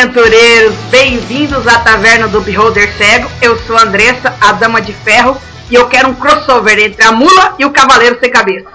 Aventureiros! 0.00 0.74
Bem-vindos 0.90 1.68
à 1.68 1.78
Taverna 1.80 2.26
do 2.26 2.40
Beholder 2.40 2.90
Cego. 2.96 3.28
Eu 3.42 3.58
sou 3.58 3.76
a 3.76 3.82
Andressa, 3.82 4.34
a 4.40 4.52
Dama 4.52 4.80
de 4.80 4.94
Ferro, 4.94 5.36
e 5.70 5.74
eu 5.74 5.88
quero 5.88 6.08
um 6.08 6.14
crossover 6.14 6.78
entre 6.78 7.04
a 7.04 7.12
mula 7.12 7.54
e 7.58 7.66
o 7.66 7.70
Cavaleiro 7.70 8.18
Sem 8.18 8.30
Cabeça. 8.30 8.66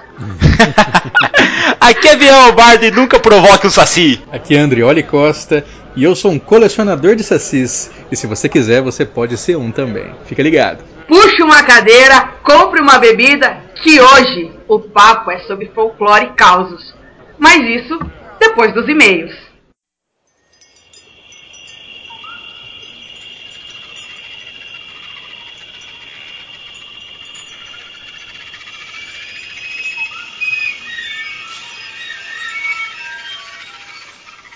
Aqui 1.80 2.06
é 2.06 2.16
Biel 2.16 2.52
Bardo 2.52 2.84
e 2.84 2.92
nunca 2.92 3.18
provoque 3.18 3.66
o 3.66 3.70
Saci. 3.70 4.22
Aqui 4.30 4.54
é 4.54 4.60
Andrioli 4.60 5.02
Costa 5.02 5.64
e 5.96 6.04
eu 6.04 6.14
sou 6.14 6.30
um 6.30 6.38
colecionador 6.38 7.16
de 7.16 7.24
sacis. 7.24 7.90
E 8.08 8.14
se 8.14 8.28
você 8.28 8.48
quiser, 8.48 8.80
você 8.80 9.04
pode 9.04 9.36
ser 9.36 9.56
um 9.56 9.72
também. 9.72 10.14
Fica 10.26 10.44
ligado. 10.44 10.84
Puxe 11.08 11.42
uma 11.42 11.60
cadeira, 11.64 12.34
compre 12.44 12.80
uma 12.80 13.00
bebida, 13.00 13.56
que 13.82 14.00
hoje 14.00 14.52
o 14.68 14.78
papo 14.78 15.32
é 15.32 15.40
sobre 15.40 15.72
folclore 15.74 16.26
e 16.26 16.34
causos. 16.34 16.94
Mas 17.36 17.62
isso 17.68 17.98
depois 18.38 18.72
dos 18.72 18.88
e-mails. 18.88 19.45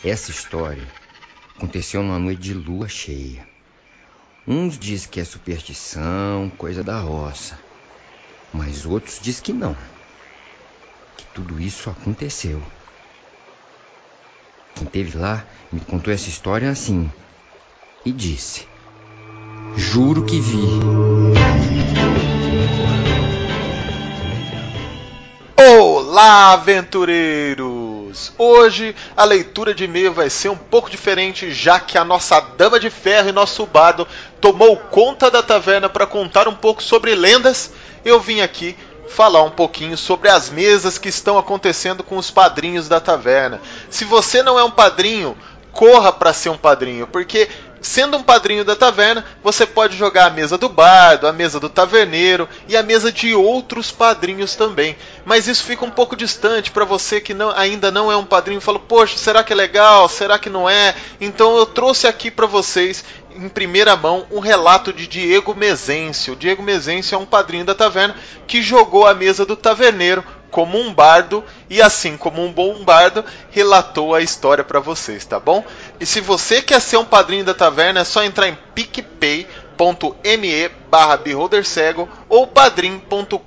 Essa 0.03 0.31
história 0.31 0.91
aconteceu 1.55 2.03
numa 2.03 2.19
noite 2.19 2.41
de 2.41 2.55
lua 2.55 2.89
cheia. 2.89 3.47
Uns 4.49 4.79
dizem 4.79 5.11
que 5.11 5.21
é 5.21 5.25
superstição, 5.25 6.51
coisa 6.57 6.83
da 6.83 6.99
roça. 6.99 7.59
Mas 8.51 8.87
outros 8.87 9.21
dizem 9.21 9.43
que 9.43 9.53
não. 9.53 9.77
Que 11.19 11.27
tudo 11.35 11.61
isso 11.61 11.91
aconteceu. 11.91 12.63
Quem 14.75 14.87
teve 14.87 15.19
lá 15.19 15.45
me 15.71 15.81
contou 15.81 16.11
essa 16.15 16.31
história 16.31 16.71
assim. 16.71 17.13
E 18.03 18.11
disse: 18.11 18.67
Juro 19.77 20.25
que 20.25 20.41
vi. 20.41 20.65
Olá, 25.59 26.57
Hoje 28.39 28.95
a 29.17 29.25
leitura 29.25 29.75
de 29.75 29.85
e-mail 29.85 30.13
vai 30.13 30.31
ser 30.31 30.49
um 30.49 30.57
pouco 30.57 30.91
diferente, 30.91 31.53
já 31.53 31.79
que 31.79 31.97
a 31.97 32.05
nossa 32.05 32.41
dama 32.41 32.79
de 32.79 32.91
ferro 32.91 33.29
e 33.29 33.33
nosso 33.33 33.67
bardo 33.67 34.07
tomou 34.41 34.77
conta 34.77 35.31
da 35.31 35.43
taverna 35.43 35.89
para 35.89 36.07
contar 36.07 36.49
um 36.49 36.55
pouco 36.55 36.83
sobre 36.83 37.15
lendas. 37.15 37.73
Eu 38.05 38.21
vim 38.21 38.41
aqui 38.41 38.77
falar 39.09 39.43
um 39.43 39.51
pouquinho 39.51 39.97
sobre 39.97 40.29
as 40.29 40.51
mesas 40.51 40.97
que 40.97 41.09
estão 41.09 41.37
acontecendo 41.37 42.03
com 42.03 42.17
os 42.17 42.31
padrinhos 42.31 42.89
da 42.89 43.01
taverna. 43.01 43.61
Se 43.91 44.05
você 44.05 44.43
não 44.43 44.59
é 44.59 44.65
um 44.65 44.71
padrinho, 44.71 45.37
corra 45.73 46.13
para 46.13 46.33
ser 46.33 46.49
um 46.49 46.57
padrinho, 46.57 47.07
porque 47.07 47.49
Sendo 47.81 48.17
um 48.17 48.23
padrinho 48.23 48.65
da 48.65 48.77
taverna, 48.77 49.25
você 49.43 49.65
pode 49.65 49.97
jogar 49.97 50.27
a 50.27 50.31
mesa 50.31 50.59
do 50.59 50.69
bardo, 50.69 51.27
a 51.27 51.33
mesa 51.33 51.59
do 51.59 51.69
taverneiro 51.69 52.47
e 52.69 52.77
a 52.77 52.83
mesa 52.83 53.11
de 53.11 53.35
outros 53.35 53.91
padrinhos 53.91 54.55
também. 54.55 54.97
Mas 55.25 55.49
isso 55.49 55.65
fica 55.65 55.85
um 55.85 55.91
pouco 55.91 56.15
distante 56.15 56.71
para 56.71 56.85
você 56.85 57.21
que 57.21 57.33
não, 57.33 57.51
ainda 57.57 57.91
não 57.91 58.13
é 58.13 58.17
um 58.17 58.25
padrinho 58.25 58.61
fala: 58.61 58.79
Poxa, 58.79 59.17
será 59.17 59.43
que 59.43 59.53
é 59.53 59.57
legal? 59.57 60.09
Será 60.09 60.39
que 60.39 60.51
não 60.51 60.69
é? 60.69 60.95
Então 61.21 61.57
eu 61.57 61.65
trouxe 61.65 62.07
aqui 62.07 62.31
para 62.31 62.47
vocês, 62.47 63.03
em 63.41 63.49
primeira 63.49 63.97
mão, 63.97 64.27
um 64.31 64.39
relato 64.39 64.93
de 64.93 65.07
Diego 65.07 65.55
Mezencio. 65.55 66.37
Diego 66.37 66.63
Mezencio 66.63 67.17
é 67.17 67.19
um 67.19 67.27
padrinho 67.27 67.65
da 67.65 67.75
taverna 67.75 68.15
que 68.47 68.63
jogou 68.63 69.07
a 69.07 69.15
mesa 69.15 69.47
do 69.47 69.57
taverneiro 69.57 70.23
como 70.51 70.79
um 70.79 70.93
bardo 70.93 71.43
e 71.69 71.81
assim 71.81 72.17
como 72.17 72.45
um 72.45 72.53
bom 72.53 72.85
bardo 72.85 73.25
relatou 73.51 74.15
a 74.15 74.21
história 74.21 74.65
para 74.65 74.81
vocês, 74.81 75.25
tá 75.25 75.39
bom? 75.39 75.65
E 75.99 76.05
se 76.07 76.21
você 76.21 76.61
quer 76.61 76.81
ser 76.81 76.97
um 76.97 77.05
padrinho 77.05 77.45
da 77.45 77.55
taverna, 77.55 78.01
é 78.01 78.05
só 78.05 78.23
entrar 78.23 78.49
em 78.49 78.59
picpay.me 78.75 79.49
barra 80.91 81.21
cego 81.65 82.09
ou 82.29 82.47
padrim.com.br 82.47 83.39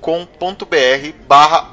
barra 1.28 1.70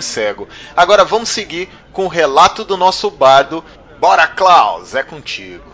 cego. 0.00 0.48
Agora 0.74 1.04
vamos 1.04 1.28
seguir 1.28 1.68
com 1.92 2.06
o 2.06 2.08
relato 2.08 2.64
do 2.64 2.76
nosso 2.76 3.10
bardo. 3.10 3.62
Bora, 4.00 4.26
Klaus, 4.26 4.94
é 4.94 5.02
contigo. 5.02 5.71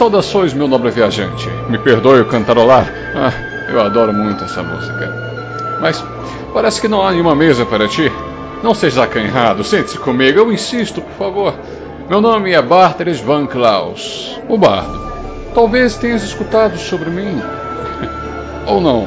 Saudações, 0.00 0.54
meu 0.54 0.66
nobre 0.66 0.90
viajante. 0.90 1.46
Me 1.68 1.76
perdoe 1.76 2.22
o 2.22 2.24
cantarolar. 2.24 2.90
Ah, 3.14 3.34
eu 3.68 3.78
adoro 3.82 4.14
muito 4.14 4.42
essa 4.44 4.62
música. 4.62 5.12
Mas 5.78 6.02
parece 6.54 6.80
que 6.80 6.88
não 6.88 7.06
há 7.06 7.12
nenhuma 7.12 7.34
mesa 7.34 7.66
para 7.66 7.86
ti. 7.86 8.10
Não 8.62 8.72
seja 8.72 9.04
acanhado, 9.04 9.62
sente-se 9.62 9.98
comigo, 9.98 10.38
eu 10.38 10.50
insisto, 10.50 11.02
por 11.02 11.12
favor. 11.18 11.54
Meu 12.08 12.18
nome 12.18 12.50
é 12.50 12.62
Barteres 12.62 13.20
Van 13.20 13.46
Klaus, 13.46 14.40
o 14.48 14.56
bardo. 14.56 14.98
Talvez 15.54 15.98
tenhas 15.98 16.22
escutado 16.22 16.78
sobre 16.78 17.10
mim. 17.10 17.38
Ou 18.66 18.80
não. 18.80 19.06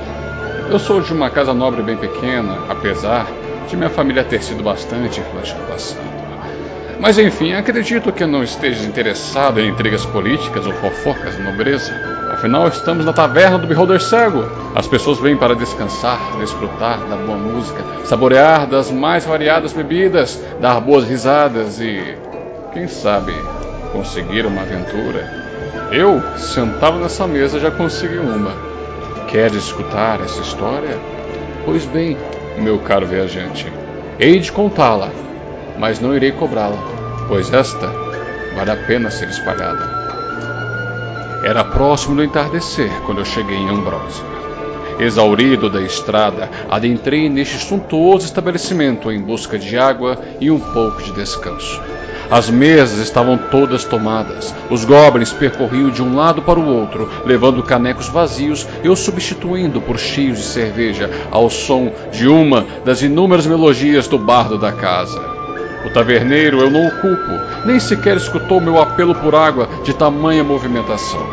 Eu 0.70 0.78
sou 0.78 1.02
de 1.02 1.12
uma 1.12 1.32
casa 1.32 1.56
nobre 1.56 1.82
bem 1.82 1.98
pequena, 1.98 2.66
apesar 2.70 3.26
de 3.68 3.76
minha 3.76 3.90
família 3.90 4.24
ter 4.24 4.44
sido 4.44 4.62
bastante 4.62 5.20
influente 5.20 5.56
no 5.56 5.64
passado. 5.66 6.13
Mas 7.00 7.18
enfim, 7.18 7.54
acredito 7.54 8.12
que 8.12 8.26
não 8.26 8.44
estejas 8.44 8.86
interessado 8.86 9.60
em 9.60 9.70
intrigas 9.70 10.06
políticas 10.06 10.66
ou 10.66 10.74
fofocas 10.74 11.38
nobreza. 11.40 11.94
Afinal, 12.32 12.68
estamos 12.68 13.06
na 13.06 13.14
taverna 13.14 13.58
do 13.58 13.68
Beholder 13.68 14.02
Cego. 14.02 14.46
As 14.76 14.88
pessoas 14.88 15.20
vêm 15.20 15.36
para 15.36 15.56
descansar, 15.56 16.20
desfrutar 16.40 17.00
da 17.08 17.16
boa 17.16 17.38
música, 17.38 17.84
saborear 18.06 18.68
das 18.68 18.92
mais 18.92 19.26
variadas 19.26 19.74
bebidas, 19.74 20.42
dar 20.60 20.80
boas 20.80 21.06
risadas 21.06 21.80
e, 21.80 22.18
quem 22.74 22.88
sabe, 22.88 23.34
conseguir 23.92 24.46
uma 24.46 24.62
aventura. 24.62 25.44
Eu, 25.92 26.22
sentado 26.38 26.98
nessa 26.98 27.28
mesa, 27.28 27.60
já 27.60 27.70
consegui 27.70 28.18
uma. 28.18 28.52
Queres 29.28 29.66
escutar 29.66 30.22
essa 30.22 30.42
história? 30.42 30.98
Pois 31.66 31.86
bem, 31.86 32.18
meu 32.58 32.80
caro 32.80 33.06
viajante, 33.06 33.72
hei 34.20 34.40
de 34.40 34.52
contá-la, 34.52 35.12
mas 35.78 36.00
não 36.00 36.16
irei 36.16 36.32
cobrá-la 36.32 37.04
pois 37.28 37.52
esta 37.54 37.88
vale 38.56 38.72
a 38.72 38.76
pena 38.76 39.10
ser 39.10 39.30
espalhada. 39.30 40.04
Era 41.44 41.64
próximo 41.64 42.16
do 42.16 42.24
entardecer 42.24 42.92
quando 43.06 43.20
eu 43.20 43.26
cheguei 43.26 43.58
em 43.58 43.70
Ambrósia. 43.70 44.24
Exaurido 45.00 45.70
da 45.70 45.82
estrada, 45.82 46.50
adentrei 46.70 47.28
neste 47.28 47.58
suntuoso 47.58 48.26
estabelecimento 48.26 49.12
em 49.12 49.20
busca 49.20 49.58
de 49.58 49.78
água 49.78 50.18
e 50.40 50.52
um 50.52 50.60
pouco 50.60 51.02
de 51.02 51.12
descanso. 51.12 51.82
As 52.30 52.50
mesas 52.50 53.00
estavam 53.00 53.38
todas 53.38 53.84
tomadas. 53.84 54.54
Os 54.70 54.86
goblins 54.86 55.34
percorriam 55.34 55.90
de 55.90 56.02
um 56.02 56.16
lado 56.16 56.42
para 56.42 56.60
o 56.60 56.68
outro, 56.68 57.10
levando 57.26 57.64
canecos 57.64 58.08
vazios 58.08 58.68
e 58.84 58.88
os 58.88 59.00
substituindo 59.00 59.82
por 59.82 60.00
cheios 60.00 60.38
de 60.38 60.44
cerveja, 60.44 61.10
ao 61.32 61.50
som 61.50 61.92
de 62.12 62.28
uma 62.28 62.66
das 62.86 63.02
inúmeras 63.02 63.46
melodias 63.46 64.08
do 64.08 64.18
bardo 64.18 64.58
da 64.58 64.72
casa. 64.72 65.33
O 65.86 65.90
taverneiro 65.90 66.60
eu 66.60 66.70
não 66.70 66.88
o 66.88 66.92
culpo, 66.92 67.40
nem 67.66 67.80
sequer 67.80 68.18
escutou 68.18 68.62
meu 68.62 68.82
apelo 68.82 69.14
por 69.16 69.36
água 69.36 69.68
de 69.84 69.94
tamanha 69.94 70.44
movimentação. 70.44 71.26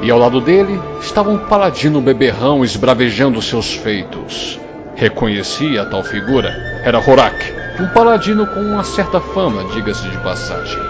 E 0.00 0.10
ao 0.10 0.18
lado 0.18 0.40
dele 0.40 0.80
estava 1.00 1.30
um 1.30 1.38
paladino 1.38 2.00
beberrão 2.00 2.64
esbravejando 2.64 3.42
seus 3.42 3.74
feitos. 3.74 4.58
Reconhecia 4.94 5.82
a 5.82 5.86
tal 5.86 6.02
figura. 6.02 6.50
Era 6.84 6.98
Horak, 6.98 7.52
um 7.80 7.86
paladino 7.88 8.46
com 8.46 8.60
uma 8.60 8.84
certa 8.84 9.20
fama, 9.20 9.64
diga-se 9.74 10.08
de 10.08 10.16
passagem. 10.18 10.80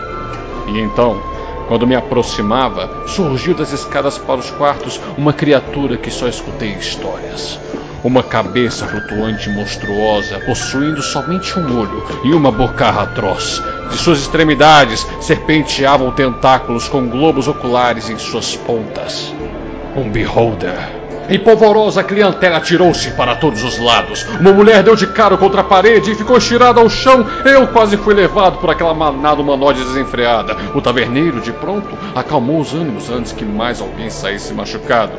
E 0.68 0.78
então, 0.78 1.20
quando 1.66 1.86
me 1.86 1.94
aproximava, 1.94 3.06
surgiu 3.06 3.54
das 3.54 3.72
escadas 3.72 4.16
para 4.16 4.40
os 4.40 4.50
quartos 4.50 5.00
uma 5.16 5.32
criatura 5.32 5.96
que 5.96 6.10
só 6.10 6.28
escutei 6.28 6.70
histórias. 6.70 7.58
Uma 8.08 8.22
cabeça 8.22 8.86
flutuante 8.86 9.50
monstruosa, 9.50 10.40
possuindo 10.40 11.02
somente 11.02 11.58
um 11.58 11.78
olho 11.78 12.02
e 12.24 12.32
uma 12.32 12.50
bocarra 12.50 13.02
atroz. 13.02 13.62
De 13.90 13.98
suas 13.98 14.20
extremidades 14.20 15.06
serpenteavam 15.20 16.10
tentáculos 16.12 16.88
com 16.88 17.06
globos 17.06 17.48
oculares 17.48 18.08
em 18.08 18.16
suas 18.16 18.56
pontas. 18.56 19.30
Um 19.94 20.08
beholder. 20.08 20.72
Em 21.28 21.38
polvorosa, 21.38 22.02
clientela 22.02 22.56
atirou-se 22.56 23.10
para 23.10 23.36
todos 23.36 23.62
os 23.62 23.78
lados. 23.78 24.26
Uma 24.40 24.54
mulher 24.54 24.82
deu 24.82 24.96
de 24.96 25.08
cara 25.08 25.36
contra 25.36 25.60
a 25.60 25.64
parede 25.64 26.12
e 26.12 26.14
ficou 26.14 26.38
estirada 26.38 26.80
ao 26.80 26.88
chão. 26.88 27.26
Eu 27.44 27.68
quase 27.68 27.98
fui 27.98 28.14
levado 28.14 28.56
por 28.56 28.70
aquela 28.70 28.94
manada 28.94 29.42
humanoide 29.42 29.84
desenfreada. 29.84 30.56
O 30.74 30.80
taverneiro, 30.80 31.42
de 31.42 31.52
pronto, 31.52 31.90
acalmou 32.14 32.58
os 32.58 32.72
ânimos 32.72 33.10
antes 33.10 33.32
que 33.32 33.44
mais 33.44 33.82
alguém 33.82 34.08
saísse 34.08 34.54
machucado. 34.54 35.12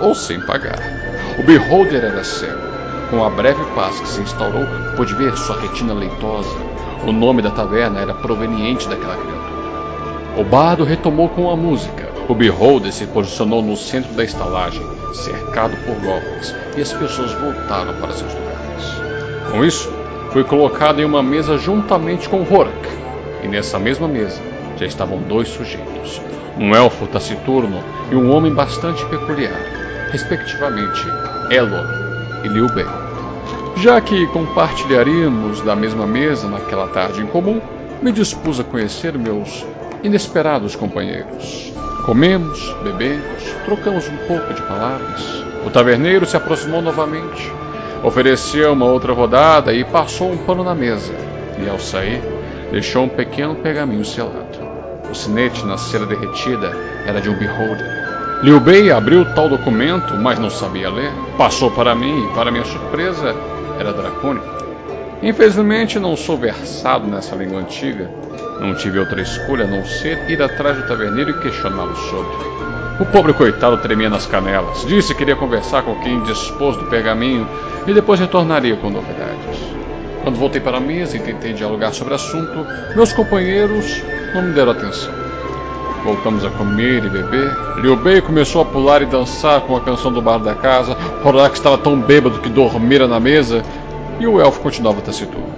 Ou 0.00 0.14
sem 0.14 0.40
pagar. 0.40 1.03
O 1.36 1.42
beholder 1.42 2.04
era 2.04 2.22
cego. 2.22 2.62
Com 3.10 3.24
a 3.24 3.28
breve 3.28 3.64
paz 3.74 3.98
que 3.98 4.06
se 4.06 4.20
instaurou, 4.20 4.66
pôde 4.96 5.14
ver 5.14 5.36
sua 5.36 5.60
retina 5.60 5.92
leitosa. 5.92 6.56
O 7.04 7.10
nome 7.12 7.42
da 7.42 7.50
taverna 7.50 8.00
era 8.00 8.14
proveniente 8.14 8.88
daquela 8.88 9.16
criatura. 9.16 10.38
O 10.38 10.44
bardo 10.44 10.84
retomou 10.84 11.28
com 11.28 11.50
a 11.50 11.56
música. 11.56 12.08
O 12.28 12.34
beholder 12.34 12.92
se 12.92 13.06
posicionou 13.06 13.62
no 13.62 13.76
centro 13.76 14.12
da 14.14 14.22
estalagem, 14.22 14.86
cercado 15.12 15.76
por 15.84 15.96
golpes, 15.96 16.54
e 16.76 16.80
as 16.80 16.92
pessoas 16.92 17.32
voltaram 17.32 17.94
para 17.94 18.12
seus 18.12 18.32
lugares. 18.32 19.50
Com 19.50 19.64
isso, 19.64 19.92
fui 20.30 20.44
colocado 20.44 21.00
em 21.00 21.04
uma 21.04 21.22
mesa 21.22 21.58
juntamente 21.58 22.28
com 22.28 22.42
Horak, 22.42 22.88
e 23.42 23.48
nessa 23.48 23.78
mesma 23.78 24.08
mesa 24.08 24.40
já 24.76 24.86
estavam 24.86 25.18
dois 25.18 25.48
sujeitos, 25.48 26.22
um 26.58 26.74
elfo 26.74 27.06
taciturno 27.06 27.82
e 28.10 28.16
um 28.16 28.32
homem 28.32 28.52
bastante 28.52 29.04
peculiar, 29.06 29.83
respectivamente 30.14 31.08
Elon 31.50 31.84
e 32.44 32.48
Liu 32.48 32.68
Bei. 32.68 32.86
Já 33.78 34.00
que 34.00 34.28
compartilharíamos 34.28 35.60
da 35.62 35.74
mesma 35.74 36.06
mesa 36.06 36.48
naquela 36.48 36.86
tarde 36.86 37.20
em 37.20 37.26
comum, 37.26 37.60
me 38.00 38.12
dispus 38.12 38.60
a 38.60 38.64
conhecer 38.64 39.18
meus 39.18 39.66
inesperados 40.04 40.76
companheiros. 40.76 41.72
Comemos, 42.06 42.76
bebemos, 42.84 43.42
trocamos 43.64 44.08
um 44.08 44.16
pouco 44.28 44.54
de 44.54 44.62
palavras. 44.62 45.20
O 45.66 45.70
taverneiro 45.70 46.24
se 46.26 46.36
aproximou 46.36 46.80
novamente, 46.80 47.50
ofereceu 48.04 48.72
uma 48.72 48.86
outra 48.86 49.12
rodada 49.12 49.72
e 49.72 49.82
passou 49.82 50.30
um 50.30 50.36
pano 50.36 50.62
na 50.62 50.76
mesa. 50.76 51.12
E 51.58 51.68
ao 51.68 51.80
sair, 51.80 52.22
deixou 52.70 53.02
um 53.02 53.08
pequeno 53.08 53.56
pergaminho 53.56 54.04
selado. 54.04 54.62
O 55.10 55.14
sinete 55.14 55.66
na 55.66 55.76
cera 55.76 56.06
derretida 56.06 56.70
era 57.04 57.20
de 57.20 57.28
um 57.28 57.34
beholder. 57.36 57.93
Liu 58.44 58.60
Bei 58.60 58.90
abriu 58.90 59.24
tal 59.34 59.48
documento, 59.48 60.18
mas 60.18 60.38
não 60.38 60.50
sabia 60.50 60.90
ler. 60.90 61.10
Passou 61.38 61.70
para 61.70 61.94
mim 61.94 62.26
e, 62.26 62.34
para 62.34 62.50
minha 62.50 62.66
surpresa, 62.66 63.34
era 63.80 63.90
dracônico. 63.90 64.46
Infelizmente, 65.22 65.98
não 65.98 66.14
sou 66.14 66.36
versado 66.36 67.06
nessa 67.06 67.34
língua 67.34 67.60
antiga, 67.60 68.10
não 68.60 68.74
tive 68.74 68.98
outra 68.98 69.22
escolha 69.22 69.64
a 69.64 69.66
não 69.66 69.82
ser 69.86 70.28
ir 70.28 70.42
atrás 70.42 70.76
do 70.76 70.86
taverneiro 70.86 71.30
e 71.30 71.40
questioná-lo 71.40 71.96
sobre. 71.96 72.36
O 73.00 73.06
pobre 73.06 73.32
coitado 73.32 73.78
tremia 73.78 74.10
nas 74.10 74.26
canelas. 74.26 74.84
Disse 74.86 75.14
que 75.14 75.20
queria 75.20 75.36
conversar 75.36 75.82
com 75.82 75.94
quem 76.02 76.22
dispôs 76.24 76.76
do 76.76 76.84
pergaminho 76.84 77.48
e 77.86 77.94
depois 77.94 78.20
retornaria 78.20 78.76
com 78.76 78.90
novidades. 78.90 79.58
Quando 80.22 80.36
voltei 80.36 80.60
para 80.60 80.76
a 80.76 80.80
mesa 80.80 81.16
e 81.16 81.20
tentei 81.20 81.54
dialogar 81.54 81.94
sobre 81.94 82.12
o 82.12 82.16
assunto, 82.16 82.66
meus 82.94 83.10
companheiros 83.10 84.02
não 84.34 84.42
me 84.42 84.52
deram 84.52 84.72
atenção. 84.72 85.23
Voltamos 86.04 86.44
a 86.44 86.50
comer 86.50 87.02
e 87.02 87.08
beber. 87.08 87.56
Liu 87.78 87.96
Bei 87.96 88.20
começou 88.20 88.60
a 88.60 88.64
pular 88.66 89.00
e 89.00 89.06
dançar 89.06 89.62
com 89.62 89.74
a 89.74 89.80
canção 89.80 90.12
do 90.12 90.20
bar 90.20 90.38
da 90.38 90.54
casa. 90.54 90.94
Horak 91.24 91.56
estava 91.56 91.78
tão 91.78 91.98
bêbado 91.98 92.40
que 92.40 92.50
dormira 92.50 93.08
na 93.08 93.18
mesa. 93.18 93.62
E 94.20 94.26
o 94.26 94.38
elfo 94.38 94.60
continuava 94.60 95.00
taciturno. 95.00 95.48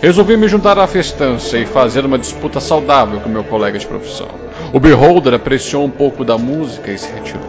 Resolvi 0.00 0.34
me 0.38 0.48
juntar 0.48 0.78
à 0.78 0.86
festança 0.86 1.58
e 1.58 1.66
fazer 1.66 2.06
uma 2.06 2.18
disputa 2.18 2.58
saudável 2.58 3.20
com 3.20 3.28
meu 3.28 3.44
colega 3.44 3.78
de 3.78 3.86
profissão. 3.86 4.28
O 4.72 4.80
Beholder 4.80 5.34
apreciou 5.34 5.84
um 5.84 5.90
pouco 5.90 6.24
da 6.24 6.38
música 6.38 6.90
e 6.90 6.96
se 6.96 7.12
retirou. 7.12 7.46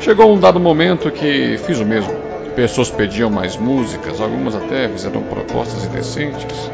Chegou 0.00 0.32
um 0.32 0.40
dado 0.40 0.58
momento 0.58 1.10
que 1.10 1.60
fiz 1.66 1.78
o 1.78 1.84
mesmo. 1.84 2.14
Pessoas 2.56 2.90
pediam 2.90 3.28
mais 3.28 3.58
músicas, 3.58 4.22
algumas 4.22 4.56
até 4.56 4.88
fizeram 4.88 5.20
propostas 5.20 5.84
indecentes. 5.84 6.70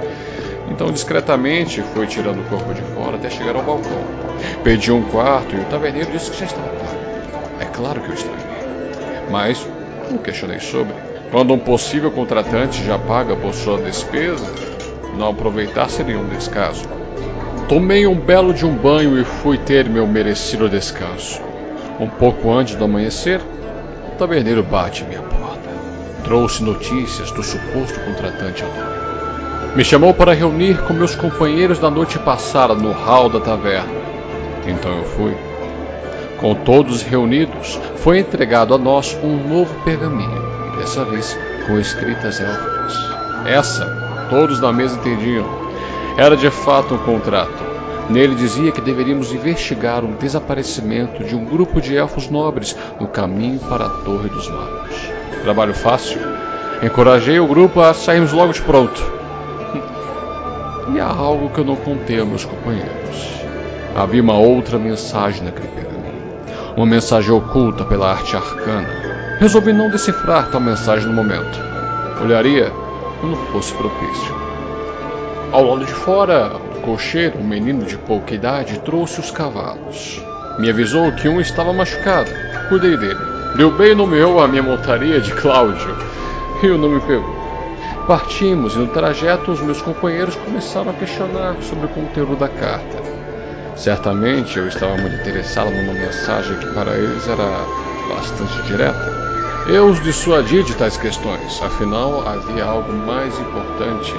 Então, 0.71 0.93
discretamente, 0.93 1.83
fui 1.93 2.07
tirando 2.07 2.41
o 2.41 2.45
corpo 2.45 2.73
de 2.73 2.83
fora 2.95 3.17
até 3.17 3.29
chegar 3.29 3.57
ao 3.57 3.63
balcão. 3.63 4.26
Pedi 4.63 4.91
um 4.91 5.03
quarto 5.03 5.55
e 5.55 5.59
o 5.59 5.65
taverneiro 5.65 6.11
disse 6.11 6.31
que 6.31 6.41
já 6.41 6.47
estava 6.47 6.69
pago. 6.69 6.99
É 7.61 7.65
claro 7.67 8.01
que 8.01 8.09
eu 8.09 8.15
estranhei. 8.15 8.47
Mas 9.31 9.67
não 10.11 10.19
questionei 10.19 10.61
sobre. 10.61 10.95
Quando 11.31 11.53
um 11.53 11.59
possível 11.59 12.11
contratante 12.11 12.85
já 12.85 12.99
paga 12.99 13.35
por 13.35 13.53
sua 13.53 13.79
despesa, 13.79 14.47
não 15.17 15.31
aproveitar 15.31 15.89
seria 15.89 16.19
um 16.19 16.29
descaso. 16.29 16.85
Tomei 17.69 18.07
um 18.07 18.15
belo 18.15 18.55
de 18.55 18.65
um 18.65 18.75
banho 18.75 19.19
e 19.21 19.25
fui 19.25 19.59
ter 19.59 19.89
meu 19.89 20.07
merecido 20.07 20.69
descanso. 20.69 21.41
Um 21.99 22.09
pouco 22.09 22.53
antes 22.53 22.77
do 22.77 22.85
amanhecer, 22.85 23.41
o 24.13 24.17
taverneiro 24.17 24.63
bate 24.63 25.05
minha 25.05 25.23
porta. 25.23 25.69
Trouxe 26.23 26.63
notícias 26.63 27.31
do 27.33 27.43
suposto 27.43 27.99
contratante 28.01 28.63
anônimo. 28.63 29.75
Me 29.75 29.85
chamou 29.85 30.15
para 30.15 30.33
reunir 30.33 30.81
com 30.85 30.95
meus 30.95 31.15
companheiros 31.15 31.79
da 31.79 31.91
noite 31.91 32.19
passada 32.19 32.75
no 32.75 32.93
hall 32.93 33.29
da 33.29 33.41
taverna. 33.41 34.06
Então 34.67 34.99
eu 34.99 35.05
fui. 35.05 35.37
Com 36.39 36.55
todos 36.55 37.03
reunidos, 37.03 37.81
foi 37.97 38.19
entregado 38.19 38.75
a 38.75 38.79
nós 38.79 39.17
um 39.23 39.49
novo 39.49 39.75
pergaminho, 39.85 40.77
dessa 40.77 41.05
vez 41.05 41.37
com 41.67 41.79
escritas 41.79 42.41
élficas. 42.41 42.95
Essa 43.47 44.07
Todos 44.29 44.61
na 44.61 44.73
mesa 44.73 44.97
entendiam. 44.97 45.47
Era 46.17 46.37
de 46.37 46.51
fato 46.51 46.95
um 46.95 46.99
contrato. 46.99 47.65
Nele 48.11 48.35
dizia 48.35 48.73
que 48.73 48.81
deveríamos 48.81 49.33
investigar 49.33 50.05
o 50.05 50.15
desaparecimento 50.15 51.23
de 51.23 51.37
um 51.37 51.45
grupo 51.45 51.81
de 51.81 51.97
elfos 51.97 52.29
nobres 52.29 52.77
no 53.01 53.07
caminho 53.07 53.61
para 53.61 53.87
a 53.87 53.91
Torre 53.91 54.29
dos 54.29 54.49
Magos. 54.49 54.97
Trabalho 55.43 55.75
fácil. 55.75 56.21
Encorajei 56.83 57.39
o 57.39 57.47
grupo 57.47 57.81
a 57.81 57.95
sairmos 57.95 58.33
logo 58.33 58.53
de 58.53 58.63
pronto. 58.63 59.01
E 60.95 61.01
há 61.01 61.09
algo 61.09 61.51
que 61.51 61.59
eu 61.59 61.65
não 61.65 61.75
contei 61.75 62.21
a 62.21 62.25
meus 62.25 62.45
companheiros. 62.45 63.41
Havia 63.97 64.23
uma 64.23 64.37
outra 64.37 64.79
mensagem 64.79 65.43
naquele 65.43 65.69
pergaminho. 65.69 66.23
Uma 66.77 66.85
mensagem 66.85 67.31
oculta 67.31 67.83
pela 67.83 68.11
arte 68.11 68.37
arcana. 68.37 68.87
Resolvi 69.41 69.73
não 69.73 69.89
decifrar 69.89 70.51
tal 70.51 70.61
mensagem 70.61 71.09
no 71.09 71.15
momento. 71.15 71.59
Olharia 72.23 72.71
quando 73.19 73.37
fosse 73.51 73.73
propício. 73.73 74.35
Ao 75.51 75.65
lado 75.65 75.87
de 75.87 75.95
fora, 75.95 76.53
o 76.77 76.81
cocheiro, 76.83 77.39
um 77.39 77.45
menino 77.45 77.87
de 77.87 77.97
pouca 77.97 78.35
idade, 78.35 78.81
trouxe 78.81 79.19
os 79.19 79.31
cavalos. 79.31 80.23
Me 80.59 80.69
avisou 80.69 81.11
que 81.13 81.27
um 81.27 81.41
estava 81.41 81.73
machucado. 81.73 82.29
Cuidei 82.69 82.99
dele. 82.99 83.19
Liu 83.55 83.71
Bei 83.71 83.95
nomeou 83.95 84.41
a 84.41 84.47
minha 84.47 84.63
montaria 84.63 85.23
de 85.23 85.33
Cláudio 85.33 85.97
e 86.63 86.67
o 86.67 86.77
nome 86.77 87.01
pegou. 87.01 87.35
Partimos 88.07 88.75
e 88.75 88.79
no 88.79 88.89
trajeto 88.89 89.53
os 89.53 89.63
meus 89.63 89.81
companheiros 89.81 90.37
começaram 90.37 90.91
a 90.91 90.95
questionar 90.95 91.57
sobre 91.63 91.87
o 91.87 91.89
conteúdo 91.89 92.37
da 92.37 92.49
carta. 92.49 93.17
Certamente 93.77 94.59
eu 94.59 94.67
estava 94.67 94.97
muito 94.97 95.15
interessado 95.17 95.71
numa 95.71 95.93
mensagem 95.93 96.57
que 96.57 96.67
para 96.75 96.97
eles 96.97 97.29
era 97.29 97.67
bastante 98.09 98.63
direta. 98.63 99.27
Eu 99.69 99.87
os 99.87 100.03
dissuadi 100.03 100.63
de 100.63 100.75
tais 100.75 100.97
questões, 100.97 101.63
afinal 101.63 102.27
havia 102.27 102.65
algo 102.65 102.93
mais 102.93 103.39
importante 103.39 104.15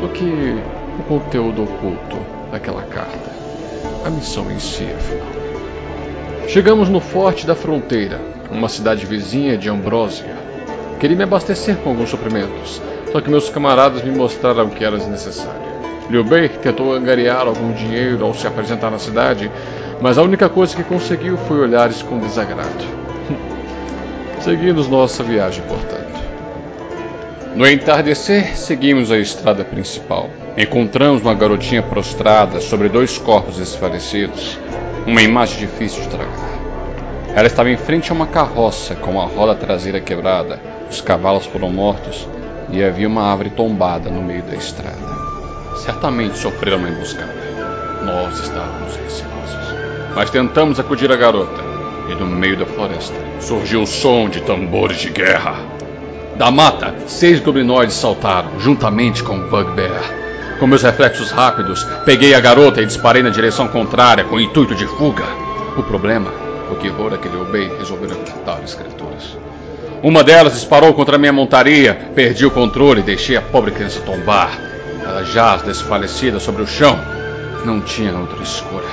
do 0.00 0.08
que 0.08 0.24
o 0.98 1.02
conteúdo 1.04 1.64
oculto 1.64 2.18
daquela 2.50 2.82
carta. 2.82 3.30
A 4.04 4.10
missão 4.10 4.50
em 4.50 4.58
si, 4.58 4.84
afinal. 4.84 5.28
Chegamos 6.48 6.88
no 6.88 7.00
Forte 7.00 7.46
da 7.46 7.54
Fronteira, 7.54 8.20
uma 8.50 8.68
cidade 8.68 9.04
vizinha 9.04 9.58
de 9.58 9.68
Ambrósia. 9.68 10.36
Queria 10.98 11.16
me 11.16 11.24
abastecer 11.24 11.76
com 11.76 11.90
alguns 11.90 12.10
suprimentos, 12.10 12.80
só 13.10 13.20
que 13.20 13.30
meus 13.30 13.48
camaradas 13.48 14.02
me 14.02 14.10
mostraram 14.10 14.70
que 14.70 14.84
era 14.84 14.96
desnecessário. 14.96 15.61
Liu 16.10 16.24
Bei 16.24 16.48
tentou 16.48 16.92
angariar 16.92 17.46
algum 17.46 17.72
dinheiro 17.72 18.24
ao 18.24 18.34
se 18.34 18.46
apresentar 18.46 18.90
na 18.90 18.98
cidade, 18.98 19.50
mas 20.00 20.18
a 20.18 20.22
única 20.22 20.48
coisa 20.48 20.76
que 20.76 20.82
conseguiu 20.82 21.36
foi 21.36 21.60
olhares 21.60 22.02
com 22.02 22.18
desagrado. 22.18 22.84
Seguimos 24.40 24.88
nossa 24.88 25.22
viagem, 25.22 25.62
portanto. 25.68 26.02
No 27.54 27.68
entardecer, 27.68 28.56
seguimos 28.56 29.10
a 29.10 29.18
estrada 29.18 29.62
principal. 29.62 30.30
Encontramos 30.56 31.22
uma 31.22 31.34
garotinha 31.34 31.82
prostrada 31.82 32.60
sobre 32.60 32.88
dois 32.88 33.18
corpos 33.18 33.58
esfarecidos. 33.58 34.58
Uma 35.06 35.20
imagem 35.20 35.58
difícil 35.58 36.02
de 36.02 36.08
tragar. 36.08 36.62
Ela 37.34 37.46
estava 37.46 37.70
em 37.70 37.76
frente 37.76 38.10
a 38.10 38.14
uma 38.14 38.26
carroça 38.26 38.94
com 38.94 39.20
a 39.20 39.24
roda 39.24 39.54
traseira 39.54 40.00
quebrada, 40.00 40.60
os 40.90 41.00
cavalos 41.00 41.46
foram 41.46 41.70
mortos 41.70 42.28
e 42.70 42.82
havia 42.84 43.08
uma 43.08 43.22
árvore 43.22 43.50
tombada 43.50 44.10
no 44.10 44.22
meio 44.22 44.42
da 44.42 44.54
estrada. 44.54 45.21
Certamente 45.76 46.38
sofreram 46.38 46.78
uma 46.78 46.88
emboscada. 46.88 47.32
Nós 48.04 48.38
estávamos 48.40 48.96
receosos. 48.96 49.74
Mas 50.14 50.30
tentamos 50.30 50.78
acudir 50.78 51.10
a 51.10 51.16
garota 51.16 51.62
e 52.08 52.14
no 52.14 52.26
meio 52.26 52.56
da 52.56 52.66
floresta 52.66 53.14
surgiu 53.40 53.82
o 53.82 53.86
som 53.86 54.28
de 54.28 54.40
tambores 54.42 54.98
de 54.98 55.10
guerra. 55.10 55.56
Da 56.36 56.50
mata, 56.50 56.94
seis 57.06 57.40
goblinoides 57.40 57.96
saltaram, 57.96 58.58
juntamente 58.58 59.22
com 59.22 59.38
o 59.38 59.48
Bugbear. 59.48 60.22
Com 60.58 60.66
meus 60.66 60.82
reflexos 60.82 61.30
rápidos, 61.30 61.84
peguei 62.04 62.34
a 62.34 62.40
garota 62.40 62.80
e 62.80 62.86
disparei 62.86 63.22
na 63.22 63.30
direção 63.30 63.68
contrária 63.68 64.24
com 64.24 64.36
o 64.36 64.40
intuito 64.40 64.74
de 64.74 64.86
fuga. 64.86 65.24
O 65.76 65.82
problema 65.82 66.42
o 66.72 66.76
que 66.76 66.90
Horak 66.90 67.26
e 67.26 67.52
Bei 67.52 67.70
resolveram 67.78 68.16
cortar 68.16 68.60
as 68.62 68.74
criaturas. 68.74 69.36
Uma 70.02 70.24
delas 70.24 70.54
disparou 70.54 70.94
contra 70.94 71.18
minha 71.18 71.32
montaria, 71.32 71.94
perdi 72.14 72.44
o 72.44 72.50
controle 72.50 73.00
e 73.00 73.04
deixei 73.04 73.36
a 73.36 73.42
pobre 73.42 73.70
criança 73.70 74.00
tombar. 74.00 74.71
Ela 75.12 75.24
jaz 75.24 75.60
desfalecida 75.60 76.40
sobre 76.40 76.62
o 76.62 76.66
chão. 76.66 76.98
Não 77.66 77.82
tinha 77.82 78.16
outra 78.16 78.42
escura. 78.42 78.86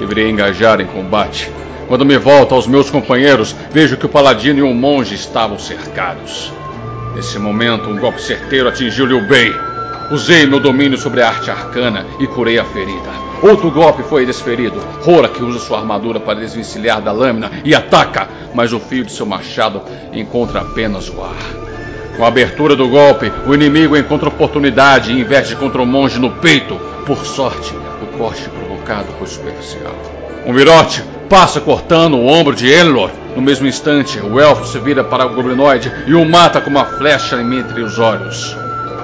Deveria 0.00 0.28
engajar 0.28 0.80
em 0.80 0.86
combate. 0.86 1.48
Quando 1.86 2.04
me 2.04 2.18
volto 2.18 2.56
aos 2.56 2.66
meus 2.66 2.90
companheiros, 2.90 3.54
vejo 3.70 3.96
que 3.96 4.04
o 4.04 4.08
paladino 4.08 4.58
e 4.58 4.62
o 4.62 4.74
monge 4.74 5.14
estavam 5.14 5.60
cercados. 5.60 6.52
Nesse 7.14 7.38
momento, 7.38 7.88
um 7.88 7.96
golpe 8.00 8.20
certeiro 8.20 8.68
atingiu 8.68 9.06
Liu 9.06 9.28
Bei. 9.28 9.54
Usei 10.10 10.44
meu 10.44 10.58
domínio 10.58 10.98
sobre 10.98 11.22
a 11.22 11.28
arte 11.28 11.52
arcana 11.52 12.04
e 12.18 12.26
curei 12.26 12.58
a 12.58 12.64
ferida. 12.64 13.10
Outro 13.40 13.70
golpe 13.70 14.02
foi 14.02 14.26
desferido. 14.26 14.82
Horak 15.06 15.40
usa 15.40 15.60
sua 15.60 15.78
armadura 15.78 16.18
para 16.18 16.40
desvencilhar 16.40 17.00
da 17.00 17.12
lâmina 17.12 17.48
e 17.64 17.76
ataca, 17.76 18.28
mas 18.52 18.72
o 18.72 18.80
fio 18.80 19.04
de 19.04 19.12
seu 19.12 19.24
machado 19.24 19.82
encontra 20.12 20.62
apenas 20.62 21.08
o 21.08 21.22
ar. 21.22 21.59
Com 22.16 22.24
a 22.24 22.28
abertura 22.28 22.76
do 22.76 22.88
golpe, 22.88 23.32
o 23.46 23.54
inimigo 23.54 23.96
encontra 23.96 24.28
oportunidade 24.28 25.12
e 25.12 25.20
investe 25.20 25.56
contra 25.56 25.80
o 25.80 25.86
monge 25.86 26.18
no 26.18 26.30
peito. 26.30 26.76
Por 27.06 27.24
sorte, 27.24 27.74
o 28.02 28.06
corte 28.18 28.48
provocado 28.48 29.08
foi 29.18 29.26
superficial. 29.26 29.94
Um 30.46 30.52
virote 30.52 31.02
passa 31.28 31.60
cortando 31.60 32.16
o 32.16 32.26
ombro 32.26 32.54
de 32.54 32.68
Elor. 32.68 33.10
No 33.34 33.42
mesmo 33.42 33.66
instante, 33.66 34.18
o 34.20 34.40
elfo 34.40 34.66
se 34.66 34.78
vira 34.78 35.04
para 35.04 35.26
o 35.26 35.34
goblinoide 35.34 35.92
e 36.06 36.14
o 36.14 36.24
mata 36.24 36.60
com 36.60 36.70
uma 36.70 36.84
flecha 36.84 37.40
entre 37.40 37.82
os 37.82 37.98
olhos. 37.98 38.56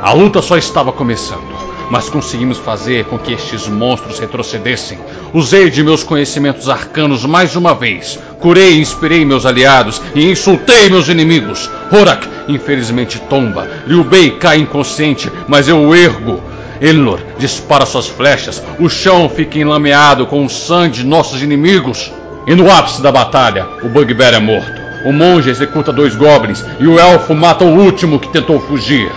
A 0.03 0.13
luta 0.13 0.43
só 0.43 0.57
estava 0.57 0.93
começando 0.93 1.56
mas 1.91 2.09
conseguimos 2.09 2.59
fazer 2.59 3.05
com 3.05 3.19
que 3.19 3.33
estes 3.33 3.69
monstros 3.69 4.19
retrocedessem. 4.19 4.99
Usei 5.33 5.71
de 5.71 5.83
meus 5.83 6.03
conhecimentos 6.03 6.69
arcanos 6.69 7.25
mais 7.25 7.57
uma 7.57 7.75
vez. 7.75 8.19
Curei 8.41 8.75
e 8.75 8.81
inspirei 8.81 9.25
meus 9.25 9.47
aliados 9.47 10.01
e 10.15 10.31
insultei 10.31 10.89
meus 10.89 11.09
inimigos. 11.09 11.71
Horak, 11.93 12.29
infelizmente, 12.49 13.19
tomba. 13.29 13.69
Liu 13.87 14.05
Bei 14.05 14.31
cai 14.31 14.59
inconsciente, 14.59 15.31
mas 15.47 15.69
eu 15.69 15.81
o 15.81 15.95
ergo. 15.95 16.43
Elnor 16.81 17.21
dispara 17.39 17.87
suas 17.87 18.07
flechas. 18.07 18.63
O 18.79 18.89
chão 18.89 19.29
fica 19.29 19.59
enlameado 19.59 20.27
com 20.27 20.45
o 20.45 20.51
sangue 20.51 20.99
de 20.99 21.07
nossos 21.07 21.43
inimigos. 21.43 22.13
E 22.47 22.55
no 22.55 22.71
ápice 22.71 23.03
da 23.03 23.11
batalha, 23.11 23.67
o 23.83 23.89
Bugbear 23.89 24.35
é 24.35 24.39
morto. 24.39 24.87
O 25.05 25.13
monge 25.13 25.51
executa 25.51 25.93
dois 25.93 26.15
goblins 26.15 26.65
e 26.81 26.87
o 26.87 26.99
elfo 26.99 27.35
mata 27.35 27.65
o 27.65 27.79
último 27.79 28.19
que 28.19 28.29
tentou 28.29 28.61
fugir. 28.61 29.11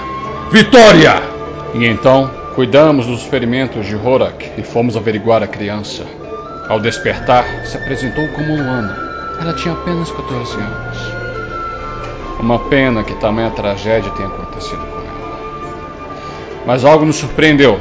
Vitória! 0.51 1.21
E 1.73 1.85
então 1.85 2.38
Cuidamos 2.60 3.06
dos 3.08 3.24
ferimentos 3.24 3.86
de 3.86 3.96
Horak 3.96 4.51
e 4.58 4.63
fomos 4.63 4.98
averiguar 4.98 5.42
a 5.42 5.48
criança. 5.48 6.06
Ao 6.68 6.78
despertar, 6.78 7.46
se 7.66 7.78
apresentou 7.78 8.28
como 8.34 8.54
Luana. 8.54 8.98
Ela 9.39 9.54
tinha 9.54 9.74
apenas 9.74 10.12
14 10.12 10.56
anos. 10.56 10.98
Uma 12.38 12.60
pena 12.60 13.01
que 13.01 13.16
tamanha 13.16 13.50
tragédia 13.51 14.12
tenha 14.12 14.28
acontecido 14.28 14.82
com 14.82 14.98
ela. 14.98 15.39
Mas 16.66 16.84
algo 16.84 17.06
nos 17.06 17.16
surpreendeu. 17.16 17.80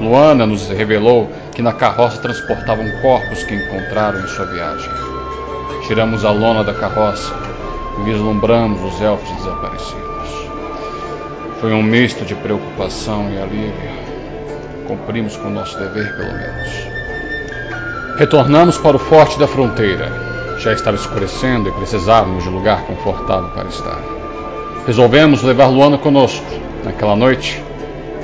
Luana 0.00 0.44
nos 0.44 0.68
revelou 0.70 1.30
que 1.54 1.62
na 1.62 1.72
carroça 1.72 2.18
transportavam 2.18 2.90
corpos 3.00 3.44
que 3.44 3.54
encontraram 3.54 4.18
em 4.18 4.26
sua 4.26 4.46
viagem. 4.46 4.90
Tiramos 5.86 6.24
a 6.24 6.32
lona 6.32 6.64
da 6.64 6.74
carroça 6.74 7.32
e 8.00 8.02
vislumbramos 8.02 8.82
os 8.92 9.00
elfos 9.00 9.30
desaparecidos. 9.36 10.50
Foi 11.60 11.72
um 11.72 11.80
misto 11.80 12.24
de 12.24 12.34
preocupação 12.34 13.30
e 13.30 13.40
alívio. 13.40 13.95
Cumprimos 14.86 15.36
com 15.36 15.48
o 15.48 15.50
nosso 15.50 15.78
dever, 15.78 16.16
pelo 16.16 16.32
menos. 16.32 16.96
Retornamos 18.18 18.78
para 18.78 18.96
o 18.96 18.98
forte 19.00 19.38
da 19.38 19.46
fronteira. 19.46 20.10
Já 20.58 20.72
estava 20.72 20.96
escurecendo 20.96 21.68
e 21.68 21.72
precisávamos 21.72 22.44
de 22.44 22.50
lugar 22.50 22.82
confortável 22.86 23.50
para 23.50 23.68
estar. 23.68 24.00
Resolvemos 24.86 25.42
levar 25.42 25.66
Luana 25.66 25.98
conosco. 25.98 26.46
Naquela 26.84 27.16
noite, 27.16 27.62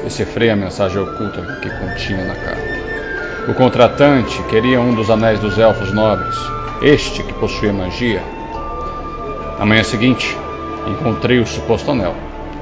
decifrei 0.02 0.50
a 0.50 0.56
mensagem 0.56 1.02
oculta 1.02 1.42
que 1.60 1.68
continha 1.68 2.24
na 2.24 2.34
carta. 2.34 2.72
O 3.48 3.54
contratante 3.54 4.40
queria 4.44 4.80
um 4.80 4.94
dos 4.94 5.10
anéis 5.10 5.40
dos 5.40 5.58
elfos 5.58 5.92
nobres, 5.92 6.36
este 6.80 7.22
que 7.22 7.32
possuía 7.34 7.72
magia. 7.72 8.22
Na 9.58 9.66
manhã 9.66 9.82
seguinte, 9.82 10.36
encontrei 10.86 11.40
o 11.40 11.46
suposto 11.46 11.90
anel 11.90 12.14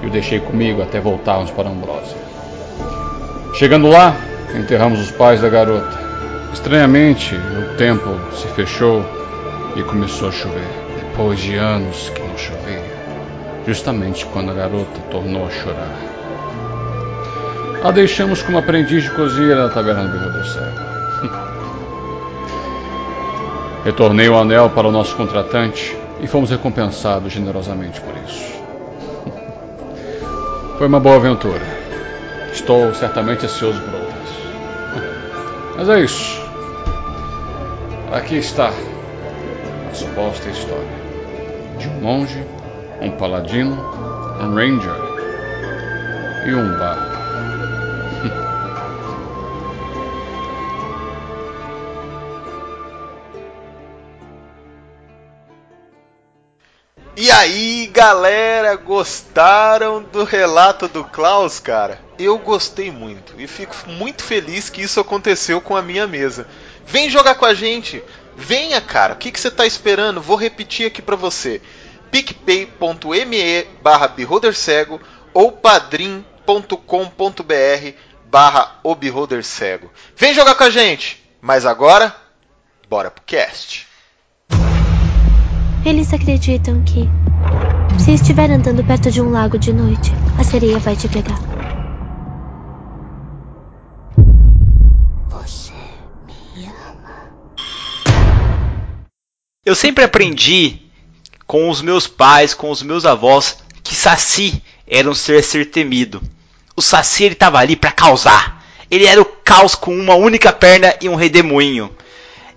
e 0.02 0.06
o 0.06 0.10
deixei 0.10 0.40
comigo 0.40 0.82
até 0.82 0.98
voltarmos 0.98 1.50
para 1.50 1.68
Ambrósia. 1.68 2.29
Chegando 3.52 3.88
lá, 3.88 4.16
enterramos 4.54 5.00
os 5.00 5.10
pais 5.10 5.40
da 5.40 5.48
garota. 5.48 5.98
Estranhamente, 6.52 7.34
o 7.34 7.76
tempo 7.76 8.16
se 8.32 8.46
fechou 8.48 9.04
e 9.76 9.82
começou 9.82 10.28
a 10.28 10.32
chover. 10.32 10.68
Depois 10.98 11.38
de 11.40 11.56
anos 11.56 12.10
que 12.10 12.22
não 12.22 12.38
chovia, 12.38 12.82
justamente 13.66 14.24
quando 14.26 14.50
a 14.50 14.54
garota 14.54 15.00
tornou 15.10 15.46
a 15.46 15.50
chorar. 15.50 15.96
A 17.82 17.90
deixamos 17.90 18.40
como 18.42 18.58
aprendiz 18.58 19.02
de 19.02 19.10
cozinheira 19.10 19.64
na 19.64 19.68
taverna 19.68 20.04
do 20.04 20.18
Rio 20.18 20.32
do 20.32 20.44
Cego. 20.46 20.80
Retornei 23.84 24.28
o 24.28 24.38
anel 24.38 24.70
para 24.70 24.86
o 24.86 24.92
nosso 24.92 25.16
contratante 25.16 25.96
e 26.20 26.26
fomos 26.26 26.50
recompensados 26.50 27.32
generosamente 27.32 28.00
por 28.00 28.14
isso. 28.26 28.62
Foi 30.78 30.86
uma 30.86 31.00
boa 31.00 31.16
aventura. 31.16 31.79
Estou 32.52 32.92
certamente 32.94 33.46
ansioso 33.46 33.80
por 33.80 33.94
outras. 33.94 34.28
Mas 35.76 35.88
é 35.88 36.00
isso. 36.00 36.40
Aqui 38.12 38.36
está 38.36 38.70
a 39.90 39.94
suposta 39.94 40.48
história 40.48 41.00
de 41.78 41.88
um 41.88 42.00
monge, 42.00 42.44
um 43.00 43.10
paladino, 43.12 43.74
um 44.40 44.54
ranger 44.54 44.94
e 46.46 46.54
um 46.54 46.78
bar. 46.78 47.09
E 57.16 57.28
aí, 57.30 57.88
galera, 57.92 58.76
gostaram 58.76 60.02
do 60.02 60.22
relato 60.22 60.86
do 60.86 61.04
Klaus, 61.04 61.58
cara? 61.58 62.00
Eu 62.16 62.38
gostei 62.38 62.90
muito 62.90 63.34
e 63.36 63.48
fico 63.48 63.74
muito 63.88 64.22
feliz 64.22 64.70
que 64.70 64.80
isso 64.80 65.00
aconteceu 65.00 65.60
com 65.60 65.76
a 65.76 65.82
minha 65.82 66.06
mesa. 66.06 66.46
Vem 66.86 67.10
jogar 67.10 67.34
com 67.34 67.44
a 67.44 67.52
gente, 67.52 68.02
venha, 68.36 68.80
cara. 68.80 69.14
O 69.14 69.16
que, 69.16 69.30
você 69.38 69.48
está 69.48 69.66
esperando? 69.66 70.20
Vou 70.20 70.36
repetir 70.36 70.86
aqui 70.86 71.02
para 71.02 71.16
você: 71.16 71.60
picpay.me 72.12 73.64
barra 73.82 74.14
cego 74.54 75.00
ou 75.34 75.50
padrim.com.br 75.50 76.32
barra 78.26 78.80
cego. 79.42 79.90
Vem 80.16 80.32
jogar 80.32 80.54
com 80.54 80.64
a 80.64 80.70
gente. 80.70 81.20
Mas 81.40 81.66
agora, 81.66 82.14
bora 82.88 83.10
pro 83.10 83.24
cast. 83.24 83.89
Eles 85.82 86.12
acreditam 86.12 86.82
que, 86.82 87.08
se 87.98 88.12
estiver 88.12 88.50
andando 88.50 88.84
perto 88.84 89.10
de 89.10 89.22
um 89.22 89.30
lago 89.30 89.58
de 89.58 89.72
noite, 89.72 90.12
a 90.38 90.44
sereia 90.44 90.78
vai 90.78 90.94
te 90.94 91.08
pegar. 91.08 91.38
Você 95.30 95.72
me 96.26 96.66
ama. 96.66 97.32
Eu 99.64 99.74
sempre 99.74 100.04
aprendi 100.04 100.82
com 101.46 101.70
os 101.70 101.80
meus 101.80 102.06
pais, 102.06 102.52
com 102.52 102.70
os 102.70 102.82
meus 102.82 103.06
avós, 103.06 103.56
que 103.82 103.94
Saci 103.94 104.62
era 104.86 105.08
um 105.08 105.14
ser 105.14 105.38
a 105.38 105.42
ser 105.42 105.70
temido. 105.70 106.20
O 106.76 106.82
Saci 106.82 107.24
ele 107.24 107.32
estava 107.32 107.58
ali 107.58 107.74
para 107.74 107.90
causar. 107.90 108.62
Ele 108.90 109.06
era 109.06 109.20
o 109.20 109.24
caos 109.24 109.74
com 109.74 109.96
uma 109.96 110.14
única 110.14 110.52
perna 110.52 110.94
e 111.00 111.08
um 111.08 111.14
redemoinho. 111.14 111.90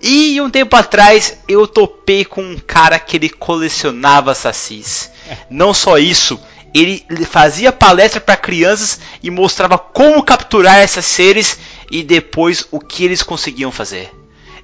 E 0.05 0.41
um 0.41 0.50
tempo 0.50 0.75
atrás 0.75 1.38
eu 1.48 1.65
topei 1.65 2.25
com 2.25 2.43
um 2.43 2.57
cara 2.57 3.00
que 3.00 3.15
ele 3.15 3.29
colecionava 3.29 4.36
sacis. 4.36 5.10
Não 5.50 5.74
só 5.74 5.98
isso, 5.98 6.38
ele 6.74 7.05
fazia 7.25 7.72
palestra 7.72 8.19
para 8.19 8.36
crianças 8.36 9.00
e 9.24 9.31
mostrava 9.31 9.77
como 9.77 10.22
capturar 10.22 10.83
esses 10.83 11.05
seres 11.05 11.57
e 11.89 12.03
depois 12.03 12.67
o 12.69 12.81
que 12.81 13.05
eles 13.05 13.24
conseguiam 13.24 13.72
fazer. 13.72 14.12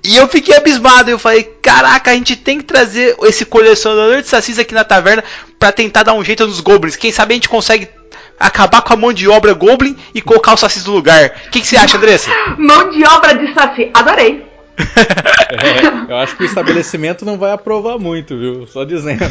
E 0.04 0.18
eu 0.18 0.28
fiquei 0.28 0.58
abismado, 0.58 1.10
eu 1.10 1.18
falei, 1.18 1.44
caraca, 1.44 2.12
a 2.12 2.16
gente 2.16 2.36
tem 2.36 2.58
que 2.58 2.66
trazer 2.66 3.16
esse 3.24 3.46
colecionador 3.46 4.22
de 4.22 4.28
sacis 4.28 4.60
aqui 4.60 4.74
na 4.74 4.84
taverna 4.84 5.24
para 5.58 5.72
tentar 5.72 6.04
dar 6.04 6.16
um 6.16 6.24
jeito 6.24 6.46
nos 6.46 6.60
goblins. 6.60 6.98
Quem 6.98 7.14
sabe 7.14 7.34
a 7.34 7.36
gente 7.36 7.48
consegue 7.48 7.88
acabar 8.38 8.82
com 8.82 8.92
a 8.92 8.98
mão 8.98 9.14
de 9.14 9.30
obra 9.30 9.54
goblin 9.54 9.96
e 10.14 10.22
colocar 10.22 10.54
os 10.54 10.60
sacis 10.60 10.84
no 10.84 10.94
lugar. 10.94 11.32
O 11.48 11.50
que, 11.50 11.62
que 11.62 11.68
você 11.68 11.78
acha, 11.78 11.96
Andressa? 11.96 12.30
mão 12.60 12.90
de 12.90 13.06
obra 13.06 13.36
de 13.36 13.54
saci, 13.54 13.90
adorei 13.94 14.49
é, 14.80 16.12
eu 16.12 16.18
acho 16.18 16.36
que 16.36 16.44
o 16.44 16.46
estabelecimento 16.46 17.26
não 17.26 17.38
vai 17.38 17.52
aprovar 17.52 17.98
muito, 17.98 18.38
viu? 18.38 18.68
Só 18.68 18.84
dizendo. 18.84 19.24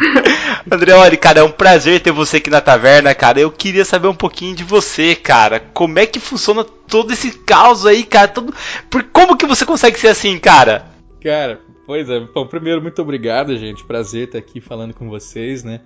André, 0.70 0.92
olha, 0.92 1.16
cara, 1.16 1.40
é 1.40 1.42
um 1.42 1.50
prazer 1.50 2.00
ter 2.00 2.12
você 2.12 2.38
aqui 2.38 2.50
na 2.50 2.60
taverna, 2.60 3.14
cara. 3.14 3.40
Eu 3.40 3.50
queria 3.50 3.84
saber 3.84 4.08
um 4.08 4.14
pouquinho 4.14 4.54
de 4.54 4.64
você, 4.64 5.14
cara. 5.14 5.60
Como 5.60 5.98
é 5.98 6.06
que 6.06 6.20
funciona 6.20 6.64
todo 6.64 7.12
esse 7.12 7.38
caos 7.40 7.86
aí, 7.86 8.04
cara? 8.04 8.28
Todo... 8.28 8.54
Por 8.90 9.02
como 9.04 9.36
que 9.36 9.46
você 9.46 9.64
consegue 9.64 9.98
ser 9.98 10.08
assim, 10.08 10.38
cara? 10.38 10.86
Cara, 11.22 11.60
Pois 11.88 12.10
é, 12.10 12.20
bom, 12.20 12.46
primeiro, 12.46 12.82
muito 12.82 13.00
obrigado, 13.00 13.56
gente. 13.56 13.82
Prazer 13.82 14.24
estar 14.24 14.36
aqui 14.36 14.60
falando 14.60 14.92
com 14.92 15.08
vocês, 15.08 15.64
né? 15.64 15.80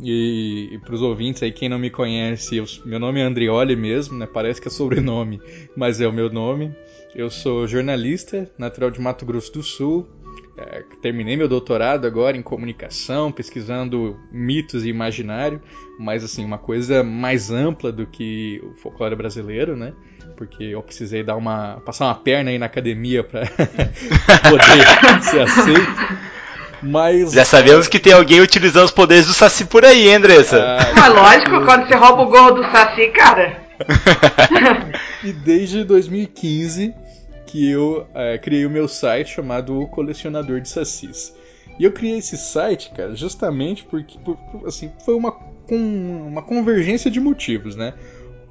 E, 0.00 0.70
e 0.72 0.78
para 0.78 0.94
os 0.94 1.02
ouvintes 1.02 1.42
aí, 1.42 1.52
quem 1.52 1.68
não 1.68 1.78
me 1.78 1.90
conhece, 1.90 2.56
eu, 2.56 2.64
meu 2.82 2.98
nome 2.98 3.20
é 3.20 3.24
Andrioli 3.24 3.76
mesmo, 3.76 4.16
né? 4.16 4.26
Parece 4.26 4.58
que 4.58 4.68
é 4.68 4.70
sobrenome, 4.70 5.42
mas 5.76 6.00
é 6.00 6.08
o 6.08 6.12
meu 6.14 6.32
nome. 6.32 6.74
Eu 7.14 7.30
sou 7.30 7.64
jornalista, 7.68 8.50
natural 8.58 8.90
de 8.90 9.00
Mato 9.00 9.24
Grosso 9.24 9.52
do 9.52 9.62
Sul. 9.62 10.08
É, 10.58 10.82
terminei 11.00 11.36
meu 11.36 11.46
doutorado 11.46 12.08
agora 12.08 12.36
em 12.36 12.42
comunicação, 12.42 13.30
pesquisando 13.30 14.16
mitos 14.32 14.84
e 14.84 14.88
imaginário, 14.88 15.62
mas 15.98 16.24
assim, 16.24 16.44
uma 16.44 16.58
coisa 16.58 17.04
mais 17.04 17.52
ampla 17.52 17.92
do 17.92 18.04
que 18.04 18.60
o 18.64 18.80
folclore 18.80 19.14
brasileiro, 19.14 19.76
né? 19.76 19.92
Porque 20.36 20.64
eu 20.64 20.82
precisei 20.82 21.22
dar 21.22 21.36
uma. 21.36 21.80
passar 21.86 22.06
uma 22.06 22.16
perna 22.16 22.50
aí 22.50 22.58
na 22.58 22.66
academia 22.66 23.22
para 23.22 23.42
poder 24.50 25.22
ser 25.22 25.40
aceito. 25.42 26.18
Mas. 26.82 27.32
Já 27.32 27.44
sabemos 27.44 27.86
que 27.86 28.00
tem 28.00 28.12
alguém 28.12 28.40
utilizando 28.40 28.86
os 28.86 28.90
poderes 28.90 29.26
do 29.26 29.32
Saci 29.32 29.66
por 29.66 29.84
aí, 29.84 30.08
hein, 30.08 30.16
Andressa? 30.16 30.60
Ah, 30.60 30.92
Mas 30.96 31.14
lógico, 31.14 31.64
quando 31.64 31.86
você 31.86 31.94
rouba 31.94 32.22
o 32.22 32.28
gorro 32.28 32.50
do 32.50 32.62
Saci, 32.72 33.06
cara. 33.08 33.62
e 35.22 35.32
desde 35.32 35.84
2015 35.84 37.03
que 37.54 37.70
eu 37.70 38.04
é, 38.12 38.36
criei 38.36 38.66
o 38.66 38.70
meu 38.70 38.88
site 38.88 39.32
chamado 39.32 39.78
O 39.78 39.86
Colecionador 39.86 40.60
de 40.60 40.68
Sacis. 40.68 41.32
E 41.78 41.84
eu 41.84 41.92
criei 41.92 42.18
esse 42.18 42.36
site, 42.36 42.90
cara, 42.90 43.14
justamente 43.14 43.84
porque 43.84 44.18
por, 44.18 44.36
assim, 44.66 44.90
foi 45.04 45.14
uma, 45.14 45.32
uma 45.70 46.42
convergência 46.42 47.08
de 47.08 47.20
motivos, 47.20 47.76
né? 47.76 47.94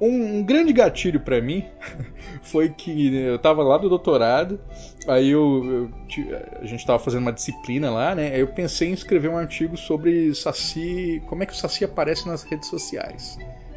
Um, 0.00 0.38
um 0.38 0.42
grande 0.42 0.72
gatilho 0.72 1.20
para 1.20 1.38
mim 1.38 1.66
foi 2.44 2.70
que 2.70 3.14
eu 3.14 3.38
tava 3.38 3.62
lá 3.62 3.76
do 3.76 3.90
doutorado, 3.90 4.58
aí 5.06 5.28
eu, 5.28 5.90
eu, 6.16 6.40
a 6.62 6.64
gente 6.64 6.86
tava 6.86 6.98
fazendo 6.98 7.20
uma 7.20 7.32
disciplina 7.32 7.90
lá, 7.90 8.14
né? 8.14 8.32
Aí 8.32 8.40
eu 8.40 8.48
pensei 8.48 8.88
em 8.88 8.94
escrever 8.94 9.28
um 9.28 9.36
artigo 9.36 9.76
sobre 9.76 10.34
Saci, 10.34 11.22
como 11.26 11.42
é 11.42 11.46
que 11.46 11.52
o 11.52 11.56
Saci 11.56 11.84
aparece 11.84 12.26
nas 12.26 12.42
redes 12.42 12.70
sociais. 12.70 13.36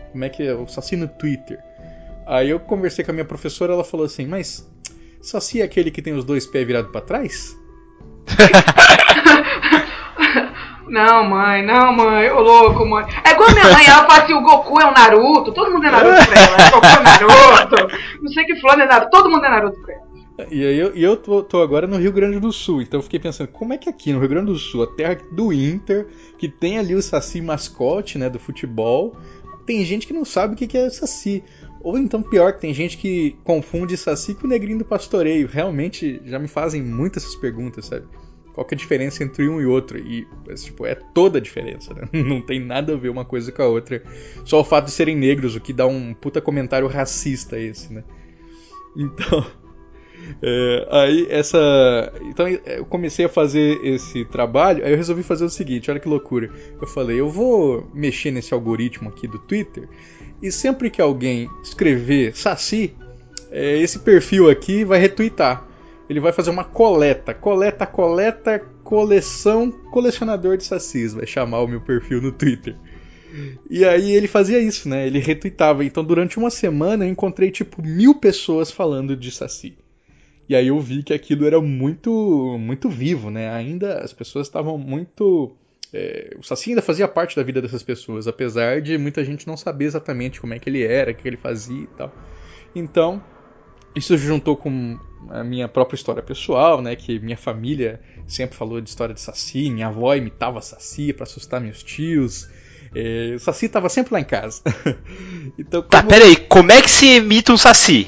Como 0.09 0.23
é 0.23 0.29
que 0.29 0.41
é 0.41 0.53
o 0.53 0.69
Saci 0.69 0.95
no 0.95 1.09
Twitter. 1.09 1.61
Aí 2.25 2.49
eu 2.49 2.61
conversei 2.61 3.03
com 3.03 3.11
a 3.11 3.13
minha 3.13 3.25
professora, 3.25 3.73
ela 3.73 3.83
falou 3.83 4.05
assim: 4.05 4.25
"Mas 4.25 4.65
Saci 5.21 5.61
é 5.61 5.63
aquele 5.63 5.91
que 5.91 6.01
tem 6.01 6.13
os 6.13 6.23
dois 6.23 6.45
pés 6.45 6.65
virados 6.65 6.91
para 6.91 7.01
trás? 7.01 7.57
Não, 10.89 11.25
mãe, 11.25 11.65
não, 11.65 11.91
mãe, 11.91 12.31
ô 12.31 12.39
louco, 12.39 12.85
mãe. 12.85 13.05
É 13.25 13.31
igual 13.31 13.49
a 13.49 13.53
minha 13.53 13.65
mãe, 13.65 13.85
ela 13.85 14.07
fala 14.07 14.23
assim: 14.23 14.33
o 14.33 14.41
Goku 14.41 14.79
é 14.79 14.85
um 14.85 14.93
Naruto, 14.93 15.51
todo 15.51 15.71
mundo 15.71 15.85
é 15.85 15.91
Naruto 15.91 16.25
pra 16.27 16.41
ela. 16.41 16.57
O 16.67 16.71
Goku 16.71 16.85
é 16.87 17.03
Naruto, 17.03 17.97
não 18.21 18.31
sei 18.31 18.45
que 18.45 18.55
flor 18.55 18.79
é 18.79 18.85
Naruto, 18.85 19.11
todo 19.11 19.29
mundo 19.29 19.45
é 19.45 19.49
Naruto 19.49 19.81
pra 19.81 19.93
ela. 19.93 20.07
E 20.51 20.65
aí 20.65 20.77
eu, 20.77 20.95
eu 20.95 21.17
tô, 21.17 21.43
tô, 21.43 21.61
agora 21.61 21.87
no 21.87 21.97
Rio 21.97 22.11
Grande 22.11 22.39
do 22.39 22.53
Sul, 22.53 22.81
então 22.81 22.99
eu 22.99 23.03
fiquei 23.03 23.19
pensando, 23.19 23.47
como 23.47 23.73
é 23.73 23.77
que 23.77 23.89
aqui 23.89 24.13
no 24.13 24.19
Rio 24.19 24.29
Grande 24.29 24.51
do 24.51 24.57
Sul, 24.57 24.83
a 24.83 24.87
terra 24.87 25.17
do 25.31 25.51
Inter, 25.51 26.07
que 26.37 26.47
tem 26.47 26.77
ali 26.77 26.93
o 26.93 27.01
Saci 27.01 27.41
mascote, 27.41 28.19
né, 28.19 28.29
do 28.29 28.37
futebol, 28.37 29.15
tem 29.65 29.83
gente 29.83 30.05
que 30.05 30.13
não 30.13 30.23
sabe 30.23 30.53
o 30.53 30.57
que 30.57 30.77
é 30.77 30.89
Saci. 30.89 31.43
Ou 31.87 31.97
então 31.97 32.21
pior, 32.21 32.51
que 32.51 32.59
tem 32.59 32.73
gente 32.73 32.97
que 32.97 33.37
confunde 33.45 33.95
Saci 33.95 34.35
com 34.35 34.45
o 34.45 34.49
negrinho 34.49 34.79
do 34.79 34.83
pastoreio. 34.83 35.47
Realmente 35.47 36.21
já 36.25 36.37
me 36.37 36.49
fazem 36.49 36.83
muitas 36.83 37.23
essas 37.23 37.37
perguntas, 37.37 37.85
sabe? 37.85 38.05
Qual 38.53 38.67
que 38.67 38.73
é 38.73 38.75
a 38.75 38.77
diferença 38.77 39.23
entre 39.23 39.47
um 39.47 39.61
e 39.61 39.65
outro? 39.65 39.97
E, 39.97 40.27
tipo, 40.57 40.85
é 40.85 40.95
toda 40.95 41.37
a 41.37 41.41
diferença, 41.41 41.93
né? 41.93 42.01
Não 42.11 42.41
tem 42.41 42.59
nada 42.59 42.93
a 42.93 42.97
ver 42.97 43.07
uma 43.07 43.23
coisa 43.23 43.53
com 43.53 43.61
a 43.61 43.67
outra. 43.67 44.03
Só 44.43 44.59
o 44.59 44.65
fato 44.65 44.87
de 44.87 44.91
serem 44.91 45.15
negros, 45.15 45.55
o 45.55 45.61
que 45.61 45.71
dá 45.71 45.87
um 45.87 46.13
puta 46.13 46.41
comentário 46.41 46.89
racista 46.89 47.57
esse, 47.57 47.93
né? 47.93 48.03
Então. 48.93 49.45
É, 50.41 50.87
aí 50.91 51.27
essa. 51.29 52.11
Então 52.23 52.47
eu 52.49 52.83
comecei 52.85 53.23
a 53.23 53.29
fazer 53.29 53.79
esse 53.81 54.25
trabalho, 54.25 54.83
aí 54.83 54.91
eu 54.91 54.97
resolvi 54.97 55.23
fazer 55.23 55.45
o 55.45 55.49
seguinte, 55.49 55.89
olha 55.89 56.01
que 56.01 56.09
loucura. 56.09 56.51
Eu 56.81 56.85
falei, 56.87 57.17
eu 57.21 57.29
vou 57.29 57.89
mexer 57.93 58.31
nesse 58.31 58.53
algoritmo 58.53 59.07
aqui 59.07 59.25
do 59.25 59.39
Twitter 59.39 59.87
e 60.41 60.51
sempre 60.51 60.89
que 60.89 61.01
alguém 61.01 61.49
escrever 61.63 62.35
Saci, 62.35 62.95
é, 63.51 63.77
esse 63.77 63.99
perfil 63.99 64.49
aqui 64.49 64.83
vai 64.83 64.99
retweetar. 64.99 65.65
Ele 66.09 66.19
vai 66.19 66.31
fazer 66.31 66.49
uma 66.49 66.63
coleta, 66.63 67.33
coleta, 67.33 67.85
coleta, 67.85 68.59
coleção, 68.83 69.69
colecionador 69.91 70.55
de 70.55 70.63
sacis, 70.63 71.13
vai 71.13 71.27
chamar 71.27 71.59
o 71.59 71.67
meu 71.67 71.81
perfil 71.81 72.21
no 72.21 72.31
Twitter. 72.31 72.77
E 73.69 73.83
aí 73.83 74.11
ele 74.11 74.27
fazia 74.27 74.59
isso, 74.59 74.87
né? 74.87 75.05
Ele 75.05 75.19
retweetava. 75.19 75.83
Então 75.83 76.03
durante 76.03 76.37
uma 76.37 76.49
semana 76.49 77.05
eu 77.05 77.09
encontrei 77.09 77.51
tipo 77.51 77.81
mil 77.81 78.15
pessoas 78.15 78.71
falando 78.71 79.15
de 79.15 79.31
saci. 79.31 79.77
E 80.47 80.55
aí 80.55 80.67
eu 80.67 80.79
vi 80.79 81.03
que 81.03 81.13
aquilo 81.13 81.45
era 81.45 81.59
muito, 81.59 82.57
muito 82.57 82.89
vivo, 82.89 83.29
né? 83.29 83.49
Ainda 83.49 83.99
as 83.99 84.13
pessoas 84.13 84.47
estavam 84.47 84.77
muito 84.77 85.55
é, 85.93 86.35
o 86.37 86.43
Saci 86.43 86.71
ainda 86.71 86.81
fazia 86.81 87.07
parte 87.07 87.35
da 87.35 87.43
vida 87.43 87.61
dessas 87.61 87.83
pessoas, 87.83 88.27
apesar 88.27 88.81
de 88.81 88.97
muita 88.97 89.23
gente 89.23 89.47
não 89.47 89.55
saber 89.55 89.85
exatamente 89.85 90.41
como 90.41 90.53
é 90.53 90.59
que 90.59 90.69
ele 90.69 90.83
era, 90.83 91.11
o 91.11 91.15
que 91.15 91.27
ele 91.27 91.37
fazia 91.37 91.83
e 91.83 91.87
tal. 91.87 92.13
Então, 92.75 93.23
isso 93.95 94.17
juntou 94.17 94.55
com 94.55 94.99
a 95.29 95.43
minha 95.43 95.67
própria 95.67 95.95
história 95.95 96.21
pessoal, 96.21 96.81
né? 96.81 96.95
Que 96.95 97.19
minha 97.19 97.37
família 97.37 97.99
sempre 98.27 98.55
falou 98.55 98.79
de 98.81 98.89
história 98.89 99.13
de 99.13 99.21
Saci, 99.21 99.69
minha 99.69 99.87
avó 99.87 100.13
imitava 100.13 100.61
Saci 100.61 101.13
para 101.13 101.23
assustar 101.23 101.59
meus 101.61 101.81
tios. 101.81 102.47
É, 102.93 103.33
o 103.35 103.39
Saci 103.39 103.65
estava 103.65 103.89
sempre 103.89 104.13
lá 104.13 104.19
em 104.19 104.25
casa. 104.25 104.61
então, 105.57 105.81
tá, 105.81 106.01
como... 106.01 106.09
Tá, 106.09 106.15
peraí, 106.15 106.35
como 106.35 106.71
é 106.71 106.81
que 106.81 106.89
se 106.89 107.17
imita 107.17 107.53
um 107.53 107.57
Saci? 107.57 108.07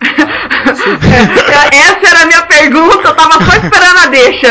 Essa 1.72 2.08
era 2.08 2.22
a 2.22 2.26
minha 2.26 2.42
pergunta, 2.46 3.08
eu 3.08 3.14
tava 3.14 3.44
só 3.44 3.56
esperando 3.56 3.98
a 3.98 4.06
deixa. 4.06 4.48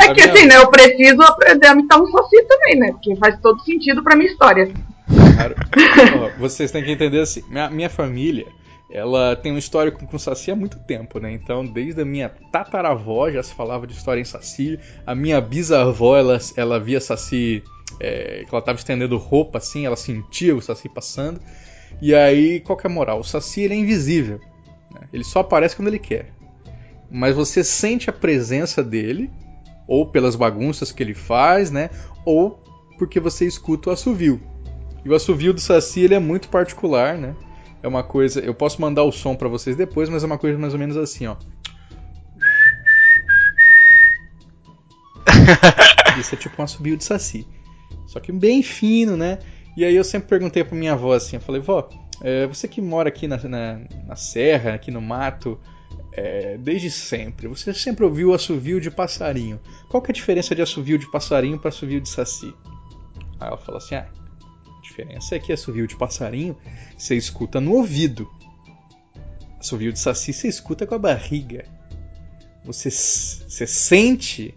É 0.00 0.14
que 0.14 0.22
assim, 0.22 0.46
né? 0.46 0.56
Eu 0.56 0.68
preciso 0.68 1.22
aprender 1.22 1.66
a 1.68 1.72
imitar 1.72 2.00
um 2.00 2.06
saci 2.06 2.42
também, 2.44 2.78
né? 2.78 2.92
Porque 2.92 3.16
faz 3.16 3.38
todo 3.40 3.62
sentido 3.62 4.02
pra 4.02 4.16
minha 4.16 4.30
história. 4.30 4.70
Claro. 5.06 5.54
vocês 6.38 6.70
têm 6.70 6.82
que 6.82 6.90
entender 6.90 7.20
assim, 7.20 7.42
minha, 7.48 7.70
minha 7.70 7.90
família, 7.90 8.46
ela 8.90 9.34
tem 9.36 9.52
uma 9.52 9.58
história 9.58 9.90
com, 9.90 10.06
com 10.06 10.18
Saci 10.18 10.50
há 10.50 10.56
muito 10.56 10.78
tempo, 10.78 11.18
né? 11.18 11.32
Então, 11.32 11.66
desde 11.66 12.00
a 12.00 12.04
minha 12.04 12.28
tataravó 12.28 13.30
já 13.30 13.42
se 13.42 13.54
falava 13.54 13.86
de 13.86 13.92
história 13.94 14.20
em 14.20 14.24
Saci. 14.24 14.78
A 15.06 15.14
minha 15.14 15.40
bisavó, 15.40 16.16
ela, 16.16 16.38
ela 16.56 16.78
via 16.78 17.00
Saci, 17.00 17.62
é, 18.00 18.44
que 18.44 18.48
ela 18.50 18.60
estava 18.60 18.78
estendendo 18.78 19.16
roupa 19.16 19.58
assim, 19.58 19.84
ela 19.84 19.96
sentia 19.96 20.54
o 20.54 20.62
Saci 20.62 20.88
passando. 20.88 21.40
E 22.00 22.14
aí, 22.14 22.60
qual 22.60 22.76
que 22.76 22.86
é 22.86 22.90
a 22.90 22.92
moral? 22.92 23.20
O 23.20 23.24
Saci 23.24 23.62
ele 23.62 23.74
é 23.74 23.76
invisível. 23.76 24.40
Né? 24.92 25.08
Ele 25.12 25.24
só 25.24 25.40
aparece 25.40 25.74
quando 25.76 25.88
ele 25.88 25.98
quer. 25.98 26.32
Mas 27.10 27.34
você 27.34 27.62
sente 27.62 28.10
a 28.10 28.12
presença 28.12 28.82
dele, 28.82 29.30
ou 29.86 30.06
pelas 30.06 30.34
bagunças 30.36 30.90
que 30.90 31.02
ele 31.02 31.14
faz, 31.14 31.70
né? 31.70 31.90
Ou 32.24 32.62
porque 32.98 33.20
você 33.20 33.46
escuta 33.46 33.90
o 33.90 33.92
assovio. 33.92 34.40
E 35.04 35.08
o 35.08 35.14
assovio 35.14 35.54
do 35.54 35.60
Saci 35.60 36.00
ele 36.00 36.14
é 36.14 36.18
muito 36.18 36.48
particular, 36.48 37.16
né? 37.16 37.36
É 37.82 37.88
uma 37.88 38.02
coisa. 38.02 38.40
Eu 38.40 38.54
posso 38.54 38.80
mandar 38.80 39.04
o 39.04 39.12
som 39.12 39.36
para 39.36 39.48
vocês 39.48 39.76
depois, 39.76 40.08
mas 40.08 40.24
é 40.24 40.26
uma 40.26 40.38
coisa 40.38 40.58
mais 40.58 40.72
ou 40.72 40.78
menos 40.78 40.96
assim, 40.96 41.26
ó. 41.26 41.36
Isso 46.18 46.34
é 46.34 46.38
tipo 46.38 46.60
um 46.60 46.64
assovio 46.64 46.96
de 46.96 47.04
Saci. 47.04 47.46
Só 48.06 48.18
que 48.18 48.32
bem 48.32 48.62
fino, 48.62 49.16
né? 49.16 49.38
E 49.76 49.84
aí 49.84 49.94
eu 49.94 50.04
sempre 50.04 50.28
perguntei 50.28 50.64
pra 50.64 50.76
minha 50.76 50.92
avó 50.92 51.12
assim, 51.12 51.36
eu 51.36 51.40
falei, 51.42 51.60
vó, 51.60 51.88
é, 52.22 52.46
você 52.46 52.66
que 52.66 52.80
mora 52.80 53.08
aqui 53.08 53.28
na, 53.28 53.36
na, 53.36 53.80
na 54.06 54.16
serra, 54.16 54.74
aqui 54.74 54.90
no 54.90 55.02
mato, 55.02 55.60
é, 56.12 56.56
desde 56.56 56.90
sempre, 56.90 57.46
você 57.46 57.74
sempre 57.74 58.04
ouviu 58.04 58.32
assovio 58.32 58.80
de 58.80 58.90
passarinho. 58.90 59.60
Qual 59.90 60.02
que 60.02 60.10
é 60.10 60.12
a 60.12 60.14
diferença 60.14 60.54
de 60.54 60.62
assovio 60.62 60.98
de 60.98 61.10
passarinho 61.10 61.58
para 61.58 61.68
assovio 61.68 62.00
de 62.00 62.08
saci? 62.08 62.54
Aí 63.38 63.48
ela 63.48 63.58
falou 63.58 63.76
assim, 63.76 63.96
ah, 63.96 64.08
a 64.66 64.80
diferença 64.80 65.36
é 65.36 65.38
que 65.38 65.52
assovio 65.52 65.86
de 65.86 65.94
passarinho 65.94 66.56
você 66.96 67.14
escuta 67.14 67.60
no 67.60 67.74
ouvido. 67.74 68.26
Assovio 69.60 69.92
de 69.92 69.98
saci 69.98 70.32
você 70.32 70.48
escuta 70.48 70.86
com 70.86 70.94
a 70.94 70.98
barriga. 70.98 71.66
Você, 72.64 72.90
você 72.90 73.66
sente, 73.66 74.54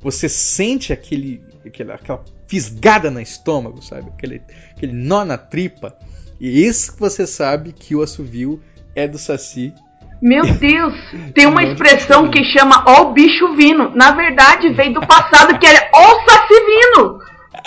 você 0.00 0.28
sente 0.28 0.92
aquele, 0.92 1.42
aquela, 1.66 1.94
aquela 1.94 2.24
fisgada 2.52 3.10
no 3.10 3.18
estômago, 3.18 3.80
sabe? 3.80 4.10
Aquele, 4.10 4.42
aquele 4.76 4.92
nó 4.92 5.24
na 5.24 5.38
tripa. 5.38 5.96
E 6.38 6.66
isso 6.66 6.92
que 6.92 7.00
você 7.00 7.26
sabe 7.26 7.72
que 7.72 7.96
o 7.96 8.02
assovio 8.02 8.62
é 8.94 9.08
do 9.08 9.16
Saci. 9.16 9.72
Meu 10.20 10.44
Deus, 10.60 10.94
tem 11.34 11.46
uma 11.46 11.64
expressão 11.64 12.30
que 12.30 12.44
chama 12.44 12.84
ó 12.86 13.04
o 13.04 13.12
bicho 13.14 13.56
vindo. 13.56 13.96
Na 13.96 14.10
verdade, 14.10 14.68
veio 14.74 14.92
do 14.92 15.00
passado 15.00 15.58
que 15.58 15.66
era 15.66 15.88
ó 15.94 16.20
Saci 16.28 16.54
vindo. 16.66 17.18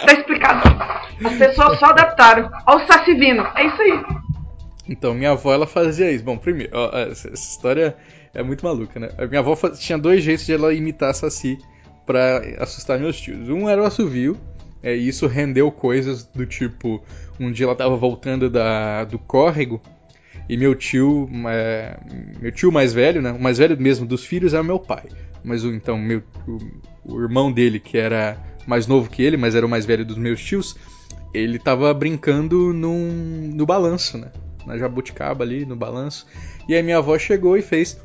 Tá 0.06 0.14
explicado. 0.14 0.78
As 1.26 1.36
pessoas 1.36 1.80
só 1.80 1.88
adaptaram. 1.88 2.52
Ó 2.68 2.76
o 2.76 2.86
Saci 2.86 3.16
vindo. 3.16 3.42
É 3.56 3.66
isso 3.66 3.82
aí. 3.82 4.04
Então, 4.88 5.16
minha 5.16 5.32
avó 5.32 5.52
ela 5.52 5.66
fazia 5.66 6.12
isso. 6.12 6.24
Bom, 6.24 6.38
primeiro, 6.38 6.72
ó, 6.78 6.96
essa, 6.96 7.28
história 7.30 7.98
é 8.36 8.44
muito 8.44 8.64
maluca, 8.64 9.00
né? 9.00 9.10
A 9.18 9.26
minha 9.26 9.40
avó 9.40 9.56
tinha 9.70 9.98
dois 9.98 10.24
jeitos 10.24 10.46
de 10.46 10.54
ela 10.54 10.72
imitar 10.76 11.12
Saci 11.16 11.58
para 12.06 12.38
assustar 12.60 13.00
meus 13.00 13.20
tios. 13.20 13.50
Um 13.50 13.68
era 13.68 13.82
o 13.82 13.86
assovio, 13.86 14.38
é, 14.86 14.96
e 14.96 15.08
isso 15.08 15.26
rendeu 15.26 15.72
coisas 15.72 16.24
do 16.24 16.46
tipo: 16.46 17.04
um 17.40 17.52
dia 17.52 17.66
ela 17.66 17.74
estava 17.74 17.98
voltando 17.98 18.52
da, 18.52 19.04
do 19.04 19.18
córrego 19.18 19.82
E 20.48 20.56
meu 20.56 20.76
tio, 20.76 21.28
é, 21.50 21.98
meu 22.40 22.52
tio 22.52 22.72
mais 22.72 22.94
velho, 22.94 23.20
né? 23.20 23.32
O 23.32 23.42
mais 23.42 23.58
velho 23.58 23.76
mesmo 23.82 24.06
dos 24.06 24.24
filhos 24.24 24.54
o 24.54 24.64
meu 24.64 24.78
pai. 24.78 25.06
Mas 25.44 25.64
o 25.64 25.74
então 25.74 25.98
meu, 25.98 26.22
o, 26.48 26.60
o 27.04 27.20
irmão 27.20 27.52
dele, 27.52 27.80
que 27.80 27.98
era 27.98 28.38
mais 28.68 28.86
novo 28.86 29.10
que 29.10 29.24
ele, 29.24 29.38
mas 29.38 29.56
era 29.56 29.66
o 29.66 29.70
mais 29.70 29.88
velho 29.88 30.06
dos 30.06 30.18
meus 30.18 30.40
tios, 30.40 30.76
ele 31.34 31.58
tava 31.58 31.92
brincando 31.92 32.72
num, 32.72 33.52
no 33.56 33.66
balanço, 33.66 34.20
né? 34.20 34.32
Na 34.68 34.78
jabuticaba 34.78 35.44
ali, 35.44 35.66
no 35.66 35.76
balanço. 35.76 36.28
E 36.70 36.76
aí 36.76 36.84
minha 36.84 37.00
avó 37.00 37.18
chegou 37.18 37.58
e 37.58 37.64
fez. 37.64 38.00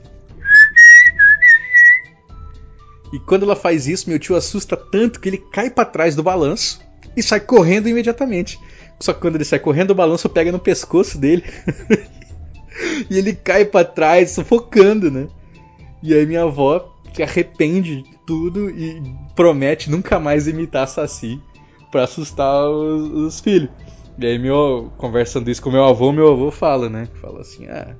E 3.12 3.18
quando 3.18 3.42
ela 3.42 3.56
faz 3.56 3.86
isso, 3.86 4.08
meu 4.08 4.18
tio 4.18 4.36
assusta 4.36 4.76
tanto 4.76 5.20
que 5.20 5.28
ele 5.28 5.38
cai 5.38 5.68
para 5.70 5.84
trás 5.84 6.14
do 6.14 6.22
balanço 6.22 6.80
e 7.16 7.22
sai 7.22 7.40
correndo 7.40 7.88
imediatamente. 7.88 8.58
Só 9.00 9.12
que 9.12 9.20
quando 9.20 9.36
ele 9.36 9.44
sai 9.44 9.58
correndo, 9.58 9.90
o 9.90 9.94
balanço 9.94 10.28
pega 10.28 10.52
no 10.52 10.58
pescoço 10.58 11.18
dele. 11.18 11.44
e 13.10 13.18
ele 13.18 13.34
cai 13.34 13.64
para 13.64 13.84
trás, 13.84 14.30
sufocando, 14.30 15.10
né? 15.10 15.28
E 16.02 16.14
aí 16.14 16.24
minha 16.26 16.42
avó 16.42 16.96
se 17.12 17.22
arrepende 17.22 18.02
de 18.02 18.18
tudo 18.26 18.70
e 18.70 19.02
promete 19.34 19.90
nunca 19.90 20.18
mais 20.20 20.46
imitar 20.46 20.86
Saci 20.86 21.40
para 21.90 22.04
assustar 22.04 22.68
os, 22.68 23.10
os, 23.10 23.40
filhos. 23.40 23.70
E 24.18 24.26
aí, 24.26 24.38
meu, 24.38 24.92
conversando 24.96 25.50
isso 25.50 25.62
com 25.62 25.70
meu 25.70 25.84
avô, 25.84 26.12
meu 26.12 26.30
avô 26.30 26.50
fala, 26.50 26.88
né? 26.88 27.08
Fala 27.20 27.40
assim: 27.40 27.66
ah, 27.66 27.96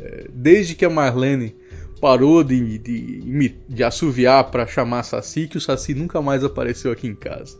é, 0.00 0.26
desde 0.30 0.74
que 0.74 0.84
a 0.84 0.90
Marlene 0.90 1.56
parou 2.02 2.42
de, 2.42 2.78
de, 2.78 3.54
de 3.68 3.84
assoviar 3.84 4.50
para 4.50 4.66
chamar 4.66 5.04
Saci, 5.04 5.46
que 5.46 5.56
o 5.56 5.60
Saci 5.60 5.94
nunca 5.94 6.20
mais 6.20 6.42
apareceu 6.42 6.90
aqui 6.90 7.06
em 7.06 7.14
casa. 7.14 7.56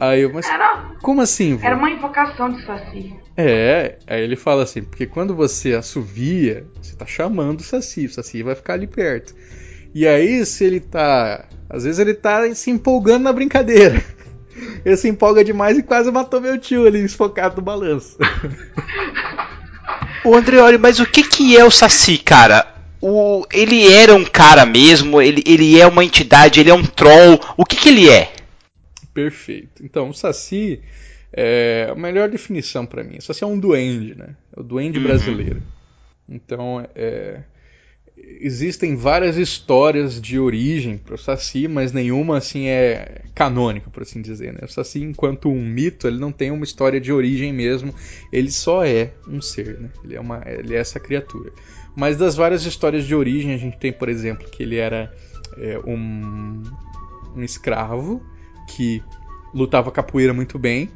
Aí 0.00 0.22
eu, 0.22 0.34
mas 0.34 0.48
era, 0.48 0.96
como 1.00 1.22
assim, 1.22 1.54
vô? 1.54 1.64
Era 1.64 1.76
uma 1.76 1.88
invocação 1.88 2.50
de 2.50 2.66
Saci. 2.66 3.14
É, 3.36 4.00
aí 4.08 4.20
ele 4.20 4.34
fala 4.34 4.64
assim, 4.64 4.82
porque 4.82 5.06
quando 5.06 5.36
você 5.36 5.74
assovia, 5.74 6.66
você 6.82 6.96
tá 6.96 7.06
chamando 7.06 7.60
o 7.60 7.62
Saci, 7.62 8.06
o 8.06 8.12
Saci 8.12 8.42
vai 8.42 8.56
ficar 8.56 8.72
ali 8.72 8.88
perto. 8.88 9.32
E 9.94 10.04
aí, 10.04 10.44
se 10.44 10.64
ele 10.64 10.80
tá. 10.80 11.48
Às 11.70 11.84
vezes 11.84 12.00
ele 12.00 12.12
tá 12.12 12.52
se 12.56 12.72
empolgando 12.72 13.22
na 13.22 13.32
brincadeira. 13.32 14.02
Ele 14.86 14.96
se 14.96 15.06
empolga 15.06 15.44
demais 15.44 15.76
e 15.76 15.82
quase 15.82 16.10
matou 16.10 16.40
meu 16.40 16.58
tio 16.58 16.86
ali, 16.86 17.04
esfocado 17.04 17.56
no 17.56 17.62
balanço. 17.62 18.16
Ô 20.24 20.34
Andreoli, 20.34 20.78
mas 20.78 20.98
o 20.98 21.04
que 21.04 21.22
que 21.22 21.58
é 21.58 21.62
o 21.62 21.70
Saci, 21.70 22.16
cara? 22.16 22.75
O, 23.00 23.46
ele 23.52 23.92
era 23.92 24.14
um 24.14 24.24
cara 24.24 24.64
mesmo, 24.64 25.20
ele, 25.20 25.42
ele 25.46 25.78
é 25.78 25.86
uma 25.86 26.04
entidade, 26.04 26.60
ele 26.60 26.70
é 26.70 26.74
um 26.74 26.84
troll. 26.84 27.38
O 27.56 27.64
que 27.64 27.76
que 27.76 27.88
ele 27.88 28.08
é? 28.08 28.32
Perfeito. 29.12 29.84
Então, 29.84 30.10
o 30.10 30.14
Saci 30.14 30.80
é 31.32 31.88
a 31.90 31.94
melhor 31.94 32.28
definição 32.28 32.86
para 32.86 33.04
mim. 33.04 33.18
O 33.18 33.22
Saci 33.22 33.44
é 33.44 33.46
um 33.46 33.58
duende, 33.58 34.14
né? 34.14 34.36
É 34.56 34.60
o 34.60 34.62
duende 34.62 34.98
uhum. 34.98 35.04
brasileiro. 35.04 35.62
Então, 36.28 36.86
é, 36.94 37.40
existem 38.40 38.96
várias 38.96 39.36
histórias 39.36 40.20
de 40.20 40.38
origem 40.38 40.98
para 40.98 41.14
o 41.14 41.18
Saci, 41.18 41.68
mas 41.68 41.92
nenhuma 41.92 42.38
assim 42.38 42.66
é 42.66 43.22
canônica, 43.34 43.90
por 43.90 44.02
assim 44.02 44.20
dizer. 44.22 44.52
Né? 44.52 44.60
O 44.62 44.68
Saci, 44.68 45.02
enquanto 45.02 45.48
um 45.48 45.64
mito, 45.64 46.06
ele 46.06 46.18
não 46.18 46.32
tem 46.32 46.50
uma 46.50 46.64
história 46.64 47.00
de 47.00 47.12
origem 47.12 47.52
mesmo. 47.52 47.94
Ele 48.32 48.50
só 48.50 48.84
é 48.84 49.12
um 49.28 49.40
ser, 49.40 49.78
né? 49.78 49.90
Ele 50.02 50.16
é 50.16 50.20
uma, 50.20 50.42
ele 50.46 50.74
é 50.74 50.78
essa 50.78 50.98
criatura. 50.98 51.52
Mas 51.96 52.16
das 52.18 52.36
várias 52.36 52.64
histórias 52.66 53.06
de 53.06 53.14
origem, 53.14 53.54
a 53.54 53.56
gente 53.56 53.78
tem, 53.78 53.92
por 53.92 54.08
exemplo, 54.08 54.46
que 54.50 54.62
ele 54.62 54.76
era 54.76 55.12
é, 55.56 55.78
um, 55.78 56.62
um 57.34 57.42
escravo 57.42 58.22
que 58.68 59.02
lutava 59.54 59.90
capoeira 59.90 60.34
muito 60.34 60.58
bem. 60.58 60.90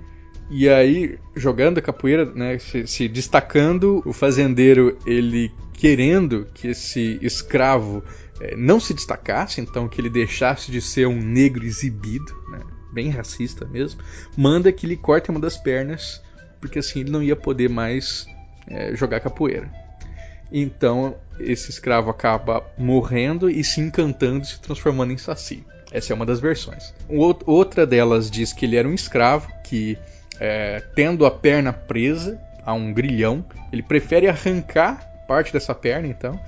E 0.50 0.68
aí, 0.68 1.18
jogando 1.34 1.80
capoeira, 1.80 2.26
né, 2.26 2.58
se, 2.58 2.86
se, 2.86 3.08
destacando, 3.08 4.02
o 4.04 4.12
fazendeiro 4.12 4.98
ele 5.06 5.50
querendo 5.72 6.46
que 6.52 6.68
esse 6.68 7.18
escravo 7.22 8.02
é, 8.40 8.54
não 8.56 8.78
se 8.78 8.92
destacasse, 8.92 9.60
então 9.60 9.88
que 9.88 10.00
ele 10.00 10.10
deixasse 10.10 10.70
de 10.70 10.82
ser 10.82 11.06
um 11.06 11.18
negro 11.18 11.64
exibido, 11.64 12.34
né, 12.50 12.60
bem 12.92 13.08
racista 13.08 13.64
mesmo, 13.64 14.00
manda 14.36 14.72
que 14.72 14.84
ele 14.84 14.96
corte 14.96 15.30
uma 15.30 15.40
das 15.40 15.56
pernas, 15.56 16.20
porque 16.60 16.80
assim 16.80 17.00
ele 17.00 17.10
não 17.10 17.22
ia 17.22 17.36
poder 17.36 17.70
mais 17.70 18.26
é, 18.66 18.94
jogar 18.94 19.20
capoeira. 19.20 19.70
Então 20.52 21.14
esse 21.38 21.70
escravo 21.70 22.10
acaba 22.10 22.64
morrendo 22.76 23.48
e 23.48 23.62
se 23.64 23.80
encantando, 23.80 24.44
se 24.44 24.60
transformando 24.60 25.12
em 25.12 25.18
saci. 25.18 25.64
Essa 25.92 26.12
é 26.12 26.16
uma 26.16 26.26
das 26.26 26.40
versões. 26.40 26.94
Outra 27.08 27.86
delas 27.86 28.30
diz 28.30 28.52
que 28.52 28.64
ele 28.64 28.76
era 28.76 28.86
um 28.86 28.94
escravo 28.94 29.48
que, 29.64 29.98
é, 30.38 30.80
tendo 30.94 31.26
a 31.26 31.30
perna 31.30 31.72
presa 31.72 32.40
a 32.64 32.72
um 32.72 32.92
grilhão, 32.92 33.44
ele 33.72 33.82
prefere 33.82 34.28
arrancar 34.28 35.04
parte 35.26 35.52
dessa 35.52 35.74
perna, 35.74 36.06
então, 36.08 36.38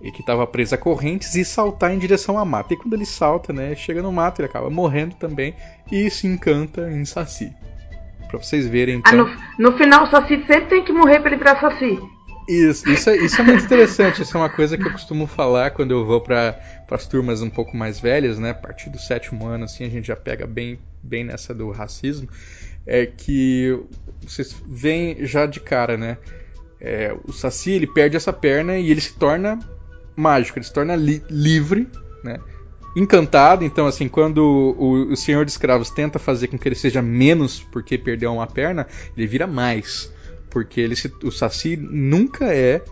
e 0.00 0.10
que 0.10 0.20
estava 0.20 0.46
presa 0.46 0.76
a 0.76 0.78
correntes 0.78 1.34
e 1.34 1.44
saltar 1.44 1.92
em 1.92 1.98
direção 1.98 2.38
à 2.38 2.44
mata. 2.44 2.74
E 2.74 2.76
quando 2.76 2.94
ele 2.94 3.04
salta, 3.04 3.52
né, 3.52 3.74
chega 3.74 4.02
no 4.02 4.12
mato, 4.12 4.40
ele 4.40 4.48
acaba 4.48 4.70
morrendo 4.70 5.14
também 5.16 5.54
e 5.90 6.08
se 6.10 6.26
encanta 6.26 6.90
em 6.90 7.04
Saci. 7.04 7.52
Pra 8.28 8.38
vocês 8.38 8.66
verem. 8.66 8.96
Então... 8.96 9.12
Ah, 9.12 9.36
no, 9.58 9.70
no 9.70 9.76
final, 9.76 10.04
o 10.04 10.10
Saci 10.10 10.44
sempre 10.46 10.66
tem 10.66 10.84
que 10.84 10.92
morrer 10.92 11.20
pra 11.20 11.30
ele 11.30 11.38
virar 11.38 11.60
Saci. 11.60 11.98
Isso, 12.48 12.88
isso 12.88 13.10
é, 13.10 13.16
isso 13.16 13.40
é 13.40 13.44
muito 13.44 13.64
interessante. 13.64 14.22
Isso 14.22 14.36
é 14.36 14.40
uma 14.40 14.48
coisa 14.48 14.76
que 14.76 14.86
eu 14.86 14.92
costumo 14.92 15.26
falar 15.26 15.70
quando 15.70 15.92
eu 15.92 16.04
vou 16.04 16.20
para 16.20 16.58
as 16.90 17.06
turmas 17.06 17.42
um 17.42 17.50
pouco 17.50 17.76
mais 17.76 18.00
velhas, 18.00 18.38
né? 18.38 18.50
A 18.50 18.54
partir 18.54 18.90
do 18.90 18.98
sétimo 18.98 19.46
ano, 19.46 19.64
assim, 19.64 19.84
a 19.84 19.88
gente 19.88 20.08
já 20.08 20.16
pega 20.16 20.46
bem, 20.46 20.78
bem 21.02 21.24
nessa 21.24 21.54
do 21.54 21.70
racismo. 21.70 22.28
É 22.86 23.06
que 23.06 23.78
vocês 24.22 24.56
veem 24.66 25.24
já 25.24 25.46
de 25.46 25.60
cara, 25.60 25.96
né? 25.96 26.18
É, 26.80 27.14
o 27.26 27.32
Saci 27.32 27.72
ele 27.72 27.86
perde 27.86 28.16
essa 28.16 28.32
perna 28.32 28.78
e 28.78 28.90
ele 28.90 29.00
se 29.00 29.14
torna 29.14 29.58
mágico, 30.16 30.58
ele 30.58 30.64
se 30.64 30.72
torna 30.72 30.96
li 30.96 31.22
livre, 31.28 31.86
né? 32.24 32.40
Encantado, 32.96 33.64
então 33.64 33.86
assim, 33.86 34.08
quando 34.08 34.38
o, 34.38 35.12
o 35.12 35.16
senhor 35.16 35.44
de 35.44 35.52
escravos 35.52 35.90
tenta 35.90 36.18
fazer 36.18 36.48
com 36.48 36.58
que 36.58 36.66
ele 36.66 36.74
seja 36.74 37.00
menos 37.00 37.60
porque 37.70 37.96
perdeu 37.96 38.32
uma 38.32 38.46
perna, 38.46 38.86
ele 39.16 39.26
vira 39.26 39.46
mais. 39.46 40.10
Porque 40.50 40.80
ele 40.80 40.96
se, 40.96 41.12
o 41.22 41.30
Saci 41.30 41.76
nunca 41.76 42.52
é 42.52 42.82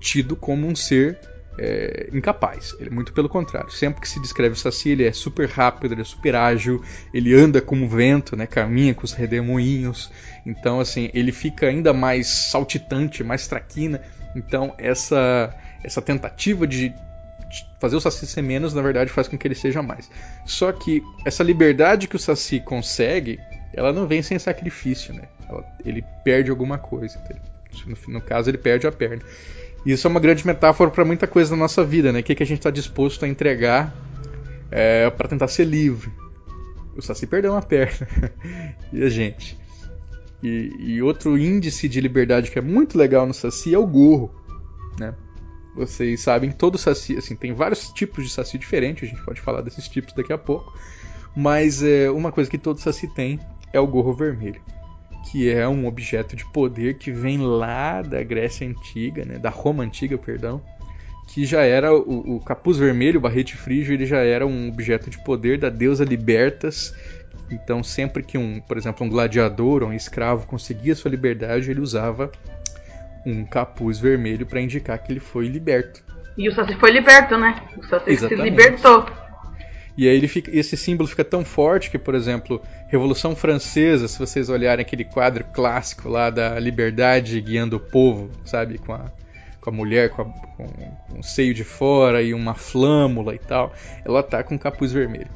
tido 0.00 0.34
como 0.34 0.66
um 0.66 0.74
ser 0.74 1.18
é, 1.58 2.08
incapaz. 2.12 2.74
Ele 2.78 2.90
é 2.90 2.92
muito 2.92 3.12
pelo 3.12 3.28
contrário. 3.28 3.70
Sempre 3.70 4.00
que 4.00 4.08
se 4.08 4.20
descreve 4.20 4.54
o 4.54 4.58
Saci, 4.58 4.90
ele 4.90 5.04
é 5.04 5.12
super 5.12 5.48
rápido, 5.48 5.92
ele 5.92 6.00
é 6.00 6.04
super 6.04 6.34
ágil, 6.34 6.82
ele 7.12 7.34
anda 7.34 7.60
como 7.60 7.88
vento, 7.88 8.36
né? 8.36 8.46
caminha 8.46 8.94
com 8.94 9.04
os 9.04 9.12
redemoinhos. 9.12 10.10
Então, 10.46 10.80
assim, 10.80 11.10
ele 11.14 11.32
fica 11.32 11.66
ainda 11.66 11.92
mais 11.92 12.26
saltitante, 12.26 13.22
mais 13.22 13.46
traquina. 13.46 14.00
Então, 14.34 14.74
essa, 14.78 15.54
essa 15.84 16.00
tentativa 16.00 16.66
de 16.66 16.92
fazer 17.80 17.96
o 17.96 18.00
Saci 18.00 18.26
ser 18.26 18.42
menos, 18.42 18.72
na 18.72 18.80
verdade, 18.80 19.10
faz 19.10 19.28
com 19.28 19.36
que 19.36 19.46
ele 19.46 19.54
seja 19.54 19.82
mais. 19.82 20.10
Só 20.46 20.72
que 20.72 21.02
essa 21.24 21.42
liberdade 21.42 22.08
que 22.08 22.16
o 22.16 22.18
Saci 22.18 22.60
consegue, 22.60 23.38
ela 23.74 23.92
não 23.92 24.06
vem 24.06 24.22
sem 24.22 24.38
sacrifício, 24.38 25.12
né? 25.12 25.24
Ele 25.84 26.04
perde 26.24 26.50
alguma 26.50 26.78
coisa. 26.78 27.18
No, 27.86 28.14
no, 28.14 28.20
caso, 28.20 28.50
ele 28.50 28.58
perde 28.58 28.86
a 28.86 28.92
perna. 28.92 29.22
Isso 29.84 30.06
é 30.06 30.10
uma 30.10 30.20
grande 30.20 30.46
metáfora 30.46 30.90
para 30.90 31.04
muita 31.04 31.26
coisa 31.26 31.50
na 31.52 31.62
nossa 31.62 31.84
vida, 31.84 32.12
né? 32.12 32.20
O 32.20 32.22
que, 32.22 32.34
que 32.34 32.42
a 32.42 32.46
gente 32.46 32.58
está 32.58 32.70
disposto 32.70 33.24
a 33.24 33.28
entregar 33.28 33.92
é, 34.70 35.10
para 35.10 35.28
tentar 35.28 35.48
ser 35.48 35.64
livre. 35.64 36.10
O 36.96 37.02
Saci 37.02 37.26
perdeu 37.26 37.52
uma 37.52 37.62
perna. 37.62 38.08
e 38.92 39.02
a 39.02 39.08
gente? 39.08 39.58
E, 40.42 40.72
e, 40.78 41.02
outro 41.02 41.38
índice 41.38 41.88
de 41.88 42.00
liberdade 42.00 42.50
que 42.50 42.58
é 42.58 42.62
muito 42.62 42.98
legal 42.98 43.26
no 43.26 43.34
Saci 43.34 43.74
é 43.74 43.78
o 43.78 43.86
gorro, 43.86 44.34
né? 44.98 45.14
Vocês 45.74 46.20
sabem, 46.20 46.50
todo 46.50 46.76
Saci, 46.76 47.16
assim, 47.16 47.34
tem 47.34 47.52
vários 47.52 47.88
tipos 47.90 48.24
de 48.24 48.30
Saci 48.30 48.58
diferentes, 48.58 49.08
a 49.08 49.12
gente 49.12 49.24
pode 49.24 49.40
falar 49.40 49.62
desses 49.62 49.88
tipos 49.88 50.12
daqui 50.12 50.32
a 50.32 50.38
pouco. 50.38 50.76
Mas 51.34 51.82
é, 51.82 52.10
uma 52.10 52.30
coisa 52.30 52.50
que 52.50 52.58
todo 52.58 52.78
Saci 52.78 53.08
tem 53.14 53.40
é 53.72 53.80
o 53.80 53.86
gorro 53.86 54.12
vermelho 54.12 54.60
que 55.30 55.50
é 55.50 55.66
um 55.68 55.86
objeto 55.86 56.36
de 56.36 56.44
poder 56.44 56.98
que 56.98 57.10
vem 57.10 57.38
lá 57.38 58.02
da 58.02 58.22
Grécia 58.22 58.66
Antiga, 58.66 59.24
né, 59.24 59.38
da 59.38 59.50
Roma 59.50 59.84
Antiga, 59.84 60.18
perdão, 60.18 60.62
que 61.28 61.44
já 61.44 61.62
era 61.62 61.94
o, 61.94 62.36
o 62.36 62.40
capuz 62.40 62.76
vermelho, 62.76 63.18
o 63.18 63.20
barrete 63.22 63.56
frígio, 63.56 63.94
ele 63.94 64.04
já 64.04 64.18
era 64.18 64.46
um 64.46 64.68
objeto 64.68 65.08
de 65.08 65.18
poder 65.18 65.58
da 65.58 65.68
deusa 65.68 66.04
Libertas. 66.04 66.94
Então, 67.50 67.82
sempre 67.82 68.22
que 68.22 68.36
um, 68.36 68.60
por 68.60 68.76
exemplo, 68.76 69.06
um 69.06 69.08
gladiador 69.08 69.82
ou 69.82 69.90
um 69.90 69.92
escravo 69.92 70.46
conseguia 70.46 70.94
sua 70.94 71.10
liberdade, 71.10 71.70
ele 71.70 71.80
usava 71.80 72.30
um 73.24 73.44
capuz 73.44 73.98
vermelho 73.98 74.44
para 74.46 74.60
indicar 74.60 74.98
que 74.98 75.12
ele 75.12 75.20
foi 75.20 75.46
liberto. 75.46 76.02
E 76.36 76.48
o 76.48 76.54
Saci 76.54 76.74
foi 76.76 76.90
liberto, 76.90 77.36
né? 77.36 77.62
O 77.76 77.82
Saci 77.84 78.16
se 78.16 78.34
libertou. 78.34 79.06
E 79.96 80.08
aí 80.08 80.16
ele 80.16 80.28
fica, 80.28 80.50
esse 80.56 80.76
símbolo 80.76 81.08
fica 81.08 81.24
tão 81.24 81.44
forte 81.44 81.90
que, 81.90 81.98
por 81.98 82.14
exemplo, 82.14 82.62
Revolução 82.88 83.36
Francesa, 83.36 84.08
se 84.08 84.18
vocês 84.18 84.48
olharem 84.48 84.82
aquele 84.82 85.04
quadro 85.04 85.44
clássico 85.52 86.08
lá 86.08 86.30
da 86.30 86.58
liberdade 86.58 87.40
guiando 87.40 87.76
o 87.76 87.80
povo, 87.80 88.30
sabe, 88.44 88.78
com 88.78 88.94
a, 88.94 89.10
com 89.60 89.70
a 89.70 89.72
mulher 89.72 90.10
com, 90.10 90.22
a, 90.22 90.24
com, 90.24 90.66
com 90.66 91.18
o 91.18 91.22
seio 91.22 91.52
de 91.52 91.64
fora 91.64 92.22
e 92.22 92.32
uma 92.32 92.54
flâmula 92.54 93.34
e 93.34 93.38
tal, 93.38 93.74
ela 94.04 94.22
tá 94.22 94.42
com 94.42 94.54
um 94.54 94.58
capuz 94.58 94.92
vermelho. 94.92 95.28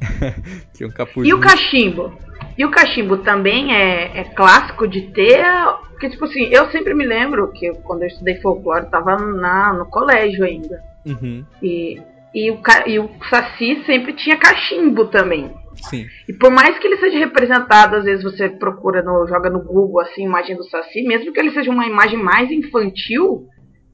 Tinha 0.74 0.88
um 0.88 0.92
capuz. 0.92 1.26
E 1.26 1.32
o 1.32 1.40
cachimbo? 1.40 2.12
E 2.58 2.64
o 2.64 2.70
cachimbo 2.70 3.18
também 3.18 3.74
é, 3.74 4.20
é 4.20 4.24
clássico 4.24 4.86
de 4.86 5.02
ter. 5.12 5.44
Porque, 5.90 6.10
tipo 6.10 6.24
assim, 6.24 6.44
eu 6.44 6.70
sempre 6.70 6.94
me 6.94 7.06
lembro 7.06 7.50
que 7.52 7.72
quando 7.82 8.02
eu 8.02 8.08
estudei 8.08 8.36
folclore, 8.40 8.90
tava 8.90 9.16
na, 9.16 9.72
no 9.72 9.86
colégio 9.86 10.44
ainda. 10.44 10.82
Uhum, 11.06 11.44
E, 11.62 12.00
e, 12.34 12.50
o, 12.50 12.60
e 12.86 12.98
o 12.98 13.08
Saci 13.30 13.82
sempre 13.86 14.12
tinha 14.14 14.36
cachimbo 14.36 15.06
também. 15.06 15.50
sim. 15.88 16.06
E 16.28 16.32
por 16.32 16.50
mais 16.50 16.78
que 16.78 16.86
ele 16.86 16.96
seja 16.98 17.18
representado, 17.18 17.96
às 17.96 18.04
vezes 18.04 18.24
você 18.24 18.48
procura 18.48 19.02
no, 19.02 19.26
joga 19.26 19.48
no 19.50 19.62
Google 19.62 20.00
assim, 20.00 20.24
imagem 20.24 20.56
do 20.56 20.64
Saci, 20.64 21.02
mesmo 21.02 21.32
que 21.32 21.40
ele 21.40 21.52
seja 21.52 21.70
uma 21.70 21.86
imagem 21.86 22.18
mais 22.22 22.50
infantil, 22.50 23.46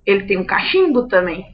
ele 0.07 0.25
tem 0.25 0.39
um 0.39 0.45
cachimbo 0.47 1.07
também. 1.09 1.45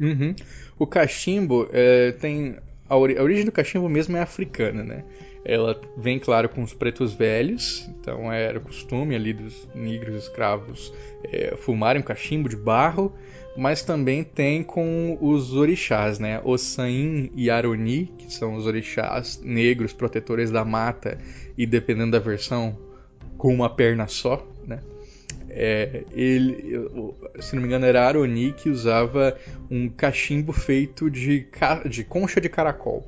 Uhum. 0.00 0.34
O 0.78 0.86
cachimbo 0.86 1.68
é, 1.72 2.12
tem. 2.12 2.56
A, 2.88 2.96
ori- 2.96 3.18
a 3.18 3.22
origem 3.22 3.44
do 3.44 3.52
cachimbo 3.52 3.88
mesmo 3.88 4.16
é 4.16 4.22
africana, 4.22 4.82
né? 4.82 5.04
Ela 5.44 5.80
vem, 5.96 6.18
claro, 6.18 6.48
com 6.48 6.62
os 6.62 6.74
pretos 6.74 7.14
velhos, 7.14 7.88
então 7.98 8.30
era 8.32 8.58
o 8.58 8.62
costume 8.62 9.14
ali 9.14 9.32
dos 9.32 9.68
negros 9.74 10.14
escravos 10.16 10.92
é, 11.24 11.56
fumarem 11.56 12.02
um 12.02 12.04
cachimbo 12.04 12.48
de 12.48 12.56
barro, 12.56 13.14
mas 13.56 13.82
também 13.82 14.22
tem 14.22 14.62
com 14.62 15.18
os 15.20 15.54
orixás, 15.54 16.18
né? 16.18 16.40
Ossain 16.44 17.30
e 17.34 17.50
Aroni, 17.50 18.12
que 18.18 18.32
são 18.32 18.54
os 18.54 18.66
orixás 18.66 19.40
negros 19.42 19.92
protetores 19.92 20.50
da 20.50 20.64
mata 20.64 21.18
e, 21.56 21.66
dependendo 21.66 22.12
da 22.12 22.18
versão, 22.18 22.78
com 23.36 23.52
uma 23.52 23.68
perna 23.68 24.06
só, 24.06 24.46
né? 24.66 24.80
É, 25.52 26.04
ele, 26.12 26.88
se 27.40 27.56
não 27.56 27.62
me 27.62 27.66
engano, 27.66 27.84
era 27.84 28.06
Aroni 28.06 28.52
que 28.52 28.70
usava 28.70 29.36
um 29.68 29.88
cachimbo 29.88 30.52
feito 30.52 31.10
de, 31.10 31.46
de 31.88 32.04
concha 32.04 32.40
de 32.40 32.48
caracol. 32.48 33.04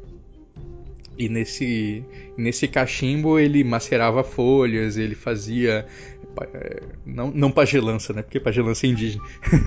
E 1.16 1.28
nesse, 1.28 2.04
nesse 2.36 2.66
cachimbo 2.66 3.38
ele 3.38 3.62
macerava 3.62 4.24
folhas, 4.24 4.96
ele 4.96 5.14
fazia. 5.14 5.86
É, 6.54 6.82
Não, 7.04 7.30
não 7.30 7.50
pagelança, 7.50 8.12
né? 8.12 8.22
Porque 8.22 8.40
pagelança 8.40 8.86
é 8.86 8.90
indígena. 8.90 9.22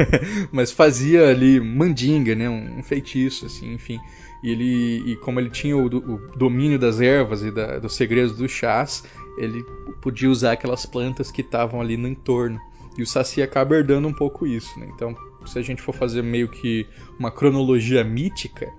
Mas 0.52 0.72
fazia 0.72 1.30
ali 1.30 1.60
mandinga, 1.60 2.36
né? 2.36 2.50
Um, 2.50 2.80
um 2.80 2.84
feitiço, 2.84 3.46
assim, 3.46 3.74
enfim. 3.74 4.00
E, 4.44 4.50
ele, 4.52 5.12
e 5.12 5.16
como 5.18 5.40
ele 5.40 5.50
tinha 5.50 5.76
o, 5.76 5.86
o 5.86 6.38
domínio 6.38 6.78
das 6.78 7.00
ervas 7.02 7.44
e 7.44 7.52
da- 7.52 7.80
dos 7.80 7.96
segredos 7.96 8.36
dos 8.38 8.52
chás, 8.52 9.04
ele 9.38 9.64
podia 10.02 10.30
usar 10.30 10.54
aquelas 10.54 10.86
plantas 10.86 11.32
que 11.32 11.42
estavam 11.42 11.82
ali 11.82 11.98
no 11.98 12.08
entorno. 12.08 12.60
E 12.98 13.02
o 13.02 13.06
Saci 13.08 13.42
acaba 13.42 13.76
herdando 13.76 14.08
um 14.08 14.14
pouco 14.14 14.48
isso, 14.48 14.80
né? 14.80 14.88
Então, 14.94 15.16
se 15.46 15.60
a 15.60 15.62
gente 15.62 15.82
for 15.82 15.94
fazer 15.94 16.22
meio 16.22 16.48
que 16.48 16.88
uma 17.20 17.30
cronologia 17.32 18.04
mítica, 18.04 18.72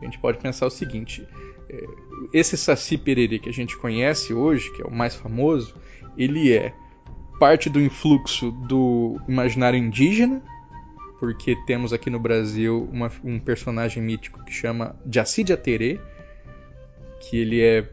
a 0.00 0.04
gente 0.04 0.18
pode 0.18 0.38
pensar 0.38 0.66
o 0.66 0.70
seguinte: 0.70 1.26
é, 1.70 1.86
esse 2.32 2.56
Saci 2.56 2.98
Pererê 2.98 3.38
que 3.38 3.48
a 3.48 3.52
gente 3.52 3.76
conhece 3.76 4.34
hoje, 4.34 4.70
que 4.72 4.82
é 4.82 4.84
o 4.84 4.92
mais 4.92 5.14
famoso, 5.14 5.74
ele 6.16 6.52
é 6.52 6.74
parte 7.44 7.68
do 7.68 7.78
influxo 7.78 8.50
do 8.50 9.20
imaginário 9.28 9.78
indígena, 9.78 10.40
porque 11.20 11.54
temos 11.66 11.92
aqui 11.92 12.08
no 12.08 12.18
Brasil 12.18 12.88
uma- 12.90 13.12
um 13.22 13.38
personagem 13.38 14.02
mítico 14.02 14.42
que 14.46 14.50
chama 14.50 14.96
Jaci 15.12 15.44
Jaterê, 15.46 16.00
que 17.20 17.36
ele 17.36 17.60
é 17.60 17.86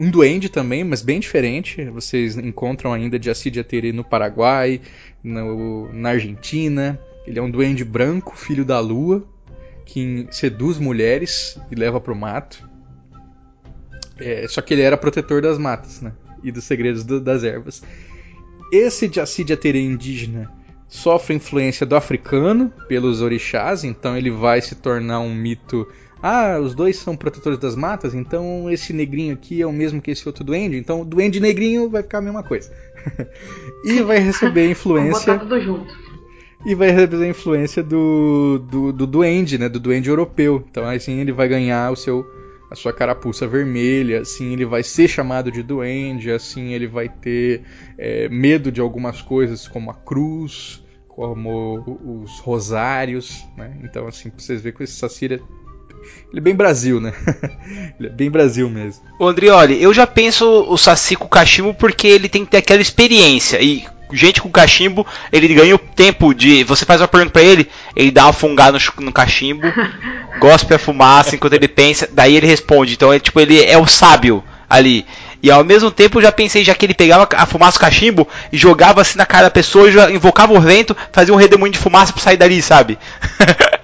um 0.00 0.10
duende 0.10 0.48
também, 0.48 0.82
mas 0.82 1.00
bem 1.00 1.20
diferente. 1.20 1.84
Vocês 1.84 2.36
encontram 2.36 2.92
ainda 2.92 3.22
Jaci 3.22 3.52
Jaterê 3.54 3.92
no 3.92 4.02
Paraguai, 4.02 4.80
no- 5.22 5.92
na 5.92 6.08
Argentina. 6.10 6.98
Ele 7.24 7.38
é 7.38 7.42
um 7.42 7.50
duende 7.52 7.84
branco, 7.84 8.36
filho 8.36 8.64
da 8.64 8.80
lua, 8.80 9.24
que 9.86 10.26
seduz 10.32 10.76
mulheres 10.76 11.56
e 11.70 11.76
leva 11.76 12.00
pro 12.00 12.16
mato. 12.16 12.68
É, 14.18 14.48
só 14.48 14.60
que 14.60 14.74
ele 14.74 14.82
era 14.82 14.96
protetor 14.96 15.40
das 15.40 15.56
matas, 15.56 16.00
né? 16.00 16.12
E 16.42 16.50
dos 16.50 16.64
segredos 16.64 17.04
do- 17.04 17.20
das 17.20 17.44
ervas. 17.44 17.80
Esse 18.70 19.10
Jaci 19.12 19.44
Jaterê 19.46 19.80
indígena 19.80 20.50
sofre 20.88 21.34
influência 21.34 21.84
do 21.84 21.94
africano 21.94 22.72
pelos 22.88 23.20
orixás, 23.20 23.84
então 23.84 24.16
ele 24.16 24.30
vai 24.30 24.60
se 24.60 24.74
tornar 24.74 25.20
um 25.20 25.34
mito. 25.34 25.86
Ah, 26.22 26.58
os 26.60 26.74
dois 26.74 26.96
são 26.96 27.16
protetores 27.16 27.58
das 27.58 27.76
matas, 27.76 28.14
então 28.14 28.70
esse 28.70 28.92
negrinho 28.92 29.34
aqui 29.34 29.62
é 29.62 29.66
o 29.66 29.72
mesmo 29.72 30.02
que 30.02 30.10
esse 30.10 30.26
outro 30.26 30.42
duende, 30.42 30.76
então 30.76 31.02
o 31.02 31.04
duende 31.04 31.38
negrinho 31.38 31.88
vai 31.88 32.02
ficar 32.02 32.18
a 32.18 32.22
mesma 32.22 32.42
coisa. 32.42 32.72
e 33.84 34.02
vai 34.02 34.18
receber 34.18 34.70
influência 34.70 35.34
botar 35.34 35.44
tudo 35.44 35.60
junto. 35.60 35.94
e 36.66 36.74
vai 36.74 36.90
receber 36.90 37.24
a 37.24 37.28
influência 37.28 37.82
do, 37.82 38.58
do, 38.58 38.92
do 38.92 39.06
duende, 39.06 39.58
né? 39.58 39.68
Do 39.68 39.78
duende 39.78 40.08
europeu. 40.08 40.64
Então 40.70 40.84
assim 40.84 41.20
ele 41.20 41.32
vai 41.32 41.46
ganhar 41.46 41.92
o 41.92 41.96
seu 41.96 42.26
a 42.70 42.74
sua 42.74 42.92
carapuça 42.92 43.46
vermelha, 43.46 44.20
assim 44.20 44.52
ele 44.52 44.64
vai 44.64 44.82
ser 44.82 45.08
chamado 45.08 45.50
de 45.50 45.62
duende, 45.62 46.30
assim 46.30 46.72
ele 46.72 46.86
vai 46.86 47.08
ter 47.08 47.62
é, 47.96 48.28
medo 48.28 48.70
de 48.70 48.80
algumas 48.80 49.22
coisas 49.22 49.66
como 49.66 49.90
a 49.90 49.94
cruz, 49.94 50.82
como 51.08 51.82
os 52.22 52.38
rosários, 52.40 53.44
né? 53.56 53.76
Então 53.82 54.06
assim 54.06 54.30
pra 54.30 54.40
vocês 54.40 54.60
verem 54.60 54.76
que 54.76 54.84
esse 54.84 54.94
Saci 54.94 55.24
ele 55.24 55.34
é, 55.34 55.40
ele 56.30 56.38
é 56.38 56.40
bem 56.40 56.54
Brasil, 56.54 57.00
né? 57.00 57.12
ele 57.98 58.08
é 58.08 58.12
bem 58.12 58.30
Brasil 58.30 58.68
mesmo. 58.68 59.02
Ô 59.18 59.26
Andrioli, 59.26 59.82
eu 59.82 59.92
já 59.92 60.06
penso 60.06 60.46
o 60.68 60.76
Saci 60.76 61.16
com 61.16 61.24
o 61.24 61.28
cachimbo 61.28 61.74
porque 61.74 62.06
ele 62.06 62.28
tem 62.28 62.44
que 62.44 62.50
ter 62.50 62.58
aquela 62.58 62.82
experiência. 62.82 63.60
E 63.62 63.86
gente 64.12 64.40
com 64.40 64.50
cachimbo, 64.50 65.06
ele 65.32 65.48
ganha 65.54 65.74
o 65.74 65.78
tempo 65.78 66.34
de. 66.34 66.64
Você 66.64 66.84
faz 66.84 67.00
uma 67.00 67.08
pergunta 67.08 67.32
pra 67.32 67.42
ele, 67.42 67.68
ele 67.94 68.10
dá 68.10 68.26
uma 68.26 68.32
fungada 68.32 68.78
no, 68.78 69.04
no 69.04 69.12
cachimbo, 69.12 69.66
gospe 70.40 70.74
a 70.74 70.78
fumaça 70.78 71.34
enquanto 71.34 71.54
ele 71.54 71.68
pensa, 71.68 72.08
daí 72.10 72.36
ele 72.36 72.46
responde. 72.46 72.94
Então 72.94 73.12
é 73.12 73.18
tipo, 73.18 73.38
ele 73.40 73.62
é 73.62 73.76
o 73.76 73.86
sábio 73.86 74.42
ali. 74.68 75.06
E 75.42 75.50
ao 75.50 75.64
mesmo 75.64 75.90
tempo 75.90 76.18
eu 76.18 76.22
já 76.22 76.32
pensei, 76.32 76.64
já 76.64 76.74
que 76.74 76.84
ele 76.84 76.94
pegava 76.94 77.28
a 77.36 77.46
fumaça 77.46 77.78
do 77.78 77.82
cachimbo 77.82 78.26
e 78.52 78.56
jogava 78.56 79.00
assim 79.00 79.16
na 79.16 79.26
cara 79.26 79.44
da 79.44 79.50
pessoa, 79.50 79.88
e 79.88 79.92
já 79.92 80.10
invocava 80.10 80.52
o 80.52 80.60
vento, 80.60 80.96
fazia 81.12 81.32
um 81.32 81.38
redemoinho 81.38 81.72
de 81.72 81.78
fumaça 81.78 82.12
pra 82.12 82.22
sair 82.22 82.36
dali, 82.36 82.60
sabe? 82.60 82.98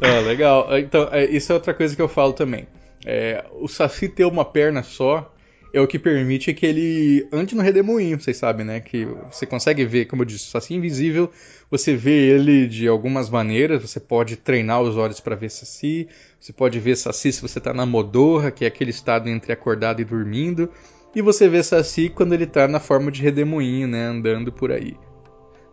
Ah, 0.00 0.20
legal. 0.20 0.68
Então, 0.78 1.08
é, 1.10 1.24
isso 1.24 1.50
é 1.50 1.54
outra 1.54 1.72
coisa 1.72 1.96
que 1.96 2.02
eu 2.02 2.08
falo 2.08 2.32
também. 2.32 2.66
É, 3.04 3.44
o 3.52 3.68
Saci 3.68 4.08
ter 4.08 4.24
uma 4.24 4.44
perna 4.44 4.82
só 4.82 5.32
é 5.76 5.80
o 5.80 5.86
que 5.86 5.98
permite 5.98 6.54
que 6.54 6.64
ele 6.64 7.28
ande 7.30 7.54
no 7.54 7.60
redemoinho, 7.60 8.18
vocês 8.18 8.38
sabem, 8.38 8.64
né? 8.64 8.80
Que 8.80 9.04
você 9.30 9.44
consegue 9.44 9.84
ver, 9.84 10.06
como 10.06 10.22
eu 10.22 10.26
disse, 10.26 10.46
o 10.46 10.48
Saci 10.48 10.72
invisível, 10.72 11.30
você 11.70 11.94
vê 11.94 12.30
ele 12.30 12.66
de 12.66 12.88
algumas 12.88 13.28
maneiras, 13.28 13.82
você 13.82 14.00
pode 14.00 14.36
treinar 14.36 14.80
os 14.80 14.96
olhos 14.96 15.20
para 15.20 15.36
ver 15.36 15.50
Saci, 15.50 16.08
você 16.40 16.50
pode 16.50 16.80
ver 16.80 16.96
Saci 16.96 17.30
se 17.30 17.42
você 17.42 17.60
tá 17.60 17.74
na 17.74 17.84
modorra, 17.84 18.50
que 18.50 18.64
é 18.64 18.68
aquele 18.68 18.88
estado 18.88 19.28
entre 19.28 19.52
acordado 19.52 20.00
e 20.00 20.04
dormindo, 20.04 20.70
e 21.14 21.20
você 21.20 21.46
vê 21.46 21.62
Saci 21.62 22.08
quando 22.08 22.32
ele 22.32 22.46
tá 22.46 22.66
na 22.66 22.80
forma 22.80 23.10
de 23.12 23.20
redemoinho, 23.20 23.86
né? 23.86 24.06
Andando 24.06 24.50
por 24.50 24.72
aí. 24.72 24.96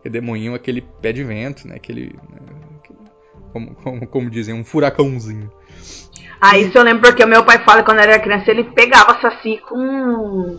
Redemoinho, 0.04 0.54
aquele 0.54 0.82
pé 0.82 1.14
de 1.14 1.24
vento, 1.24 1.66
né? 1.66 1.76
Aquele, 1.76 2.12
né, 2.28 2.40
como, 3.54 3.74
como, 3.74 4.06
como 4.06 4.30
dizem, 4.30 4.54
um 4.54 4.64
furacãozinho. 4.64 5.50
Ah, 6.46 6.58
isso 6.58 6.76
eu 6.76 6.82
lembro 6.82 7.00
porque 7.00 7.24
o 7.24 7.26
meu 7.26 7.42
pai 7.42 7.56
fala 7.60 7.78
que 7.78 7.86
quando 7.86 8.00
eu 8.00 8.04
era 8.04 8.18
criança 8.18 8.50
ele 8.50 8.64
pegava 8.64 9.18
saci 9.18 9.62
com, 9.66 10.58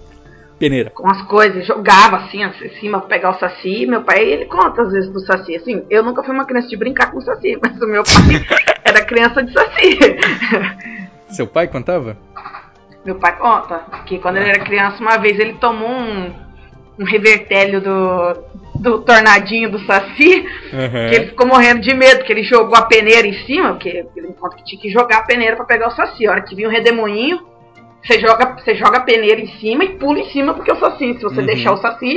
Peneira. 0.58 0.90
com 0.90 1.08
as 1.08 1.22
coisas, 1.22 1.64
jogava 1.64 2.18
assim 2.18 2.44
assim, 2.44 2.66
em 2.66 2.70
cima 2.80 2.98
pra 2.98 3.08
pegar 3.08 3.30
o 3.30 3.40
saci. 3.40 3.86
Meu 3.86 4.02
pai, 4.02 4.24
ele 4.24 4.46
conta 4.46 4.82
às 4.82 4.92
vezes 4.92 5.12
do 5.12 5.20
saci. 5.20 5.56
Assim, 5.56 5.86
eu 5.88 6.02
nunca 6.02 6.24
fui 6.24 6.34
uma 6.34 6.46
criança 6.46 6.70
de 6.70 6.76
brincar 6.76 7.12
com 7.12 7.22
saci, 7.22 7.56
mas 7.62 7.80
o 7.80 7.86
meu 7.86 8.02
pai 8.02 8.44
era 8.84 9.06
criança 9.06 9.44
de 9.44 9.54
saci. 9.54 10.00
Seu 11.30 11.46
pai 11.46 11.68
contava? 11.68 12.18
Meu 13.06 13.20
pai 13.20 13.38
conta 13.38 13.84
que 14.08 14.18
quando 14.18 14.38
ele 14.38 14.50
era 14.50 14.64
criança, 14.64 15.00
uma 15.00 15.18
vez 15.18 15.38
ele 15.40 15.54
tomou 15.54 15.88
um, 15.88 16.34
um 16.98 17.06
revertélio 17.06 17.80
do, 17.80 18.34
do 18.80 19.00
tornadinho 19.02 19.70
do 19.72 19.80
Saci, 19.86 20.46
Aham. 20.74 21.10
que 21.10 21.16
ele 21.16 21.26
ficou 21.28 21.48
morrendo 21.48 21.82
de 21.82 21.94
medo, 21.94 22.24
que 22.24 22.32
ele 22.32 22.44
jogou 22.44 22.76
a 22.76 22.84
peneira 22.84 23.28
em 23.28 23.34
cima, 23.46 23.74
porque 23.74 23.90
ele 24.16 24.34
conta 24.40 24.56
que 24.58 24.64
tinha 24.66 24.82
que 24.82 24.90
jogar 24.90 25.20
a 25.20 25.24
peneira 25.24 25.56
pra 25.56 25.66
pegar 25.66 25.88
o 25.88 25.92
Saci. 25.92 26.28
A 26.28 26.32
hora 26.32 26.42
que 26.42 26.56
vinha 26.56 26.68
o 26.68 26.72
redemoinho, 26.72 27.40
você 28.06 28.20
joga, 28.20 28.54
você 28.56 28.76
joga 28.76 28.98
a 28.98 29.02
peneira 29.02 29.42
em 29.42 29.48
cima 29.60 29.84
e 29.84 29.90
pula 29.98 30.20
em 30.20 30.30
cima 30.30 30.54
porque 30.54 30.70
é 30.70 30.74
o 30.74 30.80
Saci. 30.80 31.14
Se 31.16 31.24
você 31.24 31.40
Uhum. 31.40 31.46
deixar 31.46 31.72
o 31.74 31.78
Saci, 31.78 32.16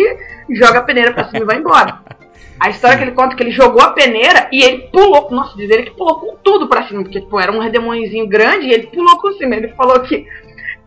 joga 0.51 0.81
a 0.81 0.83
peneira 0.83 1.13
pra 1.13 1.25
cima 1.27 1.43
e 1.43 1.47
vai 1.47 1.57
embora. 1.59 2.01
A 2.61 2.71
história 2.71 2.97
que 2.99 3.05
ele 3.05 3.13
conta 3.13 3.35
é 3.35 3.37
que 3.37 3.43
ele 3.45 3.53
jogou 3.53 3.81
a 3.81 3.93
peneira 3.93 4.49
e 4.51 4.61
ele 4.65 4.79
pulou. 4.93 5.31
Nossa, 5.31 5.57
diz 5.57 5.71
ele 5.71 5.85
que 5.85 5.97
pulou 5.97 6.19
com 6.19 6.37
tudo 6.43 6.67
pra 6.67 6.89
cima, 6.89 7.05
porque 7.05 7.21
tipo, 7.21 7.39
era 7.39 7.53
um 7.53 7.61
redemoinhozinho 7.61 8.27
grande 8.27 8.67
e 8.67 8.73
ele 8.73 8.89
pulou 8.89 9.17
com 9.21 9.31
cima. 9.35 9.55
Ele 9.55 9.69
falou 9.69 10.01
que 10.01 10.27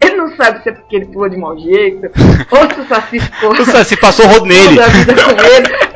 ele 0.01 0.15
não 0.15 0.35
sabe 0.35 0.63
se 0.63 0.69
é 0.69 0.71
porque 0.71 0.95
ele 0.95 1.05
pulou 1.05 1.29
de 1.29 1.37
mau 1.37 1.57
jeito, 1.57 2.07
ou 2.51 2.73
se 2.73 2.81
o 2.81 2.87
Saci 2.87 3.19
ficou 3.19 3.51
O 3.51 3.65
Saci 3.65 3.97
passou 3.97 4.25
o 4.25 4.29
rodo 4.29 4.45
nele. 4.45 4.77
ele. 4.79 5.91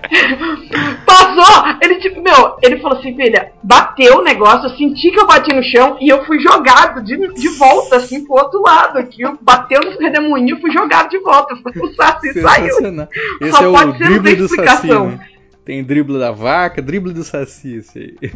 Passou! 1.05 1.65
Ele 1.81 1.95
tipo, 1.95 2.21
meu, 2.21 2.57
ele 2.61 2.79
falou 2.79 2.99
assim, 2.99 3.15
filha, 3.15 3.51
bateu 3.63 4.17
o 4.19 4.23
negócio, 4.23 4.67
eu 4.69 4.77
senti 4.77 5.11
que 5.11 5.19
eu 5.19 5.27
bati 5.27 5.53
no 5.53 5.63
chão 5.63 5.97
e 5.99 6.09
eu 6.09 6.23
fui 6.25 6.39
jogado 6.39 7.03
de, 7.03 7.17
de 7.33 7.49
volta, 7.57 7.97
assim, 7.97 8.23
pro 8.23 8.35
outro 8.35 8.61
lado. 8.61 8.99
Aqui, 8.99 9.21
eu 9.23 9.37
bateu 9.41 9.81
no 9.81 9.97
redemoinho 9.97 10.57
e 10.57 10.61
fui 10.61 10.71
jogado 10.71 11.09
de 11.09 11.17
volta. 11.19 11.55
O 11.55 11.93
Saci 11.93 12.39
saiu. 12.41 13.07
Esse 13.41 13.51
Só 13.51 13.63
é 13.63 13.67
o 13.67 13.73
pode 13.73 13.97
ser, 13.97 14.03
não 14.03 14.09
drible 14.21 14.35
do 14.35 14.47
Saci, 14.47 14.61
explicação. 14.61 15.09
né? 15.09 15.27
Tem 15.65 15.83
drible 15.83 16.19
da 16.19 16.31
vaca, 16.31 16.81
drible 16.81 17.11
do 17.11 17.23
Saci, 17.23 17.77
esse 17.77 17.99
aí. 17.99 18.31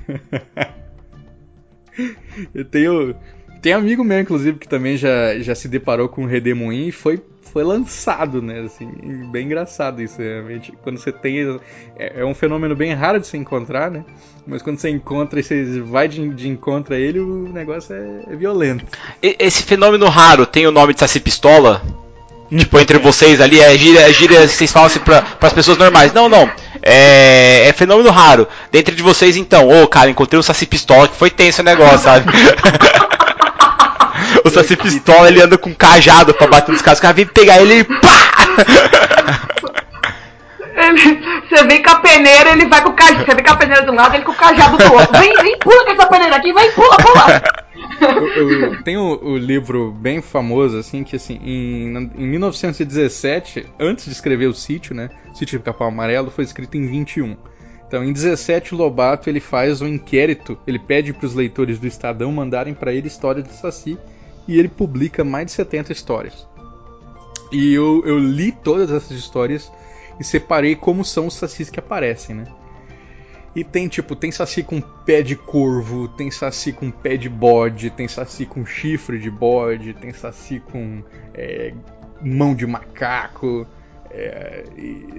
Eu 2.56 2.64
tenho, 2.66 3.16
Tem 3.62 3.74
amigo 3.74 4.04
meu, 4.04 4.20
inclusive, 4.20 4.58
que 4.58 4.68
também 4.68 4.96
já, 4.96 5.38
já 5.40 5.54
se 5.54 5.68
deparou 5.68 6.08
com 6.08 6.24
o 6.24 6.26
Redemoinho 6.26 6.88
e 6.88 6.92
foi, 6.92 7.22
foi 7.52 7.64
lançado, 7.64 8.42
né? 8.42 8.62
Assim, 8.62 8.88
bem 9.32 9.46
engraçado 9.46 10.02
isso, 10.02 10.22
realmente. 10.22 10.72
Quando 10.82 10.98
você 10.98 11.12
tem. 11.12 11.60
É, 11.98 12.22
é, 12.22 12.26
um 12.26 12.34
fenômeno 12.34 12.76
bem 12.76 12.94
raro 12.94 13.20
de 13.20 13.28
se 13.28 13.38
encontrar, 13.38 13.92
né? 13.92 14.06
Mas 14.48 14.62
quando 14.62 14.80
você 14.80 14.90
encontra 14.90 15.40
e 15.40 15.44
você 15.44 15.82
vai 15.82 16.08
de, 16.08 16.30
de 16.30 16.48
encontro 16.48 16.94
a 16.94 16.98
ele, 16.98 17.20
o 17.20 17.50
negócio 17.52 17.94
é, 17.94 18.34
é 18.34 18.36
violento. 18.36 18.86
Esse 19.22 19.64
fenômeno 19.64 20.08
raro 20.08 20.46
tem 20.46 20.66
o 20.66 20.72
nome 20.72 20.94
de 20.94 21.02
Saci 21.02 21.20
Pistola? 21.20 21.82
tipo, 22.58 22.80
entre 22.80 22.98
vocês 22.98 23.40
ali, 23.40 23.60
é 23.60 23.78
gíria, 23.78 24.10
é 24.10 24.12
gíria 24.12 24.42
que 24.42 24.48
vocês 24.48 24.72
falam 24.72 24.88
assim 24.88 25.00
pra, 25.00 25.24
as 25.40 25.54
pessoas 25.54 25.78
normais. 25.78 26.14
Não, 26.14 26.28
não. 26.28 26.50
É, 26.82 27.68
é 27.68 27.74
fenômeno 27.74 28.10
raro. 28.10 28.48
Dentro 28.72 28.96
de 28.96 29.04
vocês, 29.04 29.38
então, 29.38 29.68
ô, 29.68 29.84
oh, 29.84 29.88
cara, 29.88 30.10
encontrei 30.10 30.40
um 30.40 30.44
Saci 30.44 30.66
Pistola 30.66 31.08
que 31.08 31.16
foi 31.16 31.30
tenso 31.30 31.62
o 31.62 31.66
negócio, 31.66 32.00
sabe? 32.00 32.32
o 34.44 34.50
Saci 34.50 34.76
Pistola, 34.76 35.28
ele 35.28 35.42
anda 35.42 35.58
com 35.58 35.70
um 35.70 35.74
cajado 35.74 36.34
pra 36.34 36.48
bater 36.48 36.72
nos 36.72 36.82
caras. 36.82 36.98
Os 36.98 37.02
caras 37.02 37.16
vêm 37.16 37.26
pegar 37.26 37.62
ele 37.62 37.80
e 37.80 37.84
pá! 37.84 39.50
Ele, 40.80 41.20
você 41.48 41.68
vem 41.68 41.84
com 41.84 41.90
a 41.90 42.00
peneira, 42.00 42.52
ele 42.52 42.66
vai 42.68 42.82
com 42.82 42.90
o 42.90 42.94
cajado. 42.94 43.26
Você 43.26 43.36
vem 43.36 43.44
com 43.44 43.52
a 43.52 43.58
peneira 43.58 43.84
de 43.84 43.92
um 43.92 43.96
lado, 43.96 44.16
ele 44.16 44.24
com 44.24 44.32
o 44.32 44.36
cajado 44.36 44.78
do 44.78 44.94
outro. 44.94 45.20
Vem, 45.20 45.34
vem, 45.36 45.60
pula 45.60 45.84
com 45.84 45.92
essa 45.92 46.08
peneira 46.08 46.36
aqui, 46.38 46.54
vem, 46.54 46.72
pula, 46.72 46.96
pula. 46.98 48.82
tem 48.84 48.98
o, 48.98 49.20
o, 49.22 49.38
livro 49.38 49.92
bem 49.92 50.22
famoso, 50.22 50.78
assim, 50.78 51.04
que 51.04 51.18
assim, 51.18 51.38
em, 51.44 52.10
em 52.16 52.28
1917, 52.28 53.66
antes 53.78 54.06
de 54.06 54.12
escrever 54.12 54.48
o 54.48 54.54
sítio, 54.54 54.96
né? 54.96 55.10
O 55.32 55.36
sítio 55.36 55.60
do 55.60 55.66
Capão 55.66 55.88
Amarelo 55.88 56.32
foi 56.32 56.46
escrito 56.46 56.78
em 56.78 56.88
21. 56.88 57.36
Então, 57.86 58.04
em 58.04 58.14
17, 58.14 58.74
o 58.74 58.78
Lobato 58.78 59.30
ele 59.30 59.40
faz 59.40 59.82
um 59.82 59.88
inquérito, 59.88 60.58
ele 60.66 60.80
pede 60.80 61.12
para 61.12 61.26
os 61.26 61.34
leitores 61.34 61.80
do 61.80 61.88
Estadão 61.88 62.32
mandarem 62.32 62.74
para 62.74 62.94
ele 62.94 63.08
histórias 63.08 63.44
de 63.44 63.54
Saci 63.54 63.98
e 64.50 64.58
ele 64.58 64.68
publica 64.68 65.24
mais 65.24 65.46
de 65.46 65.52
70 65.52 65.92
histórias. 65.92 66.48
E 67.52 67.72
eu, 67.72 68.04
eu 68.04 68.18
li 68.18 68.52
todas 68.52 68.90
essas 68.90 69.12
histórias 69.12 69.72
e 70.20 70.24
separei 70.24 70.76
como 70.76 71.06
são 71.06 71.28
os 71.28 71.36
sacis 71.36 71.70
que 71.70 71.80
aparecem, 71.80 72.36
né? 72.36 72.46
E 73.56 73.64
tem 73.64 73.88
tipo, 73.88 74.16
tem 74.16 74.32
saci 74.32 74.64
com 74.64 74.82
pé 74.82 75.22
de 75.22 75.36
corvo, 75.36 76.08
tem 76.08 76.32
saci 76.32 76.74
com 76.74 76.90
pé 76.90 77.16
de 77.16 77.30
bode, 77.30 77.92
tem 77.92 78.08
saci 78.08 78.44
com 78.44 78.66
chifre 78.66 79.20
de 79.20 79.30
bode, 79.30 79.94
tem 79.94 80.12
saci 80.14 80.60
com 80.60 81.04
é, 81.36 81.72
mão 82.20 82.56
de 82.56 82.66
macaco, 82.66 83.68
é, 84.10 84.64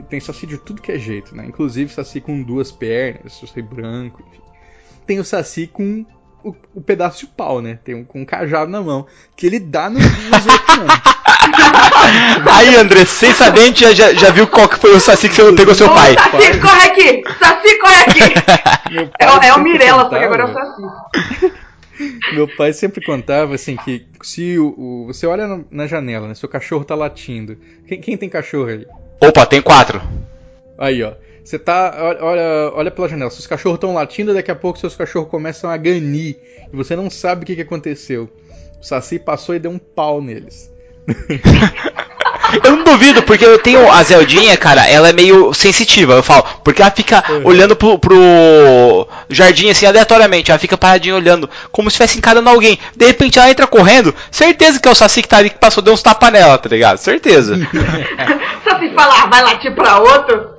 tem 0.08 0.18
saci 0.18 0.44
de 0.44 0.58
tudo 0.58 0.82
que 0.82 0.90
é 0.90 0.98
jeito, 0.98 1.36
né? 1.36 1.46
Inclusive 1.46 1.92
saci 1.92 2.20
com 2.20 2.42
duas 2.42 2.72
pernas, 2.72 3.38
saci 3.38 3.62
branco, 3.62 4.24
enfim. 4.28 4.42
Tem 5.06 5.20
o 5.20 5.24
saci 5.24 5.68
com 5.68 6.04
o, 6.42 6.55
o, 6.74 6.81
pedaço 6.81 7.20
de 7.20 7.26
pau, 7.26 7.61
né? 7.61 7.79
Tem 7.85 7.94
um 7.94 8.05
com 8.05 8.20
um 8.20 8.24
cajado 8.24 8.70
na 8.70 8.81
mão, 8.81 9.07
que 9.37 9.46
ele 9.46 9.59
dá 9.59 9.90
nos, 9.90 10.03
outros, 10.46 10.79
Aí, 12.50 12.76
André, 12.76 13.05
sem 13.05 13.33
saber, 13.33 13.61
a 13.61 13.66
gente 13.66 13.94
já, 13.94 14.12
já 14.12 14.31
viu 14.31 14.46
qual 14.46 14.68
que 14.68 14.79
foi 14.79 14.94
o 14.94 15.00
Saci 15.00 15.29
que 15.29 15.35
você 15.35 15.53
pegou 15.55 15.74
seu 15.74 15.88
pai. 15.88 16.14
Saci, 16.14 16.59
corre 16.61 16.87
aqui! 16.88 17.22
Saci, 17.38 17.79
corre 17.79 17.94
aqui! 17.94 18.20
É, 19.20 19.46
é, 19.46 19.55
o 19.55 19.61
Mirella, 19.61 20.11
só 20.11 20.18
que 20.18 20.24
agora 20.24 20.42
é 20.42 20.46
o 20.46 20.53
Saci. 20.53 21.53
Meu 22.35 22.48
pai 22.57 22.72
sempre 22.72 23.05
contava 23.05 23.55
assim 23.55 23.76
que 23.76 24.07
se 24.22 24.59
o, 24.59 24.74
o 24.76 25.07
você 25.07 25.26
olha 25.26 25.64
na 25.70 25.87
janela, 25.87 26.26
né? 26.26 26.35
Seu 26.35 26.48
cachorro 26.48 26.85
tá 26.85 26.94
latindo. 26.94 27.57
Quem, 27.87 28.00
quem 28.00 28.16
tem 28.16 28.29
cachorro 28.29 28.68
aí? 28.68 28.87
Opa, 29.20 29.46
tem 29.46 29.62
quatro. 29.62 30.03
Aí, 30.79 31.03
ó. 31.03 31.12
Você 31.44 31.59
tá. 31.59 32.16
Olha, 32.20 32.72
olha 32.74 32.90
pela 32.90 33.09
janela. 33.09 33.31
Seus 33.31 33.46
cachorros 33.46 33.76
estão 33.76 33.94
latindo, 33.94 34.35
daqui 34.35 34.50
a 34.50 34.57
pouco 34.57 34.79
seus 34.79 34.96
cachorros 34.96 35.29
começam 35.29 35.70
a 35.70 35.76
ganir. 35.76 36.37
E 36.72 36.76
você 36.76 36.94
não 36.94 37.11
sabe 37.11 37.42
o 37.42 37.46
que, 37.46 37.57
que 37.57 37.62
aconteceu. 37.62 38.29
O 38.81 38.85
Saci 38.85 39.18
passou 39.18 39.55
e 39.55 39.59
deu 39.59 39.70
um 39.70 39.79
pau 39.79 40.22
neles. 40.22 40.70
Eu 42.64 42.76
não 42.76 42.85
duvido, 42.85 43.22
porque 43.22 43.44
eu 43.44 43.59
tenho 43.59 43.90
a 43.90 44.03
Zeldinha, 44.03 44.57
cara, 44.57 44.87
ela 44.88 45.09
é 45.09 45.12
meio 45.12 45.55
sensitiva, 45.55 46.14
eu 46.14 46.22
falo, 46.22 46.44
porque 46.64 46.83
ela 46.83 46.90
fica 46.90 47.22
uhum. 47.29 47.46
olhando 47.46 47.76
pro, 47.76 47.98
pro, 47.98 49.07
jardim 49.29 49.70
assim 49.70 49.87
aleatoriamente, 49.87 50.50
ela 50.50 50.59
fica 50.59 50.76
paradinha 50.76 51.14
olhando, 51.14 51.48
como 51.70 51.88
se 51.88 51.94
estivesse 51.94 52.18
encarando 52.18 52.50
alguém. 52.50 52.79
De 52.96 53.07
repente 53.07 53.38
ela 53.38 53.50
entra 53.50 53.66
correndo, 53.66 54.14
certeza 54.31 54.81
que 54.81 54.88
é 54.88 54.90
o 54.90 54.94
Saci 54.94 55.22
que 55.22 55.29
tá 55.29 55.37
ali 55.37 55.50
que 55.50 55.59
passou, 55.59 55.83
deu 55.83 55.94
uns 55.94 56.03
tapas 56.03 56.33
nela, 56.33 56.59
tá 56.59 56.68
ligado? 56.68 56.98
Certeza. 56.98 57.57
Saci 58.64 58.92
falar, 58.94 59.31
vai 59.31 59.42
latir 59.42 59.72
pra 59.74 59.98
outro, 59.98 60.50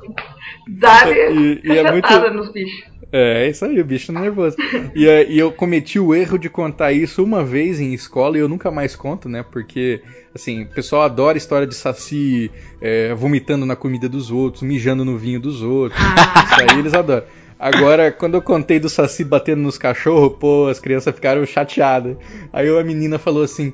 dá 0.68 1.10
e, 1.10 1.62
e 1.64 1.72
é 1.72 1.84
muito... 1.92 2.08
nos 2.34 2.52
bichos. 2.52 2.92
É, 3.12 3.46
é 3.46 3.50
isso 3.50 3.66
aí, 3.66 3.80
o 3.80 3.86
bicho 3.86 4.12
nervoso. 4.14 4.56
E, 4.96 5.06
e, 5.06 5.38
eu 5.38 5.52
cometi 5.52 6.00
o 6.00 6.16
erro 6.16 6.38
de 6.38 6.50
contar 6.50 6.94
isso 6.94 7.24
uma 7.24 7.44
vez 7.44 7.80
em 7.80 7.94
escola 7.94 8.38
e 8.38 8.40
eu 8.40 8.48
nunca 8.48 8.72
mais 8.72 8.96
conto, 8.96 9.28
né? 9.28 9.44
Porque, 9.44 10.02
assim, 10.34 10.64
o 10.64 10.68
pessoal 10.68 11.02
adora 11.02 11.38
história 11.38 11.68
de 11.68 11.76
saci 11.76 12.50
é, 12.80 13.14
vomitando 13.14 13.66
na 13.66 13.76
comida 13.76 14.08
dos 14.08 14.32
outros, 14.32 14.64
mijando 14.64 15.04
no 15.04 15.18
vinho 15.18 15.42
dos 15.42 15.62
outros. 15.62 16.02
Ah. 16.02 16.44
Isso 16.48 16.72
aí 16.72 16.80
eles 16.80 16.94
adoram. 16.94 17.26
Agora, 17.60 18.12
quando 18.12 18.34
eu 18.34 18.42
contei 18.42 18.80
do 18.80 18.90
Saci 18.90 19.24
batendo 19.24 19.62
nos 19.62 19.78
cachorros, 19.78 20.36
pô, 20.40 20.68
as 20.68 20.80
crianças 20.80 21.14
ficaram 21.14 21.46
chateadas. 21.46 22.18
Aí 22.52 22.68
a 22.68 22.84
menina 22.84 23.20
falou 23.20 23.44
assim: 23.44 23.72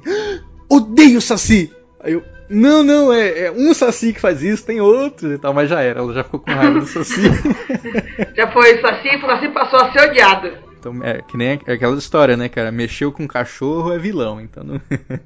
Odeio 0.69 1.21
Saci! 1.21 1.71
Aí 2.08 2.13
eu, 2.13 2.24
não, 2.50 2.84
não, 2.84 3.12
é, 3.12 3.48
é, 3.48 3.52
um 3.52 3.74
Saci 3.74 4.13
que 4.13 4.22
faz 4.22 4.41
isso, 4.41 4.65
tem 4.65 4.80
outros 4.80 5.34
e 5.34 5.38
tal, 5.38 5.54
mas 5.54 5.70
já 5.70 5.82
era, 5.82 6.00
ela 6.00 6.13
já 6.13 6.24
ficou 6.24 6.39
com 6.39 6.50
raiva 6.50 6.80
do 6.80 6.88
Saci. 6.88 7.22
já 8.34 8.50
foi 8.50 8.80
Saci, 8.80 9.10
o 9.17 9.28
Saci 9.28 9.50
passou 9.50 9.80
a 9.82 9.91
ser 9.91 10.10
odiado. 10.10 10.54
Então, 10.80 11.04
é 11.04 11.22
que 11.22 11.36
nem 11.36 11.60
aquela 11.67 11.98
história, 11.98 12.38
né, 12.38 12.48
cara? 12.48 12.72
Mexeu 12.72 13.12
com 13.12 13.28
cachorro 13.28 13.91
é 13.91 14.00
vilão, 14.00 14.39
então 14.39 14.63
não... 14.63 14.82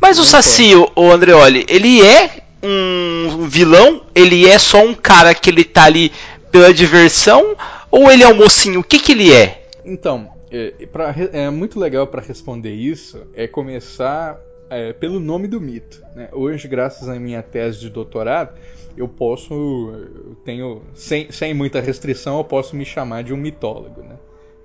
Mas 0.00 0.16
não 0.16 0.24
o 0.24 0.26
Saci, 0.26 0.74
pode. 0.74 0.92
o 0.96 1.12
Andreoli, 1.12 1.66
ele 1.68 2.00
é 2.00 2.30
um 2.62 3.46
vilão? 3.46 4.06
Ele 4.14 4.48
é 4.48 4.58
só 4.58 4.82
um 4.82 4.94
cara 4.94 5.34
que 5.34 5.50
ele 5.50 5.64
tá 5.64 5.84
ali 5.84 6.10
pela 6.50 6.72
diversão? 6.72 7.54
Ou 7.90 8.10
ele 8.10 8.22
é 8.22 8.28
um 8.28 8.36
mocinho? 8.36 8.80
O 8.80 8.84
que 8.84 8.98
que 8.98 9.12
ele 9.12 9.34
é? 9.34 9.68
Então, 9.84 10.30
é, 10.50 10.86
pra, 10.90 11.14
é 11.32 11.50
muito 11.50 11.78
legal 11.78 12.06
para 12.06 12.22
responder 12.22 12.72
isso 12.72 13.22
é 13.34 13.46
começar 13.46 14.38
é, 14.70 14.92
pelo 14.92 15.20
nome 15.20 15.48
do 15.48 15.60
mito. 15.60 16.02
Né? 16.14 16.28
Hoje, 16.32 16.68
graças 16.68 17.08
à 17.08 17.18
minha 17.18 17.42
tese 17.42 17.80
de 17.80 17.90
doutorado, 17.90 18.58
eu 18.96 19.08
posso, 19.08 19.54
eu 19.54 20.36
tenho, 20.44 20.82
sem, 20.94 21.30
sem 21.30 21.52
muita 21.52 21.80
restrição, 21.80 22.38
eu 22.38 22.44
posso 22.44 22.74
me 22.74 22.84
chamar 22.84 23.22
de 23.22 23.32
um 23.32 23.36
mitólogo, 23.36 24.02
né? 24.02 24.16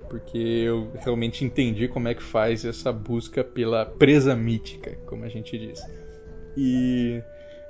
Porque 0.08 0.38
eu 0.38 0.90
realmente 1.00 1.44
entendi 1.44 1.88
como 1.88 2.08
é 2.08 2.14
que 2.14 2.22
faz 2.22 2.64
essa 2.64 2.92
busca 2.92 3.42
pela 3.42 3.86
presa 3.86 4.34
mítica, 4.34 4.98
como 5.06 5.24
a 5.24 5.28
gente 5.28 5.56
diz. 5.58 5.80
E 6.56 7.22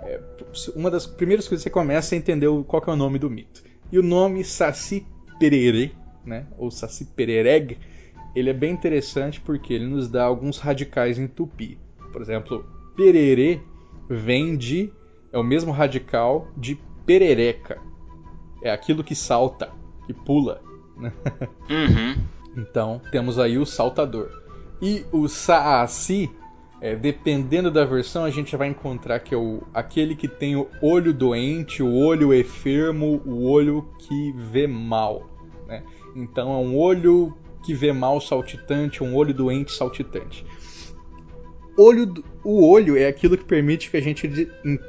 é, 0.02 0.20
uma 0.74 0.90
das 0.90 1.06
primeiras 1.06 1.46
coisas 1.46 1.62
que 1.62 1.70
você 1.70 1.72
começa 1.72 2.14
é 2.14 2.18
entender 2.18 2.48
qual 2.66 2.82
é 2.86 2.90
o 2.90 2.96
nome 2.96 3.18
do 3.18 3.30
mito. 3.30 3.62
E 3.90 3.98
o 3.98 4.02
nome 4.02 4.44
Saci 4.44 5.06
Perere, 5.38 5.94
né? 6.24 6.46
Ou 6.58 6.70
Saci 6.70 7.04
Perereg, 7.04 7.78
ele 8.34 8.50
é 8.50 8.54
bem 8.54 8.72
interessante 8.72 9.40
porque 9.40 9.74
ele 9.74 9.86
nos 9.86 10.08
dá 10.08 10.24
alguns 10.24 10.58
radicais 10.58 11.18
em 11.18 11.26
tupi. 11.26 11.78
Por 12.12 12.20
exemplo, 12.20 12.64
pererê 12.94 13.60
vem 14.08 14.56
de. 14.56 14.92
é 15.32 15.38
o 15.38 15.42
mesmo 15.42 15.72
radical 15.72 16.48
de 16.56 16.78
perereca. 17.06 17.80
É 18.62 18.70
aquilo 18.70 19.02
que 19.02 19.14
salta, 19.14 19.72
que 20.06 20.12
pula. 20.12 20.60
Uhum. 21.70 22.22
Então, 22.54 23.00
temos 23.10 23.38
aí 23.38 23.56
o 23.56 23.64
saltador. 23.64 24.30
E 24.80 25.06
o 25.10 25.26
Saasi, 25.26 26.30
é, 26.82 26.94
dependendo 26.94 27.70
da 27.70 27.84
versão, 27.84 28.24
a 28.24 28.30
gente 28.30 28.54
vai 28.56 28.68
encontrar 28.68 29.20
que 29.20 29.34
é 29.34 29.38
o, 29.38 29.62
aquele 29.72 30.14
que 30.14 30.28
tem 30.28 30.54
o 30.54 30.68
olho 30.82 31.14
doente, 31.14 31.82
o 31.82 31.94
olho 31.94 32.34
enfermo, 32.34 33.22
o 33.24 33.48
olho 33.48 33.88
que 33.98 34.32
vê 34.32 34.66
mal. 34.66 35.30
Né? 35.66 35.82
Então 36.14 36.52
é 36.52 36.56
um 36.58 36.76
olho 36.76 37.34
que 37.64 37.72
vê 37.72 37.90
mal 37.90 38.20
saltitante, 38.20 39.02
um 39.02 39.16
olho 39.16 39.32
doente 39.32 39.72
saltitante 39.72 40.44
olho, 41.76 42.24
o 42.44 42.66
olho 42.68 42.96
é 42.96 43.06
aquilo 43.06 43.36
que 43.36 43.44
permite 43.44 43.90
que 43.90 43.96
a 43.96 44.02
gente 44.02 44.48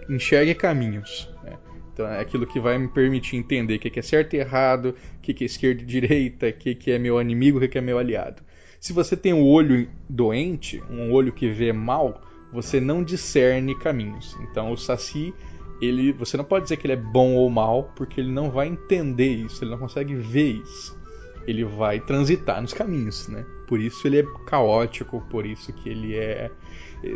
enxergue 0.09 0.55
caminhos. 0.55 1.29
Né? 1.43 1.57
Então 1.93 2.07
é 2.07 2.19
aquilo 2.19 2.47
que 2.47 2.59
vai 2.59 2.77
me 2.77 2.87
permitir 2.87 3.37
entender 3.37 3.75
o 3.75 3.79
que 3.79 3.99
é 3.99 4.01
certo 4.01 4.35
e 4.35 4.39
errado, 4.39 4.95
o 5.17 5.21
que 5.21 5.43
é 5.43 5.45
esquerda 5.45 5.81
e 5.81 5.85
direita, 5.85 6.49
o 6.49 6.53
que 6.53 6.91
é 6.91 6.99
meu 6.99 7.21
inimigo, 7.21 7.63
o 7.63 7.67
que 7.67 7.77
é 7.77 7.81
meu 7.81 7.97
aliado. 7.97 8.41
Se 8.79 8.91
você 8.91 9.15
tem 9.15 9.33
um 9.33 9.45
olho 9.47 9.87
doente, 10.09 10.83
um 10.89 11.13
olho 11.13 11.31
que 11.31 11.49
vê 11.49 11.71
mal, 11.71 12.21
você 12.51 12.81
não 12.81 13.01
discerne 13.01 13.73
caminhos. 13.79 14.37
Então 14.41 14.73
o 14.73 14.77
Saci, 14.77 15.33
ele, 15.81 16.11
você 16.11 16.35
não 16.35 16.43
pode 16.43 16.63
dizer 16.63 16.75
que 16.75 16.85
ele 16.85 16.93
é 16.93 16.97
bom 16.97 17.33
ou 17.35 17.49
mal, 17.49 17.91
porque 17.95 18.19
ele 18.19 18.31
não 18.31 18.51
vai 18.51 18.67
entender 18.67 19.29
isso, 19.29 19.63
ele 19.63 19.71
não 19.71 19.77
consegue 19.77 20.15
ver 20.15 20.61
isso. 20.61 21.01
Ele 21.47 21.63
vai 21.63 21.99
transitar 21.99 22.61
nos 22.61 22.73
caminhos, 22.73 23.27
né? 23.29 23.45
Por 23.67 23.79
isso 23.79 24.05
ele 24.05 24.19
é 24.19 24.25
caótico, 24.45 25.21
por 25.29 25.45
isso 25.45 25.73
que 25.73 25.89
ele 25.89 26.15
é 26.15 26.51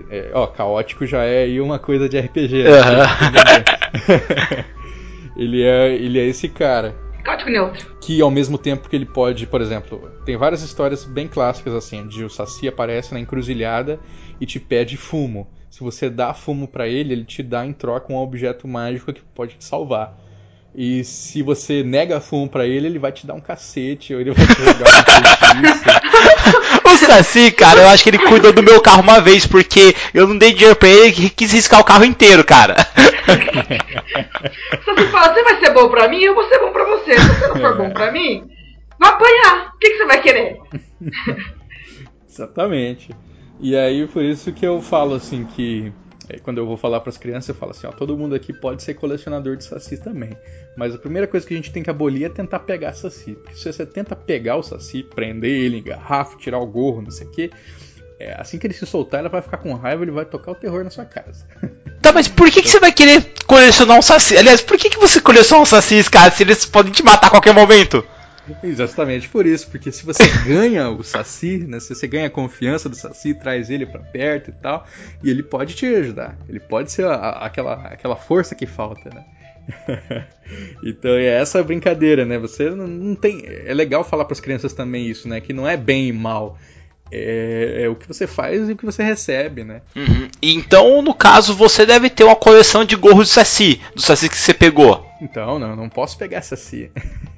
é, 0.10 0.32
ó, 0.34 0.48
caótico 0.48 1.06
já 1.06 1.24
é 1.24 1.44
aí 1.44 1.62
uma 1.62 1.80
coisa 1.80 2.10
de 2.10 2.20
RPG. 2.20 2.64
Né? 2.64 2.70
ele, 5.38 5.64
é, 5.64 5.94
ele 5.94 6.20
é 6.20 6.26
esse 6.26 6.50
cara. 6.50 6.96
Código 7.26 7.50
neutro. 7.50 7.96
Que 8.02 8.22
ao 8.22 8.32
mesmo 8.32 8.58
tempo 8.58 8.88
que 8.88 8.96
ele 8.96 9.06
pode, 9.06 9.46
por 9.48 9.62
exemplo, 9.62 10.12
tem 10.26 10.38
várias 10.38 10.62
histórias 10.62 11.04
bem 11.04 11.28
clássicas 11.28 11.74
assim, 11.74 12.08
de 12.08 12.24
o 12.24 12.30
Saci 12.30 12.68
aparece 12.68 13.14
na 13.14 13.20
encruzilhada 13.20 14.00
e 14.40 14.46
te 14.46 14.60
pede 14.60 14.96
fumo. 14.96 15.48
Se 15.70 15.82
você 15.82 16.10
dá 16.10 16.34
fumo 16.34 16.68
para 16.68 16.88
ele, 16.88 17.14
ele 17.14 17.26
te 17.26 17.44
dá 17.44 17.66
em 17.66 17.74
troca 17.74 18.12
um 18.12 18.16
objeto 18.16 18.68
mágico 18.68 19.12
que 19.12 19.22
pode 19.36 19.56
te 19.56 19.66
salvar. 19.66 20.18
E 20.80 21.04
se 21.04 21.42
você 21.42 21.82
nega 21.82 22.22
fumo 22.22 22.48
para 22.48 22.68
ele, 22.68 22.86
ele 22.86 23.00
vai 23.00 23.12
te 23.12 23.26
dar 23.26 23.34
um 23.34 23.42
cacete, 23.42 24.14
ou 24.14 24.22
ele 24.22 24.30
vai 24.32 24.46
te 24.46 24.64
jogar 24.64 24.86
um 24.86 25.64
feitiço. 25.64 25.84
O 26.86 26.98
Saci, 26.98 27.52
cara, 27.52 27.82
eu 27.82 27.88
acho 27.90 28.04
que 28.04 28.10
ele 28.12 28.20
cuidou 28.20 28.54
do 28.54 28.64
meu 28.64 28.80
carro 28.80 29.02
uma 29.02 29.20
vez, 29.20 29.46
porque 29.46 29.96
eu 30.14 30.28
não 30.28 30.38
dei 30.38 30.54
dinheiro 30.54 30.76
pra 30.76 30.88
ele 30.88 31.26
e 31.26 31.30
quis 31.30 31.52
riscar 31.52 31.80
o 31.80 31.84
carro 31.84 32.06
inteiro, 32.06 32.46
cara. 32.46 32.76
Se 33.26 34.86
você 34.86 35.08
fala, 35.08 35.34
você 35.34 35.44
vai 35.44 35.60
ser 35.60 35.74
bom 35.74 35.90
pra 35.90 36.08
mim, 36.08 36.22
eu 36.22 36.36
vou 36.36 36.48
ser 36.48 36.60
bom 36.60 36.72
pra 36.72 36.86
você. 36.86 37.20
Se 37.20 37.28
você 37.28 37.48
não 37.48 37.56
for 37.58 37.78
bom 37.78 37.90
pra 37.90 38.12
mim, 38.12 38.48
vai 39.00 39.10
apanhar. 39.10 39.74
O 39.76 39.80
que, 39.80 39.90
que 39.90 39.98
você 39.98 40.06
vai 40.06 40.22
querer? 40.22 40.58
Exatamente. 42.30 43.10
E 43.60 43.76
aí 43.76 44.08
por 44.08 44.24
isso 44.24 44.54
que 44.54 44.66
eu 44.66 44.80
falo 44.82 45.16
assim 45.16 45.44
que 45.44 45.92
é, 46.30 46.38
quando 46.40 46.58
eu 46.58 46.66
vou 46.66 46.76
falar 46.76 47.00
para 47.00 47.10
as 47.10 47.18
crianças, 47.18 47.50
eu 47.50 47.56
falo 47.56 47.72
assim, 47.72 47.88
ó, 47.88 47.92
todo 47.92 48.18
mundo 48.18 48.36
aqui 48.36 48.52
pode 48.52 48.84
ser 48.84 48.94
colecionador 48.96 49.56
de 49.56 49.64
saci 49.64 49.98
também. 49.98 50.38
Mas 50.76 50.94
a 50.94 50.98
primeira 50.98 51.28
coisa 51.28 51.46
que 51.48 51.54
a 51.54 51.58
gente 51.58 51.72
tem 51.72 51.82
que 51.82 51.90
abolir 51.90 52.26
é 52.26 52.30
tentar 52.30 52.60
pegar 52.60 52.94
saci. 52.94 53.34
Porque 53.34 53.58
se 53.58 53.72
você 53.72 53.86
tenta 53.86 54.16
pegar 54.16 54.58
o 54.58 54.64
saci, 54.64 55.04
prender 55.04 55.52
ele 55.52 55.78
em 55.78 55.84
garrafa, 55.84 56.38
tirar 56.38 56.60
o 56.60 56.66
gorro, 56.66 57.02
não 57.02 57.12
sei 57.12 57.28
o 57.28 57.32
quê, 57.32 57.50
é, 58.20 58.36
assim 58.40 58.58
que 58.58 58.68
ele 58.68 58.74
se 58.74 58.86
soltar, 58.86 59.20
ela 59.20 59.30
vai 59.30 59.42
ficar 59.42 59.58
com 59.58 59.74
raiva, 59.74 60.04
ele 60.04 60.12
vai 60.12 60.26
tocar 60.26 60.52
o 60.52 60.56
terror 60.56 60.84
na 60.84 60.90
sua 60.90 61.06
casa. 61.06 61.46
Tá, 62.00 62.14
mas 62.14 62.28
por 62.28 62.50
que, 62.52 62.62
que 62.62 62.70
você 62.70 62.80
vai 62.80 62.92
querer 62.92 63.34
colecionar 63.48 63.98
um 63.98 64.04
saci? 64.04 64.38
Aliás, 64.38 64.62
por 64.62 64.78
que, 64.78 64.88
que 64.88 65.00
você 65.00 65.20
coleciona 65.20 65.64
um 65.64 65.66
sacis, 65.66 66.08
cara, 66.08 66.30
se 66.32 66.44
eles 66.44 66.64
podem 66.64 66.92
te 66.92 67.04
matar 67.04 67.28
a 67.28 67.30
qualquer 67.32 67.56
momento? 67.56 68.06
Exatamente 68.64 69.30
por 69.30 69.46
isso, 69.46 69.70
porque 69.70 69.92
se 69.92 70.06
você 70.06 70.24
ganha 70.46 70.90
o 70.90 71.04
Saci, 71.04 71.58
né, 71.60 71.80
se 71.80 71.94
você 71.94 72.08
ganha 72.08 72.28
a 72.28 72.30
confiança 72.30 72.88
do 72.90 72.96
Saci, 72.96 73.34
traz 73.34 73.70
ele 73.70 73.86
para 73.86 74.00
perto 74.00 74.50
e 74.50 74.54
tal, 74.54 74.86
e 75.24 75.30
ele 75.30 75.44
pode 75.44 75.76
te 75.76 75.86
ajudar. 75.86 76.38
Ele 76.48 76.60
pode 76.60 76.92
ser 76.92 77.06
a, 77.06 77.14
a, 77.14 77.46
aquela, 77.46 77.74
aquela 77.88 78.16
força 78.16 78.56
que 78.56 78.66
falta, 78.66 79.10
né? 79.10 79.26
então 80.84 81.12
é 81.12 81.26
essa 81.26 81.62
brincadeira, 81.62 82.26
né? 82.26 82.38
Você 82.38 82.70
não, 82.70 83.16
tem. 83.16 83.44
É 83.46 83.74
legal 83.74 84.04
falar 84.04 84.26
para 84.26 84.34
as 84.34 84.40
crianças 84.40 84.74
também 84.74 85.08
isso, 85.08 85.28
né? 85.28 85.42
Que 85.42 85.54
não 85.54 85.68
é 85.68 85.76
bem 85.76 86.08
e 86.08 86.14
mal. 86.14 86.58
É, 87.10 87.84
é, 87.84 87.90
o 87.90 87.96
que 87.96 88.08
você 88.08 88.28
faz 88.28 88.68
e 88.68 88.74
o 88.74 88.76
que 88.76 88.86
você 88.86 89.02
recebe, 89.02 89.64
né? 89.64 89.82
Uhum. 89.96 90.28
Então, 90.42 91.02
no 91.02 91.14
caso, 91.14 91.54
você 91.56 91.86
deve 91.86 92.10
ter 92.10 92.26
uma 92.26 92.36
coleção 92.36 92.84
de 92.84 92.98
gorros 92.98 93.28
de 93.28 93.34
Saci, 93.34 93.82
do 93.96 94.02
Saci 94.02 94.30
que 94.30 94.38
você 94.38 94.54
pegou. 94.54 95.07
Então, 95.20 95.58
não, 95.58 95.76
não 95.76 95.90
posso 95.90 96.18
pegar 96.18 96.42
Saci. 96.44 96.92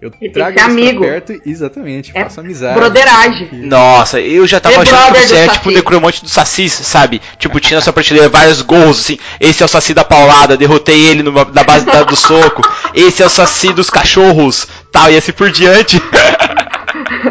eu 0.00 0.10
Ele 0.10 0.10
tem 0.18 0.32
trago 0.32 0.60
amigo. 0.60 1.00
perto, 1.00 1.40
exatamente, 1.46 2.10
É 2.14 2.24
faço 2.24 2.40
amizade. 2.40 2.74
broderagem. 2.78 3.48
Nossa, 3.52 4.20
eu 4.20 4.46
já 4.46 4.58
tava 4.58 4.76
The 4.76 4.80
achando 4.82 5.12
que 5.14 5.20
você 5.26 5.34
era 5.36 5.46
Saci. 5.46 5.58
tipo 5.58 5.68
o 5.68 5.72
necromante 5.72 6.22
do 6.22 6.28
Saci, 6.28 6.68
sabe? 6.68 7.20
Tipo, 7.38 7.60
tinha 7.60 7.76
na 7.78 7.82
sua 7.82 7.92
prateleira 7.92 8.28
vários 8.28 8.62
gorros, 8.62 9.00
assim. 9.00 9.18
Esse 9.40 9.62
é 9.62 9.66
o 9.66 9.68
Saci 9.68 9.94
da 9.94 10.04
paulada, 10.04 10.56
derrotei 10.56 11.06
ele 11.06 11.22
numa- 11.22 11.44
na 11.44 11.62
base 11.62 11.86
da- 11.86 12.02
do 12.02 12.16
soco. 12.16 12.62
Esse 12.94 13.22
é 13.22 13.26
o 13.26 13.30
Saci 13.30 13.72
dos 13.72 13.88
cachorros, 13.90 14.66
tal, 14.90 15.10
e 15.10 15.16
assim 15.16 15.32
por 15.32 15.50
diante. 15.50 16.00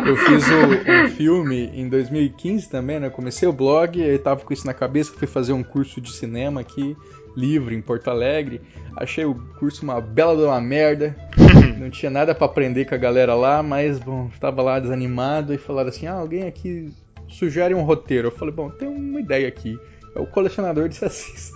Eu 0.05 0.15
fiz 0.17 0.45
o- 0.47 0.91
um 1.05 1.09
filme 1.09 1.71
em 1.73 1.89
2015 1.89 2.69
também, 2.69 2.99
né? 2.99 3.07
Eu 3.07 3.11
comecei 3.11 3.47
o 3.47 3.53
blog, 3.53 3.99
eu 3.99 4.19
tava 4.19 4.41
com 4.41 4.53
isso 4.53 4.65
na 4.65 4.73
cabeça, 4.73 5.11
fui 5.17 5.27
fazer 5.27 5.53
um 5.53 5.63
curso 5.63 5.99
de 5.99 6.11
cinema 6.11 6.61
aqui, 6.61 6.95
livre, 7.37 7.75
em 7.75 7.81
Porto 7.81 8.09
Alegre. 8.09 8.61
Achei 8.95 9.23
o 9.23 9.35
curso 9.59 9.83
uma 9.83 10.01
bela 10.01 10.35
de 10.35 10.41
uma 10.41 10.59
merda. 10.59 11.15
Não 11.77 11.89
tinha 11.89 12.09
nada 12.09 12.33
pra 12.33 12.47
aprender 12.47 12.85
com 12.85 12.95
a 12.95 12.97
galera 12.97 13.35
lá, 13.35 13.61
mas, 13.61 13.99
bom, 13.99 14.29
tava 14.39 14.63
lá 14.63 14.79
desanimado 14.79 15.53
e 15.53 15.57
falaram 15.57 15.89
assim: 15.89 16.07
ah, 16.07 16.13
alguém 16.13 16.47
aqui 16.47 16.91
sugere 17.27 17.75
um 17.75 17.83
roteiro. 17.83 18.27
Eu 18.27 18.31
falei: 18.31 18.53
bom, 18.53 18.69
tem 18.69 18.87
uma 18.87 19.19
ideia 19.21 19.47
aqui. 19.47 19.79
É 20.15 20.19
o 20.19 20.25
colecionador 20.25 20.89
de 20.89 20.95
sacis. 20.95 21.51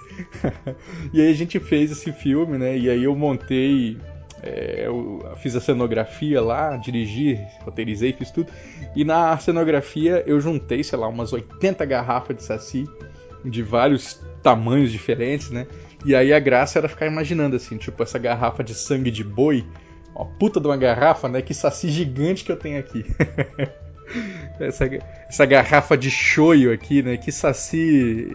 e 1.11 1.19
aí 1.19 1.31
a 1.31 1.35
gente 1.35 1.59
fez 1.59 1.91
esse 1.91 2.11
filme, 2.11 2.59
né? 2.59 2.77
E 2.77 2.89
aí 2.89 3.03
eu 3.03 3.15
montei 3.15 3.97
é, 4.43 4.87
eu 4.87 5.23
fiz 5.37 5.55
a 5.55 5.61
cenografia 5.61 6.41
lá, 6.41 6.75
dirigi, 6.75 7.39
roteirizei, 7.63 8.11
fiz 8.13 8.31
tudo. 8.31 8.51
E 8.95 9.05
na 9.05 9.37
cenografia 9.37 10.23
eu 10.25 10.41
juntei, 10.41 10.83
sei 10.83 10.97
lá, 10.97 11.07
umas 11.07 11.31
80 11.31 11.85
garrafas 11.85 12.35
de 12.35 12.43
saci, 12.43 12.89
de 13.45 13.61
vários 13.61 14.19
tamanhos 14.41 14.91
diferentes, 14.91 15.49
né? 15.49 15.67
E 16.05 16.15
aí 16.15 16.33
a 16.33 16.39
graça 16.39 16.79
era 16.79 16.89
ficar 16.89 17.07
imaginando 17.07 17.55
assim, 17.55 17.77
tipo, 17.77 18.01
essa 18.01 18.17
garrafa 18.17 18.63
de 18.63 18.73
sangue 18.73 19.11
de 19.11 19.23
boi, 19.23 19.65
ó, 20.15 20.25
puta 20.25 20.59
de 20.59 20.67
uma 20.67 20.77
garrafa, 20.77 21.27
né? 21.27 21.41
Que 21.41 21.53
saci 21.53 21.89
gigante 21.89 22.43
que 22.43 22.51
eu 22.51 22.57
tenho 22.57 22.79
aqui. 22.79 23.05
essa, 24.59 24.89
essa 25.29 25.45
garrafa 25.45 25.97
de 25.97 26.09
shoyu 26.11 26.71
aqui, 26.73 27.01
né? 27.01 27.17
Que 27.17 27.31
saci 27.31 28.27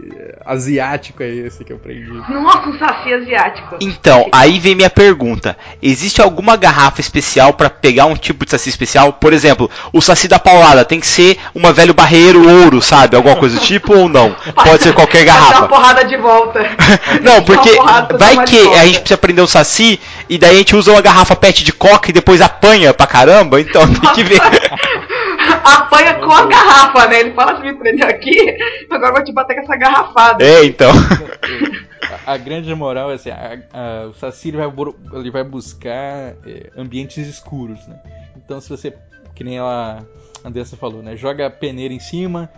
asiático 0.45 1.23
é 1.23 1.29
esse 1.29 1.65
que 1.65 1.73
eu 1.73 1.77
aprendi? 1.77 2.11
Nossa, 2.11 2.69
um 2.69 2.79
saci 2.79 3.13
asiático. 3.13 3.77
Então, 3.81 4.29
aí 4.33 4.59
vem 4.59 4.75
minha 4.75 4.91
pergunta. 4.91 5.57
Existe 5.83 6.21
alguma 6.21 6.57
garrafa 6.57 7.01
especial 7.01 7.55
pra 7.55 7.69
pegar 7.71 8.07
um 8.07 8.17
tipo 8.17 8.45
de 8.45 8.51
saci 8.51 8.69
especial? 8.69 9.13
Por 9.15 9.33
exemplo, 9.33 9.71
o 9.93 10.01
saci 10.01 10.29
da 10.29 10.39
paulada 10.39 10.85
tem 10.85 11.01
que 11.01 11.07
ser 11.07 11.39
uma 11.55 11.73
velho 11.73 11.95
barreiro 11.95 12.49
ouro, 12.49 12.81
sabe? 12.83 13.17
Alguma 13.17 13.37
coisa 13.37 13.59
do 13.59 13.65
tipo 13.65 13.95
ou 13.97 14.09
não? 14.09 14.35
Pode 14.55 14.83
ser 14.83 14.95
qualquer 14.95 15.25
Vai 15.25 15.27
dar 15.27 15.35
uma 15.41 15.51
garrafa. 15.51 15.69
porrada 15.69 16.05
de 16.05 16.17
volta. 16.17 16.61
Não, 17.23 17.43
porque 17.43 17.71
porrada, 17.71 18.17
vai 18.17 18.45
que 18.45 18.59
a 18.75 18.85
gente 18.87 18.99
precisa 19.01 19.15
aprender 19.15 19.41
o 19.43 19.47
saci 19.47 19.99
e 20.29 20.39
daí 20.39 20.55
a 20.57 20.59
gente 20.59 20.77
usa 20.77 20.93
uma 20.93 21.01
garrafa 21.01 21.35
pet 21.35 21.65
de 21.65 21.73
coca 21.73 22.11
e 22.11 22.13
depois 22.13 22.41
apanha 22.41 22.93
pra 22.95 23.07
caramba, 23.07 23.61
então 23.61 23.87
tem 23.93 24.13
que 24.13 24.23
ver. 24.25 24.41
Apanha 25.65 26.15
com 26.15 26.31
a 26.33 26.47
garrafa, 26.47 27.07
né? 27.09 27.21
Ele 27.21 27.33
fala, 27.33 27.57
se 27.57 27.63
me 27.63 27.75
prendeu 27.75 28.09
aqui, 28.09 28.57
agora 28.91 29.11
eu 29.11 29.15
vou 29.17 29.25
te 29.25 29.33
bater 29.33 29.55
com 29.57 29.61
essa 29.63 29.77
garrafada. 29.77 30.45
É, 30.45 30.65
então. 30.65 30.91
A, 32.27 32.37
grande 32.37 32.73
moral 32.75 33.11
é 33.11 33.15
assim, 33.15 33.31
a- 33.31 33.59
a- 33.73 34.07
o 34.09 34.15
Saci 34.15 34.49
ele 34.49 34.57
vai, 34.59 34.67
ele 35.15 35.31
vai 35.31 35.45
buscar 35.45 36.35
é, 36.47 36.71
ambientes 36.77 37.27
escuros, 37.27 37.87
né? 37.87 37.99
Então 38.37 38.61
se 38.61 38.69
você, 38.69 38.95
que 39.35 39.43
nem 39.45 39.59
a 39.59 40.03
Andressa 40.45 40.77
falou, 40.77 41.03
né? 41.03 41.17
Joga 41.17 41.47
a 41.47 41.51
peneira 41.51 41.93
em 41.93 41.99
cima, 42.01 42.49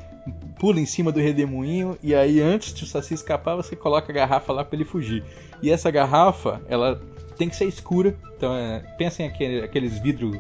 pula 0.59 0.81
em 0.81 0.87
cima 0.87 1.11
do 1.11 1.21
redemoinho 1.21 1.97
e 2.03 2.15
aí 2.15 2.41
antes 2.41 2.75
de 2.75 2.85
o 2.85 2.87
Saci 2.87 3.15
escapar 3.15 3.57
você 3.57 3.75
coloca 3.75 4.11
a 4.13 4.15
garrafa 4.15 4.53
lá 4.53 4.65
para 4.65 4.77
ele 4.77 4.85
fugir. 4.85 5.25
E 5.63 5.71
essa 5.71 5.91
garrafa, 5.91 6.61
ela 6.69 7.01
tem 7.37 7.49
que 7.49 7.57
ser 7.57 7.65
escura, 7.67 8.15
então 8.37 8.55
é, 8.55 8.81
pensem 8.99 9.27
aquele, 9.27 9.65
aqueles 9.65 9.99
vidros, 9.99 10.37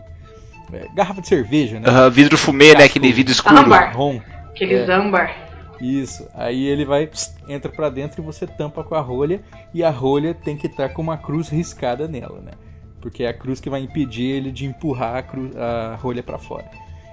é, 0.73 0.89
garrafa 0.95 1.21
de 1.21 1.29
cerveja, 1.29 1.79
né? 1.81 1.89
Aham, 1.89 2.11
vidro 2.11 2.37
fumê, 2.39 2.75
né? 2.75 2.85
Aquele 2.85 3.13
vidro 3.13 3.33
escuro. 3.33 3.59
Âmbar. 3.61 3.87
Marrom. 3.89 4.21
Aqueles 4.51 4.89
É. 4.89 4.93
âmbar. 4.93 5.37
Isso. 5.81 6.29
Aí 6.35 6.65
ele 6.67 6.85
vai, 6.85 7.07
pss, 7.07 7.33
entra 7.49 7.71
pra 7.71 7.89
dentro 7.89 8.21
e 8.21 8.25
você 8.25 8.47
tampa 8.47 8.83
com 8.83 8.95
a 8.95 9.01
rolha. 9.01 9.41
E 9.73 9.85
a 9.85 9.91
rolha 9.91 10.35
tem 10.35 10.57
que 10.57 10.67
estar 10.67 10.89
com 10.89 11.01
uma 11.03 11.17
cruz 11.17 11.49
riscada 11.49 12.09
nela, 12.09 12.41
né? 12.41 12.53
Porque 13.01 13.23
é 13.23 13.29
a 13.29 13.33
cruz 13.35 13.61
que 13.61 13.71
vai 13.71 13.81
impedir 13.81 14.25
ele 14.25 14.51
de 14.51 14.67
empurrar 14.67 15.17
a, 15.17 15.23
cru- 15.23 15.53
a 15.57 15.95
rolha 15.97 16.23
pra 16.23 16.37
fora. 16.37 16.65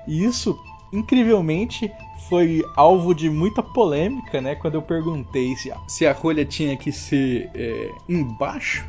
E 0.08 0.24
isso, 0.26 0.58
incrivelmente, 0.92 1.92
foi 2.28 2.64
alvo 2.76 3.14
de 3.14 3.30
muita 3.30 3.62
polêmica, 3.62 4.42
né? 4.42 4.56
Quando 4.56 4.74
eu 4.76 4.82
perguntei 4.82 5.56
se 5.56 5.72
a, 5.72 5.78
se 5.88 6.08
a 6.08 6.12
rolha 6.12 6.44
tinha 6.44 6.76
que 6.76 6.92
ser 6.92 7.52
é, 7.54 7.92
embaixo, 8.10 8.84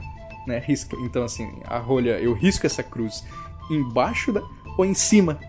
né? 0.46 0.58
Risca, 0.66 0.96
então, 1.00 1.22
assim, 1.22 1.50
a 1.66 1.78
rolha, 1.78 2.18
eu 2.18 2.32
risco 2.32 2.64
essa 2.66 2.82
cruz 2.82 3.24
embaixo 3.70 4.32
da, 4.32 4.42
ou 4.76 4.84
em 4.84 4.94
cima. 4.94 5.40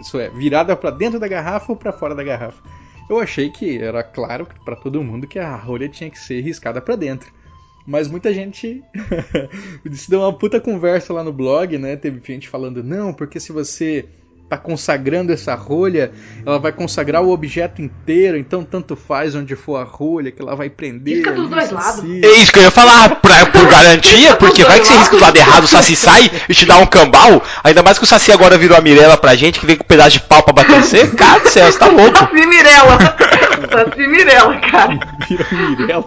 Isso 0.00 0.18
é, 0.18 0.28
virada 0.28 0.76
pra 0.76 0.90
dentro 0.90 1.20
da 1.20 1.28
garrafa 1.28 1.72
ou 1.72 1.76
pra 1.76 1.92
fora 1.92 2.14
da 2.14 2.24
garrafa. 2.24 2.62
Eu 3.08 3.20
achei 3.20 3.50
que 3.50 3.78
era 3.78 4.02
claro 4.02 4.48
pra 4.64 4.74
todo 4.74 5.02
mundo 5.02 5.28
que 5.28 5.38
a 5.38 5.54
rolha 5.54 5.88
tinha 5.88 6.10
que 6.10 6.18
ser 6.18 6.40
riscada 6.40 6.80
pra 6.80 6.96
dentro. 6.96 7.30
Mas 7.86 8.08
muita 8.08 8.34
gente. 8.34 8.82
Isso 9.84 10.10
deu 10.10 10.20
uma 10.20 10.32
puta 10.32 10.60
conversa 10.60 11.12
lá 11.12 11.22
no 11.22 11.32
blog, 11.32 11.78
né? 11.78 11.94
Teve 11.94 12.20
gente 12.26 12.48
falando, 12.48 12.82
não, 12.82 13.14
porque 13.14 13.38
se 13.38 13.52
você 13.52 14.08
tá 14.48 14.56
consagrando 14.56 15.32
essa 15.32 15.54
rolha, 15.54 16.12
ela 16.44 16.58
vai 16.58 16.70
consagrar 16.70 17.22
o 17.22 17.30
objeto 17.30 17.82
inteiro, 17.82 18.36
então 18.36 18.62
tanto 18.62 18.94
faz 18.94 19.34
onde 19.34 19.56
for 19.56 19.76
a 19.76 19.82
rolha, 19.82 20.30
que 20.30 20.40
ela 20.40 20.54
vai 20.54 20.70
prender. 20.70 21.16
Risca 21.16 21.32
dos 21.32 21.50
dois 21.50 21.68
saci. 21.68 22.20
É 22.24 22.36
isso 22.36 22.52
que 22.52 22.58
eu 22.58 22.62
ia 22.62 22.70
falar, 22.70 23.16
pra, 23.16 23.46
por 23.46 23.66
garantia, 23.68 24.36
porque 24.36 24.64
vai 24.64 24.78
que 24.78 24.86
você 24.86 24.94
risca 24.94 25.16
do 25.16 25.22
lado 25.22 25.36
errado, 25.36 25.64
o 25.64 25.66
Saci 25.66 25.96
sai 25.96 26.30
e 26.48 26.54
te 26.54 26.64
dá 26.64 26.78
um 26.78 26.86
cambal. 26.86 27.42
Ainda 27.64 27.82
mais 27.82 27.98
que 27.98 28.04
o 28.04 28.06
Saci 28.06 28.30
agora 28.30 28.56
virou 28.56 28.76
a 28.76 28.80
Mirella 28.80 29.16
pra 29.16 29.34
gente, 29.34 29.58
que 29.58 29.66
vem 29.66 29.76
com 29.76 29.84
um 29.84 29.86
pedaço 29.86 30.12
de 30.12 30.20
pau 30.20 30.42
pra 30.42 30.52
bater 30.52 30.80
você. 30.80 31.08
Cara 31.08 31.40
do 31.40 31.48
céu, 31.48 31.70
você 31.70 31.78
tá 31.78 31.86
louco. 31.86 32.16
Saci 32.16 32.46
Mirella. 32.46 32.98
Saci 33.70 34.06
Mirella, 34.06 34.60
cara. 34.60 34.98
Vira 35.28 35.46
Mirella. 35.52 36.06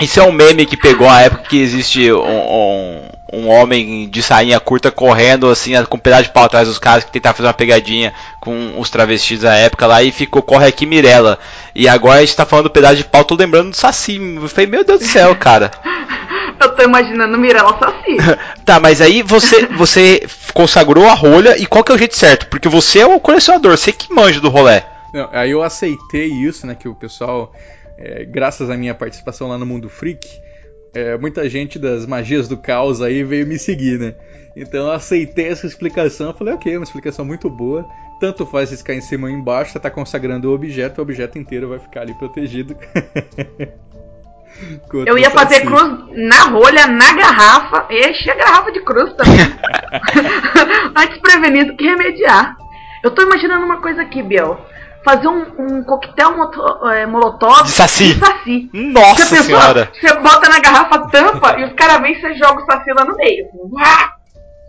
Isso 0.00 0.20
é 0.20 0.22
um 0.22 0.32
meme 0.32 0.66
que 0.66 0.76
pegou 0.76 1.08
a 1.08 1.22
época 1.22 1.44
que 1.48 1.58
existe 1.58 2.12
um, 2.12 2.18
um, 2.18 3.08
um 3.32 3.48
homem 3.48 4.08
de 4.08 4.22
sainha 4.22 4.60
curta 4.60 4.90
correndo 4.90 5.48
assim, 5.48 5.72
com 5.84 5.96
um 5.96 6.00
pedaço 6.00 6.24
de 6.24 6.30
pau 6.30 6.44
atrás 6.44 6.68
dos 6.68 6.78
caras 6.78 7.04
que 7.04 7.10
tentavam 7.10 7.36
fazer 7.36 7.48
uma 7.48 7.54
pegadinha 7.54 8.14
com 8.40 8.78
os 8.78 8.88
travestis 8.88 9.40
da 9.40 9.54
época 9.54 9.86
lá 9.86 10.02
e 10.02 10.12
ficou 10.12 10.42
corre 10.42 10.66
aqui 10.66 10.86
Mirella. 10.86 11.38
E 11.74 11.88
agora 11.88 12.18
a 12.18 12.20
gente 12.20 12.36
tá 12.36 12.46
falando 12.46 12.64
do 12.64 12.70
pedaço 12.70 12.96
de 12.96 13.04
pau, 13.04 13.24
tô 13.24 13.34
lembrando 13.34 13.70
do 13.70 13.76
Saci. 13.76 14.16
Eu 14.16 14.48
falei, 14.48 14.66
meu 14.66 14.84
Deus 14.84 15.00
do 15.00 15.06
céu, 15.06 15.34
cara. 15.34 15.70
Eu 16.58 16.74
tô 16.74 16.82
imaginando 16.84 17.36
Mirella 17.36 17.78
Saci. 17.78 18.16
tá, 18.64 18.80
mas 18.80 19.02
aí 19.02 19.22
você, 19.22 19.66
você 19.66 20.26
consagrou 20.54 21.06
a 21.06 21.12
rolha 21.12 21.58
e 21.58 21.66
qual 21.66 21.84
que 21.84 21.92
é 21.92 21.94
o 21.94 21.98
jeito 21.98 22.16
certo? 22.16 22.46
Porque 22.46 22.68
você 22.68 23.00
é 23.00 23.06
o 23.06 23.20
colecionador, 23.20 23.76
você 23.76 23.92
que 23.92 24.12
manja 24.12 24.40
do 24.40 24.48
rolê. 24.48 24.82
Não, 25.12 25.28
aí 25.32 25.50
eu 25.50 25.62
aceitei 25.62 26.28
isso, 26.28 26.66
né? 26.66 26.74
Que 26.74 26.88
o 26.88 26.94
pessoal, 26.94 27.52
é, 27.98 28.24
graças 28.24 28.70
à 28.70 28.76
minha 28.76 28.94
participação 28.94 29.48
lá 29.48 29.58
no 29.58 29.66
Mundo 29.66 29.90
Freak, 29.90 30.40
é, 30.94 31.16
muita 31.18 31.48
gente 31.48 31.78
das 31.78 32.06
magias 32.06 32.48
do 32.48 32.56
caos 32.56 33.02
aí 33.02 33.22
veio 33.22 33.46
me 33.46 33.58
seguir, 33.58 33.98
né? 33.98 34.14
Então 34.56 34.86
eu 34.86 34.92
aceitei 34.92 35.48
essa 35.48 35.66
explicação, 35.66 36.32
falei, 36.32 36.54
ok, 36.54 36.76
uma 36.76 36.84
explicação 36.84 37.24
muito 37.24 37.50
boa. 37.50 37.86
Tanto 38.18 38.46
faz 38.46 38.70
se 38.70 38.78
ficar 38.78 38.94
em 38.94 39.02
cima 39.02 39.28
ou 39.28 39.32
embaixo, 39.32 39.72
você 39.72 39.78
tá 39.78 39.90
consagrando 39.90 40.50
o 40.50 40.54
objeto, 40.54 40.98
o 40.98 41.02
objeto 41.02 41.38
inteiro 41.38 41.68
vai 41.68 41.78
ficar 41.78 42.00
ali 42.00 42.14
protegido. 42.14 42.74
Eu 45.06 45.18
ia 45.18 45.30
fazer 45.30 45.60
cruz 45.60 45.82
na 46.14 46.44
rolha, 46.44 46.86
na 46.86 47.12
garrafa, 47.12 47.86
e 47.90 48.08
encher 48.08 48.30
a 48.30 48.36
garrafa 48.36 48.72
de 48.72 48.80
cruz 48.80 49.12
também. 49.12 49.36
Antes 50.96 51.18
prevenir 51.18 51.66
do 51.66 51.76
que 51.76 51.84
remediar. 51.84 52.56
Eu 53.02 53.10
tô 53.10 53.22
imaginando 53.22 53.66
uma 53.66 53.82
coisa 53.82 54.00
aqui, 54.00 54.22
Biel. 54.22 54.58
Fazer 55.06 55.28
um, 55.28 55.46
um 55.56 55.84
coquetel 55.84 56.36
moto, 56.36 56.60
é, 56.88 57.06
molotov 57.06 57.62
de 57.62 57.70
saci. 57.70 58.14
de 58.14 58.18
saci. 58.18 58.70
Nossa 58.72 59.24
você 59.24 59.42
senhora! 59.44 59.88
Você 59.94 60.12
bota 60.14 60.48
na 60.48 60.58
garrafa 60.58 60.98
tampa 61.10 61.60
e 61.60 61.64
os 61.64 61.72
caras 61.74 62.02
vêm 62.02 62.10
e 62.10 62.20
você 62.20 62.34
joga 62.34 62.60
o 62.60 62.66
saci 62.66 62.92
lá 62.92 63.04
no 63.04 63.14
meio. 63.14 63.46
Uá! 63.70 64.14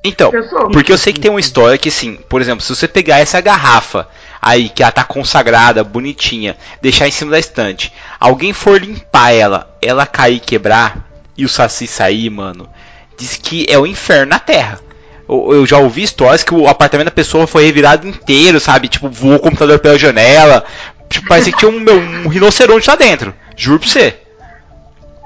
Então, 0.04 0.30
Pensou? 0.30 0.70
porque 0.70 0.92
eu 0.92 0.98
sei 0.98 1.12
que 1.12 1.20
tem 1.20 1.32
uma 1.32 1.40
história 1.40 1.76
que, 1.76 1.90
assim, 1.90 2.18
por 2.30 2.40
exemplo, 2.40 2.64
se 2.64 2.76
você 2.76 2.88
pegar 2.88 3.18
essa 3.18 3.42
garrafa 3.42 4.08
aí, 4.40 4.70
que 4.70 4.84
ela 4.84 4.92
tá 4.92 5.04
consagrada, 5.04 5.84
bonitinha, 5.84 6.56
deixar 6.84 7.08
em 7.08 7.12
cima 7.12 7.32
da 7.32 7.40
estante, 7.40 7.92
alguém 8.20 8.54
for 8.54 8.80
limpar 8.80 9.32
ela, 9.32 9.76
ela 9.82 10.06
cair 10.06 10.36
e 10.36 10.40
quebrar, 10.40 11.00
e 11.36 11.46
o 11.46 11.50
saci 11.50 11.88
sair, 11.88 12.30
mano, 12.30 12.70
diz 13.18 13.38
que 13.38 13.66
é 13.68 13.80
o 13.80 13.88
inferno 13.88 14.30
na 14.30 14.40
terra. 14.40 14.80
Eu, 15.28 15.66
já 15.66 15.78
ouvi 15.78 16.04
histórias 16.04 16.44
que 16.44 16.54
o 16.54 16.68
apartamento 16.68 17.06
da 17.06 17.12
pessoa 17.12 17.46
foi 17.46 17.66
revirado 17.66 18.08
inteiro, 18.08 18.60
sabe? 18.60 18.88
Tipo, 18.88 19.10
voou 19.10 19.36
o 19.36 19.40
computador 19.40 19.78
pela 19.80 19.98
janela. 19.98 20.64
Tipo, 21.10 21.28
parecia 21.28 21.52
que 21.52 21.60
tinha 21.60 21.72
um, 21.72 21.80
meu, 21.80 21.98
um 21.98 22.28
rinoceronte 22.28 22.90
lá 22.90 22.96
dentro. 22.96 23.34
Juro 23.56 23.80
pra 23.80 23.90
você. 23.90 24.16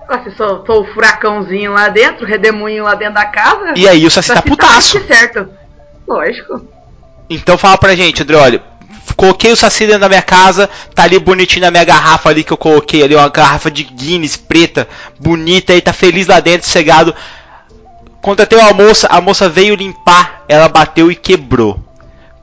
Você 0.10 0.32
soltou 0.32 0.82
o 0.82 0.94
furacãozinho 0.94 1.72
lá 1.72 1.88
dentro, 1.88 2.26
o 2.26 2.28
redemoinho 2.28 2.84
lá 2.84 2.96
dentro 2.96 3.14
da 3.14 3.26
casa. 3.26 3.74
E 3.76 3.88
aí 3.88 4.06
o 4.06 4.12
Saci 4.12 4.34
tá 4.34 4.42
putaço. 4.42 5.00
que 5.00 5.08
certo. 5.08 5.48
Lógico. 6.08 6.68
Então 7.30 7.58
fala 7.58 7.78
pra 7.78 7.96
gente, 7.96 8.22
André, 8.22 8.36
olha, 8.36 8.64
coloquei 9.16 9.52
o 9.52 9.56
Saci 9.56 9.86
dentro 9.86 10.02
da 10.02 10.10
minha 10.10 10.22
casa, 10.22 10.70
tá 10.94 11.04
ali 11.04 11.18
bonitinho 11.18 11.66
na 11.66 11.72
minha 11.72 11.86
garrafa 11.86 12.30
ali 12.30 12.44
que 12.44 12.52
eu 12.52 12.58
coloquei 12.58 13.04
ali, 13.04 13.16
uma 13.16 13.30
garrafa 13.30 13.72
de 13.72 13.84
Guinness 13.84 14.36
preta, 14.36 14.88
bonita, 15.18 15.72
aí 15.72 15.82
tá 15.82 15.94
feliz 15.94 16.28
lá 16.28 16.40
dentro, 16.40 16.68
cegado. 16.68 17.16
Contratei 18.22 18.58
uma 18.58 18.74
moça, 18.74 19.08
a 19.08 19.20
moça 19.20 19.50
veio 19.50 19.76
limpar, 19.76 20.44
ela 20.48 20.68
bateu 20.68 21.12
e 21.12 21.16
quebrou. 21.16 21.80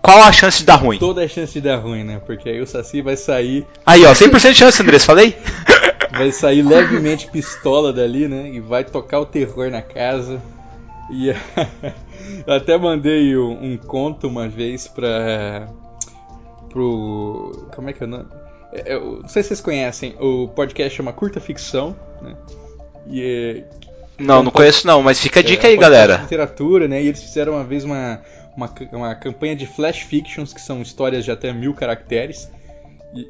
Qual 0.03 0.23
a 0.23 0.33
chance 0.33 0.59
de 0.61 0.65
dar 0.65 0.77
ruim? 0.77 0.99
Toda 0.99 1.23
a 1.23 1.29
chance 1.29 1.53
de 1.53 1.61
dar 1.61 1.77
ruim, 1.77 2.03
né? 2.03 2.21
Porque 2.25 2.49
aí 2.49 2.61
o 2.61 2.67
Saci 2.67 3.03
vai 3.03 3.17
sair. 3.17 3.67
Aí, 3.85 4.05
ó, 4.05 4.13
100% 4.13 4.53
de 4.53 4.55
chance, 4.55 4.83
Andrés, 4.83 5.05
falei? 5.05 5.37
Vai 6.11 6.33
sair 6.33 6.63
levemente 6.63 7.31
pistola 7.31 7.93
dali, 7.93 8.27
né? 8.27 8.49
E 8.49 8.61
vai 8.61 8.83
tocar 8.83 9.21
o 9.21 9.27
terror 9.27 9.71
na 9.71 9.83
casa. 9.83 10.41
E 11.11 11.29
eu 12.47 12.55
até 12.55 12.77
mandei 12.79 13.37
um, 13.37 13.73
um 13.73 13.77
conto 13.77 14.27
uma 14.27 14.49
vez 14.49 14.89
pra. 14.89 15.69
pro. 16.71 17.69
Como 17.75 17.91
é 17.91 17.93
que 17.93 18.03
é 18.03 18.07
o 18.07 18.09
nome? 18.09 18.27
É, 18.73 18.95
eu, 18.95 19.21
não 19.21 19.29
sei 19.29 19.43
se 19.43 19.49
vocês 19.49 19.61
conhecem, 19.61 20.17
o 20.19 20.49
podcast 20.49 20.97
chama 20.97 21.13
Curta 21.13 21.41
Ficção, 21.41 21.95
né? 22.23 22.35
E 23.07 23.23
é, 23.23 23.65
Não, 24.19 24.43
não 24.43 24.51
conheço 24.51 24.87
não, 24.87 25.03
mas 25.03 25.21
fica 25.21 25.41
a 25.41 25.43
dica 25.43 25.67
é, 25.67 25.71
aí, 25.71 25.77
de 25.77 25.81
galera. 25.81 26.17
literatura, 26.17 26.89
né? 26.89 27.01
E 27.03 27.07
eles 27.07 27.23
fizeram 27.23 27.53
uma 27.53 27.65
vez 27.65 27.85
uma, 27.85 28.21
uma, 28.57 28.75
uma 28.93 29.15
campanha 29.15 29.55
de 29.55 29.67
flash 29.67 30.01
fictions, 30.01 30.53
que 30.53 30.61
são 30.61 30.83
histórias 30.83 31.25
de 31.25 31.31
até 31.31 31.53
mil 31.53 31.73
caracteres. 31.73 32.51
E 33.15 33.29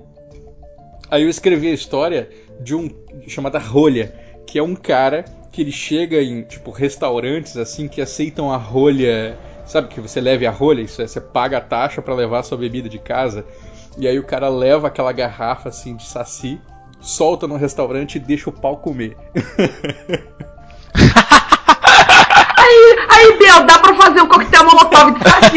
aí 1.10 1.22
eu 1.22 1.28
escrevi 1.28 1.68
a 1.68 1.74
história 1.74 2.30
de 2.60 2.74
um 2.74 2.88
chamada 3.26 3.58
Rolha, 3.58 4.14
que 4.46 4.58
é 4.58 4.62
um 4.62 4.74
cara 4.74 5.24
que 5.52 5.62
ele 5.62 5.72
chega 5.72 6.22
em 6.22 6.42
tipo 6.42 6.70
restaurantes 6.70 7.56
assim 7.56 7.86
que 7.88 8.00
aceitam 8.00 8.50
a 8.52 8.56
rolha, 8.56 9.36
sabe 9.66 9.88
que 9.88 10.00
você 10.00 10.20
leve 10.20 10.46
a 10.46 10.50
rolha, 10.50 10.82
isso 10.82 11.02
é, 11.02 11.06
você 11.06 11.20
paga 11.20 11.58
a 11.58 11.60
taxa 11.60 12.00
para 12.00 12.14
levar 12.14 12.38
a 12.38 12.42
sua 12.42 12.56
bebida 12.56 12.88
de 12.88 12.98
casa. 12.98 13.44
E 13.98 14.06
aí 14.06 14.18
o 14.18 14.24
cara 14.24 14.48
leva 14.48 14.86
aquela 14.86 15.12
garrafa 15.12 15.68
assim 15.68 15.96
de 15.96 16.06
saci, 16.06 16.60
solta 17.00 17.46
no 17.46 17.56
restaurante 17.56 18.14
e 18.14 18.20
deixa 18.20 18.48
o 18.48 18.52
pau 18.52 18.76
comer. 18.76 19.16
Aí, 23.18 23.32
aí, 23.32 23.38
Biel, 23.38 23.64
dá 23.64 23.78
pra 23.80 23.94
fazer 23.94 24.22
um 24.22 24.28
coquetel 24.28 24.64
molotov 24.64 25.12
de 25.12 25.28
saci. 25.28 25.56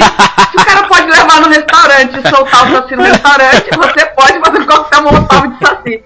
Se 0.51 0.57
o 0.57 0.65
cara 0.65 0.87
pode 0.87 1.07
levar 1.07 1.41
no 1.41 1.49
restaurante 1.49 2.19
e 2.19 2.29
soltar 2.29 2.67
o 2.67 2.75
saci 2.75 2.95
no 2.95 3.03
restaurante, 3.03 3.69
você 3.77 4.05
pode 4.07 4.39
fazer 4.39 4.59
um 4.59 4.65
coquetel 4.65 5.03
molotov 5.03 5.47
de 5.47 5.57
saci. 5.65 6.03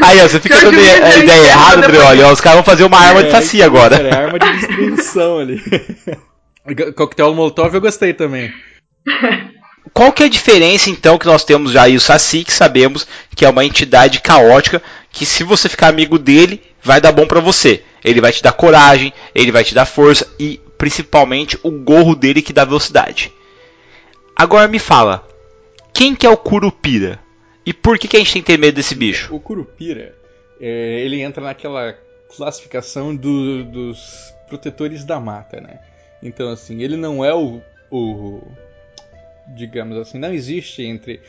Aí, 0.00 0.20
ó, 0.20 0.28
você 0.28 0.40
fica 0.40 0.60
dando 0.60 0.78
a 0.78 1.16
ideia 1.16 1.46
errada, 1.48 1.76
André. 1.78 1.88
depois 1.88 2.08
Olha, 2.08 2.28
ó, 2.28 2.32
os 2.32 2.40
caras 2.40 2.56
vão 2.56 2.64
fazer 2.64 2.84
uma 2.84 2.98
arma 2.98 3.22
de 3.22 3.28
É, 3.28 3.32
saci 3.32 3.62
agora. 3.62 3.96
É 3.96 4.14
arma 4.14 4.38
de 4.38 4.52
destruição 4.52 5.38
ali. 5.38 5.60
Coquetel 6.94 7.34
Molotov 7.34 7.74
eu 7.74 7.80
gostei 7.80 8.12
também. 8.12 8.52
Qual 9.92 10.12
que 10.12 10.22
é 10.22 10.26
a 10.26 10.30
diferença 10.30 10.90
então 10.90 11.18
que 11.18 11.26
nós 11.26 11.44
temos 11.44 11.72
já 11.72 11.84
aí 11.84 11.96
o 11.96 12.00
Saci, 12.00 12.44
que 12.44 12.52
sabemos 12.52 13.06
que 13.34 13.44
é 13.44 13.48
uma 13.48 13.64
entidade 13.64 14.20
caótica, 14.20 14.82
que 15.10 15.24
se 15.24 15.42
você 15.42 15.68
ficar 15.68 15.88
amigo 15.88 16.18
dele, 16.18 16.62
vai 16.82 17.00
dar 17.00 17.10
bom 17.10 17.26
pra 17.26 17.40
você. 17.40 17.82
Ele 18.04 18.20
vai 18.20 18.32
te 18.32 18.42
dar 18.42 18.52
coragem, 18.52 19.12
ele 19.34 19.50
vai 19.52 19.64
te 19.64 19.74
dar 19.74 19.84
força 19.86 20.26
e 20.38 20.60
principalmente 20.76 21.58
o 21.62 21.70
gorro 21.70 22.14
dele 22.14 22.40
que 22.42 22.52
dá 22.52 22.64
velocidade. 22.64 23.32
Agora 24.36 24.68
me 24.68 24.78
fala, 24.78 25.26
quem 25.92 26.14
que 26.14 26.26
é 26.26 26.30
o 26.30 26.36
Curupira? 26.36 27.18
E 27.66 27.72
por 27.72 27.98
que, 27.98 28.06
que 28.08 28.16
a 28.16 28.20
gente 28.20 28.32
tem 28.34 28.42
que 28.42 28.46
ter 28.52 28.58
medo 28.58 28.76
desse 28.76 28.94
bicho? 28.94 29.34
O 29.34 29.40
Curupira, 29.40 30.14
é, 30.60 31.00
ele 31.00 31.20
entra 31.20 31.42
naquela 31.42 31.94
classificação 32.36 33.14
do- 33.14 33.64
dos 33.64 34.32
protetores 34.48 35.04
da 35.04 35.18
mata, 35.20 35.60
né? 35.60 35.80
Então, 36.22 36.50
assim, 36.50 36.82
ele 36.82 36.96
não 36.96 37.24
é 37.24 37.34
o, 37.34 37.60
o- 37.90 38.42
Digamos 39.48 39.96
assim, 39.96 40.18
não 40.18 40.32
existe 40.32 40.82
entre 40.82 41.20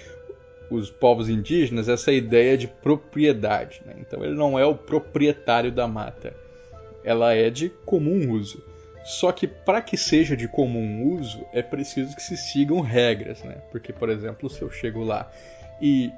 os 0.69 0.89
povos 0.91 1.29
indígenas 1.29 1.87
essa 1.89 2.11
ideia 2.11 2.57
de 2.57 2.67
propriedade, 2.67 3.81
né? 3.85 3.93
Então, 3.97 4.23
ele 4.23 4.35
não 4.35 4.59
é 4.59 4.65
o 4.65 4.75
proprietário 4.75 5.71
da 5.71 5.87
mata. 5.87 6.33
Ela 7.03 7.33
é 7.33 7.49
de 7.49 7.69
comum 7.85 8.31
uso. 8.31 8.63
Só 9.03 9.31
que 9.31 9.47
para 9.47 9.81
que 9.81 9.97
seja 9.97 10.35
de 10.35 10.47
comum 10.47 11.15
uso, 11.15 11.45
é 11.53 11.61
preciso 11.61 12.15
que 12.15 12.21
se 12.21 12.37
sigam 12.37 12.79
regras, 12.81 13.43
né? 13.43 13.57
Porque, 13.71 13.91
por 13.91 14.09
exemplo, 14.09 14.49
se 14.49 14.61
eu 14.61 14.69
chego 14.69 15.03
lá 15.03 15.31
e 15.81 16.11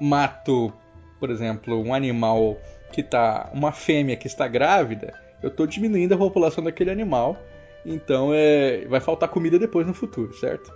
mato, 0.00 0.72
por 1.18 1.30
exemplo, 1.30 1.82
um 1.82 1.92
animal 1.92 2.56
que 2.92 3.02
tá. 3.02 3.50
uma 3.52 3.72
fêmea 3.72 4.16
que 4.16 4.26
está 4.26 4.48
grávida, 4.48 5.12
eu 5.42 5.48
estou 5.48 5.66
diminuindo 5.66 6.14
a 6.14 6.18
população 6.18 6.62
daquele 6.62 6.90
animal. 6.90 7.36
Então 7.84 8.30
é, 8.32 8.84
vai 8.86 9.00
faltar 9.00 9.28
comida 9.28 9.58
depois 9.58 9.86
no 9.86 9.94
futuro, 9.94 10.32
certo? 10.34 10.72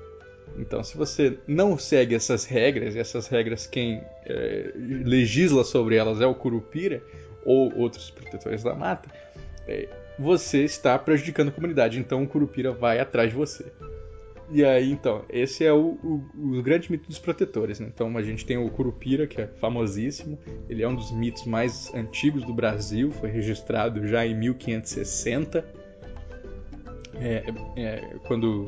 Então, 0.59 0.85
se 0.85 0.97
você 0.97 1.39
não 1.47 1.79
segue 1.79 2.15
essas 2.15 2.45
regras, 2.45 2.95
e 2.95 2.99
essas 2.99 3.27
regras 3.27 3.67
quem 3.67 4.03
é, 4.27 4.73
legisla 4.77 5.65
sobre 5.65 5.97
elas 5.97 6.21
é 6.21 6.27
o 6.27 6.35
Curupira 6.35 7.03
ou 7.45 7.75
outros 7.77 8.11
protetores 8.11 8.63
da 8.63 8.75
mata, 8.75 9.09
você 10.19 10.65
está 10.65 10.99
prejudicando 10.99 11.49
a 11.49 11.53
comunidade. 11.53 11.99
Então, 11.99 12.23
o 12.23 12.29
Curupira 12.29 12.73
vai 12.73 13.01
atrás 13.01 13.31
de 13.31 13.37
você. 13.37 13.65
E 14.51 14.63
aí, 14.65 14.91
então, 14.91 15.25
esse 15.31 15.65
é 15.65 15.73
o, 15.73 15.99
o, 16.03 16.59
o 16.59 16.63
grande 16.63 16.91
mito 16.91 17.09
dos 17.09 17.19
protetores. 17.19 17.81
Né? 17.81 17.91
Então, 17.93 18.15
a 18.17 18.23
gente 18.23 18.45
tem 18.45 18.59
o 18.59 18.69
Curupira, 18.69 19.27
que 19.27 19.41
é 19.41 19.47
famosíssimo. 19.47 20.39
Ele 20.69 20.83
é 20.83 20.89
um 20.89 20.95
dos 20.95 21.11
mitos 21.11 21.47
mais 21.47 21.93
antigos 21.95 22.45
do 22.45 22.53
Brasil. 22.53 23.11
Foi 23.13 23.31
registrado 23.31 24.07
já 24.07 24.27
em 24.27 24.35
1560. 24.35 25.65
É, 27.15 27.45
é, 27.77 28.17
quando 28.27 28.67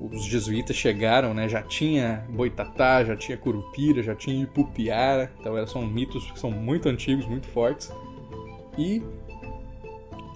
os 0.00 0.24
jesuítas 0.24 0.76
chegaram, 0.76 1.34
né, 1.34 1.48
já 1.48 1.60
tinha 1.60 2.24
Boitatá, 2.30 3.04
já 3.04 3.16
tinha 3.16 3.36
Curupira, 3.36 4.02
já 4.02 4.14
tinha 4.14 4.42
Ipupiara. 4.42 5.30
Então, 5.40 5.66
são 5.66 5.86
mitos 5.86 6.30
que 6.30 6.38
são 6.38 6.50
muito 6.50 6.88
antigos, 6.88 7.26
muito 7.26 7.48
fortes. 7.48 7.92
E 8.78 9.02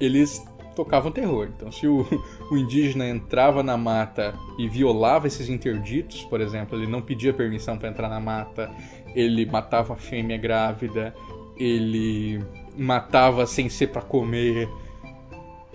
eles 0.02 0.44
tocavam 0.74 1.12
terror. 1.12 1.48
Então, 1.54 1.70
se 1.70 1.86
o, 1.86 2.06
o, 2.50 2.56
indígena 2.56 3.08
entrava 3.08 3.62
na 3.62 3.76
mata 3.76 4.34
e 4.58 4.68
violava 4.68 5.26
esses 5.26 5.48
interditos, 5.48 6.24
por 6.24 6.40
exemplo, 6.40 6.76
ele 6.76 6.90
não 6.90 7.00
pedia 7.00 7.32
permissão 7.32 7.78
para 7.78 7.88
entrar 7.88 8.08
na 8.08 8.18
mata, 8.18 8.70
ele 9.14 9.46
matava 9.46 9.94
a 9.94 9.96
fêmea 9.96 10.36
grávida, 10.36 11.14
ele 11.56 12.44
matava 12.76 13.46
sem 13.46 13.68
ser 13.68 13.88
para 13.88 14.02
comer, 14.02 14.68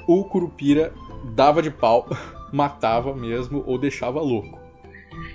o 0.07 0.25
curupira 0.25 0.93
dava 1.35 1.61
de 1.61 1.71
pau, 1.71 2.07
matava 2.51 3.15
mesmo 3.15 3.63
ou 3.65 3.77
deixava 3.77 4.19
louco. 4.19 4.67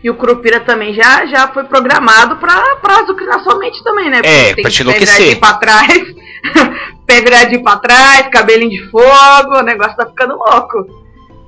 E 0.03 0.11
o 0.11 0.15
Curupira 0.15 0.61
também 0.61 0.93
já, 0.95 1.27
já 1.27 1.49
foi 1.49 1.65
programado 1.65 2.37
pra, 2.37 2.77
pra 2.77 3.01
azucrinar 3.01 3.43
sua 3.43 3.59
mente 3.59 3.83
também, 3.83 4.11
né? 4.11 4.21
É, 4.25 4.55
pra 4.55 4.71
te 4.71 4.83
enlouquecer. 4.83 5.39
Pra 5.39 5.55
trás, 5.55 6.02
pé 7.07 7.21
viradinho 7.21 7.63
pra 7.63 7.77
trás, 7.77 8.29
cabelinho 8.29 8.71
de 8.71 8.91
fogo, 8.91 9.59
o 9.59 9.63
negócio 9.63 9.97
tá 9.97 10.07
ficando 10.07 10.37
louco. 10.37 10.79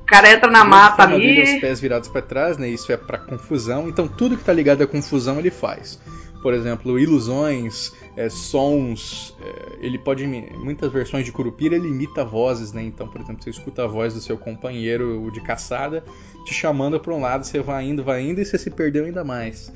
O 0.02 0.06
cara 0.06 0.30
entra 0.30 0.50
na 0.50 0.64
mata 0.64 1.02
ali. 1.02 1.42
Os 1.42 1.60
pés 1.60 1.80
virados 1.80 2.08
para 2.08 2.22
trás, 2.22 2.58
né? 2.58 2.68
Isso 2.68 2.92
é 2.92 2.96
para 2.96 3.18
confusão. 3.18 3.88
Então 3.88 4.06
tudo 4.06 4.36
que 4.36 4.44
tá 4.44 4.52
ligado 4.52 4.82
à 4.82 4.86
confusão 4.86 5.38
ele 5.38 5.50
faz. 5.50 5.98
Por 6.42 6.52
exemplo, 6.52 6.98
ilusões, 6.98 7.90
é, 8.14 8.28
sons. 8.28 9.34
É, 9.40 9.86
ele 9.86 9.98
pode. 9.98 10.26
Muitas 10.26 10.92
versões 10.92 11.24
de 11.24 11.32
Curupira 11.32 11.74
ele 11.74 11.88
imita 11.88 12.22
vozes, 12.22 12.70
né? 12.72 12.82
Então, 12.82 13.08
por 13.08 13.22
exemplo, 13.22 13.42
você 13.42 13.48
escuta 13.48 13.84
a 13.84 13.86
voz 13.86 14.12
do 14.12 14.20
seu 14.20 14.36
companheiro 14.36 15.30
de 15.32 15.40
caçada 15.40 16.04
te 16.44 16.52
chamando 16.52 17.00
para 17.00 17.12
um 17.14 17.20
lado, 17.20 17.44
você 17.44 17.60
vai 17.60 17.84
indo, 17.86 18.04
vai 18.04 18.22
indo 18.22 18.40
e 18.40 18.44
você 18.44 18.58
se 18.58 18.70
perdeu 18.70 19.06
ainda 19.06 19.24
mais. 19.24 19.72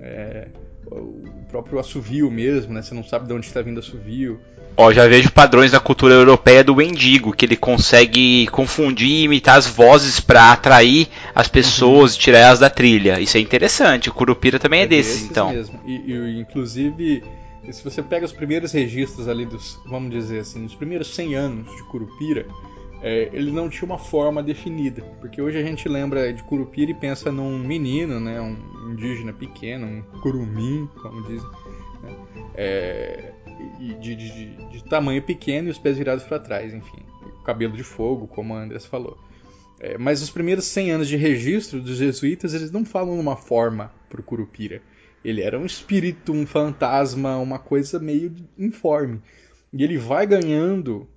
É, 0.00 0.48
o 0.90 1.44
próprio 1.48 1.78
assovio 1.78 2.30
mesmo, 2.30 2.72
né? 2.72 2.82
Você 2.82 2.94
não 2.94 3.04
sabe 3.04 3.26
de 3.26 3.32
onde 3.32 3.46
está 3.46 3.62
vindo 3.62 3.80
assovio. 3.80 4.40
Ó, 4.76 4.92
já 4.92 5.06
vejo 5.08 5.32
padrões 5.32 5.72
na 5.72 5.80
cultura 5.80 6.14
europeia 6.14 6.62
do 6.62 6.74
Wendigo, 6.74 7.32
que 7.32 7.46
ele 7.46 7.56
consegue 7.56 8.46
confundir 8.48 9.08
e 9.08 9.22
imitar 9.22 9.56
as 9.56 9.66
vozes 9.66 10.20
para 10.20 10.52
atrair 10.52 11.08
as 11.34 11.48
pessoas 11.48 12.14
e 12.14 12.18
tirar 12.18 12.40
elas 12.40 12.58
da 12.58 12.68
trilha. 12.68 13.18
Isso 13.18 13.38
é 13.38 13.40
interessante. 13.40 14.10
O 14.10 14.12
Curupira 14.12 14.58
também 14.58 14.80
é, 14.80 14.82
é 14.82 14.86
desses, 14.86 15.30
então. 15.30 15.50
Mesmo. 15.50 15.80
E, 15.86 16.12
e, 16.12 16.40
inclusive, 16.40 17.22
se 17.72 17.82
você 17.82 18.02
pega 18.02 18.26
os 18.26 18.32
primeiros 18.32 18.72
registros 18.72 19.28
ali 19.28 19.46
dos, 19.46 19.80
vamos 19.86 20.10
dizer 20.10 20.40
assim, 20.40 20.66
os 20.66 20.74
primeiros 20.74 21.14
100 21.14 21.34
anos 21.34 21.74
de 21.74 21.82
Curupira, 21.84 22.46
é, 23.06 23.30
ele 23.32 23.52
não 23.52 23.68
tinha 23.68 23.86
uma 23.86 23.98
forma 23.98 24.42
definida. 24.42 25.00
Porque 25.20 25.40
hoje 25.40 25.56
a 25.56 25.62
gente 25.62 25.88
lembra 25.88 26.32
de 26.32 26.42
Curupira 26.42 26.90
e 26.90 26.94
pensa 26.94 27.30
num 27.30 27.56
menino, 27.56 28.18
né, 28.18 28.40
um 28.40 28.90
indígena 28.90 29.32
pequeno, 29.32 29.86
um 29.86 30.02
curumim, 30.20 30.88
como 31.00 31.22
dizem. 31.22 31.48
Né, 32.02 32.16
é, 32.56 33.32
de, 34.00 34.16
de, 34.16 34.56
de, 34.72 34.84
tamanho 34.86 35.22
pequeno 35.22 35.68
e 35.68 35.70
os 35.70 35.78
pés 35.78 35.96
virados 35.96 36.24
para 36.24 36.40
trás, 36.40 36.74
enfim. 36.74 36.98
Cabelo 37.44 37.76
de 37.76 37.84
fogo, 37.84 38.26
como 38.26 38.54
a 38.54 38.62
Andrés 38.64 38.84
falou. 38.84 39.16
É, 39.78 39.96
mas 39.96 40.20
os 40.20 40.28
primeiros 40.30 40.64
100 40.64 40.90
anos 40.90 41.08
de 41.08 41.16
registro 41.16 41.80
dos 41.80 41.98
jesuítas, 41.98 42.54
eles 42.54 42.72
não 42.72 42.84
falam 42.84 43.16
numa 43.16 43.36
forma 43.36 43.92
para 44.08 44.20
o 44.20 44.24
Curupira. 44.24 44.82
Ele 45.24 45.42
era 45.42 45.56
um 45.56 45.64
espírito, 45.64 46.32
um 46.32 46.44
fantasma, 46.44 47.36
uma 47.36 47.60
coisa 47.60 48.00
meio 48.00 48.34
informe. 48.58 49.22
E 49.72 49.84
ele 49.84 49.96
vai 49.96 50.26
ganhando 50.26 51.08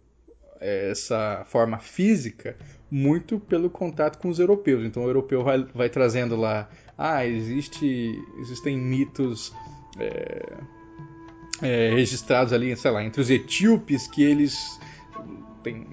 essa 0.59 1.45
forma 1.47 1.79
física 1.79 2.57
muito 2.91 3.39
pelo 3.39 3.69
contato 3.69 4.19
com 4.19 4.29
os 4.29 4.39
europeus. 4.39 4.83
Então 4.85 5.03
o 5.03 5.07
europeu 5.07 5.43
vai, 5.43 5.63
vai 5.73 5.89
trazendo 5.89 6.35
lá, 6.35 6.69
ah, 6.97 7.25
existe, 7.25 8.19
existem 8.39 8.77
mitos 8.77 9.53
é, 9.97 10.53
é, 11.61 11.91
registrados 11.91 12.51
ali, 12.51 12.75
sei 12.75 12.91
lá, 12.91 13.03
entre 13.03 13.21
os 13.21 13.29
etíopes 13.29 14.07
que 14.07 14.23
eles 14.23 14.79
têm, 15.63 15.85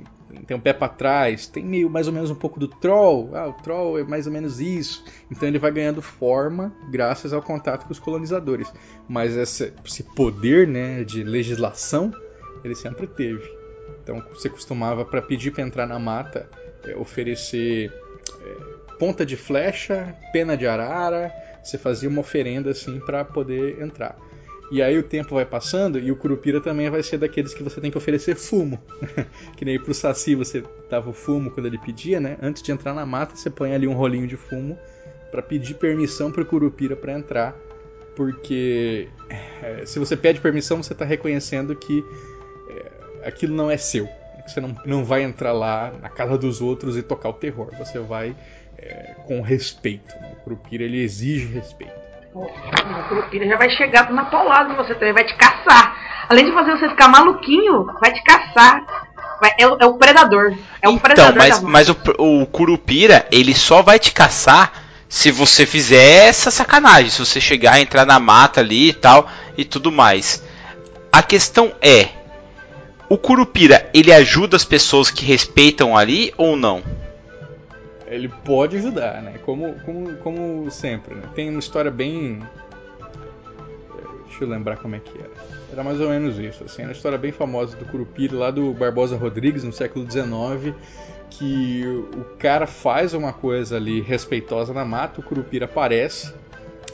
têm 0.47 0.57
um 0.57 0.61
pé 0.61 0.73
para 0.73 0.89
trás, 0.89 1.47
tem 1.47 1.65
meio 1.65 1.91
mais 1.91 2.07
ou 2.07 2.13
menos 2.13 2.31
um 2.31 2.35
pouco 2.35 2.59
do 2.59 2.67
troll, 2.67 3.37
ah, 3.37 3.49
o 3.49 3.53
troll 3.53 3.99
é 3.99 4.05
mais 4.05 4.27
ou 4.27 4.33
menos 4.33 4.61
isso. 4.61 5.05
Então 5.31 5.49
ele 5.49 5.59
vai 5.59 5.71
ganhando 5.71 6.01
forma 6.01 6.75
graças 6.91 7.33
ao 7.33 7.43
contato 7.43 7.85
com 7.85 7.93
os 7.93 7.99
colonizadores. 7.99 8.73
Mas 9.09 9.37
esse, 9.37 9.73
esse 9.85 10.03
poder 10.03 10.67
né, 10.67 11.05
de 11.05 11.23
legislação 11.23 12.11
ele 12.65 12.75
sempre 12.75 13.07
teve. 13.07 13.56
Então 14.07 14.23
você 14.33 14.49
costumava, 14.49 15.05
para 15.05 15.21
pedir 15.21 15.51
para 15.51 15.65
entrar 15.65 15.85
na 15.85 15.99
mata, 15.99 16.49
é, 16.85 16.95
oferecer 16.95 17.93
é, 18.41 18.95
ponta 19.01 19.27
de 19.27 19.37
flecha, 19.37 20.15
pena 20.33 20.57
de 20.57 20.65
arara, 20.65 21.35
você 21.61 21.77
fazia 21.77 22.09
uma 22.09 22.21
oferenda 22.21 22.71
assim 22.71 23.01
para 23.01 23.25
poder 23.25 23.83
entrar. 23.83 24.17
E 24.71 24.81
aí 24.81 24.97
o 24.97 25.03
tempo 25.03 25.35
vai 25.35 25.45
passando 25.45 25.99
e 25.99 26.13
o 26.13 26.17
Curupira 26.17 26.61
também 26.61 26.89
vai 26.89 27.03
ser 27.03 27.19
daqueles 27.19 27.53
que 27.53 27.65
você 27.65 27.81
tem 27.81 27.91
que 27.91 27.99
oferecer 27.99 28.37
fumo. 28.37 28.81
que 29.57 29.65
nem 29.65 29.79
pro 29.79 29.93
Saci 29.93 30.37
você 30.37 30.63
dava 30.89 31.11
o 31.11 31.13
fumo 31.13 31.51
quando 31.51 31.67
ele 31.67 31.79
pedia, 31.79 32.21
né? 32.21 32.37
Antes 32.41 32.63
de 32.63 32.71
entrar 32.71 32.95
na 32.95 33.05
mata, 33.05 33.35
você 33.35 33.51
põe 33.51 33.75
ali 33.75 33.89
um 33.89 33.95
rolinho 33.95 34.27
de 34.29 34.37
fumo 34.37 34.79
para 35.33 35.43
pedir 35.43 35.75
permissão 35.75 36.31
pro 36.31 36.47
Curupira 36.47 36.95
para 36.95 37.13
entrar. 37.13 37.57
Porque 38.15 39.09
é, 39.63 39.85
se 39.85 39.99
você 39.99 40.17
pede 40.17 40.41
permissão, 40.41 40.83
você 40.83 40.93
está 40.93 41.05
reconhecendo 41.05 41.75
que 41.75 42.05
aquilo 43.27 43.55
não 43.55 43.71
é 43.71 43.77
seu. 43.77 44.09
Você 44.47 44.61
não, 44.61 44.77
não 44.85 45.05
vai 45.05 45.23
entrar 45.23 45.53
lá 45.53 45.93
na 46.01 46.09
casa 46.09 46.39
dos 46.39 46.61
outros 46.61 46.97
e 46.97 47.03
tocar 47.03 47.31
o 47.31 47.33
terror. 47.33 47.71
Você 47.79 47.99
vai 47.99 48.35
é, 48.79 49.17
com 49.27 49.41
respeito. 49.41 50.15
Né? 50.21 50.33
O 50.33 50.45
Curupira 50.45 50.85
ele 50.85 51.03
exige 51.03 51.47
respeito. 51.47 51.93
O 52.33 53.09
Curupira 53.09 53.47
já 53.49 53.57
vai 53.57 53.71
chegar 53.71 54.11
na 54.13 54.27
paulada 54.27 54.73
em 54.73 54.77
você 54.77 54.95
também, 54.95 55.15
vai 55.15 55.25
te 55.25 55.35
caçar. 55.37 55.97
Além 56.29 56.45
de 56.45 56.53
fazer 56.53 56.73
você 56.73 56.89
ficar 56.89 57.09
maluquinho, 57.09 57.87
vai 58.01 58.13
te 58.13 58.23
caçar. 58.23 58.85
Vai, 59.41 59.51
é, 59.59 59.63
é, 59.63 59.87
o 59.87 59.95
predador. 59.95 60.53
É 60.81 60.89
o 60.89 60.93
então, 60.93 60.99
predador. 60.99 61.37
Mas, 61.37 61.61
mas 61.63 61.89
o, 61.89 61.97
o 62.19 62.47
Curupira, 62.47 63.27
ele 63.33 63.55
só 63.55 63.83
vai 63.83 63.99
te 63.99 64.13
caçar 64.13 64.73
se 65.09 65.31
você 65.31 65.65
fizer 65.65 66.29
essa 66.29 66.51
sacanagem. 66.51 67.11
Se 67.11 67.25
você 67.25 67.41
chegar, 67.41 67.81
entrar 67.81 68.05
na 68.05 68.19
mata 68.19 68.61
ali 68.61 68.91
e 68.91 68.93
tal 68.93 69.29
e 69.57 69.65
tudo 69.65 69.91
mais. 69.91 70.43
A 71.13 71.23
questão 71.23 71.73
é: 71.81 72.09
o 73.09 73.19
Curupira, 73.19 73.89
ele 73.93 74.13
ajuda 74.13 74.57
as 74.57 74.65
pessoas 74.65 75.11
que 75.11 75.25
respeitam 75.25 75.97
ali 75.97 76.33
ou 76.37 76.57
não? 76.57 76.83
ele 78.07 78.29
pode 78.29 78.77
ajudar, 78.77 79.23
né? 79.23 79.39
Como, 79.45 79.75
como, 79.81 80.17
como 80.17 80.71
sempre, 80.71 81.15
né? 81.15 81.23
Tem 81.35 81.51
uma 81.51 81.59
história 81.59 81.91
bem. 81.91 82.41
Deixa 84.27 84.45
eu 84.45 84.49
lembrar 84.49 84.77
como 84.77 84.95
é 84.95 85.01
que 85.01 85.19
era. 85.19 85.31
Era 85.73 85.83
mais 85.83 86.01
ou 86.01 86.09
menos 86.09 86.39
isso, 86.39 86.65
assim, 86.65 86.83
era 86.83 86.91
uma 86.91 86.95
história 86.95 87.19
bem 87.19 87.33
famosa 87.33 87.77
do 87.77 87.85
Curupira, 87.87 88.37
lá 88.37 88.51
do 88.51 88.73
Barbosa 88.73 89.17
Rodrigues, 89.17 89.65
no 89.65 89.73
século 89.73 90.09
XIX, 90.09 90.75
que 91.29 91.83
o 92.17 92.25
cara 92.39 92.67
faz 92.67 93.15
uma 93.15 93.33
coisa 93.33 93.77
ali 93.77 94.01
respeitosa 94.01 94.73
na 94.73 94.85
mata, 94.85 95.21
o 95.21 95.25
Curupira 95.25 95.65
aparece 95.65 96.33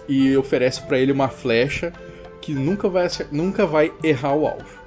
e 0.08 0.34
oferece 0.36 0.82
para 0.82 0.98
ele 0.98 1.12
uma 1.12 1.28
flecha 1.28 1.92
que 2.40 2.54
nunca 2.54 2.88
vai, 2.88 3.08
nunca 3.30 3.66
vai 3.66 3.92
errar 4.02 4.34
o 4.34 4.46
alvo. 4.46 4.81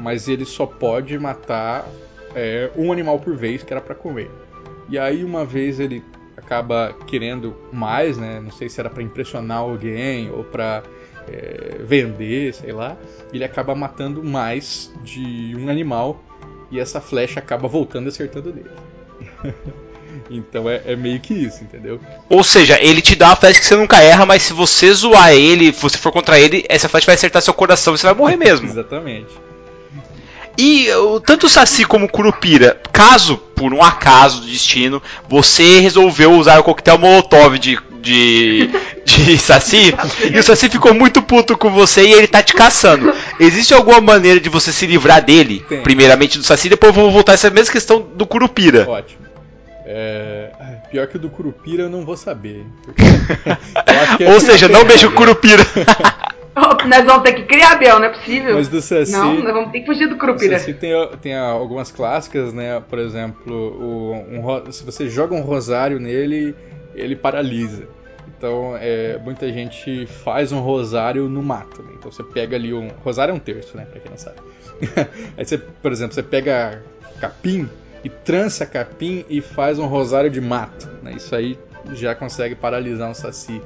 Mas 0.00 0.28
ele 0.28 0.44
só 0.44 0.66
pode 0.66 1.18
matar 1.18 1.86
é, 2.34 2.70
um 2.76 2.90
animal 2.90 3.18
por 3.18 3.36
vez 3.36 3.62
que 3.62 3.72
era 3.72 3.80
para 3.80 3.94
comer. 3.94 4.30
E 4.88 4.98
aí 4.98 5.22
uma 5.22 5.44
vez 5.44 5.78
ele 5.78 6.02
acaba 6.36 6.94
querendo 7.06 7.54
mais, 7.72 8.16
né? 8.16 8.40
Não 8.40 8.50
sei 8.50 8.68
se 8.68 8.80
era 8.80 8.90
para 8.90 9.02
impressionar 9.02 9.58
alguém 9.58 10.30
ou 10.30 10.42
para 10.42 10.82
é, 11.28 11.76
vender, 11.80 12.54
sei 12.54 12.72
lá. 12.72 12.96
Ele 13.32 13.44
acaba 13.44 13.74
matando 13.74 14.24
mais 14.24 14.92
de 15.04 15.54
um 15.56 15.68
animal 15.68 16.22
e 16.70 16.80
essa 16.80 17.00
flecha 17.00 17.38
acaba 17.38 17.68
voltando 17.68 18.08
acertando 18.08 18.52
nele. 18.52 18.70
então 20.30 20.68
é, 20.68 20.82
é, 20.86 20.96
meio 20.96 21.20
que 21.20 21.34
isso, 21.34 21.62
entendeu? 21.62 22.00
Ou 22.28 22.42
seja, 22.42 22.78
ele 22.82 23.00
te 23.00 23.14
dá 23.14 23.28
uma 23.28 23.36
flecha 23.36 23.60
que 23.60 23.66
você 23.66 23.76
nunca 23.76 24.00
erra, 24.02 24.24
mas 24.26 24.42
se 24.42 24.52
você 24.52 24.92
zoar 24.92 25.32
ele, 25.32 25.72
se 25.72 25.82
você 25.82 25.98
for 25.98 26.12
contra 26.12 26.38
ele, 26.38 26.64
essa 26.68 26.88
flecha 26.88 27.06
vai 27.06 27.14
acertar 27.14 27.42
seu 27.42 27.54
coração 27.54 27.94
e 27.94 27.98
você 27.98 28.06
vai 28.06 28.14
morrer 28.14 28.36
mesmo. 28.36 28.66
Exatamente. 28.68 29.30
E 30.58 30.88
tanto 31.24 31.46
o 31.46 31.48
Saci 31.48 31.84
como 31.84 32.06
o 32.06 32.08
Curupira, 32.08 32.80
caso 32.92 33.36
por 33.36 33.72
um 33.74 33.82
acaso 33.82 34.40
do 34.40 34.46
destino 34.46 35.02
você 35.28 35.80
resolveu 35.80 36.32
usar 36.32 36.58
o 36.58 36.62
coquetel 36.62 36.98
Molotov 36.98 37.58
de, 37.58 37.78
de, 38.00 38.70
de 39.04 39.38
Saci 39.38 39.94
e 40.32 40.38
o 40.38 40.42
Saci 40.42 40.68
ficou 40.68 40.94
muito 40.94 41.20
puto 41.22 41.56
com 41.56 41.70
você 41.70 42.02
e 42.02 42.12
ele 42.12 42.26
tá 42.26 42.42
te 42.42 42.54
caçando. 42.54 43.12
Existe 43.38 43.74
alguma 43.74 44.00
maneira 44.00 44.40
de 44.40 44.48
você 44.48 44.72
se 44.72 44.86
livrar 44.86 45.24
dele? 45.24 45.64
Tem. 45.68 45.82
Primeiramente 45.82 46.38
do 46.38 46.44
Saci, 46.44 46.68
depois 46.68 46.94
eu 46.94 47.02
vou 47.02 47.10
voltar 47.10 47.32
a 47.32 47.34
essa 47.34 47.50
mesma 47.50 47.72
questão 47.72 48.00
do 48.00 48.26
Curupira. 48.26 48.88
Ótimo. 48.88 49.30
É... 49.84 50.50
Pior 50.90 51.06
que 51.06 51.16
o 51.16 51.20
do 51.20 51.30
Curupira 51.30 51.84
eu 51.84 51.88
não 51.88 52.04
vou 52.04 52.16
saber. 52.16 52.64
Ou 54.32 54.40
seja, 54.40 54.68
não 54.68 54.84
beijo 54.84 55.08
o 55.08 55.12
Curupira. 55.12 55.64
nós 56.86 57.04
vamos 57.04 57.22
ter 57.22 57.32
que 57.34 57.42
criar, 57.44 57.76
Biel, 57.76 57.98
não 57.98 58.06
é 58.06 58.10
possível. 58.10 58.54
Mas 58.54 58.68
do 58.68 58.80
Saci, 58.80 59.12
não, 59.12 59.34
nós 59.34 59.52
vamos 59.52 59.72
ter 59.72 59.80
que 59.80 59.86
fugir 59.86 60.08
do 60.08 60.16
Curupira. 60.16 60.58
Saci 60.58 60.74
tem, 60.74 60.92
tem 61.20 61.36
algumas 61.36 61.90
clássicas, 61.90 62.52
né? 62.52 62.82
Por 62.88 62.98
exemplo, 62.98 63.54
o, 63.54 64.12
um, 64.14 64.72
se 64.72 64.84
você 64.84 65.08
joga 65.08 65.34
um 65.34 65.42
rosário 65.42 65.98
nele, 65.98 66.54
ele 66.94 67.16
paralisa. 67.16 67.88
Então, 68.36 68.74
é, 68.80 69.18
muita 69.18 69.52
gente 69.52 70.06
faz 70.06 70.50
um 70.50 70.60
rosário 70.60 71.28
no 71.28 71.42
mato. 71.42 71.82
Né? 71.82 71.90
Então, 71.98 72.10
você 72.10 72.22
pega 72.22 72.56
ali 72.56 72.72
um. 72.72 72.88
Rosário 73.04 73.32
é 73.32 73.34
um 73.34 73.38
terço, 73.38 73.76
né? 73.76 73.84
Pra 73.84 74.00
quem 74.00 74.10
não 74.10 74.18
sabe. 74.18 74.36
Aí, 75.36 75.44
você, 75.44 75.58
por 75.58 75.92
exemplo, 75.92 76.14
você 76.14 76.22
pega 76.22 76.82
capim 77.20 77.68
e 78.02 78.08
trança 78.08 78.64
capim 78.64 79.24
e 79.28 79.40
faz 79.40 79.78
um 79.78 79.86
rosário 79.86 80.30
de 80.30 80.40
mato. 80.40 80.88
Né? 81.02 81.12
Isso 81.16 81.34
aí 81.34 81.58
já 81.92 82.14
consegue 82.14 82.54
paralisar 82.54 83.10
um 83.10 83.14
saci. 83.14 83.60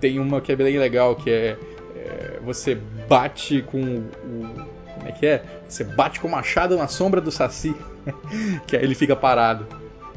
Tem 0.00 0.18
uma 0.18 0.40
que 0.40 0.52
é 0.52 0.56
bem 0.56 0.78
legal, 0.78 1.16
que 1.16 1.30
é 1.30 1.56
é, 2.04 2.38
você 2.42 2.74
bate 3.08 3.62
com 3.62 3.80
o. 3.80 4.74
Como 4.94 5.08
é 5.08 5.12
que 5.12 5.26
é? 5.26 5.42
Você 5.68 5.82
bate 5.84 6.20
com 6.20 6.28
o 6.28 6.30
machado 6.30 6.76
na 6.76 6.86
sombra 6.86 7.20
do 7.20 7.30
Saci, 7.30 7.74
que 8.66 8.76
aí 8.76 8.82
ele 8.84 8.94
fica 8.94 9.16
parado. 9.16 9.66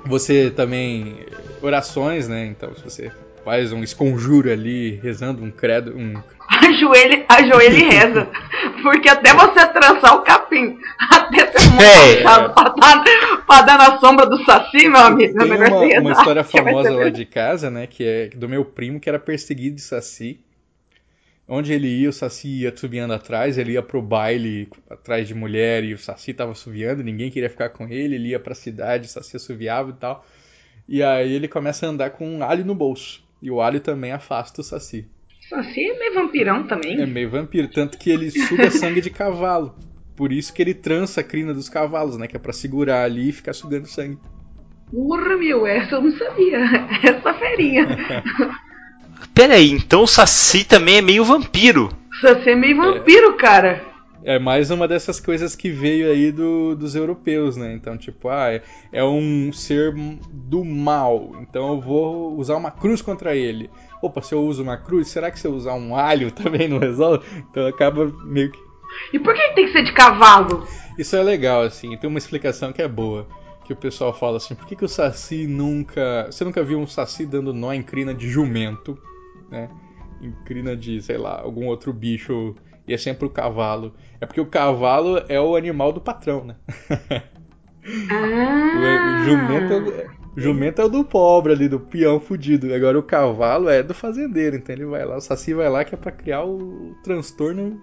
Você 0.06 0.52
também. 0.52 1.26
Orações, 1.62 2.28
né? 2.28 2.46
Então, 2.46 2.76
se 2.76 2.84
você 2.84 3.12
faz 3.44 3.72
um 3.72 3.82
esconjuro 3.82 4.52
ali, 4.52 5.00
rezando 5.02 5.44
um 5.44 5.50
credo. 5.50 5.96
Um... 5.98 6.22
Ajoelhe, 6.50 7.26
ajoelhe 7.28 7.82
e 7.82 7.90
reza. 7.90 8.28
Porque 8.84 9.10
até 9.10 9.34
você 9.34 9.66
trançar 9.68 10.16
o 10.16 10.22
capim, 10.22 10.78
tomou 11.54 11.82
É. 11.82 12.20
um 12.20 12.24
machado 12.24 12.54
pra 12.54 12.64
dar, 12.70 13.04
pra 13.46 13.62
dar 13.62 13.78
na 13.78 14.00
sombra 14.00 14.26
do 14.26 14.44
Saci, 14.44 14.88
meu 14.88 15.00
amigo. 15.00 15.38
Tem 15.38 15.46
O 15.46 15.50
negócio 15.50 15.78
uma, 15.78 16.00
uma 16.00 16.12
história 16.12 16.44
famosa 16.44 16.92
lá 16.92 17.10
de 17.10 17.26
casa, 17.26 17.70
né? 17.72 17.88
Que 17.88 18.06
é 18.06 18.28
do 18.30 18.48
meu 18.48 18.64
primo, 18.64 19.00
que 19.00 19.10
era 19.10 19.18
perseguido 19.20 19.78
de 19.78 19.82
Saci. 19.82 20.40
Onde 21.48 21.72
ele 21.72 21.88
ia, 21.88 22.10
o 22.10 22.14
Saci 22.14 22.64
ia 22.64 22.76
subiando 22.76 23.14
atrás, 23.14 23.58
ele 23.58 23.72
ia 23.74 23.82
pro 23.82 24.02
baile 24.02 24.68
atrás 24.90 25.28
de 25.28 25.34
mulher 25.34 25.84
e 25.84 25.94
o 25.94 25.98
Saci 25.98 26.34
tava 26.34 26.52
assoviando, 26.52 27.02
ninguém 27.02 27.32
queria 27.32 27.50
ficar 27.50 27.70
com 27.70 27.88
ele, 27.88 28.16
ele 28.16 28.30
ia 28.30 28.40
pra 28.40 28.54
cidade, 28.54 29.06
o 29.06 29.10
Saci 29.10 29.38
assoviava 29.38 29.92
e 29.92 29.94
tal. 29.94 30.26
E 30.90 31.02
aí 31.02 31.34
ele 31.34 31.48
começa 31.48 31.86
a 31.86 31.90
andar 31.90 32.10
com 32.10 32.28
um 32.28 32.44
alho 32.44 32.66
no 32.66 32.76
bolso. 32.76 33.24
E 33.42 33.50
o 33.50 33.62
alho 33.62 33.80
também 33.80 34.12
afasta 34.12 34.60
o 34.60 34.64
Saci. 34.64 35.08
Saci 35.48 35.86
é 35.86 35.98
meio 35.98 36.14
vampirão 36.16 36.68
também. 36.68 37.00
É 37.02 37.06
meio 37.06 37.30
vampiro, 37.30 37.70
tanto 37.70 37.98
que 37.98 38.10
ele 38.10 38.30
suga 38.30 38.70
sangue 38.72 39.00
de 39.00 39.10
cavalo. 39.10 39.74
Por 40.18 40.34
isso 40.34 40.54
que 40.54 40.62
ele 40.62 40.74
trança 40.74 41.22
a 41.22 41.24
crina 41.24 41.54
dos 41.54 41.70
cavalos, 41.70 42.18
né? 42.18 42.28
Que 42.28 42.36
é 42.36 42.40
pra 42.40 42.52
segurar 42.52 43.04
ali 43.04 43.30
e 43.30 43.32
ficar 43.32 43.54
sugando 43.54 43.88
sangue. 43.88 44.18
Porra, 44.92 45.38
meu, 45.38 45.66
essa 45.66 45.96
eu 45.96 46.02
não 46.02 46.12
sabia. 46.12 46.60
Essa 47.04 47.34
ferinha. 47.34 47.88
Pera 49.34 49.56
aí, 49.56 49.72
então 49.72 50.04
o 50.04 50.08
Saci 50.08 50.64
também 50.64 50.98
é 50.98 51.02
meio 51.02 51.24
vampiro. 51.24 51.90
Saci 52.22 52.50
é 52.50 52.56
meio 52.56 52.78
vampiro, 52.78 53.36
cara. 53.38 53.82
É 54.24 54.38
mais 54.40 54.72
uma 54.72 54.88
dessas 54.88 55.20
coisas 55.20 55.56
que 55.56 55.70
veio 55.70 56.12
aí 56.12 56.32
do- 56.32 56.76
dos 56.76 56.96
europeus, 56.96 57.56
né? 57.56 57.74
Então, 57.74 57.96
tipo, 57.98 58.28
ah, 58.30 58.52
é, 58.52 58.62
é 58.92 59.04
um 59.04 59.54
ser 59.54 59.94
do 60.32 60.66
mal, 60.66 61.32
então 61.40 61.74
eu 61.74 61.80
vou 61.82 62.36
usar 62.36 62.56
uma 62.58 62.72
cruz 62.72 63.02
contra 63.02 63.36
ele. 63.36 63.70
Opa, 64.02 64.22
se 64.22 64.34
eu 64.34 64.42
uso 64.44 64.64
uma 64.64 64.76
cruz, 64.76 65.08
será 65.08 65.32
que 65.32 65.40
se 65.40 65.48
eu 65.48 65.54
usar 65.54 65.76
um 65.76 65.96
alho 65.96 66.30
também 66.34 66.68
não 66.68 66.80
resolve? 66.80 67.24
Então 67.52 67.66
acaba 67.68 68.12
meio 68.26 68.52
que. 68.52 68.60
E 69.14 69.20
por 69.20 69.34
que 69.34 69.50
tem 69.54 69.66
que 69.68 69.72
ser 69.72 69.84
de 69.84 69.94
cavalo? 69.94 70.68
Isso 70.98 71.16
é 71.16 71.22
legal, 71.22 71.62
assim, 71.62 71.96
tem 71.98 72.10
uma 72.10 72.18
explicação 72.18 72.74
que 72.74 72.82
é 72.82 72.88
boa. 72.88 73.28
Que 73.68 73.74
o 73.74 73.76
pessoal 73.76 74.14
fala 74.14 74.38
assim, 74.38 74.56
por 74.56 74.66
que, 74.66 74.78
que 74.78 74.86
o 74.86 74.88
Saci 74.88 75.46
nunca. 75.46 76.28
Você 76.32 76.46
nunca 76.46 76.64
viu 76.64 76.80
um 76.80 76.88
Saci 76.88 77.26
dando 77.26 77.54
nó 77.54 77.74
em 77.74 77.84
crina 77.84 78.14
de 78.14 78.30
jumento, 78.30 78.98
né? 79.52 79.70
Em 80.22 80.32
crina 80.46 80.76
de, 80.76 81.02
sei 81.02 81.18
lá, 81.18 81.42
algum 81.42 81.68
outro 81.68 81.92
bicho. 81.92 82.56
E 82.88 82.94
é 82.94 82.98
sempre 82.98 83.26
o 83.26 83.30
cavalo. 83.30 83.94
É 84.22 84.26
porque 84.26 84.40
o 84.40 84.46
cavalo 84.46 85.22
é 85.28 85.40
o 85.40 85.58
animal 85.58 85.92
do 85.92 86.00
patrão, 86.00 86.46
né? 86.46 86.56
Ah, 86.90 87.24
O 87.88 89.26
jumento, 89.26 89.74
é 89.74 90.08
o 90.36 90.40
jumento 90.40 90.82
é 90.82 90.86
o 90.86 90.90
do 90.90 91.04
pobre 91.04 91.54
ali, 91.54 91.68
do 91.68 91.80
peão 91.80 92.20
fudido. 92.20 92.74
Agora 92.74 92.98
o 92.98 93.04
cavalo 93.04 93.70
é 93.70 93.82
do 93.82 93.94
fazendeiro, 93.94 94.56
então 94.56 94.76
ele 94.76 94.86
vai 94.86 95.06
lá, 95.06 95.18
o 95.18 95.22
Saci 95.22 95.54
vai 95.54 95.70
lá 95.70 95.84
que 95.84 95.96
é 95.96 95.98
pra 95.98 96.12
criar 96.12 96.46
o 96.46 96.96
transtorno 97.04 97.82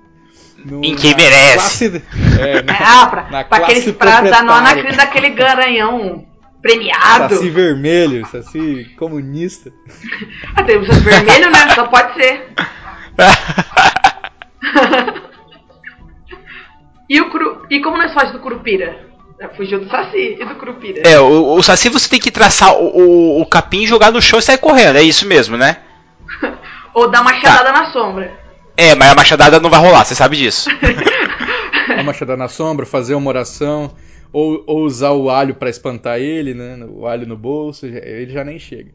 no, 0.64 0.84
Em 0.84 0.94
quem 0.96 1.14
merece. 1.14 1.90
Classe, 1.90 2.02
é, 2.40 2.62
na, 2.62 2.74
Ah, 3.02 3.06
pra, 3.06 3.22
na 3.30 3.44
pra, 3.44 3.58
aqueles, 3.58 3.84
classe 3.84 3.92
pra 3.92 4.20
dar 4.22 4.42
nó 4.42 4.60
na 4.60 4.72
proprietária. 4.72 4.82
crina 4.82 4.96
daquele 4.96 5.28
garanhão 5.30 6.24
premiado. 6.62 7.34
Saci 7.34 7.50
vermelho, 7.50 8.26
Saci 8.26 8.94
comunista. 8.98 9.70
Ah, 10.56 10.62
tem 10.62 10.78
o 10.78 10.86
Saci 10.86 11.00
vermelho, 11.00 11.50
né? 11.50 11.68
Só 11.74 11.86
pode 11.86 12.14
ser. 12.14 12.48
E, 17.08 17.20
o 17.20 17.30
curu... 17.30 17.66
e 17.70 17.80
como 17.80 17.96
nós 17.98 18.12
faz 18.14 18.32
do 18.32 18.38
Curupira? 18.40 19.04
Fugiu 19.56 19.78
do 19.80 19.90
Saci 19.90 20.36
e 20.40 20.44
do 20.44 20.54
Curupira. 20.54 21.02
É, 21.06 21.20
o, 21.20 21.54
o 21.54 21.62
Saci 21.62 21.88
você 21.90 22.08
tem 22.08 22.18
que 22.18 22.30
traçar 22.30 22.72
o, 22.74 22.86
o, 22.86 23.42
o 23.42 23.46
capim, 23.46 23.86
jogar 23.86 24.10
no 24.10 24.22
chão 24.22 24.38
e 24.38 24.42
sair 24.42 24.58
correndo. 24.58 24.96
É 24.96 25.02
isso 25.02 25.26
mesmo, 25.26 25.56
né? 25.56 25.76
Ou 26.94 27.10
dar 27.10 27.22
machadada 27.22 27.72
Tá. 27.72 27.72
na 27.72 27.92
sombra. 27.92 28.32
É, 28.76 28.94
mas 28.94 29.10
a 29.10 29.14
machadada 29.14 29.60
não 29.60 29.70
vai 29.70 29.80
rolar, 29.80 30.04
você 30.04 30.14
sabe 30.14 30.36
disso. 30.36 30.68
Uma 31.94 32.02
machadada 32.02 32.36
na 32.36 32.48
sombra, 32.48 32.84
fazer 32.84 33.14
uma 33.14 33.28
oração, 33.28 33.94
ou, 34.32 34.64
ou 34.66 34.84
usar 34.84 35.12
o 35.12 35.30
alho 35.30 35.54
pra 35.54 35.70
espantar 35.70 36.18
ele, 36.18 36.54
né? 36.54 36.84
O 36.88 37.06
alho 37.06 37.26
no 37.26 37.36
bolso, 37.36 37.86
ele 37.86 38.32
já 38.32 38.42
nem 38.42 38.58
chega. 38.58 38.90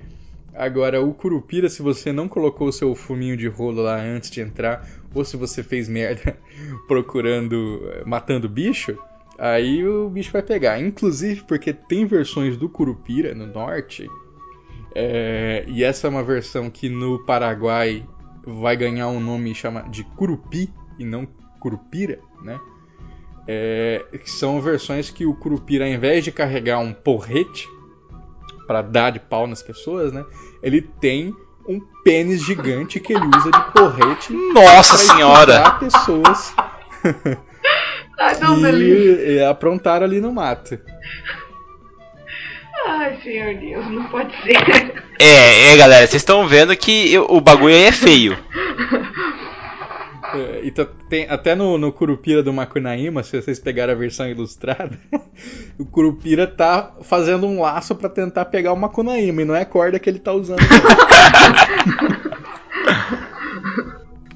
Agora, 0.54 1.02
o 1.02 1.14
Curupira, 1.14 1.70
se 1.70 1.82
você 1.82 2.12
não 2.12 2.28
colocou 2.28 2.68
o 2.68 2.74
seu 2.74 2.94
fuminho 2.94 3.38
de 3.38 3.48
rolo 3.48 3.84
lá 3.84 3.96
antes 4.02 4.30
de 4.30 4.42
entrar, 4.42 4.86
ou 5.14 5.24
se 5.24 5.38
você 5.38 5.64
fez 5.64 5.88
merda 5.88 6.38
procurando, 6.88 7.90
eh, 7.94 8.04
matando 8.06 8.50
bicho, 8.50 8.98
aí 9.38 9.88
o 9.88 10.10
bicho 10.10 10.34
vai 10.34 10.42
pegar. 10.42 10.82
Inclusive 10.82 11.44
porque 11.48 11.72
tem 11.72 12.06
versões 12.06 12.58
do 12.58 12.68
Curupira 12.68 13.34
no 13.34 13.46
norte, 13.46 14.10
é, 14.94 15.64
e 15.68 15.84
essa 15.84 16.08
é 16.08 16.10
uma 16.10 16.24
versão 16.24 16.70
que 16.70 16.90
no 16.90 17.24
Paraguai 17.24 18.04
vai 18.46 18.76
ganhar 18.76 19.08
um 19.08 19.20
nome 19.20 19.54
chama 19.54 19.84
de 19.90 20.04
Curupi 20.04 20.74
e 20.98 21.06
não 21.06 21.28
Curupira, 21.60 22.20
né? 22.42 22.60
É, 23.48 24.06
que 24.24 24.30
são 24.30 24.62
versões 24.62 25.10
que 25.10 25.26
o 25.26 25.34
Curupira, 25.34 25.86
ao 25.86 25.92
invés 25.92 26.24
de 26.24 26.32
carregar 26.32 26.80
um 26.80 26.94
porrete 26.94 27.68
para 28.68 28.82
dar 28.82 29.10
de 29.12 29.20
pau 29.20 29.48
nas 29.48 29.64
pessoas, 29.64 30.14
né? 30.14 30.24
Ele 30.62 30.82
tem 30.82 31.36
um 31.68 31.80
pênis 32.04 32.44
gigante 32.44 33.00
que 33.00 33.14
ele 33.14 33.26
usa 33.26 33.52
de 33.52 33.72
porrete 33.72 34.34
Nossa 34.54 34.96
pra 34.96 35.16
senhora! 35.16 35.72
pessoas 35.72 36.54
Ai, 38.20 38.38
não, 38.40 38.62
delícia. 38.62 39.16
que 39.16 39.38
eh, 39.38 39.48
aprontaram 39.48 40.06
ali 40.06 40.20
no 40.20 40.34
mato. 40.34 40.78
Ai, 42.88 43.18
senhor 43.24 43.56
Deus, 43.56 43.86
não 43.92 44.06
pode 44.06 44.32
ser. 44.44 44.56
É, 45.20 45.74
é, 45.74 45.78
galera, 45.78 46.08
vocês 46.08 46.22
estão 46.22 46.48
vendo 46.48 46.76
que 46.76 47.12
eu- 47.14 47.26
o 47.30 47.42
bagulho 47.42 47.74
aí 47.76 47.84
é 47.84 47.92
feio. 47.92 48.38
É, 50.34 50.62
e 50.64 50.72
tá- 50.72 50.88
tem, 51.10 51.28
até 51.30 51.56
no, 51.56 51.78
no 51.78 51.92
Curupira 51.92 52.42
do 52.44 52.54
Macunaíma, 52.54 53.24
se 53.24 53.42
vocês 53.42 53.60
pegarem 53.60 53.94
a 53.96 53.98
versão 53.98 54.28
ilustrada, 54.30 54.98
o 55.80 55.86
Curupira 55.86 56.46
tá 56.48 56.92
fazendo 57.02 57.48
um 57.48 57.62
laço 57.62 57.96
pra 57.96 58.08
tentar 58.10 58.46
pegar 58.46 58.72
o 58.74 58.78
Macunaíma, 58.78 59.42
e 59.42 59.46
não 59.46 59.56
é 59.56 59.66
corda 59.66 59.98
que 60.00 60.10
ele 60.10 60.20
tá 60.20 60.32
usando. 60.32 60.60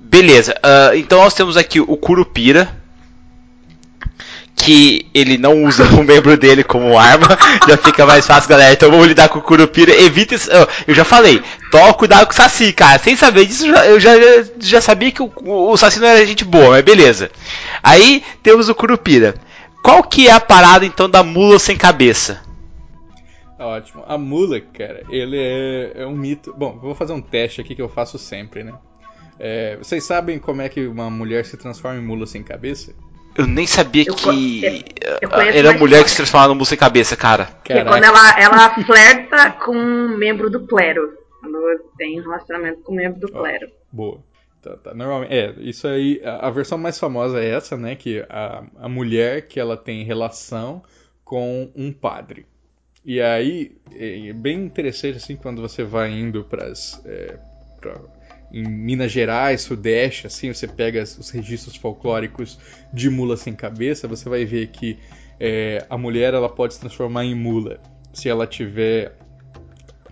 Beleza, 0.02 0.56
ah, 0.62 0.92
então 0.96 1.20
nós 1.24 1.34
temos 1.34 1.58
aqui 1.58 1.80
o 1.80 1.98
Curupira, 1.98 2.70
que 4.56 5.06
ele 5.14 5.38
não 5.38 5.64
usa 5.64 5.84
o 5.96 6.04
membro 6.04 6.38
dele 6.38 6.64
como 6.64 6.98
arma, 6.98 7.28
já 7.68 7.78
fica 7.78 8.06
mais 8.06 8.26
fácil, 8.26 8.50
galera. 8.50 8.74
Então 8.74 8.90
vamos 8.90 9.08
lidar 9.08 9.30
com 9.30 9.40
o 9.40 9.42
Curupira. 9.42 9.94
Evita 9.94 10.36
isso. 10.36 10.50
Eu 10.88 10.94
já 10.94 11.04
falei, 11.04 11.42
toma 11.72 11.94
cuidado 11.94 12.26
com 12.26 12.34
o 12.34 12.36
Saci, 12.36 12.72
cara. 12.74 13.00
Sem 13.00 13.16
saber 13.16 13.46
disso, 13.46 13.68
eu 13.68 14.00
já, 14.00 14.12
já 14.60 14.82
sabia 14.82 15.12
que 15.12 15.22
o, 15.22 15.32
o 15.46 15.78
Saci 15.78 16.00
não 16.00 16.08
era 16.08 16.26
gente 16.26 16.46
boa, 16.46 16.70
mas 16.72 16.84
beleza. 16.84 17.30
Aí 17.82 18.24
temos 18.42 18.70
o 18.70 18.76
Curupira. 18.76 19.36
Qual 19.84 20.02
que 20.04 20.28
é 20.28 20.32
a 20.32 20.40
parada 20.40 20.86
então 20.86 21.10
da 21.10 21.24
mula 21.24 21.60
sem 21.60 21.76
cabeça? 21.76 22.42
Ótimo. 23.60 24.04
A 24.08 24.18
mula, 24.18 24.60
cara, 24.60 25.04
ele 25.10 25.38
é, 25.38 26.04
é 26.04 26.08
um 26.08 26.16
mito. 26.16 26.54
Bom, 26.58 26.78
vou 26.80 26.96
fazer 26.96 27.14
um 27.14 27.22
teste 27.22 27.62
aqui 27.62 27.76
que 27.76 27.82
eu 27.82 27.90
faço 27.90 28.18
sempre, 28.18 28.64
né? 28.64 28.74
É, 29.40 29.78
vocês 29.78 30.04
sabem 30.04 30.40
como 30.40 30.62
é 30.62 30.70
que 30.70 30.88
uma 30.88 31.10
mulher 31.10 31.46
se 31.46 31.58
transforma 31.58 32.00
em 32.00 32.04
mula 32.04 32.26
sem 32.26 32.44
cabeça? 32.44 32.94
Eu 33.36 33.48
nem 33.48 33.66
sabia 33.66 34.06
Eu 34.08 34.16
que 34.16 34.64
eu- 34.66 35.18
eu 35.22 35.30
ah, 35.30 35.36
conheço 35.36 35.58
era 35.58 35.78
mulher 35.78 36.04
que 36.04 36.10
se 36.10 36.18
transformava 36.18 36.50
numa 36.50 36.56
mula 36.56 36.66
sem 36.66 36.78
cabeça, 36.78 37.16
cara. 37.16 37.46
Que 37.64 37.74
é 37.74 37.84
quando 37.84 38.04
ela, 38.04 38.40
ela 38.40 38.84
flerta 38.84 39.52
com 39.52 39.76
um 39.76 40.18
membro 40.18 40.50
do 40.50 40.68
clero. 40.68 41.18
Quando 41.40 41.58
tem 41.98 42.20
um 42.20 42.24
relacionamento 42.24 42.82
com 42.82 42.94
um 42.94 42.96
membro 42.96 43.20
do 43.20 43.32
clero. 43.32 43.68
Boa. 43.92 44.20
Tá, 44.62 44.78
tá. 44.78 44.94
Normalmente, 44.94 45.34
é, 45.34 45.54
isso 45.60 45.88
aí, 45.88 46.22
a, 46.24 46.48
a 46.48 46.50
versão 46.50 46.78
mais 46.78 46.98
famosa 46.98 47.40
é 47.40 47.50
essa, 47.50 47.76
né? 47.76 47.96
Que 47.96 48.26
a, 48.30 48.64
a 48.80 48.88
mulher 48.88 49.48
que 49.48 49.60
ela 49.60 49.76
tem 49.76 50.06
relação 50.06 50.82
com 51.26 51.70
um 51.76 51.92
padre. 51.92 52.46
E 53.04 53.20
aí, 53.20 53.76
é 53.94 54.32
bem 54.32 54.64
interessante 54.64 55.18
assim 55.18 55.36
quando 55.36 55.62
você 55.62 55.84
vai 55.84 56.10
indo 56.12 56.46
para 56.46 56.72
em 58.54 58.64
Minas 58.64 59.12
Gerais, 59.12 59.62
Sudeste, 59.62 60.28
assim, 60.28 60.54
você 60.54 60.68
pega 60.68 61.02
os 61.02 61.30
registros 61.32 61.76
folclóricos 61.76 62.60
de 62.94 63.10
mula 63.10 63.36
sem 63.36 63.54
cabeça, 63.54 64.08
você 64.08 64.30
vai 64.30 64.46
ver 64.46 64.68
que 64.68 65.00
é, 65.40 65.84
a 65.90 65.98
mulher 65.98 66.34
ela 66.34 66.48
pode 66.48 66.76
se 66.76 66.80
transformar 66.80 67.26
em 67.26 67.34
mula 67.34 67.80
se 68.14 68.30
ela 68.30 68.46
tiver 68.46 69.16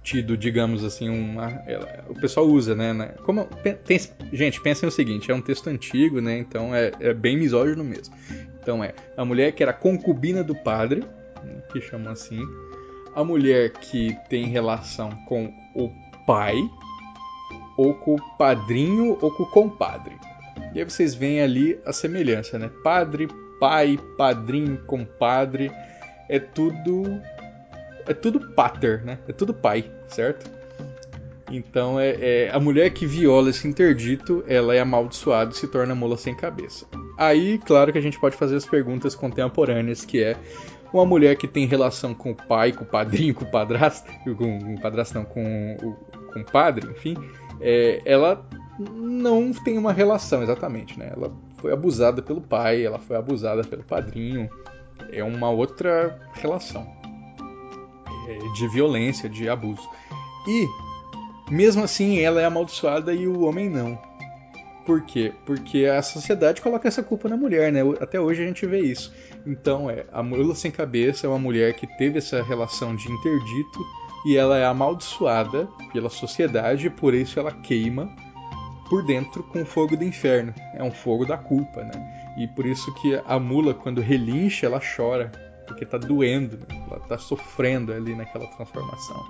tido, 0.04 0.36
digamos 0.36 0.84
assim, 0.84 1.10
uma. 1.10 1.62
ela- 1.68 2.06
o 2.10 2.16
pessoal 2.16 2.48
usa, 2.48 2.74
né? 2.76 2.92
né? 2.92 3.14
Como, 3.24 3.46
tem- 3.64 4.00
gente, 4.34 4.60
pensem 4.62 4.90
o 4.90 4.92
seguinte: 4.92 5.32
é 5.32 5.36
um 5.36 5.42
texto 5.42 5.68
antigo, 5.68 6.20
né? 6.20 6.38
Então 6.40 6.74
é, 6.74 6.92
é 7.00 7.14
bem 7.14 7.38
misógino 7.38 7.84
mesmo. 7.84 8.16
Então 8.60 8.84
é 8.84 8.94
a 9.16 9.24
mulher 9.24 9.52
que 9.52 9.62
era 9.62 9.74
concubina 9.74 10.44
do 10.44 10.56
padre, 10.56 11.04
que 11.72 11.80
chamam 11.82 12.12
assim, 12.12 12.40
a 13.16 13.24
mulher 13.24 13.72
que 13.74 14.18
tem 14.30 14.46
relação 14.46 15.10
com 15.28 15.54
o 15.76 15.90
pai, 16.26 16.58
ou 17.82 17.96
com 17.96 18.16
o 18.16 18.38
padrinho, 18.38 19.18
ou 19.22 19.32
com 19.32 19.44
o 19.44 19.48
compadre. 19.48 20.16
E 20.74 20.80
aí 20.80 20.86
vocês 20.86 21.16
veem 21.16 21.42
ali 21.42 21.80
a 21.84 21.92
semelhança, 21.92 22.60
né? 22.60 22.70
Padre, 22.84 23.28
pai, 23.60 24.00
padrinho, 24.18 24.78
compadre, 24.86 25.72
é 26.30 26.40
tudo 26.40 27.04
é 28.08 28.14
tudo 28.14 28.40
pater, 28.54 29.04
né? 29.04 29.18
É 29.28 29.34
tudo 29.34 29.54
pai, 29.54 29.90
certo? 30.08 30.50
Então 31.50 32.00
é, 32.00 32.16
é- 32.20 32.52
a 32.54 32.60
mulher 32.60 32.92
que 32.92 33.06
viola 33.06 33.50
esse 33.50 33.68
interdito, 33.68 34.44
ela 34.48 34.76
é 34.76 34.80
amaldiçoada 34.80 35.52
e 35.52 35.56
se 35.56 35.68
torna 35.68 35.96
mula 35.96 36.18
sem 36.18 36.36
cabeça. 36.36 36.86
Aí, 37.18 37.58
claro 37.58 37.92
que 37.92 37.98
a 37.98 38.02
gente 38.02 38.20
pode 38.20 38.36
fazer 38.36 38.56
as 38.56 38.66
perguntas 38.66 39.16
contemporâneas, 39.16 40.06
que 40.06 40.24
é 40.24 40.38
uma 40.94 41.06
mulher 41.06 41.36
que 41.36 41.48
tem 41.48 41.66
relação 41.66 42.14
com 42.14 42.32
o 42.32 42.36
pai, 42.36 42.72
com 42.72 42.84
o 42.84 42.88
padrinho, 42.88 43.34
com 43.34 43.44
o 43.44 43.52
padrasto, 43.52 44.10
com, 44.24 44.36
com 44.36 44.76
o 44.76 44.82
padrasto 44.82 45.16
não, 45.16 45.26
com 45.26 45.78
o, 45.82 45.94
com 46.32 46.40
o 46.40 46.46
padre, 46.46 46.90
enfim, 46.90 47.16
é, 47.62 48.02
ela 48.06 48.44
não 48.80 49.54
tem 49.54 49.78
uma 49.78 49.94
relação 49.94 50.42
exatamente, 50.42 50.98
né? 50.98 51.12
Ela 51.16 51.32
foi 51.58 51.72
abusada 51.72 52.22
pelo 52.22 52.42
pai, 52.42 52.84
ela 52.84 53.00
foi 53.00 53.16
abusada 53.16 53.64
pelo 53.64 53.84
padrinho, 53.84 54.50
é 55.12 55.24
uma 55.24 55.50
outra 55.50 56.20
relação 56.34 56.88
é, 58.28 58.54
de 58.54 58.68
violência, 58.68 59.30
de 59.30 59.48
abuso. 59.48 59.88
E 60.48 60.68
mesmo 61.52 61.84
assim 61.84 62.20
ela 62.20 62.42
é 62.42 62.46
amaldiçoada 62.46 63.14
e 63.14 63.28
o 63.28 63.42
homem 63.42 63.70
não. 63.70 64.00
Por 64.86 65.02
quê? 65.02 65.32
Porque 65.46 65.86
a 65.86 66.02
sociedade 66.02 66.60
coloca 66.60 66.88
essa 66.88 67.04
culpa 67.04 67.30
na 67.30 67.38
mulher, 67.38 67.72
né? 67.72 67.82
Até 68.00 68.20
hoje 68.20 68.44
a 68.44 68.48
gente 68.48 68.66
vê 68.66 68.80
isso. 68.80 69.14
Então 69.46 69.90
é, 69.90 70.06
a 70.12 70.24
mula 70.24 70.56
sem 70.56 70.72
cabeça 70.72 71.28
é 71.28 71.30
uma 71.30 71.38
mulher 71.38 71.76
que 71.76 71.86
teve 71.98 72.18
essa 72.18 72.42
relação 72.42 72.96
de 72.96 73.12
interdito 73.12 73.80
e 74.26 74.38
ela 74.38 74.58
é 74.58 74.66
amaldiçoada 74.66 75.68
pela 75.92 76.10
sociedade 76.10 76.88
e 76.88 76.90
por 76.90 77.14
isso 77.14 77.40
ela 77.40 77.52
queima 77.52 78.10
por 78.90 79.04
dentro 79.04 79.42
com 79.44 79.62
o 79.62 79.66
fogo 79.66 79.96
do 79.96 80.04
inferno. 80.04 80.54
É 80.76 80.84
um 80.84 80.92
fogo 80.92 81.26
da 81.26 81.38
culpa, 81.38 81.82
né? 81.84 81.92
E 82.38 82.48
por 82.48 82.66
isso 82.66 82.94
que 82.96 83.20
a 83.26 83.40
mula, 83.40 83.74
quando 83.74 84.02
relincha, 84.02 84.66
ela 84.66 84.82
chora, 84.96 85.32
porque 85.66 85.86
tá 85.86 85.98
doendo, 85.98 86.58
né? 86.58 86.86
ela 86.90 87.00
tá 87.00 87.18
sofrendo 87.18 87.94
ali 87.94 88.14
naquela 88.16 88.46
transformação. 88.48 89.24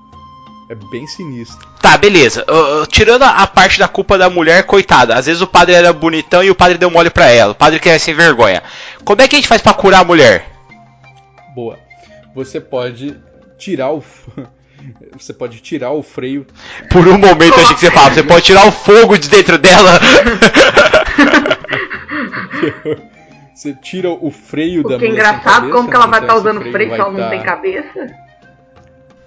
É 0.70 0.76
bem 0.90 1.06
sinistro. 1.06 1.68
Tá, 1.82 1.98
beleza. 1.98 2.46
Uh, 2.50 2.88
tirando 2.88 3.24
a 3.24 3.46
parte 3.46 3.78
da 3.78 3.88
culpa 3.88 4.18
da 4.18 4.30
mulher, 4.30 4.64
coitada. 4.66 5.16
Às 5.16 5.26
vezes 5.26 5.42
o 5.42 5.48
padre 5.48 5.76
era 5.76 5.92
bonitão 5.92 6.44
e 6.44 6.50
o 6.50 6.56
padre 6.56 6.78
deu 6.78 6.90
mole 6.90 7.10
pra 7.10 7.28
ela. 7.28 7.52
O 7.52 7.56
padre 7.56 7.80
quer 7.80 8.00
sem 8.00 8.14
vergonha. 8.14 8.64
Como 9.04 9.22
é 9.22 9.28
que 9.28 9.36
a 9.36 9.40
gente 9.40 9.50
faz 9.50 9.62
para 9.62 9.74
curar 9.74 10.02
a 10.02 10.06
mulher? 10.06 10.50
Boa. 11.54 11.78
Você 12.34 12.62
pode 12.62 13.20
tirar 13.58 13.92
o. 13.92 14.02
Você 15.18 15.34
pode 15.34 15.60
tirar 15.60 15.92
o 15.92 16.02
freio. 16.04 16.46
Por 16.90 17.08
um 17.08 17.18
momento 17.18 17.58
eu 17.58 17.64
achei 17.64 17.76
que 17.76 17.82
você 17.82 17.92
falava, 17.92 18.14
você 18.16 18.24
pode 18.24 18.46
tirar 18.46 18.68
o 18.68 18.72
fogo 18.72 19.18
de 19.18 19.30
dentro 19.30 19.58
dela. 19.58 20.00
você 23.54 23.74
tira 23.74 24.10
o 24.10 24.32
freio 24.32 24.82
Porque 24.84 24.98
da 24.98 25.06
é 25.06 25.10
mulher. 25.10 25.22
engraçado 25.22 25.64
sem 25.64 25.72
como 25.72 25.90
que 25.90 25.96
ela 25.96 26.08
vai 26.08 26.22
estar 26.22 26.34
Então 26.34 26.38
usando 26.52 26.62
esse 26.62 26.72
freio 26.72 26.94
se 26.94 27.00
ela 27.00 27.12
não 27.12 27.20
tá- 27.20 27.30
tem 27.30 27.44
cabeça? 27.44 28.08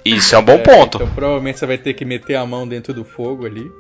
Isso 0.05 0.34
é 0.34 0.38
um 0.38 0.44
bom 0.44 0.52
É, 0.55 0.59
ponto. 0.59 0.96
Então 0.98 1.14
provavelmente 1.14 1.59
você 1.59 1.66
vai 1.66 1.78
ter 1.78 1.94
que 1.94 2.05
meter 2.05 2.34
a 2.34 2.44
mão 2.46 2.66
dentro 2.68 2.92
do 2.92 3.05
fogo 3.05 3.46
ali. 3.46 3.70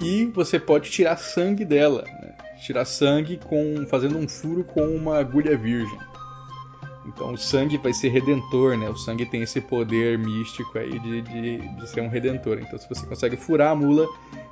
E 0.00 0.26
você 0.34 0.58
pode 0.58 0.90
tirar 0.90 1.16
sangue 1.16 1.64
dela. 1.64 2.04
né? 2.04 2.32
Tirar 2.64 2.84
sangue 2.84 3.38
com 3.44 3.86
fazendo 3.88 4.18
um 4.18 4.28
furo 4.28 4.64
com 4.64 4.84
uma 4.86 5.18
agulha 5.18 5.56
virgem. 5.56 5.98
Então 7.08 7.32
o 7.32 7.38
sangue 7.38 7.78
vai 7.78 7.92
ser 7.92 8.10
redentor, 8.10 8.76
né? 8.76 8.88
O 8.88 8.96
sangue 8.96 9.24
tem 9.24 9.42
esse 9.42 9.60
poder 9.60 10.18
místico 10.18 10.78
aí 10.78 10.98
de, 10.98 11.22
de, 11.22 11.58
de 11.58 11.88
ser 11.88 12.02
um 12.02 12.08
redentor. 12.08 12.58
Então 12.60 12.78
se 12.78 12.88
você 12.88 13.06
consegue 13.06 13.36
furar 13.36 13.72
a 13.72 13.74
mula, 13.74 14.06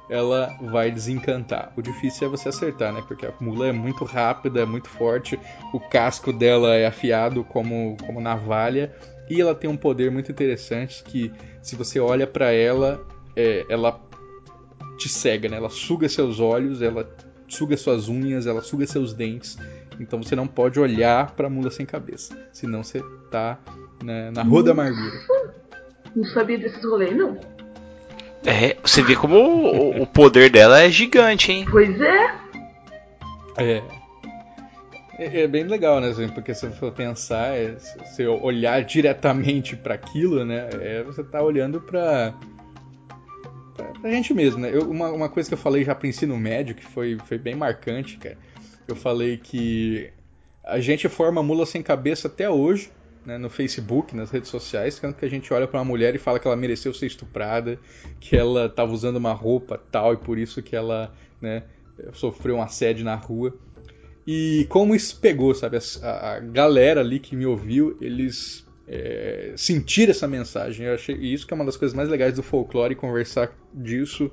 ela 0.09 0.57
vai 0.63 0.91
desencantar. 0.91 1.73
O 1.77 1.83
difícil 1.83 2.27
é 2.27 2.31
você 2.31 2.49
acertar, 2.49 2.93
né? 2.93 3.05
Porque 3.07 3.27
a 3.27 3.33
mula 3.41 3.69
é 3.69 3.73
muito 3.73 4.05
rápida, 4.05 4.63
é 4.63 4.65
muito 4.65 4.89
forte. 4.89 5.39
O 5.73 5.79
casco 5.79 6.33
dela 6.33 6.75
é 6.75 6.87
afiado 6.87 7.45
como, 7.45 7.97
como 8.07 8.21
navalha. 8.21 8.95
E 9.29 9.41
ela 9.41 9.55
tem 9.55 9.69
um 9.69 9.77
poder 9.77 10.11
muito 10.11 10.31
interessante 10.31 11.03
que 11.05 11.33
se 11.61 11.77
você 11.77 12.01
olha 12.01 12.27
pra 12.27 12.53
ela, 12.53 13.05
é, 13.35 13.67
ela 13.69 14.01
te 14.97 15.09
cega, 15.09 15.49
né? 15.49 15.57
Ela 15.57 15.69
suga 15.69 16.09
seus 16.09 16.41
olhos, 16.41 16.81
ela 16.81 17.09
suga 17.49 17.77
suas 17.77 18.09
unhas, 18.09 18.47
ela 18.47 18.63
suga 18.63 18.87
seus 18.87 19.13
dentes. 19.13 19.59
Então 20.01 20.23
você 20.23 20.37
não 20.37 20.47
pode 20.47 20.79
olhar 20.79 21.33
pra 21.33 21.49
mula 21.49 21.71
sem 21.71 21.87
cabeça, 21.87 22.37
senão 22.53 22.83
você 22.85 23.03
tá 23.31 23.59
né, 24.03 24.31
na 24.31 24.43
rua 24.43 24.63
da 24.63 24.73
amargura. 24.73 25.13
Não 26.15 26.25
sabia 26.25 26.59
desses 26.59 26.85
rolês, 26.85 27.17
não. 27.17 27.39
É, 28.45 28.77
você 28.83 29.03
vê 29.03 29.17
como 29.17 29.37
o, 29.37 30.03
o 30.03 30.07
poder 30.07 30.51
dela 30.51 30.81
é 30.81 30.91
gigante, 30.91 31.51
hein? 31.51 31.67
Pois 31.71 32.01
é. 32.01 32.35
É. 33.59 33.83
É, 35.19 35.41
é 35.43 35.49
bem 35.49 35.65
legal, 35.65 36.01
né? 36.01 36.13
Porque 36.35 36.55
se 36.55 36.61
você 36.69 36.71
for 36.77 36.93
pensar, 36.93 37.57
é, 37.57 37.77
se 37.79 37.99
você 37.99 38.27
olhar 38.27 38.83
diretamente 38.85 39.75
pra 39.75 39.95
aquilo, 39.95 40.45
né? 40.45 40.69
É, 40.75 41.03
você 41.03 41.25
tá 41.25 41.43
olhando 41.43 41.81
pra, 41.81 42.35
pra, 43.75 43.87
pra 44.01 44.11
gente 44.11 44.33
mesmo, 44.35 44.61
né? 44.61 44.71
Eu- 44.73 44.89
uma, 44.91 45.09
uma 45.11 45.29
coisa 45.29 45.49
que 45.49 45.55
eu 45.55 45.59
falei 45.59 45.83
já 45.85 45.95
pro 45.95 46.07
ensino 46.07 46.37
médio, 46.37 46.75
que 46.75 46.85
foi, 46.85 47.17
foi 47.27 47.39
bem 47.39 47.55
marcante, 47.55 48.19
cara. 48.19 48.37
Eu 48.89 48.95
falei 48.95 49.37
que 49.37 50.11
a 50.64 50.80
gente 50.80 51.09
forma 51.09 51.43
mula 51.43 51.66
sem 51.66 51.82
cabeça 51.82 52.28
até 52.28 52.49
hoje, 52.49 52.91
né, 53.24 53.37
no 53.39 53.51
Facebook, 53.51 54.14
nas 54.14 54.30
redes 54.30 54.49
sociais, 54.51 54.99
quando 54.99 55.14
que 55.14 55.24
a 55.24 55.28
gente 55.28 55.53
olha 55.53 55.66
pra 55.66 55.80
uma 55.80 55.84
mulher 55.84 56.14
e 56.14 56.18
fala 56.18 56.39
que 56.39 56.47
ela 56.47 56.57
mereceu 56.57 56.95
ser 56.95 57.07
estuprada, 57.07 57.78
que 58.20 58.37
ela 58.37 58.68
tava 58.68 58.93
usando 58.93 59.16
uma 59.16 59.32
roupa 59.32 59.76
tal 59.91 60.14
e 60.14 60.16
por 60.16 60.39
isso 60.39 60.62
que 60.62 60.76
ela, 60.76 61.12
né, 61.41 61.64
sofreu 62.12 62.57
um 62.57 62.62
assédio 62.62 63.05
na 63.05 63.16
rua. 63.16 63.57
E 64.26 64.66
como 64.68 64.95
isso 64.95 65.18
pegou, 65.20 65.55
sabe? 65.55 65.78
A, 66.03 66.34
a 66.34 66.41
galera 66.41 67.01
ali 67.01 67.18
que 67.18 67.37
me 67.37 67.47
ouviu, 67.47 67.97
eles 68.01 68.66
é, 68.87 69.53
sentiram 69.57 70.11
essa 70.11 70.26
mensagem. 70.26 70.87
Eu 70.87 70.95
achei 70.95 71.16
isso 71.16 71.47
que 71.47 71.55
é 71.55 71.57
uma 71.57 71.64
das 71.64 71.76
coisas 71.76 71.97
mais 71.97 72.09
legais 72.09 72.34
do 72.34 72.43
folclore, 72.43 72.95
conversar 72.95 73.53
disso 73.72 74.30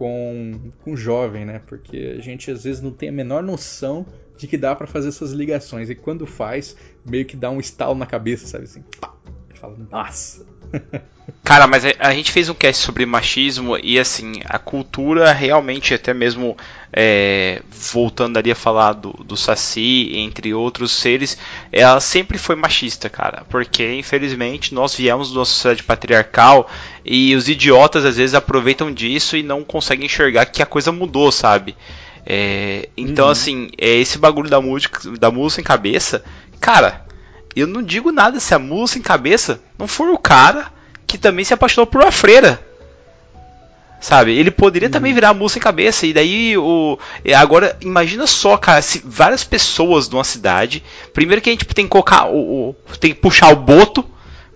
com, 0.00 0.72
com 0.82 0.96
jovem, 0.96 1.44
né? 1.44 1.60
Porque 1.66 2.16
a 2.18 2.22
gente 2.22 2.50
às 2.50 2.64
vezes 2.64 2.80
não 2.80 2.90
tem 2.90 3.10
a 3.10 3.12
menor 3.12 3.42
noção 3.42 4.06
de 4.34 4.46
que 4.46 4.56
dá 4.56 4.74
pra 4.74 4.86
fazer 4.86 5.08
essas 5.08 5.30
ligações. 5.32 5.90
E 5.90 5.94
quando 5.94 6.26
faz, 6.26 6.74
meio 7.04 7.26
que 7.26 7.36
dá 7.36 7.50
um 7.50 7.60
estalo 7.60 7.94
na 7.94 8.06
cabeça, 8.06 8.46
sabe? 8.46 8.64
Assim, 8.64 8.82
pá! 8.98 9.14
Fala, 9.56 9.76
nossa! 9.90 10.46
Cara, 11.42 11.66
mas 11.66 11.84
a, 11.98 12.12
gente 12.12 12.30
fez 12.30 12.48
um 12.48 12.54
cast 12.54 12.82
sobre 12.82 13.06
machismo 13.06 13.76
e 13.82 13.98
assim, 13.98 14.34
a 14.44 14.58
cultura 14.58 15.32
realmente, 15.32 15.94
até 15.94 16.12
mesmo 16.12 16.56
é, 16.92 17.62
voltando 17.70 18.36
ali 18.36 18.50
a 18.52 18.54
falar 18.54 18.92
do, 18.92 19.12
do 19.24 19.36
Saci, 19.36 20.12
entre 20.14 20.52
outros 20.52 20.92
seres, 20.92 21.38
ela 21.72 21.98
sempre 22.00 22.36
foi 22.36 22.54
machista, 22.56 23.08
cara. 23.08 23.44
Porque 23.48 23.94
infelizmente 23.94 24.74
nós 24.74 24.94
viemos 24.94 25.30
de 25.30 25.38
uma 25.38 25.44
sociedade 25.44 25.82
patriarcal 25.82 26.70
e 27.04 27.34
os 27.34 27.48
idiotas 27.48 28.04
às 28.04 28.16
vezes 28.16 28.34
aproveitam 28.34 28.92
disso 28.92 29.36
e 29.36 29.42
não 29.42 29.64
conseguem 29.64 30.06
enxergar 30.06 30.46
que 30.46 30.62
a 30.62 30.66
coisa 30.66 30.92
mudou, 30.92 31.32
sabe? 31.32 31.74
É, 32.24 32.88
então, 32.96 33.28
assim, 33.28 33.70
é, 33.78 33.88
esse 33.96 34.18
bagulho 34.18 34.50
da 34.50 34.60
música, 34.60 35.10
da 35.18 35.30
música 35.30 35.56
sem 35.56 35.64
cabeça, 35.64 36.22
cara, 36.60 37.04
eu 37.54 37.66
não 37.66 37.82
digo 37.82 38.12
nada 38.12 38.38
se 38.40 38.54
a 38.54 38.58
mula 38.58 38.86
sem 38.86 39.02
cabeça 39.02 39.60
não 39.78 39.88
for 39.88 40.08
o 40.08 40.18
cara 40.18 40.66
que 41.06 41.18
também 41.18 41.44
se 41.44 41.52
apaixonou 41.54 41.86
por 41.86 42.00
uma 42.02 42.12
freira. 42.12 42.60
Sabe? 44.00 44.32
Ele 44.34 44.50
poderia 44.50 44.88
também 44.88 45.12
virar 45.12 45.30
a 45.30 45.34
mula 45.34 45.48
sem 45.50 45.60
cabeça. 45.60 46.06
E 46.06 46.12
daí 46.12 46.56
o. 46.56 46.98
e 47.24 47.34
Agora, 47.34 47.76
imagina 47.82 48.26
só, 48.26 48.56
cara, 48.56 48.80
se 48.80 49.02
várias 49.04 49.44
pessoas 49.44 50.08
numa 50.08 50.24
cidade. 50.24 50.82
Primeiro 51.12 51.42
que 51.42 51.50
a 51.50 51.52
gente 51.52 51.66
tem 51.66 51.84
que 51.84 51.90
colocar 51.90 52.26
o. 52.26 52.70
o- 52.70 52.76
tem 52.98 53.12
que 53.12 53.20
puxar 53.20 53.52
o 53.52 53.56
boto, 53.56 54.02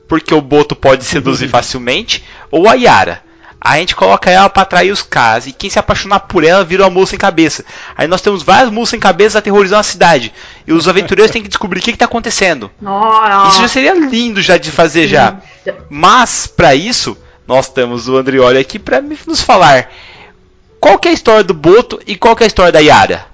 porque 0.08 0.32
o 0.32 0.40
boto 0.40 0.74
pode 0.74 1.04
seduzir 1.04 1.48
facilmente, 1.50 2.24
ou 2.50 2.68
a 2.68 2.74
Yara. 2.74 3.22
A 3.64 3.78
gente 3.78 3.96
coloca 3.96 4.30
ela 4.30 4.50
pra 4.50 4.60
atrair 4.62 4.92
os 4.92 5.00
caras. 5.00 5.46
E 5.46 5.52
quem 5.52 5.70
se 5.70 5.78
apaixonar 5.78 6.20
por 6.20 6.44
ela 6.44 6.62
vira 6.62 6.82
uma 6.82 6.90
mula 6.90 7.06
sem 7.06 7.18
cabeça. 7.18 7.64
Aí 7.96 8.06
nós 8.06 8.20
temos 8.20 8.42
várias 8.42 8.70
mulas 8.70 8.90
sem 8.90 9.00
cabeça 9.00 9.38
aterrorizando 9.38 9.80
a 9.80 9.82
cidade. 9.82 10.34
E 10.66 10.72
os 10.74 10.86
aventureiros 10.86 11.32
têm 11.32 11.42
que 11.42 11.48
descobrir 11.48 11.80
o 11.80 11.82
que, 11.82 11.92
que 11.92 11.98
tá 11.98 12.04
acontecendo. 12.04 12.70
Nossa. 12.78 13.48
Isso 13.48 13.62
já 13.62 13.68
seria 13.68 13.94
lindo 13.94 14.42
já 14.42 14.58
de 14.58 14.70
fazer 14.70 15.08
já. 15.08 15.38
Mas 15.88 16.46
para 16.46 16.74
isso, 16.74 17.16
nós 17.48 17.66
temos 17.66 18.06
o 18.06 18.18
Andrioli 18.18 18.58
aqui 18.58 18.78
para 18.78 19.00
nos 19.00 19.40
falar 19.40 19.90
qual 20.78 20.98
que 20.98 21.08
é 21.08 21.12
a 21.12 21.14
história 21.14 21.42
do 21.42 21.54
Boto 21.54 21.98
e 22.06 22.16
qual 22.16 22.36
que 22.36 22.42
é 22.42 22.44
a 22.44 22.48
história 22.48 22.70
da 22.70 22.80
Yara. 22.80 23.26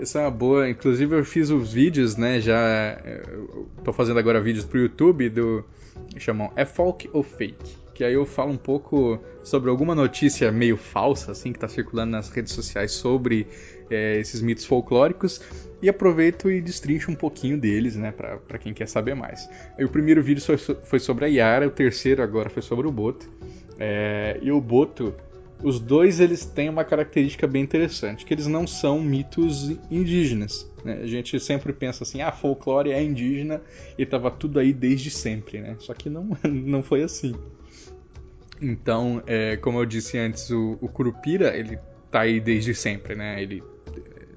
Essa 0.00 0.20
é 0.20 0.22
uma 0.22 0.30
boa. 0.30 0.66
Inclusive 0.66 1.14
eu 1.14 1.24
fiz 1.26 1.50
os 1.50 1.74
vídeos, 1.74 2.16
né? 2.16 2.40
Já. 2.40 2.56
Eu 3.04 3.68
tô 3.84 3.92
fazendo 3.92 4.18
agora 4.18 4.40
vídeos 4.40 4.64
pro 4.64 4.78
YouTube 4.78 5.28
do. 5.28 5.62
chamam 6.16 6.50
É 6.56 6.64
Folk 6.64 7.10
ou 7.12 7.22
Fake? 7.22 7.84
Que 7.96 8.04
aí 8.04 8.12
eu 8.12 8.26
falo 8.26 8.52
um 8.52 8.58
pouco 8.58 9.18
sobre 9.42 9.70
alguma 9.70 9.94
notícia 9.94 10.52
meio 10.52 10.76
falsa, 10.76 11.32
assim, 11.32 11.50
que 11.50 11.58
tá 11.58 11.66
circulando 11.66 12.12
nas 12.12 12.28
redes 12.28 12.52
sociais 12.52 12.92
sobre 12.92 13.46
é, 13.88 14.20
esses 14.20 14.42
mitos 14.42 14.66
folclóricos. 14.66 15.40
E 15.80 15.88
aproveito 15.88 16.50
e 16.50 16.60
destrincho 16.60 17.10
um 17.10 17.14
pouquinho 17.14 17.58
deles, 17.58 17.96
né? 17.96 18.12
Pra 18.12 18.58
quem 18.58 18.74
quer 18.74 18.86
saber 18.86 19.14
mais. 19.14 19.48
O 19.80 19.88
primeiro 19.88 20.22
vídeo 20.22 20.44
foi 20.84 20.98
sobre 20.98 21.24
a 21.24 21.28
Yara, 21.28 21.66
o 21.66 21.70
terceiro 21.70 22.22
agora 22.22 22.50
foi 22.50 22.60
sobre 22.60 22.86
o 22.86 22.92
Boto. 22.92 23.30
É, 23.78 24.38
e 24.42 24.52
o 24.52 24.60
Boto, 24.60 25.14
os 25.62 25.80
dois 25.80 26.20
eles 26.20 26.44
têm 26.44 26.68
uma 26.68 26.84
característica 26.84 27.46
bem 27.46 27.62
interessante, 27.62 28.26
que 28.26 28.34
eles 28.34 28.46
não 28.46 28.66
são 28.66 29.00
mitos 29.00 29.70
indígenas. 29.90 30.70
né? 30.84 31.00
A 31.02 31.06
gente 31.06 31.40
sempre 31.40 31.72
pensa 31.72 32.04
assim, 32.04 32.20
ah, 32.20 32.30
folclore 32.30 32.90
é 32.90 33.02
indígena 33.02 33.62
e 33.96 34.02
estava 34.02 34.30
tudo 34.30 34.58
aí 34.58 34.70
desde 34.70 35.10
sempre, 35.10 35.62
né? 35.62 35.76
Só 35.78 35.94
que 35.94 36.10
não, 36.10 36.28
não 36.44 36.82
foi 36.82 37.02
assim. 37.02 37.34
Então, 38.60 39.22
é, 39.26 39.56
como 39.56 39.78
eu 39.78 39.86
disse 39.86 40.18
antes, 40.18 40.50
o, 40.50 40.78
o 40.80 40.88
Curupira, 40.88 41.56
ele 41.56 41.78
tá 42.10 42.20
aí 42.20 42.40
desde 42.40 42.74
sempre, 42.74 43.14
né? 43.14 43.42
Ele 43.42 43.62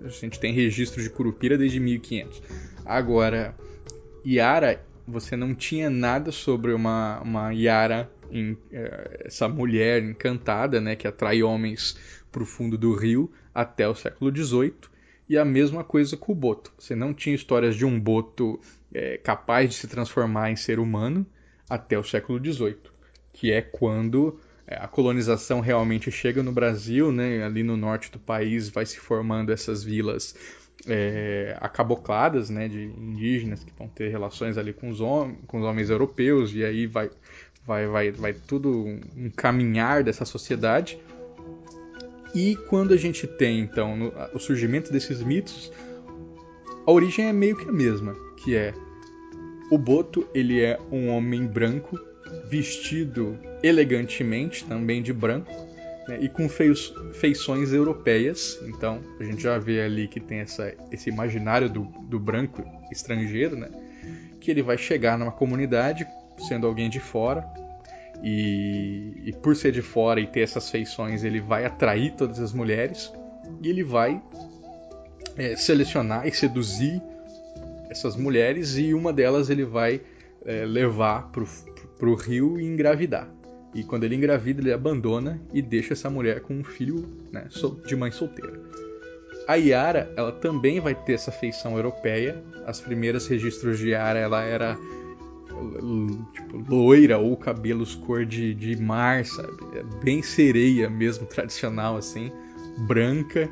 a 0.04 0.10
gente 0.10 0.40
tem 0.40 0.54
registro 0.54 1.02
de 1.02 1.10
Curupira 1.10 1.58
desde 1.58 1.80
1500. 1.80 2.42
Agora, 2.86 3.56
Yara, 4.26 4.84
você 5.08 5.36
não 5.36 5.54
tinha 5.54 5.90
nada 5.90 6.32
sobre 6.32 6.74
uma, 6.74 7.20
uma 7.22 7.52
Yara, 7.52 8.10
em, 8.32 8.58
eh, 8.72 9.24
essa 9.26 9.48
mulher 9.50 10.04
encantada, 10.04 10.80
né, 10.80 10.96
que 10.96 11.08
atrai 11.08 11.44
homens 11.44 11.98
para 12.32 12.44
o 12.44 12.46
fundo 12.46 12.78
do 12.78 12.94
rio 12.94 13.32
até 13.54 13.88
o 13.88 13.96
século 13.96 14.36
XVIII. 14.36 14.74
E 15.28 15.38
a 15.38 15.46
mesma 15.46 15.84
coisa 15.84 16.18
com 16.18 16.32
o 16.32 16.36
Boto. 16.36 16.72
Você 16.78 16.96
não 16.96 17.14
tinha 17.14 17.36
histórias 17.36 17.76
de 17.76 17.86
um 17.86 18.00
Boto 18.00 18.60
é, 18.94 19.18
capaz 19.18 19.70
de 19.70 19.76
se 19.76 19.88
transformar 19.88 20.52
em 20.52 20.56
ser 20.56 20.80
humano 20.80 21.26
até 21.70 21.98
o 22.00 22.04
século 22.04 22.40
XVIII, 22.44 22.78
que 23.40 23.54
é 23.54 23.62
quando 23.62 24.38
é, 24.68 24.76
a 24.76 24.88
colonização 24.88 25.62
realmente 25.62 26.12
chega 26.12 26.44
no 26.44 26.52
Brasil, 26.52 27.10
né? 27.10 27.42
ali 27.42 27.64
no 27.64 27.78
norte 27.78 28.12
do 28.12 28.20
país 28.20 28.68
vai 28.68 28.86
se 28.86 29.00
formando 29.00 29.50
essas 29.50 29.82
vilas 29.82 30.36
é, 30.86 31.58
acabocladas 31.62 32.50
né? 32.50 32.68
de 32.68 32.84
indígenas 32.84 33.64
que 33.64 33.72
vão 33.80 33.88
ter 33.88 34.10
relações 34.10 34.58
ali 34.58 34.74
com 34.74 34.90
os, 34.90 35.00
hom 35.00 35.36
com 35.48 35.60
os 35.60 35.64
homens 35.64 35.90
europeus, 35.90 36.54
e 36.54 36.66
aí 36.66 36.86
vai, 36.86 37.10
vai, 37.66 37.88
vai, 37.88 38.12
vai 38.12 38.34
tudo 38.34 38.70
um 39.16 39.30
caminhar 39.34 40.04
dessa 40.04 40.26
sociedade. 40.26 41.00
E 42.36 42.58
quando 42.68 42.94
a 42.94 42.98
gente 42.98 43.26
tem 43.26 43.62
então 43.62 43.96
no, 43.96 44.14
o 44.34 44.40
surgimento 44.40 44.92
desses 44.92 45.24
mitos, 45.24 45.72
a 46.86 46.92
origem 46.92 47.30
é 47.30 47.32
meio 47.32 47.56
que 47.56 47.70
a 47.70 47.72
mesma, 47.72 48.14
que 48.44 48.54
é 48.54 48.74
o 49.72 49.78
Boto, 49.78 50.28
ele 50.34 50.62
é 50.62 50.78
um 50.92 51.08
homem 51.08 51.48
branco, 51.48 51.98
vestido 52.50 53.38
elegantemente, 53.62 54.66
também 54.66 55.02
de 55.02 55.14
branco, 55.14 55.52
né, 56.08 56.18
e 56.22 56.28
com 56.28 56.48
feições 57.14 57.72
europeias. 57.72 58.60
Então, 58.68 59.00
a 59.20 59.24
gente 59.24 59.44
já 59.44 59.58
vê 59.58 59.82
ali 59.82 60.08
que 60.08 60.20
tem 60.20 60.40
essa, 60.40 60.74
esse 60.92 61.10
imaginário 61.10 61.70
do, 61.70 61.84
do 61.84 62.20
branco 62.20 62.64
estrangeiro, 62.92 63.56
né, 63.56 63.70
que 64.40 64.50
ele 64.50 64.64
vai 64.64 64.78
chegar 64.78 65.18
numa 65.18 65.32
comunidade 65.32 66.08
sendo 66.48 66.66
alguém 66.66 66.90
de 66.90 67.00
fora, 67.00 67.46
e, 68.24 69.14
e, 69.26 69.34
por 69.34 69.56
ser 69.56 69.72
de 69.72 69.82
fora 69.82 70.20
e 70.20 70.28
ter 70.28 70.42
essas 70.42 70.70
feições, 70.70 71.24
ele 71.24 71.40
vai 71.40 71.66
atrair 71.66 72.14
todas 72.18 72.40
as 72.40 72.52
mulheres 72.52 73.14
e 73.62 73.70
ele 73.70 73.84
vai 73.84 74.22
é, 75.38 75.56
selecionar 75.56 76.28
e 76.28 76.32
seduzir 76.32 77.02
essas 77.90 78.16
mulheres 78.18 78.78
e 78.78 78.94
uma 78.94 79.14
delas 79.14 79.50
ele 79.50 79.64
vai 79.64 80.02
é, 80.46 80.66
levar 80.66 81.32
para 82.00 82.10
o 82.10 82.16
rio 82.16 82.60
e 82.60 82.66
engravidar. 82.66 83.30
E 83.76 83.84
quando 83.84 84.06
ele 84.06 84.16
engravida, 84.16 84.62
ele 84.62 84.74
abandona 84.74 85.40
e 85.54 85.62
deixa 85.62 85.94
essa 85.94 86.10
mulher 86.10 86.40
com 86.40 86.56
um 86.56 86.64
filho 86.64 87.08
né, 87.32 87.48
de 87.86 87.96
mãe 87.96 88.10
solteira. 88.10 88.60
A 89.48 89.56
Yara, 89.56 90.12
ela 90.16 90.32
também 90.32 90.80
vai 90.80 90.96
ter 90.96 91.14
essa 91.14 91.32
feição 91.32 91.76
europeia. 91.76 92.42
As 92.66 92.80
primeiras 92.80 93.28
registros 93.28 93.80
de 93.80 93.90
Yara, 93.90 94.20
ela 94.20 94.44
era 94.44 94.78
tipo, 96.34 96.66
loira 96.70 97.18
ou 97.18 97.36
cabelos 97.36 97.96
cor 97.96 98.26
de, 98.26 98.54
de 98.54 98.76
mar, 98.76 99.26
sabe? 99.26 99.58
É 99.76 99.84
bem 100.04 100.22
sereia 100.22 100.90
mesmo, 100.90 101.26
tradicional 101.28 101.98
assim, 101.98 102.32
branca, 102.88 103.50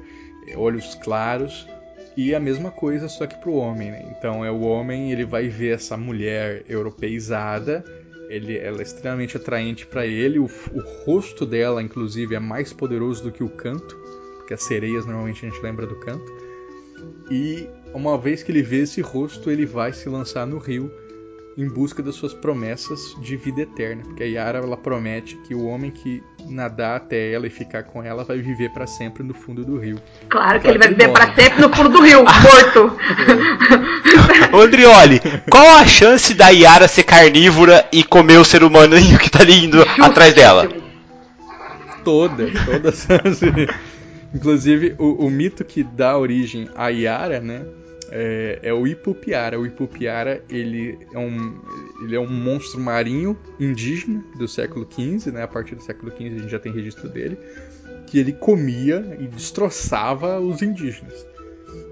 olhos 0.56 0.95
claros. 0.95 1.68
E 2.16 2.34
a 2.34 2.39
mesma 2.39 2.72
coisa, 2.72 3.08
só 3.08 3.28
que 3.28 3.36
pro 3.38 3.54
homem, 3.54 3.91
né? 3.91 4.16
Então 4.18 4.43
é 4.43 4.50
o 4.50 4.62
homem, 4.62 5.12
ele 5.12 5.26
vai 5.26 5.48
ver 5.48 5.76
essa 5.76 5.95
mulher 5.95 6.64
europeizada, 6.68 7.84
ele, 8.30 8.58
ela 8.58 8.80
é 8.80 8.84
extremamente 8.84 9.38
atraente 9.38 9.86
para 9.86 10.06
ele, 10.06 10.40
o, 10.40 10.46
o 10.46 10.80
rosto 11.06 11.46
dela, 11.46 11.82
inclusive, 11.82 12.36
é 12.36 12.40
mais 12.40 12.74
poderoso 12.74 13.24
do 13.24 13.32
que 13.32 13.44
o 13.44 13.50
canto, 13.50 13.98
porque 14.38 14.54
as 14.54 14.64
sereias 14.64 15.06
normalmente 15.06 15.46
a 15.46 15.50
gente 15.50 15.62
lembra 15.62 15.86
do 15.86 15.96
canto. 15.96 16.32
E 17.30 17.68
uma 17.94 18.18
vez 18.18 18.44
que 18.44 18.52
ele 18.52 18.62
vê 18.62 18.84
esse 18.84 19.02
rosto, 19.02 19.52
ele 19.52 19.66
vai 19.66 19.94
se 19.94 20.08
lançar 20.10 20.46
no 20.46 20.58
rio 20.58 20.92
em 21.58 21.68
busca 21.68 22.03
das 22.03 22.14
suas 22.14 22.36
promessas 22.36 23.16
de 23.20 23.36
vida 23.36 23.62
eterna. 23.62 24.03
Porque 24.03 24.22
a 24.22 24.28
Yara 24.28 24.60
ela 24.60 24.78
promete 24.78 25.36
que 25.38 25.55
o 25.55 25.66
homem 25.66 25.89
que 25.89 26.22
nadar 26.47 26.97
até 26.97 27.34
ela 27.34 27.47
e 27.47 27.49
ficar 27.49 27.84
com 27.84 28.03
ela 28.03 28.24
vai 28.24 28.38
viver 28.38 28.70
para 28.70 28.86
sempre 28.86 29.24
no 29.24 29.34
fundo 29.34 29.66
do 29.66 29.78
rio. 29.78 29.99
Claro 30.30 30.60
que 30.62 30.68
ele 30.68 30.78
vai 30.78 30.89
viver 30.89 31.12
para 31.12 31.34
sempre 31.34 31.60
no 31.60 31.76
fundo 31.76 31.89
do 31.89 32.01
rio, 32.01 32.20
morto. 32.24 32.97
É. 34.53 34.55
Andrioli, 34.55 35.20
qual 35.49 35.78
a 35.78 35.86
chance 35.86 36.36
da 36.36 36.49
Yara 36.49 36.88
ser 36.88 37.03
carnívora 37.03 37.88
e 37.91 38.03
comer 38.03 38.38
o 38.38 38.45
ser 38.45 38.64
humano 38.64 38.95
que 39.20 39.30
tá 39.30 39.41
ali 39.41 39.66
indo 39.66 39.82
atrás 39.99 40.36
dela? 40.36 40.70
Toda, 42.03 42.45
todas. 42.66 43.08
Inclusive, 44.34 44.95
o, 44.99 45.26
o 45.26 45.30
mito 45.32 45.66
que 45.66 45.84
dá 45.84 46.18
origem 46.18 46.70
à 46.76 46.89
Yara, 46.89 47.39
né? 47.39 47.66
É, 48.12 48.60
é, 48.64 48.74
o 48.74 48.88
Ipupiara. 48.88 49.60
O 49.60 49.66
Ipupiara 49.66 50.43
ele 50.49 50.97
é, 51.14 51.18
um, 51.18 51.60
ele 52.03 52.16
é 52.16 52.20
um 52.20 52.30
monstro 52.30 52.80
marinho 52.80 53.38
indígena 53.60 54.24
do 54.38 54.47
século 54.47 54.88
XV, 54.89 55.32
né? 55.32 55.43
A 55.43 55.47
partir 55.47 55.76
do 55.76 55.84
século 55.84 56.12
XV 56.12 56.26
a 56.26 56.39
gente 56.39 56.49
já 56.49 56.60
tem 56.60 56.72
registro 56.72 57.10
dele, 57.10 57.38
que 58.05 58.20
ele 58.20 58.34
comia 58.34 59.18
e 59.20 59.28
destroçava 59.28 60.39
os 60.39 60.62
indígenas. 60.62 61.26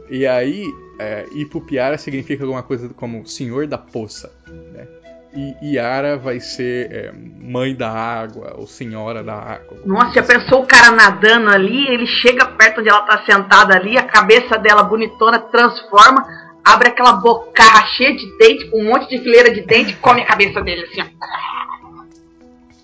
E 0.10 0.26
aí, 0.28 0.64
é, 1.00 1.26
Ipupiara 1.34 1.98
significa 1.98 2.44
alguma 2.44 2.64
coisa 2.64 2.90
como 2.90 3.26
Senhor 3.26 3.68
da 3.68 3.78
Poça, 3.78 4.32
né? 4.74 4.88
E 5.36 5.76
Yara 5.76 6.18
vai 6.18 6.40
ser 6.40 6.92
é, 6.92 7.12
mãe 7.12 7.76
da 7.76 7.92
água 7.92 8.56
ou 8.58 8.66
senhora 8.66 9.22
da 9.22 9.36
água. 9.36 9.78
Nossa, 9.86 10.14
já 10.14 10.24
pensou 10.24 10.64
o 10.64 10.66
cara 10.66 10.92
nadando 10.92 11.50
ali, 11.50 11.88
ele 11.90 12.08
chega 12.08 12.46
perto 12.46 12.80
onde 12.80 12.90
ela 12.90 13.02
tá 13.02 13.24
sentada 13.26 13.76
ali, 13.76 13.98
a 13.98 14.04
cabeça 14.04 14.58
dela 14.58 14.84
bonitona 14.84 15.40
transforma, 15.40 16.26
abre 16.64 16.88
aquela 16.88 17.14
bocarra 17.14 17.86
cheia 17.98 18.16
de 18.16 18.38
dente, 18.38 18.70
com 18.70 18.82
um 18.82 18.86
monte 18.86 19.10
de 19.10 19.22
fileira 19.22 19.54
de 19.54 19.62
dente 19.62 19.92
e 19.92 19.96
come 19.98 20.22
a 20.22 20.26
cabeça 20.26 20.62
dele 20.62 20.84
assim, 20.84 21.02
ó. 21.02 21.46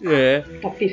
É. 0.03 0.43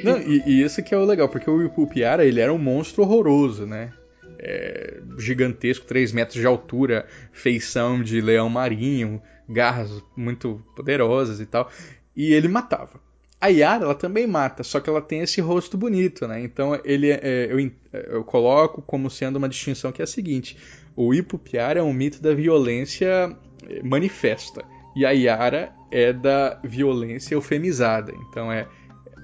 Não, 0.04 0.18
e, 0.18 0.42
e, 0.46 0.62
isso 0.62 0.82
que 0.82 0.94
é 0.94 0.98
o 0.98 1.04
legal, 1.04 1.28
porque 1.28 1.48
o 1.48 1.64
Ipupiara, 1.64 2.24
ele 2.24 2.40
era 2.40 2.52
um 2.52 2.58
monstro 2.58 3.02
horroroso, 3.02 3.66
né? 3.66 3.90
É, 4.38 5.00
gigantesco, 5.18 5.86
3 5.86 6.12
metros 6.12 6.38
de 6.38 6.46
altura, 6.46 7.06
feição 7.32 8.02
de 8.02 8.20
leão 8.20 8.48
marinho, 8.48 9.20
garras 9.48 10.02
muito 10.16 10.62
poderosas 10.76 11.40
e 11.40 11.46
tal. 11.46 11.70
E 12.16 12.32
ele 12.32 12.48
matava. 12.48 13.00
A 13.40 13.46
Yara, 13.46 13.84
ela 13.84 13.94
também 13.94 14.26
mata, 14.26 14.64
só 14.64 14.80
que 14.80 14.90
ela 14.90 15.00
tem 15.00 15.20
esse 15.20 15.40
rosto 15.40 15.78
bonito, 15.78 16.26
né? 16.26 16.42
Então 16.42 16.78
ele, 16.84 17.10
é, 17.12 17.46
eu, 17.48 17.70
eu 17.92 18.24
coloco 18.24 18.82
como 18.82 19.08
sendo 19.08 19.36
uma 19.36 19.48
distinção 19.48 19.92
que 19.92 20.02
é 20.02 20.04
a 20.04 20.08
seguinte: 20.08 20.56
o 20.96 21.14
Ipupiara 21.14 21.78
é 21.78 21.82
um 21.82 21.92
mito 21.92 22.20
da 22.20 22.34
violência 22.34 23.36
é, 23.68 23.82
manifesta 23.84 24.64
e 24.96 25.06
a 25.06 25.12
Yara 25.12 25.72
é 25.92 26.12
da 26.12 26.58
violência 26.64 27.34
eufemizada. 27.36 28.12
Então 28.28 28.50
é 28.50 28.66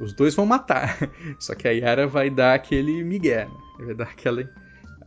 os 0.01 0.13
dois 0.13 0.35
vão 0.35 0.47
matar, 0.47 0.97
só 1.39 1.55
que 1.55 1.67
a 1.67 1.73
Yara 1.73 2.07
vai 2.07 2.31
dar 2.31 2.55
aquele 2.55 3.03
migué, 3.03 3.47
né? 3.47 3.85
vai 3.87 3.95
dar 3.95 4.05
aquela, 4.05 4.49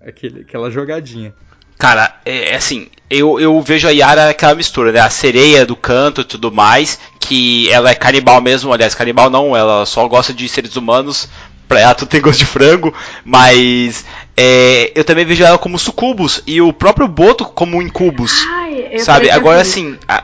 aquele, 0.01 0.41
aquela 0.41 0.69
jogadinha. 0.69 1.33
Cara, 1.77 2.15
é, 2.25 2.51
é 2.51 2.55
assim, 2.55 2.87
eu, 3.09 3.39
eu 3.39 3.61
vejo 3.61 3.87
a 3.87 3.91
Yara 3.91 4.29
aquela 4.29 4.55
mistura, 4.55 4.91
né? 4.91 4.99
A 4.99 5.09
sereia 5.09 5.65
do 5.65 5.75
canto 5.75 6.21
e 6.21 6.23
tudo 6.23 6.51
mais, 6.51 6.99
que 7.19 7.69
ela 7.71 7.89
é 7.91 7.95
canibal 7.95 8.41
mesmo, 8.41 8.73
aliás, 8.73 8.95
canibal 8.95 9.29
não, 9.29 9.55
ela 9.55 9.85
só 9.85 10.07
gosta 10.07 10.33
de 10.33 10.47
seres 10.49 10.75
humanos, 10.75 11.29
pra 11.67 11.79
ela 11.79 11.93
tudo 11.93 12.09
tem 12.09 12.21
gosto 12.21 12.39
de 12.39 12.45
frango, 12.45 12.93
mas 13.23 14.05
é, 14.35 14.91
eu 14.95 15.03
também 15.03 15.25
vejo 15.25 15.43
ela 15.43 15.57
como 15.57 15.77
sucubus, 15.77 16.41
e 16.47 16.61
o 16.61 16.73
próprio 16.73 17.07
Boto 17.07 17.45
como 17.45 17.81
incubus, 17.81 18.43
Ai, 18.49 18.99
sabe? 18.99 19.29
Agora 19.29 19.61
assim, 19.61 19.97
a, 20.07 20.23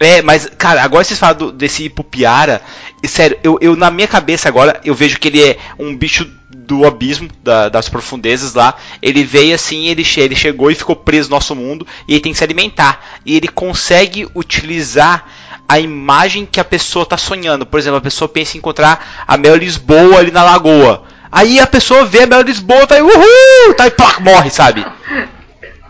é, 0.00 0.22
mas, 0.22 0.50
cara, 0.56 0.82
agora 0.82 1.04
vocês 1.04 1.20
falam 1.20 1.36
do, 1.36 1.52
desse 1.52 1.84
Ipupiara, 1.84 2.62
sério, 3.04 3.38
eu, 3.44 3.58
eu 3.60 3.76
na 3.76 3.90
minha 3.90 4.08
cabeça 4.08 4.48
agora, 4.48 4.80
eu 4.82 4.94
vejo 4.94 5.18
que 5.18 5.28
ele 5.28 5.42
é 5.42 5.58
um 5.78 5.94
bicho 5.94 6.26
do 6.48 6.86
abismo, 6.86 7.28
da, 7.42 7.68
das 7.68 7.88
profundezas 7.88 8.54
lá. 8.54 8.74
Ele 9.02 9.22
veio 9.22 9.54
assim, 9.54 9.88
ele, 9.88 10.06
ele 10.16 10.34
chegou 10.34 10.70
e 10.70 10.74
ficou 10.74 10.96
preso 10.96 11.28
no 11.28 11.36
nosso 11.36 11.54
mundo, 11.54 11.86
e 12.08 12.14
ele 12.14 12.20
tem 12.20 12.32
que 12.32 12.38
se 12.38 12.44
alimentar. 12.44 13.04
E 13.26 13.36
ele 13.36 13.48
consegue 13.48 14.26
utilizar 14.34 15.26
a 15.68 15.78
imagem 15.78 16.46
que 16.46 16.58
a 16.58 16.64
pessoa 16.64 17.02
está 17.02 17.18
sonhando. 17.18 17.66
Por 17.66 17.78
exemplo, 17.78 17.98
a 17.98 18.02
pessoa 18.02 18.28
pensa 18.28 18.56
em 18.56 18.58
encontrar 18.58 19.24
a 19.28 19.36
Mel 19.36 19.56
Lisboa 19.56 20.18
ali 20.18 20.30
na 20.30 20.42
lagoa. 20.42 21.04
Aí 21.30 21.60
a 21.60 21.66
pessoa 21.66 22.06
vê 22.06 22.22
a 22.22 22.26
Mel 22.26 22.40
Lisboa, 22.40 22.86
vai, 22.86 23.02
uhul, 23.02 23.74
tá, 23.76 23.86
e 23.86 23.90
pá, 23.90 24.18
morre, 24.18 24.48
sabe? 24.50 24.84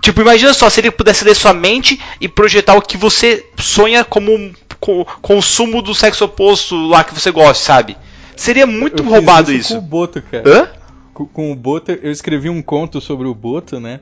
Tipo, 0.00 0.22
imagina 0.22 0.54
só 0.54 0.70
se 0.70 0.80
ele 0.80 0.90
pudesse 0.90 1.24
ler 1.24 1.34
sua 1.34 1.52
mente 1.52 2.00
e 2.20 2.28
projetar 2.28 2.74
o 2.74 2.82
que 2.82 2.96
você 2.96 3.46
sonha 3.58 4.04
como 4.04 4.52
com, 4.80 5.04
consumo 5.20 5.82
do 5.82 5.94
sexo 5.94 6.24
oposto 6.24 6.74
lá 6.88 7.04
que 7.04 7.14
você 7.14 7.30
gosta, 7.30 7.62
sabe? 7.62 7.96
Seria 8.34 8.66
muito 8.66 9.02
eu 9.02 9.08
roubado 9.08 9.52
isso. 9.52 9.74
Com 9.74 9.78
o 9.78 9.82
Boto, 9.82 10.22
cara. 10.22 10.48
Hã? 10.48 10.68
Com, 11.12 11.26
com, 11.26 11.52
o 11.52 11.54
Boto, 11.54 11.92
eu 11.92 12.10
escrevi 12.10 12.48
um 12.48 12.62
conto 12.62 13.00
sobre 13.00 13.28
o 13.28 13.34
Boto, 13.34 13.78
né? 13.78 14.00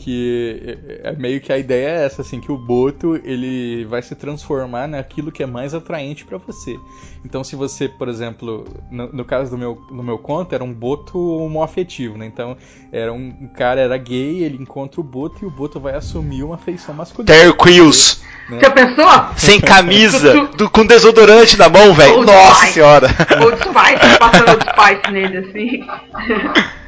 Que 0.00 0.78
é, 1.04 1.10
é 1.10 1.12
meio 1.12 1.40
que 1.42 1.52
a 1.52 1.58
ideia 1.58 1.88
é 1.88 2.04
essa, 2.06 2.22
assim, 2.22 2.40
que 2.40 2.50
o 2.50 2.56
boto 2.56 3.20
ele 3.22 3.84
vai 3.84 4.00
se 4.00 4.14
transformar 4.14 4.88
naquilo 4.88 5.30
que 5.30 5.42
é 5.42 5.46
mais 5.46 5.74
atraente 5.74 6.24
para 6.24 6.38
você. 6.38 6.78
Então, 7.22 7.44
se 7.44 7.54
você, 7.54 7.86
por 7.86 8.08
exemplo, 8.08 8.64
no, 8.90 9.12
no, 9.12 9.24
caso 9.26 9.50
do 9.50 9.58
meu, 9.58 9.78
no 9.90 10.02
meu 10.02 10.16
conto, 10.16 10.54
era 10.54 10.64
um 10.64 10.72
boto 10.72 11.18
homoafetivo, 11.18 12.16
né? 12.16 12.24
Então, 12.24 12.56
era 12.90 13.12
um, 13.12 13.36
um 13.42 13.48
cara 13.48 13.78
era 13.78 13.98
gay, 13.98 14.42
ele 14.42 14.56
encontra 14.56 15.02
o 15.02 15.04
boto 15.04 15.44
e 15.44 15.46
o 15.46 15.50
boto 15.50 15.78
vai 15.78 15.94
assumir 15.94 16.42
uma 16.42 16.56
feição 16.56 16.94
masculina. 16.94 17.36
Terry 17.36 17.52
Crews. 17.52 18.22
Né? 18.48 18.60
Já 18.60 18.70
pensou? 18.70 19.06
Sem 19.36 19.60
camisa, 19.60 20.46
do, 20.56 20.70
com 20.70 20.86
desodorante 20.86 21.58
na 21.58 21.68
mão, 21.68 21.92
velho. 21.92 22.22
Nossa 22.22 22.54
Spice. 22.60 22.72
senhora. 22.72 23.08
Old 23.42 23.58
Spice, 23.58 24.18
passando 24.18 24.48
Old 24.48 24.64
Spice 24.64 25.12
nele, 25.12 25.36
assim. 25.38 26.70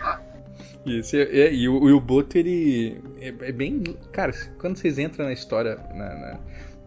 Isso, 0.85 1.17
é, 1.17 1.53
e, 1.53 1.69
o, 1.69 1.89
e 1.89 1.93
o 1.93 2.01
Boto, 2.01 2.37
ele 2.37 3.01
é, 3.21 3.29
é, 3.29 3.53
bem. 3.53 3.83
Cara, 4.13 4.33
quando 4.59 4.77
vocês 4.77 4.99
entram 4.99 5.27
na 5.27 5.33
história, 5.33 5.79
na, 5.95 6.39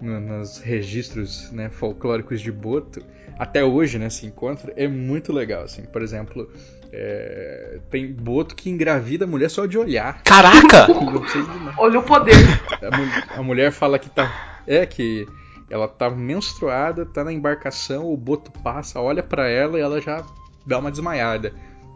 na, 0.01 0.19
nos 0.19 0.57
registros 0.57 1.51
né, 1.51 1.69
folclóricos 1.69 2.41
de 2.41 2.51
Boto, 2.51 3.01
até 3.39 3.63
hoje, 3.63 3.97
né, 3.97 4.09
se 4.09 4.25
encontra, 4.25 4.73
é 4.75 4.87
muito 4.87 5.31
legal, 5.31 5.63
assim. 5.63 5.83
Por 5.83 6.01
exemplo, 6.01 6.49
é, 6.91 7.79
tem 7.89 8.11
Boto 8.11 8.55
que 8.55 8.69
engravida 8.69 9.25
a 9.25 9.27
mulher 9.27 9.49
só 9.49 9.65
de 9.65 9.77
olhar. 9.77 10.21
Caraca! 10.23 10.87
Olha 11.77 11.99
o 11.99 12.03
poder. 12.03 12.35
A, 12.81 13.39
a, 13.39 13.43
mulher 13.43 13.71
fala 13.71 13.97
que 13.97 14.09
tá. 14.09 14.61
É 14.67 14.85
que 14.85 15.25
ela 15.69 15.87
tá 15.87 16.09
menstruada, 16.09 17.05
tá 17.05 17.23
na 17.23 17.33
embarcação, 17.33 18.11
o 18.11 18.17
Boto 18.17 18.51
passa, 18.63 18.99
olha 18.99 19.23
para 19.23 19.47
ela 19.47 19.77
e 19.77 19.81
ela 19.81 19.99
já 19.99 20.23
dá 20.65 20.79
uma 20.79 20.91
desmaiada. 20.91 21.53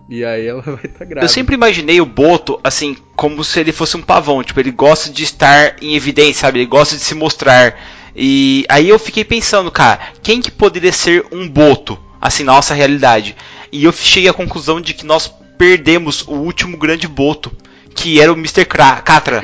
E 0.09 0.25
aí 0.25 0.47
ela 0.47 0.61
vai 0.65 0.75
estar 0.75 0.99
tá 0.99 1.05
grávida. 1.05 1.25
Eu 1.25 1.29
sempre 1.29 1.53
imaginei 1.55 2.01
o 2.01 2.05
Boto, 2.05 2.59
assim, 2.63 2.97
como 3.15 3.43
se 3.43 3.59
ele 3.59 3.71
fosse 3.71 3.95
um 3.95 4.01
pavão. 4.01 4.43
Tipo, 4.43 4.59
ele 4.59 4.71
gosta 4.71 5.11
de 5.11 5.23
estar 5.23 5.75
em 5.81 5.95
evidência, 5.95 6.41
sabe? 6.41 6.59
Ele 6.59 6.65
gosta 6.65 6.95
de 6.95 7.03
se 7.03 7.13
mostrar. 7.13 7.79
E 8.15 8.65
aí 8.67 8.89
eu 8.89 8.97
fiquei 8.97 9.23
pensando, 9.23 9.69
cara, 9.69 9.99
quem 10.23 10.41
que 10.41 10.49
poderia 10.49 10.91
ser 10.91 11.25
um 11.31 11.47
Boto, 11.47 11.97
assim, 12.19 12.43
na 12.43 12.53
nossa 12.53 12.73
realidade? 12.73 13.35
E 13.71 13.83
eu 13.83 13.93
cheguei 13.93 14.29
à 14.29 14.33
conclusão 14.33 14.81
de 14.81 14.95
que 14.95 15.05
nós 15.05 15.31
perdemos 15.57 16.27
o 16.27 16.33
último 16.33 16.75
grande 16.75 17.07
Boto, 17.07 17.51
que 17.93 18.19
era 18.19 18.33
o 18.33 18.35
Mr. 18.35 18.65
Catra. 18.65 19.43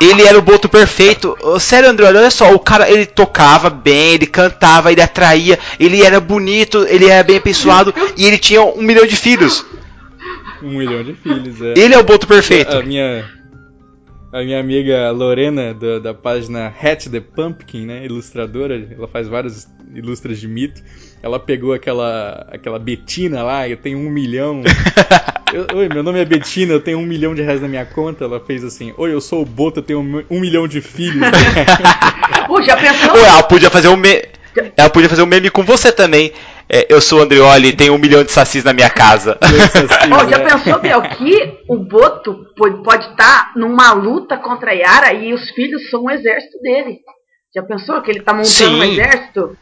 Ele 0.00 0.22
era 0.22 0.38
o 0.38 0.42
boto 0.42 0.68
perfeito. 0.68 1.36
Sério, 1.58 1.88
André, 1.88 2.06
olha 2.06 2.30
só, 2.30 2.54
o 2.54 2.58
cara 2.58 2.90
ele 2.90 3.06
tocava 3.06 3.70
bem, 3.70 4.14
ele 4.14 4.26
cantava, 4.26 4.92
ele 4.92 5.02
atraía, 5.02 5.58
ele 5.78 6.02
era 6.02 6.20
bonito, 6.20 6.86
ele 6.88 7.06
era 7.06 7.22
bem 7.22 7.38
apessoado 7.38 7.94
e 8.16 8.24
ele 8.24 8.38
tinha 8.38 8.62
um 8.62 8.82
milhão 8.82 9.06
de 9.06 9.16
filhos. 9.16 9.64
Um 10.62 10.78
milhão 10.78 11.02
de 11.02 11.14
filhos, 11.14 11.60
é. 11.60 11.74
Ele 11.76 11.94
é 11.94 11.98
o 11.98 12.04
boto 12.04 12.26
perfeito. 12.26 12.76
A 12.76 12.82
minha, 12.82 13.24
a 14.32 14.42
minha 14.42 14.60
amiga 14.60 15.10
Lorena, 15.10 15.74
da, 15.74 15.98
da 15.98 16.14
página 16.14 16.66
Hat 16.66 17.08
the 17.08 17.20
Pumpkin, 17.20 17.86
né, 17.86 18.04
ilustradora, 18.04 18.88
ela 18.96 19.08
faz 19.08 19.26
vários 19.26 19.66
ilustras 19.94 20.38
de 20.38 20.46
mito. 20.46 20.82
Ela 21.22 21.38
pegou 21.38 21.72
aquela 21.74 22.46
aquela 22.50 22.78
Betina 22.78 23.42
lá, 23.42 23.68
eu 23.68 23.76
tenho 23.76 23.98
um 23.98 24.10
milhão. 24.10 24.62
Eu, 25.52 25.66
Oi, 25.78 25.88
meu 25.88 26.04
nome 26.04 26.20
é 26.20 26.24
Betina, 26.24 26.72
eu 26.74 26.80
tenho 26.80 26.96
um 26.96 27.04
milhão 27.04 27.34
de 27.34 27.42
reais 27.42 27.60
na 27.60 27.66
minha 27.66 27.84
conta. 27.84 28.22
Ela 28.22 28.38
fez 28.38 28.62
assim: 28.62 28.94
Oi, 28.96 29.12
eu 29.12 29.20
sou 29.20 29.42
o 29.42 29.44
Boto, 29.44 29.80
eu 29.80 29.82
tenho 29.82 29.98
um, 29.98 30.24
um 30.30 30.38
milhão 30.38 30.68
de 30.68 30.80
filhos. 30.80 31.26
Pô, 32.46 32.62
já 32.62 32.76
pensou? 32.76 33.14
Ué, 33.14 33.28
ela 33.28 33.42
podia 33.42 33.68
fazer 33.68 33.88
um 33.88 33.96
meme. 33.96 34.22
Ela 34.76 34.90
podia 34.90 35.08
fazer 35.08 35.22
um 35.22 35.26
meme 35.26 35.50
com 35.50 35.64
você 35.64 35.90
também. 35.90 36.32
É, 36.68 36.86
eu 36.88 37.00
sou 37.00 37.18
o 37.18 37.22
Andrioli 37.22 37.70
e 37.70 37.72
tenho 37.72 37.94
um 37.94 37.98
milhão 37.98 38.22
de 38.22 38.30
sacis 38.30 38.62
na 38.62 38.72
minha 38.72 38.88
casa. 38.88 39.36
oh, 39.42 40.28
já 40.28 40.38
pensou, 40.38 40.78
Bel, 40.78 41.02
que 41.02 41.64
o 41.68 41.78
Boto 41.78 42.46
pode 42.84 43.10
estar 43.10 43.52
numa 43.56 43.92
luta 43.92 44.36
contra 44.36 44.70
a 44.70 44.74
Yara 44.74 45.12
e 45.12 45.34
os 45.34 45.50
filhos 45.50 45.90
são 45.90 46.04
o 46.04 46.10
exército 46.10 46.60
dele? 46.60 47.00
Já 47.52 47.62
pensou 47.64 48.00
que 48.00 48.10
ele 48.10 48.20
tá 48.20 48.32
montando 48.32 48.48
Sim. 48.48 48.78
um 48.78 48.84
exército? 48.84 49.56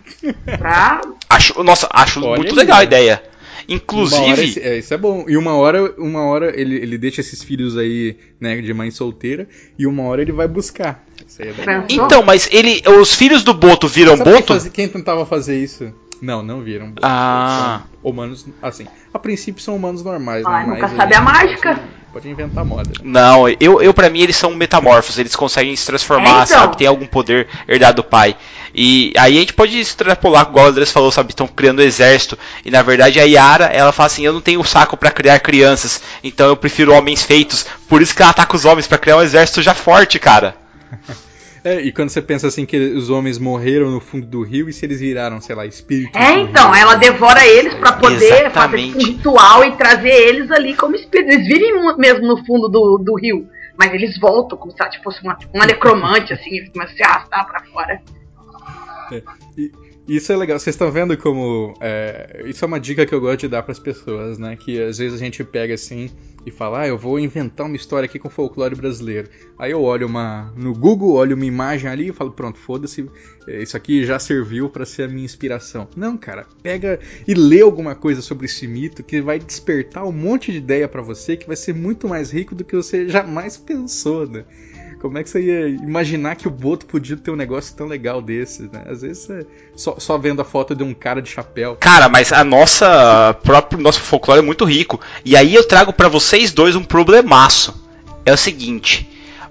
Pra... 0.45 1.01
Acho, 1.31 1.63
nossa, 1.63 1.89
acho 1.93 2.25
Olha 2.25 2.39
muito 2.39 2.55
legal 2.55 2.79
a 2.79 2.85
ideia. 2.85 3.23
Inclusive. 3.69 4.59
é, 4.61 4.79
isso 4.79 4.95
é 4.95 4.97
bom. 4.97 5.27
E 5.29 5.37
uma 5.37 5.55
hora, 5.55 5.95
uma 5.99 6.25
hora 6.25 6.59
ele, 6.59 6.77
ele 6.77 6.97
deixa 6.97 7.21
esses 7.21 7.43
filhos 7.43 7.77
aí, 7.77 8.17
né, 8.41 8.63
de 8.63 8.73
mãe 8.73 8.91
solteira, 8.91 9.47
e 9.79 9.87
uma 9.87 10.05
hora 10.05 10.23
ele 10.23 10.33
vai 10.33 10.49
buscar. 10.49 11.05
É 11.39 11.85
então, 11.91 12.23
mas 12.23 12.49
ele. 12.51 12.83
Os 12.99 13.15
filhos 13.15 13.43
do 13.43 13.53
Boto 13.53 13.87
viram 13.87 14.17
Sabe 14.17 14.31
Boto? 14.31 14.47
Quem, 14.47 14.61
faz, 14.61 14.69
quem 14.69 14.89
tentava 14.89 15.27
fazer 15.27 15.63
isso? 15.63 15.93
Não, 16.21 16.43
não 16.43 16.61
viram. 16.61 16.93
Ah. 17.03 17.83
São 17.83 18.11
humanos, 18.11 18.47
assim. 18.63 18.87
A 19.13 19.19
princípio 19.19 19.63
são 19.63 19.77
humanos 19.77 20.03
normais, 20.03 20.45
ah, 20.45 20.61
né? 20.61 20.67
Nunca 20.67 20.89
sabe 20.89 21.15
a 21.15 21.21
mágica. 21.21 21.75
Pode, 21.75 21.89
pode 22.13 22.29
inventar 22.29 22.65
moda. 22.65 22.91
Não, 23.03 23.49
eu, 23.49 23.81
eu 23.81 23.95
para 23.95 24.11
mim 24.11 24.21
eles 24.21 24.37
são 24.37 24.55
metamorfos, 24.55 25.19
eles 25.19 25.37
conseguem 25.37 25.75
se 25.77 25.87
transformar, 25.87 26.41
é, 26.41 26.45
então. 26.45 26.47
sabe? 26.47 26.77
Tem 26.77 26.87
algum 26.87 27.07
poder 27.07 27.47
herdado 27.67 28.03
do 28.03 28.05
pai. 28.05 28.37
E 28.75 29.13
aí 29.17 29.37
a 29.37 29.41
gente 29.41 29.55
pode 29.55 29.79
extrapolar, 29.79 30.49
igual 30.49 30.67
o 30.67 30.69
Andrés 30.69 30.91
falou, 30.91 31.11
sabe? 31.11 31.31
Estão 31.31 31.47
criando 31.47 31.81
um 31.81 31.85
exército. 31.85 32.39
E 32.65 32.71
na 32.71 32.83
verdade 32.83 33.21
a 33.21 33.25
Yara, 33.25 33.67
ela 33.67 33.93
fala 33.93 34.09
assim: 34.09 34.25
eu 34.25 34.33
não 34.33 34.41
tenho 34.41 34.63
saco 34.65 34.97
para 34.97 35.11
criar 35.11 35.39
crianças, 35.41 36.03
então 36.23 36.49
eu 36.49 36.57
prefiro 36.57 36.93
homens 36.93 37.23
feitos. 37.23 37.65
Por 37.89 38.03
isso 38.03 38.15
que 38.15 38.23
ela 38.23 38.31
ataca 38.33 38.57
os 38.57 38.65
homens, 38.65 38.87
para 38.87 38.99
criar 38.99 39.17
um 39.17 39.23
exército 39.23 39.63
já 39.63 39.75
forte, 39.75 40.19
cara. 40.19 40.57
É, 41.69 41.83
e 41.83 41.93
quando 41.93 42.09
você 42.09 42.23
pensa 42.23 42.47
assim 42.47 42.65
que 42.65 42.79
os 42.79 43.11
homens 43.11 43.39
morreram 43.39 43.91
no 43.91 44.01
fundo 44.01 44.27
do 44.27 44.43
rio 44.43 44.71
e 44.71 44.73
se 44.73 44.87
eles 44.87 45.01
viraram, 45.01 45.39
sei 45.39 45.55
lá, 45.55 45.67
espíritos. 45.67 46.19
É, 46.19 46.39
então, 46.39 46.75
ela 46.75 46.95
devora 46.95 47.47
eles 47.47 47.75
para 47.75 47.93
poder 47.93 48.47
Exatamente. 48.47 48.95
fazer 48.95 49.05
um 49.05 49.07
ritual 49.07 49.65
e 49.65 49.73
trazer 49.73 50.09
eles 50.09 50.51
ali 50.51 50.75
como 50.75 50.97
espíritos. 50.97 51.35
Eles 51.35 51.47
virem 51.47 51.95
mesmo 51.99 52.27
no 52.27 52.43
fundo 52.47 52.71
do, 52.71 52.97
do 53.05 53.15
rio, 53.17 53.47
mas 53.77 53.93
eles 53.93 54.19
voltam 54.19 54.57
como 54.57 54.73
se 54.73 54.79
tipo, 54.89 55.05
fosse 55.05 55.23
uma, 55.23 55.37
uma 55.53 55.67
necromante, 55.67 56.33
assim, 56.33 56.55
e 56.55 56.71
começam 56.71 56.95
a 56.95 56.97
se 56.97 57.03
arrastar 57.03 57.47
pra 57.47 57.63
fora. 57.65 58.01
É, 59.13 59.23
e, 59.59 59.71
isso 60.09 60.33
é 60.33 60.37
legal. 60.37 60.59
Vocês 60.59 60.75
estão 60.75 60.91
vendo 60.91 61.19
como. 61.19 61.75
É, 61.83 62.45
isso 62.47 62.65
é 62.65 62.67
uma 62.67 62.81
dica 62.81 63.05
que 63.05 63.15
eu 63.15 63.21
gosto 63.21 63.41
de 63.41 63.49
dar 63.49 63.63
para 63.63 63.73
as 63.73 63.79
pessoas, 63.79 64.39
né? 64.39 64.57
Que 64.57 64.83
às 64.83 64.97
vezes 64.97 65.21
a 65.21 65.23
gente 65.23 65.45
pega 65.45 65.75
assim 65.75 66.09
e 66.49 66.51
fala, 66.51 66.83
ah, 66.83 66.89
eu 66.89 66.99
vou 66.99 67.19
inventar 67.19 67.67
uma 67.67 67.77
história 67.77 68.07
aqui 68.07 68.19
com 68.19 68.29
folclore 68.29 68.75
brasileiro. 68.75 69.29
Aí 69.59 69.71
eu 69.71 69.83
olho 69.83 70.07
uma 70.07 70.53
no 70.57 70.73
Google, 70.73 71.13
olho 71.13 71.37
uma 71.37 71.45
imagem 71.45 71.91
ali 71.91 72.09
e 72.09 72.13
falo, 72.13 72.33
pronto, 72.33 72.59
foda-se, 72.59 73.09
isso 73.47 73.77
aqui 73.77 74.05
já 74.05 74.19
serviu 74.19 74.69
para 74.69 74.85
ser 74.85 75.05
a 75.05 75.09
minha 75.09 75.25
inspiração. 75.25 75.89
Não, 75.97 76.17
cara, 76.17 76.47
pega 76.63 76.99
e 77.27 77.35
lê 77.35 77.61
alguma 77.61 77.95
coisa 77.95 78.21
sobre 78.21 78.47
esse 78.47 78.67
mito 78.67 79.03
que 79.03 79.21
vai 79.21 79.39
despertar 79.39 80.05
um 80.05 80.13
monte 80.13 80.53
de 80.53 80.59
ideia 80.59 80.89
para 80.89 81.03
você 81.03 81.37
que 81.37 81.47
vai 81.47 81.57
ser 81.57 81.75
muito 81.75 82.09
mais 82.09 82.31
rico 82.31 82.55
do 82.55 82.65
que 82.65 82.77
você 82.77 83.09
jamais 83.09 83.57
pensou, 83.57 84.29
né? 84.29 84.45
Como 85.01 85.17
é 85.17 85.23
que 85.23 85.31
você 85.31 85.41
ia 85.41 85.69
imaginar 85.69 86.35
que 86.35 86.49
o 86.49 86.51
Boto 86.51 86.87
podia 86.87 87.17
ter 87.17 87.31
um 87.31 87.37
negócio 87.37 87.75
tão 87.77 87.87
legal 87.87 88.21
desse, 88.21 88.63
né? 88.63 88.85
Às 88.87 89.03
vezes 89.03 89.31
é 89.31 89.45
só, 89.77 89.97
só 89.99 90.19
vendo 90.19 90.43
a 90.43 90.45
foto 90.45 90.75
de 90.75 90.83
um 90.83 90.93
cara 90.93 91.23
de 91.23 91.31
chapéu. 91.31 91.77
Cara, 91.77 92.09
mas 92.09 92.33
a 92.33 92.43
nossa 92.43 93.37
próprio 93.43 93.81
nosso 93.81 94.01
folclore 94.01 94.41
é 94.41 94.43
muito 94.43 94.65
rico. 94.65 95.01
E 95.25 95.37
aí 95.37 95.55
eu 95.55 95.63
trago 95.63 95.93
para 95.93 96.09
vocês 96.09 96.53
dois 96.53 96.75
um 96.75 96.83
problemaço. 96.83 97.87
É 98.27 98.33
o 98.33 98.37
seguinte, 98.37 99.09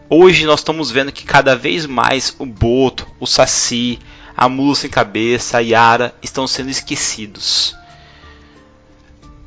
hoje 0.09 0.45
nós 0.45 0.59
estamos 0.59 0.91
vendo 0.91 1.11
que 1.11 1.23
cada 1.23 1.55
vez 1.55 1.85
mais 1.85 2.35
o 2.37 2.45
Boto, 2.45 3.07
o 3.19 3.25
Saci, 3.25 3.99
a 4.35 4.49
Mula 4.49 4.75
sem 4.75 4.89
cabeça, 4.89 5.57
a 5.57 5.61
Yara 5.61 6.13
estão 6.21 6.45
sendo 6.45 6.69
esquecidos. 6.69 7.75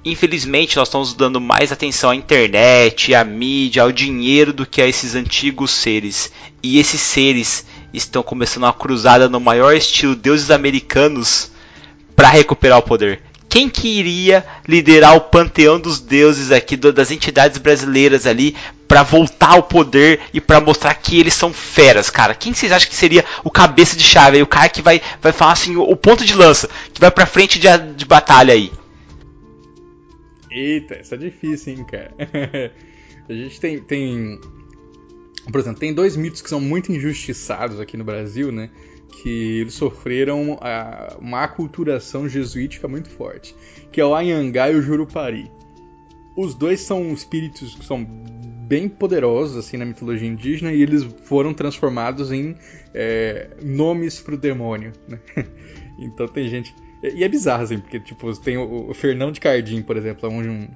Infelizmente, 0.02 0.76
nós 0.76 0.88
estamos 0.88 1.12
dando 1.12 1.40
mais 1.40 1.70
atenção 1.70 2.10
à 2.10 2.16
internet, 2.16 3.14
à 3.14 3.22
mídia, 3.22 3.82
ao 3.82 3.92
dinheiro 3.92 4.50
do 4.50 4.64
que 4.64 4.80
a 4.80 4.86
esses 4.86 5.14
antigos 5.14 5.70
seres. 5.70 6.32
E 6.62 6.78
esses 6.78 7.00
seres 7.00 7.66
estão 7.92 8.22
começando 8.22 8.64
uma 8.64 8.72
cruzada 8.72 9.28
no 9.28 9.38
maior 9.38 9.74
estilo 9.76 10.16
deuses 10.16 10.50
americanos 10.50 11.50
para 12.16 12.30
recuperar 12.30 12.78
o 12.78 12.82
poder. 12.82 13.22
Quem 13.46 13.68
que 13.68 13.88
iria 13.88 14.46
liderar 14.66 15.16
o 15.16 15.20
panteão 15.20 15.78
dos 15.78 16.00
deuses 16.00 16.50
aqui, 16.50 16.76
das 16.76 17.10
entidades 17.10 17.58
brasileiras 17.58 18.24
ali, 18.24 18.56
para 18.86 19.02
voltar 19.02 19.50
ao 19.50 19.64
poder 19.64 20.20
e 20.32 20.40
para 20.40 20.60
mostrar 20.60 20.94
que 20.94 21.18
eles 21.18 21.34
são 21.34 21.52
feras, 21.52 22.08
cara? 22.08 22.34
Quem 22.34 22.54
vocês 22.54 22.72
acham 22.72 22.88
que 22.88 22.94
seria 22.94 23.24
o 23.44 23.50
cabeça 23.50 23.96
de 23.96 24.04
chave 24.04 24.36
aí, 24.36 24.42
o 24.42 24.46
cara 24.46 24.68
que 24.68 24.80
vai, 24.80 25.02
vai 25.20 25.32
falar 25.32 25.52
assim, 25.52 25.76
o, 25.76 25.96
ponto 25.96 26.24
de 26.24 26.34
lança, 26.34 26.70
que 26.94 27.00
vai 27.00 27.10
pra 27.10 27.26
frente 27.26 27.58
de, 27.58 27.66
de 27.96 28.04
batalha 28.04 28.54
aí? 28.54 28.72
Eita, 30.50 30.94
essa 30.96 31.14
é 31.14 31.18
difícil, 31.18 31.74
hein, 31.74 31.84
cara. 31.84 32.14
a 33.28 33.32
gente 33.32 33.60
tem, 33.60 33.80
tem. 33.80 34.40
Por 35.50 35.60
exemplo, 35.60 35.80
tem 35.80 35.94
dois 35.94 36.16
mitos 36.16 36.42
que 36.42 36.48
são 36.48 36.60
muito 36.60 36.92
injustiçados 36.92 37.80
aqui 37.80 37.96
no 37.96 38.04
Brasil, 38.04 38.50
né? 38.50 38.70
Que 39.22 39.60
eles 39.60 39.74
sofreram 39.74 40.58
a, 40.60 41.16
uma 41.20 41.44
aculturação 41.44 42.28
jesuítica 42.28 42.88
muito 42.88 43.08
forte, 43.08 43.54
que 43.92 44.00
é 44.00 44.04
o 44.04 44.14
Anhangá 44.14 44.70
e 44.70 44.76
o 44.76 44.82
Jurupari. 44.82 45.50
Os 46.36 46.54
dois 46.54 46.80
são 46.80 47.12
espíritos 47.12 47.74
que 47.74 47.84
são 47.84 48.04
bem 48.04 48.88
poderosos 48.88 49.56
assim 49.56 49.76
na 49.76 49.84
mitologia 49.84 50.28
indígena 50.28 50.72
e 50.72 50.80
eles 50.80 51.02
foram 51.24 51.52
transformados 51.52 52.30
em 52.30 52.54
é, 52.94 53.50
nomes 53.60 54.20
para 54.20 54.34
o 54.34 54.38
demônio. 54.38 54.92
Né? 55.08 55.18
Então 56.02 56.26
tem 56.26 56.48
gente 56.48 56.74
e 57.02 57.24
é 57.24 57.28
bizarro, 57.28 57.62
assim, 57.62 57.78
porque, 57.78 57.98
tipo, 58.00 58.34
tem 58.40 58.56
o, 58.56 58.90
o 58.90 58.94
Fernão 58.94 59.32
de 59.32 59.40
Cardim, 59.40 59.82
por 59.82 59.96
exemplo, 59.96 60.28
é 60.28 60.32
um, 60.32 60.40
um, 60.40 60.68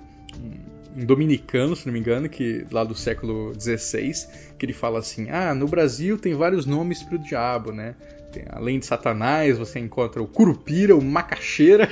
um 0.96 1.04
dominicano, 1.04 1.76
se 1.76 1.86
não 1.86 1.92
me 1.92 1.98
engano, 1.98 2.28
que 2.28 2.66
lá 2.70 2.84
do 2.84 2.94
século 2.94 3.52
XVI, 3.58 4.12
que 4.58 4.64
ele 4.64 4.72
fala 4.72 4.98
assim: 4.98 5.28
ah, 5.30 5.54
no 5.54 5.66
Brasil 5.66 6.18
tem 6.18 6.34
vários 6.34 6.64
nomes 6.64 7.02
para 7.02 7.16
o 7.16 7.18
diabo, 7.18 7.72
né? 7.72 7.94
Tem, 8.32 8.44
além 8.50 8.78
de 8.78 8.86
Satanás, 8.86 9.58
você 9.58 9.78
encontra 9.78 10.22
o 10.22 10.26
Curupira, 10.26 10.96
o 10.96 11.02
Macaxeira, 11.02 11.88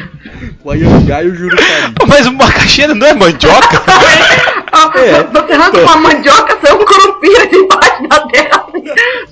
o 0.64 0.70
Ayangá 0.70 1.22
e 1.22 1.28
o 1.28 1.34
Jurupari. 1.34 1.94
Mas 2.08 2.26
o 2.26 2.32
macaxeira 2.32 2.94
não 2.94 3.06
é 3.06 3.14
mandioca? 3.14 3.82
É, 4.96 5.22
Você 5.24 5.52
arranca 5.52 5.80
uma 5.80 5.96
mandioca, 5.96 6.58
sai 6.60 6.72
um 6.72 6.84
curupira 6.84 7.46
debaixo 7.46 8.08
da 8.08 8.26
terra. 8.28 8.66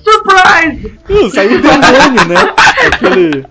Surprise! 0.03 0.99
Uh, 1.09 1.29
saiu 1.29 1.57
o 1.57 1.61
demônio, 1.61 2.25
né? 2.27 2.53
Aquele, 2.87 3.45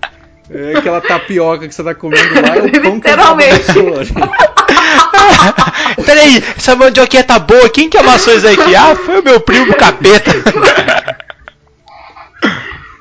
é, 0.55 0.77
aquela 0.77 1.01
tapioca 1.01 1.66
que 1.66 1.74
você 1.74 1.83
tá 1.83 1.95
comendo 1.95 2.35
lá 2.35 2.57
é 2.57 2.61
o 2.61 2.70
pão 2.70 3.01
que 3.01 3.09
Literalmente. 3.09 3.73
Peraí, 6.05 6.43
essa 6.57 6.77
mandioquinha 6.77 7.24
tá 7.24 7.39
boa. 7.39 7.70
Quem 7.70 7.89
que 7.89 7.97
amassou 7.97 8.35
isso 8.35 8.47
aqui? 8.47 8.74
Ah, 8.74 8.95
foi 8.95 9.20
o 9.20 9.24
meu 9.24 9.41
primo 9.41 9.74
capeta. 9.74 10.31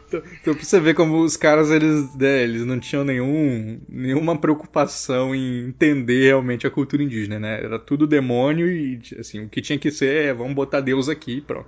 Então, 0.07 0.21
então 0.41 0.53
pra 0.53 0.63
você 0.63 0.79
ver 0.79 0.93
como 0.93 1.21
os 1.21 1.35
caras, 1.35 1.71
eles, 1.71 2.15
né, 2.15 2.43
eles 2.43 2.65
não 2.65 2.79
tinham 2.79 3.03
nenhum, 3.03 3.81
nenhuma 3.89 4.37
preocupação 4.37 5.35
em 5.35 5.67
entender 5.67 6.27
realmente 6.27 6.65
a 6.65 6.71
cultura 6.71 7.03
indígena, 7.03 7.39
né? 7.39 7.59
Era 7.63 7.79
tudo 7.79 8.07
demônio 8.07 8.67
e, 8.67 9.01
assim, 9.19 9.43
o 9.43 9.49
que 9.49 9.61
tinha 9.61 9.79
que 9.79 9.91
ser 9.91 10.27
é, 10.27 10.33
vamos 10.33 10.53
botar 10.53 10.79
Deus 10.79 11.09
aqui 11.09 11.37
e 11.37 11.41
pronto. 11.41 11.67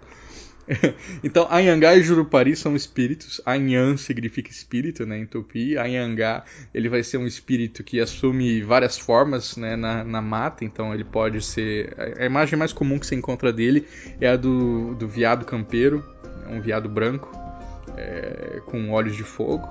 então, 1.23 1.47
Anhangá 1.51 1.95
e 1.95 2.03
Jurupari 2.03 2.55
são 2.55 2.75
espíritos. 2.75 3.41
Anhan 3.45 3.97
significa 3.97 4.49
espírito, 4.49 5.05
né, 5.05 5.17
em 5.19 5.25
Tupi. 5.25 5.77
Anhangá, 5.77 6.43
ele 6.73 6.89
vai 6.89 7.03
ser 7.03 7.17
um 7.17 7.27
espírito 7.27 7.83
que 7.83 7.99
assume 7.99 8.61
várias 8.61 8.97
formas, 8.97 9.57
né, 9.57 9.75
na, 9.75 10.03
na 10.03 10.21
mata. 10.21 10.63
Então, 10.63 10.93
ele 10.93 11.03
pode 11.03 11.41
ser... 11.41 11.93
A 12.17 12.25
imagem 12.25 12.57
mais 12.57 12.71
comum 12.71 12.97
que 12.97 13.07
você 13.07 13.15
encontra 13.15 13.51
dele 13.51 13.85
é 14.19 14.29
a 14.29 14.35
do, 14.35 14.95
do 14.95 15.07
veado 15.07 15.45
campeiro, 15.45 16.03
um 16.49 16.61
veado 16.61 16.87
branco, 16.87 17.31
é, 17.97 18.61
com 18.65 18.89
olhos 18.91 19.15
de 19.15 19.23
fogo. 19.23 19.67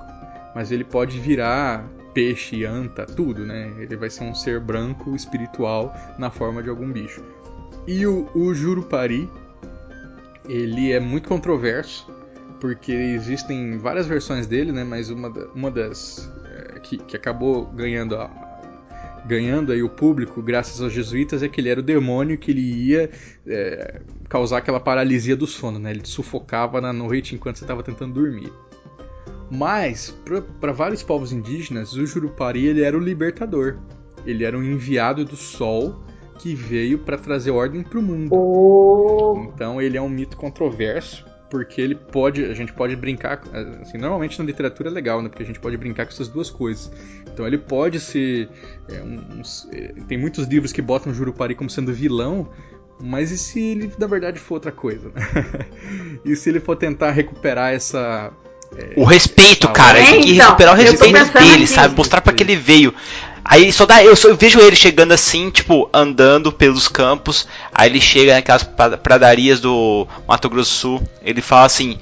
Mas 0.55 0.71
ele 0.71 0.83
pode 0.83 1.19
virar 1.19 1.89
peixe, 2.13 2.63
anta, 2.63 3.05
tudo, 3.05 3.45
né? 3.45 3.73
Ele 3.79 3.95
vai 3.95 4.09
ser 4.09 4.23
um 4.23 4.35
ser 4.35 4.59
branco 4.59 5.15
espiritual 5.15 5.95
na 6.17 6.29
forma 6.29 6.61
de 6.61 6.69
algum 6.69 6.91
bicho. 6.91 7.23
E 7.87 8.05
o, 8.05 8.29
o 8.35 8.53
Jurupari, 8.53 9.27
ele 10.47 10.91
é 10.91 10.99
muito 10.99 11.27
controverso, 11.27 12.07
porque 12.59 12.91
existem 12.91 13.77
várias 13.77 14.07
versões 14.07 14.47
dele, 14.47 14.71
né? 14.71 14.83
Mas 14.83 15.09
uma, 15.09 15.29
uma 15.53 15.71
das 15.71 16.31
é, 16.45 16.79
que, 16.79 16.97
que 16.97 17.15
acabou 17.15 17.65
ganhando 17.65 18.15
a, 18.15 18.29
ganhando 19.25 19.71
aí 19.71 19.81
o 19.81 19.89
público 19.89 20.41
graças 20.41 20.81
aos 20.81 20.91
jesuítas 20.91 21.43
é 21.43 21.47
que 21.47 21.59
ele 21.61 21.69
era 21.69 21.79
o 21.79 21.83
demônio 21.83 22.37
que 22.37 22.51
ele 22.51 22.61
ia 22.61 23.09
é, 23.47 24.01
causar 24.27 24.57
aquela 24.57 24.79
paralisia 24.79 25.35
do 25.35 25.47
sono, 25.47 25.79
né? 25.79 25.91
Ele 25.91 26.01
te 26.01 26.09
sufocava 26.09 26.81
na 26.81 26.91
noite 26.91 27.35
enquanto 27.35 27.57
você 27.57 27.63
estava 27.63 27.83
tentando 27.83 28.13
dormir. 28.13 28.51
Mas 29.49 30.15
para 30.59 30.71
vários 30.71 31.03
povos 31.03 31.31
indígenas, 31.31 31.93
o 31.93 32.05
Jurupari 32.05 32.65
ele 32.65 32.81
era 32.81 32.97
o 32.97 32.99
libertador. 32.99 33.77
Ele 34.25 34.43
era 34.43 34.57
um 34.57 34.63
enviado 34.63 35.23
do 35.25 35.35
sol 35.35 36.03
que 36.39 36.53
veio 36.55 36.99
para 36.99 37.17
trazer 37.17 37.51
ordem 37.51 37.83
para 37.83 37.99
o 37.99 38.01
mundo. 38.01 38.29
Oh, 38.35 39.49
Então 39.53 39.81
ele 39.81 39.97
é 39.97 40.01
um 40.01 40.09
mito 40.09 40.35
controverso, 40.37 41.25
porque 41.49 41.79
ele 41.79 41.95
pode, 41.95 42.43
a 42.43 42.53
gente 42.53 42.73
pode 42.73 42.95
brincar, 42.95 43.41
assim, 43.81 43.97
normalmente 43.97 44.37
na 44.39 44.45
literatura 44.45 44.89
é 44.89 44.91
legal, 44.91 45.21
né, 45.21 45.29
porque 45.29 45.43
a 45.43 45.45
gente 45.45 45.59
pode 45.59 45.77
brincar 45.77 46.05
com 46.05 46.11
essas 46.11 46.27
duas 46.27 46.49
coisas. 46.49 46.91
Então 47.31 47.45
ele 47.47 47.57
pode 47.57 47.99
ser, 47.99 48.49
é, 48.89 49.01
um- 49.01 49.39
uns- 49.39 49.67
é, 49.71 49.93
tem 50.07 50.17
muitos 50.17 50.45
livros 50.47 50.71
que 50.71 50.81
botam 50.81 51.11
o 51.11 51.15
Jurupari 51.15 51.55
como 51.55 51.69
sendo 51.69 51.93
vilão, 51.93 52.49
mas 52.99 53.31
e 53.31 53.37
se 53.37 53.59
ele 53.59 53.91
na 53.97 54.07
verdade 54.07 54.39
for 54.39 54.55
outra 54.55 54.71
coisa? 54.71 55.09
né? 55.09 55.21
e 56.25 56.35
se 56.35 56.49
ele 56.49 56.59
for 56.59 56.75
tentar 56.75 57.11
recuperar 57.11 57.73
essa 57.73 58.31
O 58.97 59.03
respeito, 59.03 59.67
Não, 59.67 59.73
cara. 59.73 59.99
é, 59.99 60.01
Ele 60.01 60.11
tem 60.11 60.21
que 60.23 60.31
então, 60.33 60.45
recuperar 60.47 60.73
o 60.73 60.77
respeito 60.77 61.33
dele, 61.33 61.53
aqui. 61.55 61.67
sabe? 61.67 61.95
Mostrar 61.95 62.21
pra 62.21 62.33
que 62.33 62.41
ele 62.41 62.55
veio. 62.55 62.91
Aí 63.45 63.71
só 63.71 63.85
dá. 63.85 64.03
Eu, 64.03 64.15
só, 64.15 64.29
eu 64.29 64.35
vejo 64.37 64.59
ele 64.59 64.75
chegando 64.75 65.11
assim, 65.11 65.49
tipo, 65.49 65.89
andando 65.93 66.51
pelos 66.51 66.87
campos. 66.87 67.47
Aí 67.73 67.89
ele 67.89 67.99
chega 68.01 68.33
naquelas 68.35 68.63
pra- 68.63 68.97
pradarias 68.97 69.59
do 69.59 70.07
Mato 70.27 70.49
Grosso 70.49 70.73
Sul. 70.73 71.03
Ele 71.23 71.41
fala 71.41 71.65
assim. 71.65 71.97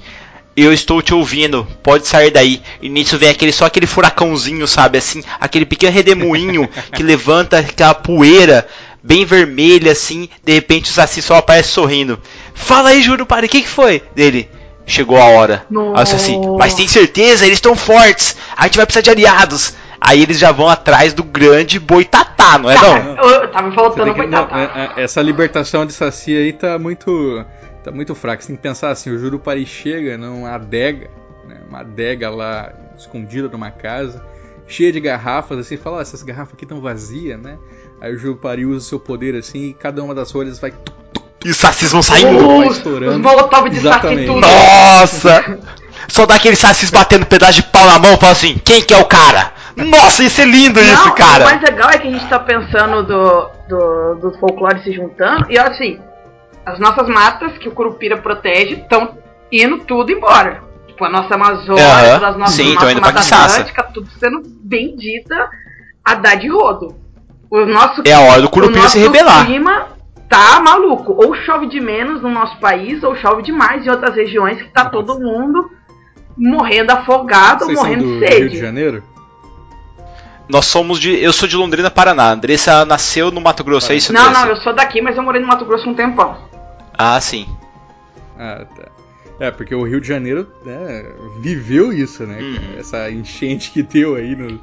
Eu 0.54 0.70
estou 0.70 1.00
te 1.00 1.14
ouvindo, 1.14 1.66
pode 1.82 2.06
sair 2.06 2.30
daí. 2.30 2.60
E 2.82 2.86
nisso 2.90 3.16
vem 3.16 3.30
aquele 3.30 3.52
só 3.52 3.64
aquele 3.64 3.86
furacãozinho, 3.86 4.68
sabe? 4.68 4.98
Assim, 4.98 5.22
aquele 5.40 5.64
pequeno 5.64 5.94
redemoinho 5.94 6.68
que 6.94 7.02
levanta 7.02 7.58
aquela 7.60 7.94
poeira 7.94 8.68
bem 9.02 9.24
vermelha, 9.24 9.92
assim. 9.92 10.28
De 10.44 10.52
repente 10.52 10.90
o 10.90 10.92
Saci 10.92 11.22
só 11.22 11.36
aparece 11.36 11.70
sorrindo. 11.70 12.20
Fala 12.54 12.90
aí, 12.90 13.00
Juro, 13.02 13.24
para, 13.24 13.46
o 13.46 13.48
que, 13.48 13.62
que 13.62 13.68
foi? 13.68 14.02
Dele. 14.14 14.46
Chegou 14.86 15.16
a 15.16 15.24
hora. 15.24 15.64
Aí 15.96 16.02
o 16.02 16.06
Saci, 16.06 16.32
mas 16.58 16.74
tem 16.74 16.86
certeza? 16.86 17.46
Eles 17.46 17.56
estão 17.56 17.74
fortes. 17.74 18.36
A 18.54 18.64
gente 18.64 18.76
vai 18.76 18.84
precisar 18.84 19.02
de 19.04 19.10
aliados. 19.10 19.72
Aí 20.04 20.22
eles 20.22 20.38
já 20.38 20.50
vão 20.52 20.68
atrás 20.68 21.12
do 21.14 21.22
grande 21.22 21.78
boitatá, 21.78 22.58
não 22.58 22.70
é 22.70 22.74
não? 22.76 23.16
eu, 23.16 23.30
eu 23.42 23.48
tava 23.50 23.70
faltando 23.72 24.12
que- 24.14 24.26
não, 24.26 24.42
é- 24.50 24.92
é- 24.96 25.02
essa 25.02 25.20
libertação 25.22 25.86
de 25.86 25.92
Saci 25.92 26.36
aí 26.36 26.52
tá 26.52 26.78
muito, 26.78 27.44
tá 27.84 27.90
muito 27.90 28.14
fraca. 28.14 28.42
Você 28.42 28.48
tem 28.48 28.56
que 28.56 28.62
pensar 28.62 28.90
assim, 28.90 29.10
o 29.10 29.18
Jurupari 29.18 29.64
chega 29.64 30.18
numa 30.18 30.50
adega, 30.54 31.08
né, 31.46 31.60
uma 31.68 31.80
adega 31.80 32.28
lá 32.30 32.72
escondida 32.98 33.48
numa 33.48 33.70
casa, 33.70 34.24
cheia 34.66 34.92
de 34.92 35.00
garrafas, 35.00 35.58
assim, 35.58 35.76
fala, 35.76 35.98
"Ó, 35.98 36.00
essas 36.00 36.22
garrafas 36.22 36.54
aqui 36.54 36.64
estão 36.64 36.80
vazias, 36.80 37.40
né? 37.40 37.56
Aí 38.00 38.12
o 38.14 38.18
Jurupari 38.18 38.66
usa 38.66 38.78
o 38.78 38.88
seu 38.88 38.98
poder 38.98 39.36
assim 39.36 39.66
e 39.68 39.74
cada 39.74 40.02
uma 40.02 40.14
das 40.14 40.32
folhas 40.32 40.58
vai 40.58 40.72
E 41.44 41.50
os 41.50 41.56
sacis 41.56 41.92
vão 41.92 42.02
saindo. 42.02 42.38
vai 42.38 42.68
Os, 42.68 42.82
molotov 43.18 43.68
de 43.68 43.80
saci 43.80 44.26
tudo. 44.26 44.40
Nossa! 44.40 45.58
Só 46.08 46.26
dá 46.26 46.34
aqueles 46.34 46.58
sacis 46.58 46.90
batendo 46.90 47.24
pedaço 47.26 47.54
de 47.54 47.62
pau 47.64 47.86
na 47.86 47.98
mão 47.98 48.14
e 48.14 48.16
fala 48.16 48.32
assim, 48.32 48.60
quem 48.64 48.82
que 48.82 48.92
é 48.92 48.98
o 48.98 49.04
cara? 49.04 49.52
Nossa, 49.76 50.22
isso 50.24 50.40
é 50.40 50.44
lindo 50.44 50.80
isso, 50.80 51.04
Não, 51.06 51.12
O 51.12 51.14
cara! 51.14 51.44
mais 51.44 51.60
legal 51.62 51.90
é 51.90 51.98
que 51.98 52.08
a 52.08 52.10
gente 52.10 52.28
tá 52.28 52.38
pensando 52.38 53.02
do, 53.04 53.50
do, 53.68 54.14
do 54.20 54.38
folclore 54.38 54.82
se 54.82 54.92
juntando 54.92 55.46
e 55.50 55.58
assim, 55.58 55.98
as 56.64 56.78
nossas 56.78 57.08
matas 57.08 57.56
que 57.58 57.68
o 57.68 57.72
Curupira 57.72 58.16
protege 58.16 58.74
estão 58.74 59.16
indo 59.50 59.78
tudo 59.78 60.12
embora. 60.12 60.62
Tipo, 60.86 61.04
a 61.04 61.10
nossa 61.10 61.34
Amazônia, 61.34 61.84
Aham, 61.84 62.26
as 62.28 62.36
nossas 62.36 62.54
sim, 62.54 62.74
nossa 62.74 62.94
Mata. 63.00 63.18
Atlântica, 63.20 63.82
tudo 63.94 64.08
sendo 64.18 64.42
vendida 64.64 65.48
a 66.04 66.14
dar 66.14 66.36
de 66.36 66.48
rodo. 66.48 66.94
O 67.50 67.64
nosso, 67.66 68.02
É 68.06 68.12
a 68.12 68.20
hora 68.20 68.40
do 68.40 68.46
o 68.46 68.50
Curupira 68.50 68.88
se 68.88 68.98
rebelar. 68.98 69.46
clima 69.46 69.88
tá 70.28 70.60
maluco. 70.60 71.12
Ou 71.12 71.34
chove 71.34 71.66
de 71.66 71.80
menos 71.80 72.22
no 72.22 72.30
nosso 72.30 72.58
país, 72.58 73.02
ou 73.02 73.14
chove 73.16 73.42
demais 73.42 73.86
em 73.86 73.90
outras 73.90 74.14
regiões 74.14 74.60
que 74.60 74.68
tá 74.68 74.86
todo 74.86 75.18
mundo 75.18 75.70
morrendo 76.36 76.90
afogado, 76.92 77.64
Vocês 77.64 77.78
são 77.78 77.86
morrendo 77.86 78.04
do, 78.04 78.12
de 78.14 78.26
sede. 78.26 78.40
Rio 78.40 78.48
de 78.50 78.58
Janeiro? 78.58 79.02
Nós 80.52 80.66
somos 80.66 81.00
de. 81.00 81.10
Eu 81.18 81.32
sou 81.32 81.48
de 81.48 81.56
Londrina, 81.56 81.90
Paraná. 81.90 82.24
A 82.24 82.32
Andressa 82.32 82.84
nasceu 82.84 83.30
no 83.30 83.40
Mato 83.40 83.64
Grosso, 83.64 83.90
é 83.90 83.96
isso, 83.96 84.12
Não, 84.12 84.20
Andressa? 84.20 84.40
não, 84.42 84.48
eu 84.50 84.56
sou 84.56 84.74
daqui, 84.74 85.00
mas 85.00 85.16
eu 85.16 85.22
morei 85.22 85.40
no 85.40 85.48
Mato 85.48 85.64
Grosso 85.64 85.88
um 85.88 85.94
tempão. 85.94 86.36
Ah, 86.92 87.18
sim. 87.18 87.46
Ah, 88.38 88.66
tá. 88.76 88.88
É, 89.40 89.50
porque 89.50 89.74
o 89.74 89.82
Rio 89.82 89.98
de 89.98 90.06
Janeiro 90.06 90.46
né, 90.64 91.06
viveu 91.40 91.90
isso, 91.90 92.24
né? 92.24 92.38
Uhum. 92.38 92.78
Essa 92.78 93.10
enchente 93.10 93.70
que 93.72 93.82
deu 93.82 94.14
aí 94.14 94.36
no- 94.36 94.60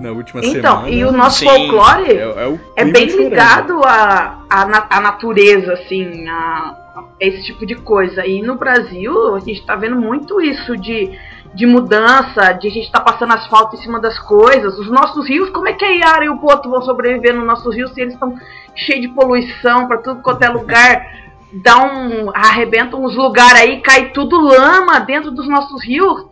na 0.00 0.10
última 0.12 0.44
Então, 0.44 0.82
semana. 0.82 0.90
e 0.90 1.02
o 1.04 1.10
nosso 1.10 1.38
Sim. 1.38 1.46
folclore 1.46 2.12
é, 2.12 2.20
é, 2.20 2.46
o 2.46 2.60
é 2.76 2.84
bem 2.84 3.06
ligado 3.06 3.80
à, 3.82 4.44
à, 4.48 4.66
na- 4.66 4.86
à 4.90 5.00
natureza, 5.00 5.72
assim, 5.72 6.28
a, 6.28 6.34
a 6.34 7.04
esse 7.18 7.42
tipo 7.46 7.64
de 7.66 7.76
coisa. 7.76 8.24
E 8.26 8.42
no 8.42 8.56
Brasil, 8.56 9.34
a 9.34 9.40
gente 9.40 9.64
tá 9.64 9.74
vendo 9.74 9.96
muito 9.96 10.38
isso 10.40 10.76
de, 10.76 11.10
de 11.54 11.66
mudança, 11.66 12.52
de 12.52 12.68
a 12.68 12.70
gente 12.70 12.90
tá 12.92 13.00
passando 13.00 13.32
asfalto 13.34 13.76
em 13.76 13.80
cima 13.80 14.00
das 14.00 14.18
coisas. 14.18 14.78
Os 14.78 14.88
nossos 14.90 15.28
rios, 15.28 15.50
como 15.50 15.68
é 15.68 15.72
que 15.72 15.84
a 15.84 15.90
Iara 15.90 16.24
e 16.24 16.28
o 16.28 16.38
Poto 16.38 16.70
vão 16.70 16.80
sobreviver 16.82 17.34
nos 17.34 17.44
nossos 17.46 17.74
rios 17.74 17.92
se 17.92 18.00
eles 18.00 18.14
estão 18.14 18.36
cheios 18.76 19.02
de 19.02 19.08
poluição 19.08 19.88
pra 19.88 19.98
tudo 19.98 20.22
quanto 20.22 20.42
é 20.42 20.48
lugar? 20.48 21.20
Dá 21.52 21.78
um. 21.78 22.30
arrebenta 22.32 22.96
uns 22.96 23.16
lugares 23.16 23.60
aí, 23.62 23.80
cai 23.80 24.10
tudo 24.12 24.40
lama 24.40 25.00
dentro 25.00 25.32
dos 25.32 25.48
nossos 25.48 25.84
rios. 25.84 26.24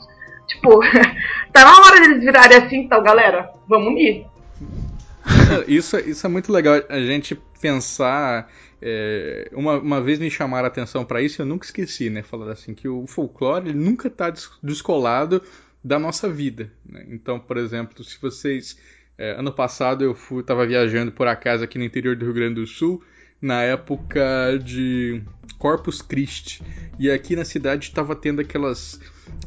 Tipo, 0.46 0.78
tá 1.52 1.64
na 1.64 1.76
hora 1.84 2.00
deles 2.00 2.20
virarem 2.22 2.56
assim, 2.58 2.76
então, 2.78 3.02
galera. 3.02 3.50
Vamos 3.68 3.88
unir. 3.88 4.26
É, 5.26 5.64
Isso, 5.66 5.96
é- 5.96 6.02
isso 6.02 6.24
é 6.24 6.30
muito 6.30 6.52
legal, 6.52 6.76
a 6.88 7.00
gente 7.00 7.34
pensar. 7.60 8.46
É, 8.80 9.50
uma, 9.52 9.78
uma 9.78 10.00
vez 10.00 10.18
me 10.18 10.30
chamaram 10.30 10.64
a 10.64 10.68
atenção 10.68 11.04
para 11.04 11.20
isso 11.20 11.42
eu 11.42 11.46
nunca 11.46 11.66
esqueci, 11.66 12.10
né? 12.10 12.22
Falar 12.22 12.52
assim, 12.52 12.74
que 12.74 12.88
o 12.88 13.06
folclore 13.06 13.70
ele 13.70 13.78
nunca 13.78 14.08
está 14.08 14.32
descolado 14.62 15.42
da 15.82 15.98
nossa 15.98 16.28
vida. 16.28 16.70
né? 16.86 17.04
Então, 17.08 17.38
por 17.38 17.56
exemplo, 17.56 18.04
se 18.04 18.18
vocês. 18.20 18.78
é, 19.16 19.32
ano 19.32 19.52
passado 19.52 20.04
eu 20.04 20.14
fui, 20.14 20.42
tava 20.42 20.66
viajando 20.66 21.10
por 21.12 21.26
acaso 21.26 21.64
aqui 21.64 21.78
no 21.78 21.84
interior 21.84 22.16
do 22.16 22.24
Rio 22.24 22.34
Grande 22.34 22.54
do 22.56 22.66
Sul, 22.66 23.02
na 23.40 23.62
época 23.62 24.58
de 24.62 25.22
Corpus 25.58 26.02
Christi. 26.02 26.62
E 26.98 27.10
aqui 27.10 27.34
na 27.34 27.44
cidade 27.44 27.86
estava 27.86 28.14
tendo 28.14 28.40
aquelas 28.40 29.00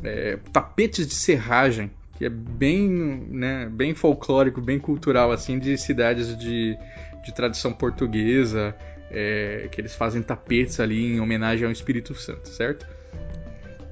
é, 0.04 0.38
tapetes 0.52 1.08
de 1.08 1.14
serragem, 1.14 1.92
que 2.18 2.26
é 2.26 2.30
bem, 2.30 2.88
né, 2.88 3.70
bem 3.70 3.94
folclórico, 3.94 4.62
bem 4.62 4.80
cultural, 4.80 5.32
assim, 5.32 5.58
de 5.58 5.78
cidades 5.78 6.38
de, 6.38 6.78
de 7.26 7.34
tradição 7.34 7.74
portuguesa, 7.74 8.76
é, 9.12 9.68
que 9.72 9.80
eles 9.80 9.94
fazem 9.94 10.22
tapetes 10.22 10.80
ali 10.80 11.16
em 11.16 11.20
homenagem 11.20 11.66
ao 11.66 11.72
Espírito 11.72 12.16
Santo, 12.16 12.50
certo? 12.50 12.88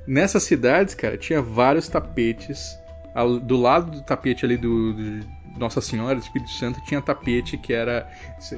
Nessas 0.07 0.43
cidades, 0.43 0.95
cara, 0.95 1.17
tinha 1.17 1.41
vários 1.41 1.87
tapetes. 1.87 2.77
Do 3.43 3.57
lado 3.57 3.91
do 3.91 4.01
tapete 4.01 4.45
ali 4.45 4.55
do, 4.55 4.93
do 4.93 5.25
Nossa 5.57 5.81
Senhora 5.81 6.15
do 6.15 6.21
Espírito 6.21 6.51
Santo 6.51 6.81
tinha 6.85 7.01
tapete 7.01 7.57
que 7.57 7.73
era 7.73 8.09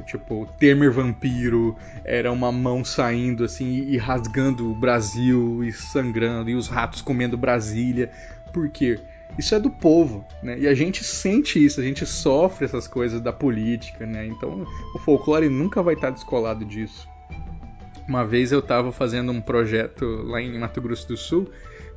tipo 0.05 0.45
Temer 0.59 0.91
vampiro, 0.91 1.75
era 2.05 2.31
uma 2.31 2.51
mão 2.51 2.85
saindo 2.85 3.43
assim 3.43 3.85
e 3.87 3.97
rasgando 3.97 4.71
o 4.71 4.75
Brasil 4.75 5.63
e 5.63 5.73
sangrando 5.73 6.49
e 6.49 6.55
os 6.55 6.67
ratos 6.67 7.01
comendo 7.01 7.37
Brasília. 7.37 8.11
Por 8.53 8.69
quê? 8.69 8.99
Isso 9.37 9.55
é 9.55 9.59
do 9.59 9.69
povo, 9.69 10.25
né? 10.43 10.59
E 10.59 10.67
a 10.67 10.73
gente 10.73 11.03
sente 11.03 11.63
isso, 11.63 11.79
a 11.79 11.83
gente 11.83 12.05
sofre 12.05 12.65
essas 12.65 12.87
coisas 12.87 13.21
da 13.21 13.31
política, 13.31 14.05
né? 14.05 14.25
Então 14.27 14.65
o 14.93 14.99
folclore 14.99 15.49
nunca 15.49 15.81
vai 15.81 15.93
estar 15.93 16.09
descolado 16.09 16.65
disso. 16.65 17.07
Uma 18.07 18.25
vez 18.25 18.51
eu 18.51 18.59
estava 18.59 18.91
fazendo 18.91 19.31
um 19.31 19.41
projeto 19.41 20.05
lá 20.23 20.41
em 20.41 20.57
Mato 20.59 20.81
Grosso 20.81 21.07
do 21.07 21.15
Sul 21.15 21.49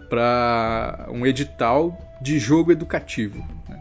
para 0.09 1.09
um 1.11 1.27
edital 1.27 1.99
de 2.21 2.39
jogo 2.39 2.71
educativo. 2.71 3.39
Né? 3.69 3.81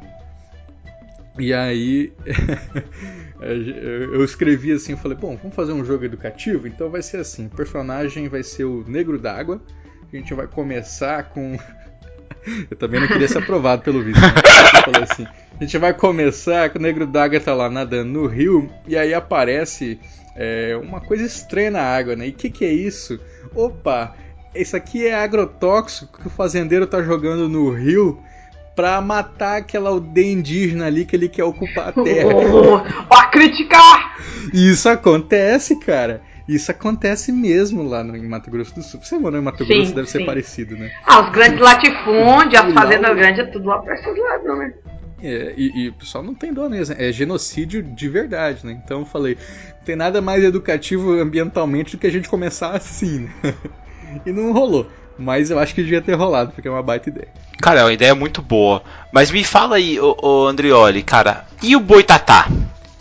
E 1.38 1.54
aí 1.54 2.12
eu 3.40 4.24
escrevi 4.24 4.72
assim, 4.72 4.94
eu 4.94 4.98
falei, 4.98 5.18
bom, 5.18 5.38
vamos 5.38 5.56
fazer 5.56 5.74
um 5.74 5.86
jogo 5.86 6.06
educativo? 6.06 6.68
Então 6.68 6.90
vai 6.90 7.02
ser 7.02 7.18
assim, 7.18 7.48
o 7.48 7.50
personagem 7.50 8.28
vai 8.28 8.42
ser 8.42 8.64
o 8.64 8.84
Negro 8.88 9.20
d'Água. 9.20 9.62
A 10.12 10.16
gente 10.16 10.34
vai 10.34 10.48
começar 10.48 11.30
com 11.30 11.58
eu 12.70 12.78
também 12.78 13.00
não 13.00 13.08
queria 13.08 13.28
ser 13.28 13.40
aprovado 13.40 13.82
pelo 13.82 14.04
vídeo. 14.04 14.22
Né? 14.22 14.34
Falei 14.86 15.04
assim: 15.04 15.26
a 15.60 15.64
gente 15.64 15.78
vai 15.78 15.94
começar 15.94 16.70
que 16.70 16.78
o 16.78 16.82
Negro 16.82 17.06
d'Água 17.06 17.40
tá 17.40 17.54
lá 17.54 17.70
nadando 17.70 18.12
no 18.12 18.28
rio 18.28 18.70
e 18.88 18.98
aí 18.98 19.14
aparece 19.14 20.00
é, 20.36 20.80
uma 20.82 21.00
coisa 21.02 21.24
estranha 21.24 21.72
na 21.72 21.82
água, 21.82 22.16
né? 22.16 22.28
E 22.28 22.30
o 22.30 22.34
que, 22.34 22.50
que 22.50 22.66
é 22.66 22.72
isso? 22.72 23.20
Opa, 23.56 24.16
isso 24.56 24.76
aqui 24.76 25.06
é 25.06 25.14
agrotóxico 25.14 26.20
que 26.20 26.28
o 26.28 26.32
fazendeiro 26.32 26.88
tá 26.88 27.02
jogando 27.02 27.48
no 27.48 27.70
rio 27.72 28.22
pra 28.76 29.00
matar 29.02 29.58
aquela 29.58 29.90
aldeia 29.90 30.32
indígena 30.32 30.88
ali 30.88 31.06
que 31.06 31.16
ele 31.16 31.30
quer 31.30 31.44
ocupar 31.44 31.90
a 31.90 31.92
terra. 31.92 32.30
Oh, 32.36 32.80
pra 33.08 33.28
criticar! 33.28 34.18
Isso 34.52 34.90
acontece, 34.90 35.80
cara. 35.80 36.22
Isso 36.48 36.72
acontece 36.72 37.32
mesmo 37.32 37.84
lá 37.84 38.04
no, 38.04 38.16
em 38.18 38.28
Mato 38.28 38.52
Grosso 38.52 38.76
do 38.76 38.84
Sul. 38.84 39.00
Você 39.02 39.18
morou 39.18 39.40
em 39.40 39.44
Mato 39.44 39.66
Sim, 39.66 39.74
Grosso, 39.74 39.96
deve 39.96 40.08
sim. 40.08 40.20
ser 40.20 40.26
parecido, 40.26 40.76
né? 40.76 40.92
Ah, 41.06 41.22
os 41.22 41.30
grandes 41.32 41.60
latifúndios, 41.60 42.62
as 42.62 42.74
fazendas 42.74 43.16
grandes, 43.16 43.40
é 43.40 43.46
tudo 43.46 43.68
lá 43.68 43.80
pra 43.80 43.94
esses 43.94 44.18
lados, 44.18 44.58
né? 44.58 44.74
É, 45.22 45.54
e, 45.56 45.84
e 45.84 45.90
o 45.90 45.94
pessoal 45.94 46.22
não 46.22 46.36
tem 46.36 46.54
dó 46.54 46.68
mesmo. 46.68 46.96
É 46.98 47.12
genocídio 47.12 47.82
de 47.82 48.10
verdade, 48.10 48.66
né? 48.66 48.78
Então 48.84 49.00
eu 49.00 49.06
falei, 49.06 49.38
não 49.78 49.86
tem 49.86 49.96
nada 49.96 50.22
mais 50.22 50.44
educativo 50.44 51.14
ambientalmente 51.14 51.96
do 51.96 52.00
que 52.00 52.08
a 52.08 52.12
gente 52.12 52.28
começar 52.28 52.72
assim, 52.72 53.30
né? 53.44 53.54
E 54.28 54.32
não 54.32 54.54
rolou. 54.54 54.88
Mas 55.18 55.50
eu 55.50 55.58
acho 55.58 55.74
que 55.74 55.82
devia 55.82 56.02
ter 56.02 56.14
rolado, 56.14 56.52
porque 56.52 56.68
é 56.68 56.72
uma 56.72 56.84
baita 56.84 57.10
ideia. 57.10 57.28
Cara, 57.60 57.80
é 57.80 57.84
uma 57.84 57.94
ideia 57.94 58.14
muito 58.14 58.42
boa. 58.42 58.84
Mas 59.12 59.32
me 59.32 59.44
fala 59.44 59.78
aí, 59.78 60.00
ô, 60.00 60.16
ô 60.22 60.48
Andrioli, 60.48 61.02
cara, 61.02 61.46
e 61.64 61.76
o 61.76 61.80
boitatá? 61.80 62.48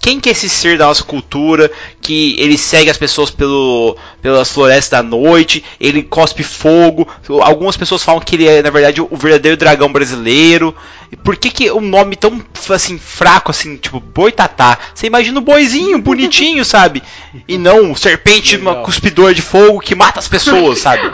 Quem 0.02 0.18
que 0.18 0.28
é 0.28 0.32
esse 0.32 0.48
ser 0.48 0.76
da 0.76 0.86
nossa 0.86 1.04
cultura 1.04 1.70
que 2.00 2.34
ele 2.36 2.58
segue 2.58 2.90
as 2.90 2.98
pessoas 2.98 3.30
pelo, 3.30 3.96
pelas 4.20 4.52
florestas 4.52 4.90
da 4.90 5.00
noite, 5.00 5.64
ele 5.78 6.02
cospe 6.02 6.42
fogo? 6.42 7.06
Algumas 7.40 7.76
pessoas 7.76 8.02
falam 8.02 8.20
que 8.20 8.34
ele 8.34 8.48
é, 8.48 8.60
na 8.60 8.70
verdade, 8.70 9.00
o 9.00 9.16
verdadeiro 9.16 9.56
dragão 9.56 9.92
brasileiro. 9.92 10.74
E 11.12 11.16
Por 11.16 11.36
que, 11.36 11.50
que 11.50 11.70
um 11.70 11.80
nome 11.80 12.16
tão 12.16 12.42
assim 12.70 12.98
fraco 12.98 13.52
assim, 13.52 13.76
tipo 13.76 14.00
boitatá? 14.00 14.76
Você 14.92 15.06
imagina 15.06 15.38
o 15.38 15.42
boizinho 15.42 16.02
bonitinho, 16.02 16.64
sabe? 16.64 17.00
E 17.46 17.56
não 17.56 17.92
o 17.92 17.96
serpente 17.96 18.56
uma 18.56 18.70
Legal. 18.70 18.84
cuspidor 18.84 19.32
de 19.32 19.40
fogo 19.40 19.78
que 19.78 19.94
mata 19.94 20.18
as 20.18 20.26
pessoas, 20.26 20.80
sabe? 20.80 21.02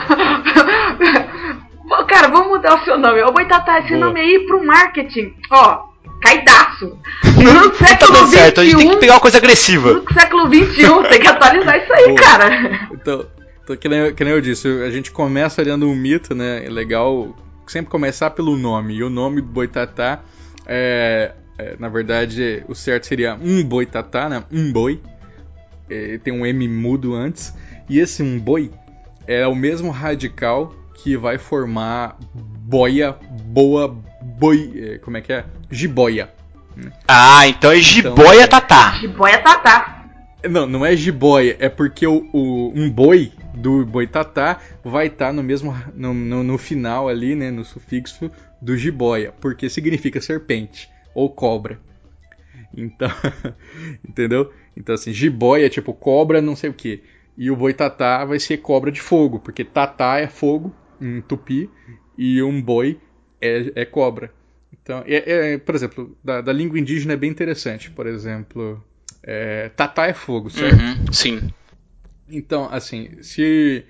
Cara, 2.07 2.27
vamos 2.29 2.47
mudar 2.47 2.81
o 2.81 2.83
seu 2.83 2.97
nome. 2.97 3.21
Ô, 3.21 3.31
Boitatá, 3.31 3.79
esse 3.79 3.89
Boa. 3.89 4.07
nome 4.07 4.19
aí 4.19 4.39
pro 4.47 4.65
marketing. 4.65 5.31
Ó, 5.51 5.88
caidaço. 6.21 6.97
Não 7.43 7.53
No 7.65 7.69
tá 7.71 7.87
século 7.87 8.13
dando 8.13 8.29
certo, 8.29 8.61
a 8.61 8.65
gente 8.65 8.77
tem 8.77 8.89
que 8.89 8.97
pegar 8.97 9.13
uma 9.13 9.19
coisa 9.19 9.37
agressiva. 9.37 9.93
no 9.93 10.13
século 10.13 10.47
XXI, 10.47 11.03
tem 11.09 11.19
que 11.21 11.27
atualizar 11.27 11.77
isso 11.77 11.93
aí, 11.93 12.05
Boa. 12.07 12.15
cara. 12.21 12.89
Então, 12.91 13.25
então 13.63 13.75
que, 13.77 13.87
nem, 13.89 14.13
que 14.13 14.23
nem 14.23 14.33
eu 14.33 14.41
disse, 14.41 14.67
a 14.83 14.89
gente 14.89 15.11
começa 15.11 15.61
olhando 15.61 15.87
um 15.87 15.95
mito, 15.95 16.33
né? 16.35 16.65
É 16.65 16.69
legal 16.69 17.35
sempre 17.67 17.89
começar 17.91 18.31
pelo 18.31 18.55
nome. 18.57 18.95
E 18.95 19.03
o 19.03 19.09
nome 19.09 19.41
do 19.41 19.47
boitatá, 19.47 20.19
é, 20.65 21.33
é, 21.57 21.75
na 21.79 21.87
verdade, 21.89 22.63
o 22.67 22.75
certo 22.75 23.05
seria 23.05 23.35
um 23.41 23.63
boitatá, 23.63 24.27
né? 24.29 24.43
Um 24.51 24.71
boi. 24.71 24.99
É, 25.89 26.17
tem 26.19 26.33
um 26.33 26.45
M 26.45 26.67
mudo 26.67 27.13
antes. 27.15 27.53
E 27.89 27.99
esse 27.99 28.21
um 28.21 28.39
boi 28.39 28.71
é 29.27 29.45
o 29.47 29.55
mesmo 29.55 29.89
radical 29.91 30.73
que 30.95 31.15
vai 31.15 31.37
formar 31.37 32.17
boia, 32.33 33.15
boa, 33.45 33.95
boi. 34.39 34.71
é, 34.75 34.97
Como 34.99 35.17
é 35.17 35.21
que 35.21 35.33
é? 35.33 35.45
Jiboia. 35.69 36.29
Ah, 37.07 37.47
então 37.47 37.71
é 37.71 37.77
jiboia 37.79 38.43
é. 38.43 38.47
tatá. 38.47 38.91
De 38.99 39.07
boia 39.07 39.37
tatá. 39.39 40.05
Não, 40.49 40.65
não 40.65 40.85
é 40.85 40.95
jiboia, 40.95 41.57
é 41.59 41.67
porque 41.67 42.07
o, 42.07 42.29
o- 42.31 42.71
um 42.73 42.89
boi 42.89 43.33
do 43.53 43.85
boitatá 43.85 44.57
vai 44.85 45.07
estar 45.07 45.33
no 45.33 45.43
mesmo 45.43 45.75
no, 45.93 46.13
no, 46.13 46.43
no 46.43 46.57
final 46.57 47.09
ali, 47.09 47.35
né, 47.35 47.51
no 47.51 47.65
sufixo 47.65 48.31
do 48.61 48.77
jiboia, 48.77 49.33
porque 49.41 49.69
significa 49.69 50.21
serpente 50.21 50.89
ou 51.13 51.29
cobra. 51.29 51.77
Então, 52.73 53.09
entendeu? 54.07 54.53
Então 54.77 54.95
assim, 54.95 55.11
jiboia 55.11 55.65
é 55.65 55.69
tipo 55.69 55.93
cobra, 55.93 56.41
não 56.41 56.55
sei 56.55 56.69
o 56.69 56.73
que. 56.73 57.03
E 57.37 57.51
o 57.51 57.55
boitatá 57.55 58.23
vai 58.23 58.39
ser 58.39 58.57
cobra 58.57 58.91
de 58.91 59.01
fogo, 59.01 59.39
porque 59.39 59.65
tatá 59.65 60.19
é 60.19 60.27
fogo 60.27 60.73
em 61.01 61.19
tupi 61.21 61.69
e 62.17 62.41
um 62.41 62.61
boi 62.61 62.97
é, 63.41 63.71
é 63.75 63.85
cobra. 63.85 64.31
Então, 64.71 65.03
é, 65.05 65.53
é, 65.53 65.57
por 65.57 65.75
exemplo, 65.75 66.17
da, 66.23 66.41
da 66.41 66.53
língua 66.53 66.79
indígena 66.79 67.13
é 67.13 67.17
bem 67.17 67.29
interessante. 67.29 67.89
Por 67.91 68.07
exemplo, 68.07 68.83
é, 69.23 69.69
tatá 69.69 70.07
é 70.07 70.13
fogo, 70.13 70.49
certo? 70.49 70.79
Uhum, 70.79 71.13
sim. 71.13 71.41
Então, 72.27 72.69
assim, 72.71 73.21
se 73.21 73.83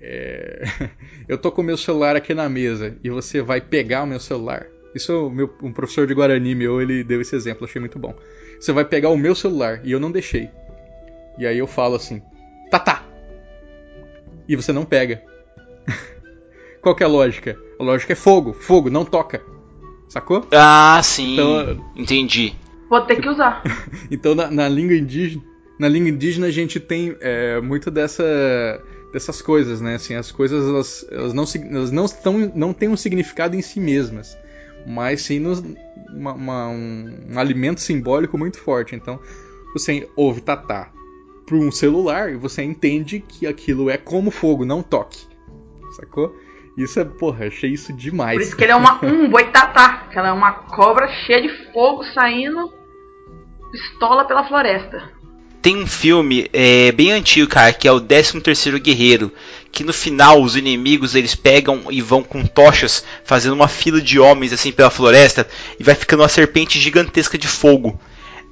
é, 0.00 0.62
eu 1.28 1.36
tô 1.36 1.52
com 1.52 1.60
o 1.60 1.64
meu 1.64 1.76
celular 1.76 2.16
aqui 2.16 2.32
na 2.32 2.48
mesa 2.48 2.96
e 3.02 3.10
você 3.10 3.42
vai 3.42 3.60
pegar 3.60 4.02
o 4.02 4.06
meu 4.06 4.20
celular, 4.20 4.66
isso 4.94 5.30
meu, 5.30 5.54
um 5.62 5.72
professor 5.72 6.06
de 6.06 6.14
Guarani 6.14 6.54
meu, 6.54 6.80
ele 6.80 7.04
deu 7.04 7.20
esse 7.20 7.34
exemplo, 7.36 7.64
achei 7.64 7.80
muito 7.80 7.98
bom. 7.98 8.14
Você 8.58 8.72
vai 8.72 8.84
pegar 8.84 9.10
o 9.10 9.16
meu 9.16 9.34
celular 9.34 9.80
e 9.84 9.92
eu 9.92 10.00
não 10.00 10.10
deixei. 10.10 10.50
E 11.38 11.46
aí 11.46 11.58
eu 11.58 11.66
falo 11.66 11.94
assim, 11.94 12.22
tatá. 12.70 13.04
E 14.48 14.56
você 14.56 14.72
não 14.72 14.84
pega. 14.84 15.22
Qual 16.82 16.94
que 16.94 17.02
é 17.02 17.06
a 17.06 17.08
lógica? 17.10 17.58
A 17.78 17.82
lógica 17.82 18.12
é 18.12 18.16
fogo, 18.16 18.52
fogo, 18.52 18.88
não 18.90 19.04
toca. 19.04 19.42
Sacou? 20.08 20.46
Ah, 20.52 21.00
sim. 21.02 21.34
Então- 21.34 21.84
Entendi. 21.96 22.54
Vou 22.88 23.00
ter 23.02 23.16
que 23.20 23.28
usar. 23.28 23.62
Então, 24.10 24.34
na, 24.34 24.50
na 24.50 24.68
língua 24.68 24.96
indígena, 24.96 25.42
na 25.78 25.88
língua 25.88 26.08
indígena 26.08 26.48
a 26.48 26.50
gente 26.50 26.80
tem 26.80 27.16
é, 27.20 27.60
muito 27.60 27.90
dessa, 27.90 28.24
dessas 29.12 29.40
coisas, 29.40 29.80
né? 29.80 29.94
Assim, 29.94 30.14
as 30.14 30.32
coisas 30.32 30.66
elas, 30.66 31.06
elas 31.10 31.32
não 31.32 31.44
elas 31.70 31.90
não 31.92 32.04
estão, 32.06 32.52
não 32.54 32.72
têm 32.72 32.88
um 32.88 32.96
significado 32.96 33.54
em 33.54 33.62
si 33.62 33.78
mesmas, 33.78 34.36
mas 34.86 35.22
sim 35.22 35.38
nos, 35.38 35.62
uma- 36.12 36.32
uma- 36.32 36.68
um, 36.70 37.18
um 37.32 37.38
alimento 37.38 37.80
simbólico 37.80 38.36
muito 38.36 38.58
forte. 38.58 38.96
Então, 38.96 39.20
você 39.72 40.08
ouve 40.16 40.40
tatá 40.40 40.90
para 41.46 41.56
um 41.56 41.70
celular 41.70 42.32
e 42.32 42.36
você 42.36 42.62
entende 42.64 43.20
que 43.20 43.46
aquilo 43.46 43.88
é 43.88 43.96
como 43.96 44.30
fogo, 44.32 44.64
não 44.64 44.82
toque, 44.82 45.20
sacou? 45.96 46.34
Isso 46.82 46.98
é, 46.98 47.04
porra, 47.04 47.46
achei 47.46 47.70
isso 47.70 47.92
demais. 47.92 48.38
Por 48.38 48.42
isso 48.42 48.56
que 48.56 48.64
ele 48.64 48.72
é 48.72 48.76
uma, 48.76 48.98
um 49.04 49.28
boitatá. 49.28 50.06
Que 50.10 50.18
ela 50.18 50.28
é 50.28 50.32
uma 50.32 50.52
cobra 50.52 51.08
cheia 51.26 51.42
de 51.42 51.48
fogo 51.72 52.02
saindo 52.14 52.72
pistola 53.70 54.24
pela 54.24 54.46
floresta. 54.48 55.20
Tem 55.60 55.76
um 55.76 55.86
filme 55.86 56.48
é, 56.54 56.90
bem 56.90 57.12
antigo, 57.12 57.46
cara, 57.46 57.70
que 57.70 57.86
é 57.86 57.92
o 57.92 58.00
13º 58.00 58.80
Guerreiro, 58.80 59.30
que 59.70 59.84
no 59.84 59.92
final 59.92 60.40
os 60.40 60.56
inimigos 60.56 61.14
eles 61.14 61.34
pegam 61.34 61.82
e 61.90 62.00
vão 62.00 62.22
com 62.22 62.46
tochas 62.46 63.04
fazendo 63.24 63.52
uma 63.52 63.68
fila 63.68 64.00
de 64.00 64.18
homens 64.18 64.54
assim 64.54 64.72
pela 64.72 64.88
floresta 64.88 65.46
e 65.78 65.84
vai 65.84 65.94
ficando 65.94 66.22
uma 66.22 66.30
serpente 66.30 66.80
gigantesca 66.80 67.36
de 67.36 67.46
fogo. 67.46 68.00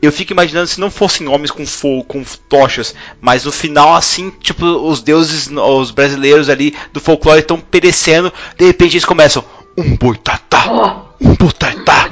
Eu 0.00 0.12
fico 0.12 0.32
imaginando 0.32 0.68
se 0.68 0.80
não 0.80 0.90
fossem 0.90 1.26
homens 1.26 1.50
com 1.50 1.66
fogo, 1.66 2.04
com 2.04 2.24
tochas, 2.48 2.94
mas 3.20 3.44
no 3.44 3.52
final 3.52 3.94
assim, 3.94 4.30
tipo, 4.40 4.64
os 4.64 5.02
deuses, 5.02 5.48
os 5.50 5.90
brasileiros 5.90 6.48
ali 6.48 6.74
do 6.92 7.00
folclore 7.00 7.40
estão 7.40 7.58
perecendo, 7.58 8.32
de 8.56 8.64
repente 8.64 8.94
eles 8.94 9.04
começam 9.04 9.44
um 9.78 9.96
boitatá, 9.96 10.66
um 11.20 11.34
boitatá. 11.34 12.08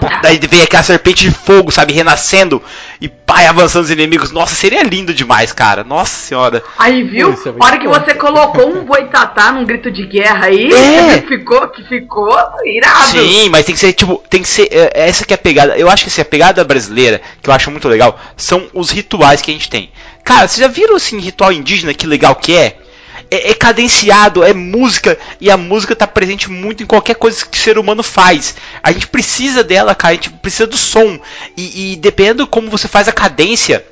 tá, 0.00 0.20
daí 0.22 0.38
vem 0.38 0.62
aquela 0.62 0.82
serpente 0.82 1.24
de 1.24 1.30
fogo, 1.30 1.70
sabe, 1.70 1.92
renascendo 1.92 2.60
e 3.00 3.08
pai 3.08 3.46
avançando 3.46 3.84
os 3.84 3.90
inimigos. 3.90 4.32
Nossa, 4.32 4.54
seria 4.54 4.82
lindo 4.82 5.14
demais, 5.14 5.52
cara. 5.52 5.84
Nossa 5.84 6.14
senhora. 6.14 6.62
Aí, 6.78 7.02
viu? 7.04 7.32
Isso 7.32 7.48
é 7.48 7.54
hora 7.64 7.78
que 7.78 7.86
você 7.86 8.14
colocou 8.14 8.68
um 8.68 8.84
boitatá 8.84 9.52
num 9.52 9.64
grito 9.64 9.90
de 9.90 10.06
guerra 10.06 10.46
aí, 10.46 10.72
É. 10.72 11.22
ficou, 11.22 11.68
que 11.68 11.82
ficou 11.84 12.36
irado. 12.64 13.06
Sim, 13.08 13.48
mas 13.48 13.64
tem 13.64 13.74
que 13.74 13.80
ser, 13.80 13.92
tipo, 13.92 14.22
tem 14.28 14.42
que 14.42 14.48
ser. 14.48 14.68
é, 14.72 15.08
Essa 15.08 15.24
que 15.24 15.32
é 15.32 15.36
a 15.36 15.38
pegada. 15.38 15.76
Eu 15.78 15.88
acho 15.88 16.04
que 16.04 16.10
assim, 16.10 16.22
a 16.22 16.24
pegada 16.24 16.64
brasileira, 16.64 17.20
que 17.40 17.48
eu 17.48 17.54
acho 17.54 17.70
muito 17.70 17.88
legal, 17.88 18.18
são 18.36 18.66
os 18.74 18.90
rituais 18.90 19.40
que 19.40 19.50
a 19.50 19.54
gente 19.54 19.70
tem. 19.70 19.90
Cara, 20.24 20.48
vocês 20.48 20.58
já 20.60 20.68
viram 20.68 20.96
assim, 20.96 21.18
ritual 21.18 21.52
indígena, 21.52 21.94
que 21.94 22.06
legal 22.06 22.34
que 22.34 22.56
é? 22.56 22.78
É, 23.34 23.50
é 23.50 23.54
cadenciado, 23.54 24.44
é 24.44 24.54
música, 24.54 25.18
e 25.40 25.50
a 25.50 25.56
música 25.56 25.96
tá 25.96 26.06
presente 26.06 26.48
muito 26.48 26.84
em 26.84 26.86
qualquer 26.86 27.16
coisa 27.16 27.44
que 27.44 27.58
o 27.58 27.60
ser 27.60 27.78
humano 27.78 28.02
faz. 28.02 28.54
A 28.80 28.92
gente 28.92 29.08
precisa 29.08 29.64
dela, 29.64 29.92
cara, 29.92 30.12
a 30.12 30.14
gente 30.14 30.30
precisa 30.30 30.68
do 30.68 30.76
som. 30.76 31.18
E, 31.56 31.94
e 31.94 31.96
dependendo 31.96 32.46
como 32.46 32.70
você 32.70 32.86
faz 32.86 33.08
a 33.08 33.12
cadência, 33.12 33.84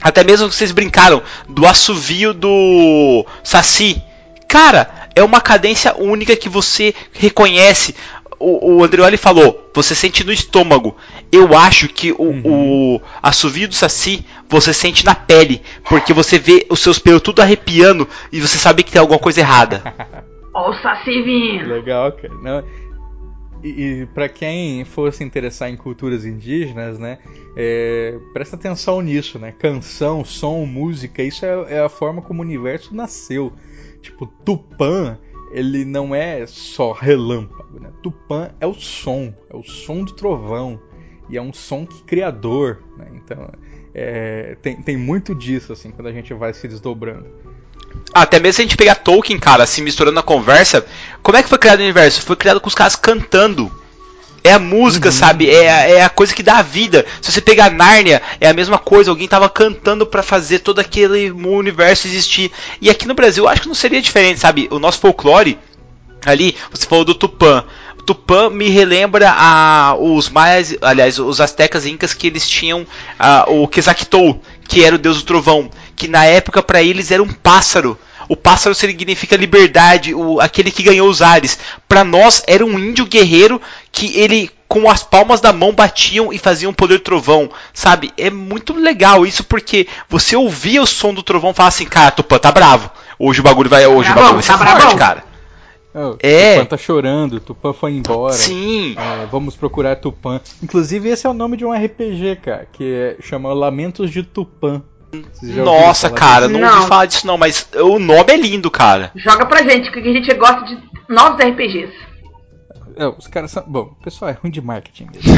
até 0.00 0.24
mesmo 0.24 0.48
que 0.48 0.54
vocês 0.56 0.72
brincaram 0.72 1.22
do 1.48 1.64
assovio 1.64 2.34
do 2.34 3.24
Saci. 3.44 4.02
Cara, 4.48 5.08
é 5.14 5.22
uma 5.22 5.40
cadência 5.40 5.94
única 5.96 6.34
que 6.34 6.48
você 6.48 6.94
reconhece. 7.12 7.94
O, 8.38 8.76
o 8.76 8.84
Andreoli 8.84 9.16
falou, 9.16 9.70
você 9.74 9.94
sente 9.94 10.24
no 10.24 10.32
estômago. 10.32 10.96
Eu 11.30 11.56
acho 11.56 11.88
que 11.88 12.12
o, 12.12 12.40
o 12.44 13.00
assovio 13.22 13.68
do 13.68 13.74
Saci 13.74 14.24
você 14.48 14.72
sente 14.72 15.04
na 15.04 15.14
pele, 15.14 15.60
porque 15.88 16.12
você 16.12 16.38
vê 16.38 16.66
os 16.70 16.80
seus 16.80 16.98
pelos 16.98 17.22
tudo 17.22 17.42
arrepiando 17.42 18.08
e 18.32 18.40
você 18.40 18.56
sabe 18.56 18.82
que 18.82 18.92
tem 18.92 19.00
alguma 19.00 19.18
coisa 19.18 19.40
errada. 19.40 19.82
Ó 20.54 20.70
o 20.70 20.74
Saci 20.74 21.22
vindo. 21.22 21.68
Legal, 21.68 22.12
cara. 22.12 22.34
Não, 22.42 22.64
e, 23.62 23.68
e 24.02 24.06
para 24.06 24.28
quem 24.28 24.84
for 24.84 25.12
se 25.12 25.24
interessar 25.24 25.68
em 25.68 25.76
culturas 25.76 26.24
indígenas, 26.24 26.98
né, 26.98 27.18
é, 27.56 28.16
presta 28.32 28.56
atenção 28.56 29.00
nisso, 29.00 29.38
né? 29.38 29.52
Canção, 29.52 30.24
som, 30.24 30.64
música, 30.64 31.22
isso 31.22 31.44
é, 31.44 31.74
é 31.74 31.80
a 31.80 31.88
forma 31.88 32.22
como 32.22 32.40
o 32.40 32.44
universo 32.44 32.94
nasceu. 32.94 33.52
Tipo, 34.00 34.26
Tupã, 34.26 35.18
ele 35.50 35.84
não 35.84 36.14
é 36.14 36.46
só 36.46 36.92
relâmpago, 36.92 37.80
né? 37.80 37.90
Tupã 38.02 38.50
é 38.60 38.66
o 38.66 38.74
som, 38.74 39.32
é 39.50 39.56
o 39.56 39.62
som 39.62 40.04
do 40.04 40.12
trovão 40.12 40.80
e 41.28 41.36
é 41.36 41.42
um 41.42 41.52
som 41.52 41.86
que 41.86 42.02
criador, 42.02 42.82
né? 42.96 43.06
Então, 43.14 43.50
é, 43.94 44.56
tem, 44.62 44.80
tem 44.82 44.96
muito 44.96 45.34
disso 45.34 45.72
assim 45.72 45.90
quando 45.90 46.08
a 46.08 46.12
gente 46.12 46.32
vai 46.34 46.52
se 46.52 46.66
desdobrando. 46.68 47.26
Até 48.12 48.38
mesmo 48.38 48.54
se 48.54 48.62
a 48.62 48.64
gente 48.64 48.76
pegar 48.76 48.96
Tolkien, 48.96 49.38
cara, 49.38 49.66
se 49.66 49.82
misturando 49.82 50.14
na 50.14 50.22
conversa, 50.22 50.84
como 51.22 51.36
é 51.36 51.42
que 51.42 51.48
foi 51.48 51.58
criado 51.58 51.80
o 51.80 51.82
universo? 51.82 52.22
Foi 52.22 52.36
criado 52.36 52.60
com 52.60 52.68
os 52.68 52.74
caras 52.74 52.96
cantando. 52.96 53.70
É 54.44 54.52
a 54.52 54.58
música, 54.58 55.10
sabe? 55.10 55.50
É, 55.50 55.70
a- 55.70 55.88
é 55.88 56.02
a 56.02 56.08
coisa 56.08 56.34
que 56.34 56.42
dá 56.42 56.58
a 56.58 56.62
vida. 56.62 57.04
Se 57.20 57.30
você 57.32 57.40
pegar 57.40 57.70
Nárnia, 57.70 58.22
é 58.40 58.48
a 58.48 58.54
mesma 58.54 58.78
coisa. 58.78 59.10
Alguém 59.10 59.28
tava 59.28 59.48
cantando 59.48 60.06
pra 60.06 60.22
fazer 60.22 60.60
todo 60.60 60.78
aquele 60.78 61.30
universo 61.30 62.06
existir. 62.06 62.50
E 62.80 62.88
aqui 62.88 63.06
no 63.06 63.14
Brasil, 63.14 63.44
eu 63.44 63.48
acho 63.48 63.62
que 63.62 63.68
não 63.68 63.74
seria 63.74 64.00
diferente, 64.00 64.40
sabe? 64.40 64.68
O 64.70 64.78
nosso 64.78 65.00
folclore, 65.00 65.58
ali, 66.24 66.56
você 66.70 66.86
falou 66.86 67.04
do 67.04 67.14
Tupã. 67.14 67.64
Tupã 68.06 68.48
me 68.48 68.70
relembra 68.70 69.30
a, 69.36 69.94
os 69.98 70.30
maias, 70.30 70.74
aliás, 70.80 71.18
os 71.18 71.40
astecas 71.42 71.84
e 71.84 71.90
incas 71.90 72.14
que 72.14 72.26
eles 72.26 72.48
tinham 72.48 72.86
ah, 73.18 73.44
o 73.48 73.68
Quetzalcoatl, 73.68 74.38
que 74.66 74.82
era 74.82 74.94
o 74.94 74.98
deus 74.98 75.18
do 75.18 75.24
trovão, 75.24 75.68
que 75.94 76.08
na 76.08 76.24
época 76.24 76.62
para 76.62 76.82
eles 76.82 77.10
era 77.10 77.22
um 77.22 77.28
pássaro. 77.28 77.98
O 78.26 78.36
pássaro 78.36 78.74
significa 78.74 79.36
liberdade, 79.36 80.14
o, 80.14 80.38
aquele 80.40 80.70
que 80.70 80.82
ganhou 80.82 81.08
os 81.08 81.20
ares. 81.22 81.58
Para 81.86 82.04
nós 82.04 82.42
era 82.46 82.64
um 82.64 82.78
índio 82.78 83.06
guerreiro 83.06 83.60
que 83.92 84.18
ele 84.18 84.50
com 84.68 84.90
as 84.90 85.02
palmas 85.02 85.40
da 85.40 85.52
mão 85.52 85.72
batiam 85.72 86.30
e 86.32 86.38
faziam 86.38 86.74
poder 86.74 86.98
trovão, 87.00 87.50
sabe? 87.72 88.12
É 88.18 88.28
muito 88.28 88.74
legal 88.74 89.24
isso 89.24 89.42
porque 89.44 89.86
você 90.08 90.36
ouvia 90.36 90.82
o 90.82 90.86
som 90.86 91.14
do 91.14 91.22
trovão 91.22 91.50
e 91.50 91.54
falava 91.54 91.74
assim, 91.74 91.86
cara, 91.86 92.10
Tupã 92.10 92.38
tá 92.38 92.52
bravo. 92.52 92.90
Hoje 93.18 93.40
o 93.40 93.42
bagulho 93.42 93.70
vai, 93.70 93.86
hoje 93.86 94.10
o 94.10 94.14
Bravão, 94.14 94.34
bagulho 94.34 94.34
vai 94.34 94.42
ser 94.42 94.64
tá 94.64 94.80
forte, 94.80 94.96
cara. 94.96 95.24
Oh, 95.94 96.16
É. 96.22 96.54
Tupã 96.56 96.66
tá 96.66 96.76
chorando, 96.76 97.40
Tupã 97.40 97.72
foi 97.72 97.92
embora. 97.92 98.34
Sim. 98.34 98.94
É, 98.98 99.26
vamos 99.26 99.56
procurar 99.56 99.96
Tupã. 99.96 100.38
Inclusive, 100.62 101.08
esse 101.08 101.26
é 101.26 101.30
o 101.30 101.34
nome 101.34 101.56
de 101.56 101.64
um 101.64 101.72
RPG, 101.72 102.36
cara, 102.42 102.68
que 102.70 102.84
é, 102.84 103.16
chama 103.22 103.52
Lamentos 103.54 104.10
de 104.10 104.22
Tupã. 104.22 104.82
Nossa, 105.42 106.10
cara, 106.10 106.46
disso? 106.46 106.60
não, 106.60 106.68
Não. 106.68 106.76
ouvi 106.76 106.88
falar 106.88 107.06
disso 107.06 107.26
não, 107.26 107.38
mas 107.38 107.66
o 107.74 107.98
nome 107.98 108.30
é 108.32 108.36
lindo, 108.36 108.70
cara. 108.70 109.10
Joga 109.16 109.46
pra 109.46 109.62
gente, 109.62 109.90
que 109.90 109.98
a 109.98 110.02
gente 110.02 110.32
gosta 110.34 110.64
de 110.66 110.78
novos 111.08 111.42
RPGs. 111.42 111.92
É, 112.98 113.06
os 113.06 113.28
caras 113.28 113.52
são. 113.52 113.62
Bom, 113.66 113.94
o 113.98 114.02
pessoal 114.02 114.30
é 114.30 114.34
ruim 114.34 114.50
de 114.50 114.60
marketing 114.60 115.08
mesmo. 115.12 115.32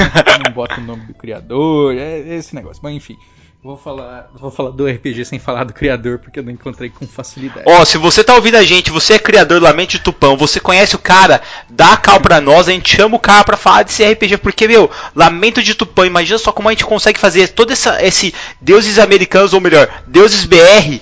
não 0.44 0.52
bota 0.52 0.80
o 0.80 0.82
nome 0.82 1.04
do 1.04 1.14
criador, 1.14 1.94
é 1.94 2.18
esse 2.36 2.54
negócio. 2.54 2.80
Mas 2.82 2.94
enfim, 2.94 3.18
vou 3.62 3.76
falar, 3.76 4.30
vou 4.34 4.50
falar 4.50 4.70
do 4.70 4.86
RPG 4.86 5.26
sem 5.26 5.38
falar 5.38 5.64
do 5.64 5.74
criador, 5.74 6.18
porque 6.18 6.38
eu 6.38 6.42
não 6.42 6.50
encontrei 6.50 6.88
com 6.88 7.06
facilidade. 7.06 7.64
Ó, 7.66 7.84
se 7.84 7.98
você 7.98 8.24
tá 8.24 8.34
ouvindo 8.34 8.54
a 8.54 8.62
gente, 8.62 8.90
você 8.90 9.14
é 9.14 9.18
criador 9.18 9.60
do 9.60 9.64
Lamento 9.64 9.90
de 9.90 9.98
Tupão, 9.98 10.38
você 10.38 10.58
conhece 10.58 10.96
o 10.96 10.98
cara, 10.98 11.42
dá 11.68 11.92
a 11.92 11.96
cal 11.98 12.18
pra 12.18 12.40
nós, 12.40 12.66
a 12.66 12.72
gente 12.72 12.96
chama 12.96 13.16
o 13.16 13.20
cara 13.20 13.44
pra 13.44 13.58
falar 13.58 13.82
desse 13.82 14.02
RPG, 14.02 14.38
porque, 14.38 14.66
meu, 14.66 14.90
Lamento 15.14 15.62
de 15.62 15.74
Tupã, 15.74 16.06
imagina 16.06 16.38
só 16.38 16.52
como 16.52 16.68
a 16.68 16.72
gente 16.72 16.86
consegue 16.86 17.20
fazer 17.20 17.48
todo 17.48 17.72
essa, 17.72 18.02
esse 18.02 18.34
deuses 18.58 18.98
americanos, 18.98 19.52
ou 19.52 19.60
melhor, 19.60 20.02
deuses 20.06 20.46
BR, 20.46 20.98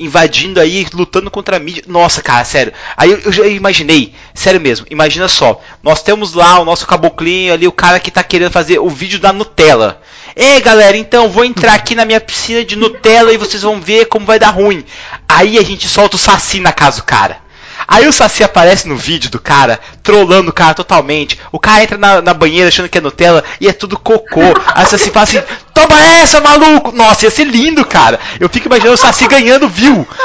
invadindo 0.00 0.58
aí, 0.58 0.86
lutando 0.92 1.30
contra 1.30 1.56
a 1.56 1.60
mídia. 1.60 1.84
Nossa, 1.86 2.22
cara, 2.22 2.44
sério. 2.44 2.72
Aí 2.96 3.10
eu, 3.10 3.30
já 3.30 3.46
imaginei, 3.46 4.14
sério 4.34 4.60
mesmo, 4.60 4.86
imagina 4.90 5.28
só. 5.28 5.60
Nós 5.82 6.02
temos 6.02 6.34
lá 6.34 6.58
o 6.58 6.64
nosso 6.64 6.86
caboclinho 6.86 7.52
ali, 7.52 7.68
o 7.68 7.72
cara 7.72 8.00
que 8.00 8.10
tá 8.10 8.22
querendo 8.22 8.50
fazer 8.50 8.78
o 8.78 8.88
vídeo 8.88 9.20
da 9.20 9.32
Nutella. 9.32 10.00
É, 10.34 10.60
galera, 10.60 10.96
então 10.96 11.28
vou 11.28 11.44
entrar 11.44 11.74
aqui 11.74 11.94
na 11.94 12.04
minha 12.04 12.20
piscina 12.20 12.64
de 12.64 12.76
Nutella 12.76 13.32
e 13.32 13.36
vocês 13.36 13.62
vão 13.62 13.80
ver 13.80 14.06
como 14.06 14.26
vai 14.26 14.38
dar 14.38 14.50
ruim. 14.50 14.84
Aí 15.28 15.58
a 15.58 15.62
gente 15.62 15.86
solta 15.86 16.16
o 16.16 16.18
Saci 16.18 16.60
na 16.60 16.72
casa 16.72 16.98
do 16.98 17.04
cara. 17.04 17.49
Aí 17.86 18.06
o 18.06 18.12
Saci 18.12 18.42
aparece 18.44 18.88
no 18.88 18.96
vídeo 18.96 19.30
do 19.30 19.38
cara, 19.40 19.78
trollando 20.02 20.50
o 20.50 20.52
cara 20.52 20.74
totalmente. 20.74 21.38
O 21.52 21.58
cara 21.58 21.82
entra 21.82 21.98
na, 21.98 22.20
na 22.22 22.34
banheira 22.34 22.68
achando 22.68 22.88
que 22.88 22.98
é 22.98 23.00
Nutella 23.00 23.44
e 23.60 23.68
é 23.68 23.72
tudo 23.72 23.98
cocô. 23.98 24.40
Aí 24.74 24.84
o 24.84 24.88
Saci 24.88 25.10
fala 25.10 25.24
assim: 25.24 25.42
Toma 25.74 26.00
essa, 26.00 26.40
maluco! 26.40 26.92
Nossa, 26.92 27.26
ia 27.26 27.30
ser 27.30 27.44
lindo, 27.44 27.84
cara. 27.84 28.18
Eu 28.38 28.48
fico 28.48 28.66
imaginando 28.66 28.94
o 28.94 28.98
Saci 28.98 29.26
ganhando 29.26 29.68
view. 29.68 30.06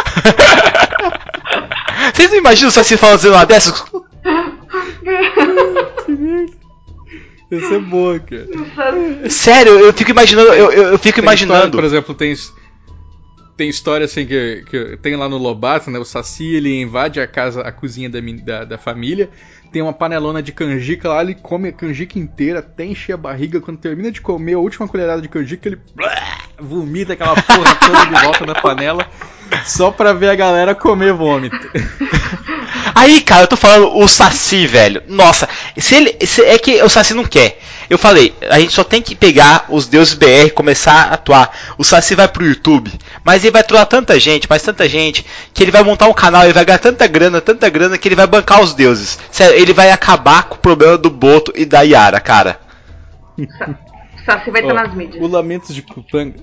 Vocês 2.14 2.30
não 2.30 2.38
imaginam 2.38 2.70
o 2.70 2.72
Saci 2.72 2.98
fazendo 2.98 3.34
uma 3.34 3.46
dessas? 3.46 3.84
Isso 7.52 7.74
é 7.74 7.80
boa, 7.80 8.20
cara. 8.20 9.30
Sério, 9.30 9.80
eu 9.80 9.94
fico 9.94 10.12
imaginando. 10.12 10.54
Eu, 10.54 10.72
eu, 10.72 10.84
eu 10.92 10.98
fico 11.00 11.16
Tem 11.16 11.24
imaginando. 11.24 11.66
história, 11.66 11.72
por 11.72 11.84
exemplo, 11.84 12.16
tem, 12.16 12.36
tem 13.58 13.70
história 13.70 14.06
assim 14.06 14.26
que, 14.26 14.64
que 14.70 14.98
tem 14.98 15.16
lá 15.16 15.30
no 15.30 15.38
Lobato, 15.38 15.90
né? 15.90 15.98
O 16.00 16.06
Saci 16.06 16.56
ele 16.56 16.82
invade 16.82 17.20
a 17.20 17.28
casa, 17.28 17.62
a 17.62 17.72
cozinha 17.72 18.10
da, 18.10 18.20
da, 18.22 18.64
da 18.66 18.78
família. 18.78 19.30
Tem 19.72 19.82
uma 19.82 19.92
panelona 19.94 20.42
de 20.42 20.52
canjica 20.54 21.10
lá, 21.10 21.22
ele 21.22 21.36
come 21.36 21.68
a 21.70 21.72
canjica 21.72 22.18
inteira 22.18 22.60
até 22.60 22.86
encher 22.86 23.14
a 23.14 23.18
barriga. 23.18 23.60
Quando 23.60 23.78
termina 23.78 24.12
de 24.12 24.22
comer 24.22 24.54
a 24.54 24.60
última 24.60 24.88
colherada 24.88 25.22
de 25.22 25.28
canjica, 25.28 25.68
ele 25.68 25.80
vomita 26.60 27.14
aquela 27.14 27.36
porra 27.42 27.76
toda 27.84 28.06
de 28.06 28.24
volta 28.24 28.46
na 28.46 28.56
panela, 28.56 29.06
só 29.66 29.92
pra 29.92 30.14
ver 30.14 30.30
a 30.30 30.36
galera 30.36 30.74
comer 30.76 31.12
vômito. 31.14 31.58
Aí, 32.96 33.20
cara, 33.22 33.44
eu 33.44 33.48
tô 33.48 33.58
falando 33.58 33.98
o 33.98 34.08
Saci, 34.08 34.66
velho. 34.66 35.04
Nossa, 35.08 35.50
se 35.78 35.96
ele. 35.96 36.26
se- 36.26 36.44
é 36.46 36.58
que 36.58 36.82
o 36.82 36.88
Saci 36.90 37.14
não 37.14 37.26
quer. 37.26 37.60
Eu 37.90 37.98
falei, 37.98 38.34
a 38.50 38.60
gente 38.60 38.74
só 38.74 38.84
tem 38.84 39.02
que 39.02 39.14
pegar 39.16 39.66
os 39.70 39.88
deuses 39.88 40.14
BR 40.14 40.46
e 40.48 40.52
começar 40.52 41.10
a 41.10 41.14
atuar. 41.16 41.52
O 41.78 41.84
Saci 41.84 42.16
vai 42.16 42.28
pro 42.28 42.46
YouTube, 42.46 42.92
mas 43.26 43.44
ele 43.44 43.52
vai 43.52 43.64
trollar 43.64 43.88
tanta 43.88 44.20
gente, 44.20 44.48
mas 44.48 44.62
tanta 44.62 44.88
gente, 44.88 45.26
que 45.52 45.64
ele 45.64 45.72
vai 45.72 45.84
montar 45.84 46.08
um 46.08 46.14
canal, 46.14 46.44
ele 46.44 46.54
vai 46.54 46.64
ganhar 46.64 46.78
tanta 46.78 47.08
grana, 47.08 47.42
tanta 47.42 47.68
grana, 47.72 47.98
que 47.98 48.08
ele 48.08 48.16
vai 48.16 48.28
bancar 48.28 48.62
os 48.62 48.76
deuses. 48.76 49.18
Sério, 49.32 49.58
ele 49.60 49.74
vai 49.74 49.90
acabar 49.90 50.44
com 50.44 50.56
o 50.56 50.60
problema 50.60 50.96
do 50.96 51.10
Boto 51.10 51.52
e 51.56 51.66
da 51.66 51.82
Yara, 51.82 52.22
cara. 52.22 52.60
Saci 54.24 54.52
vai 54.52 54.62
estar 54.62 54.76
nas 54.76 54.94
mídias. 54.94 55.24
O 55.24 55.28
Lamentos 55.28 55.74
de 55.74 55.82
Cupanga. 55.82 56.36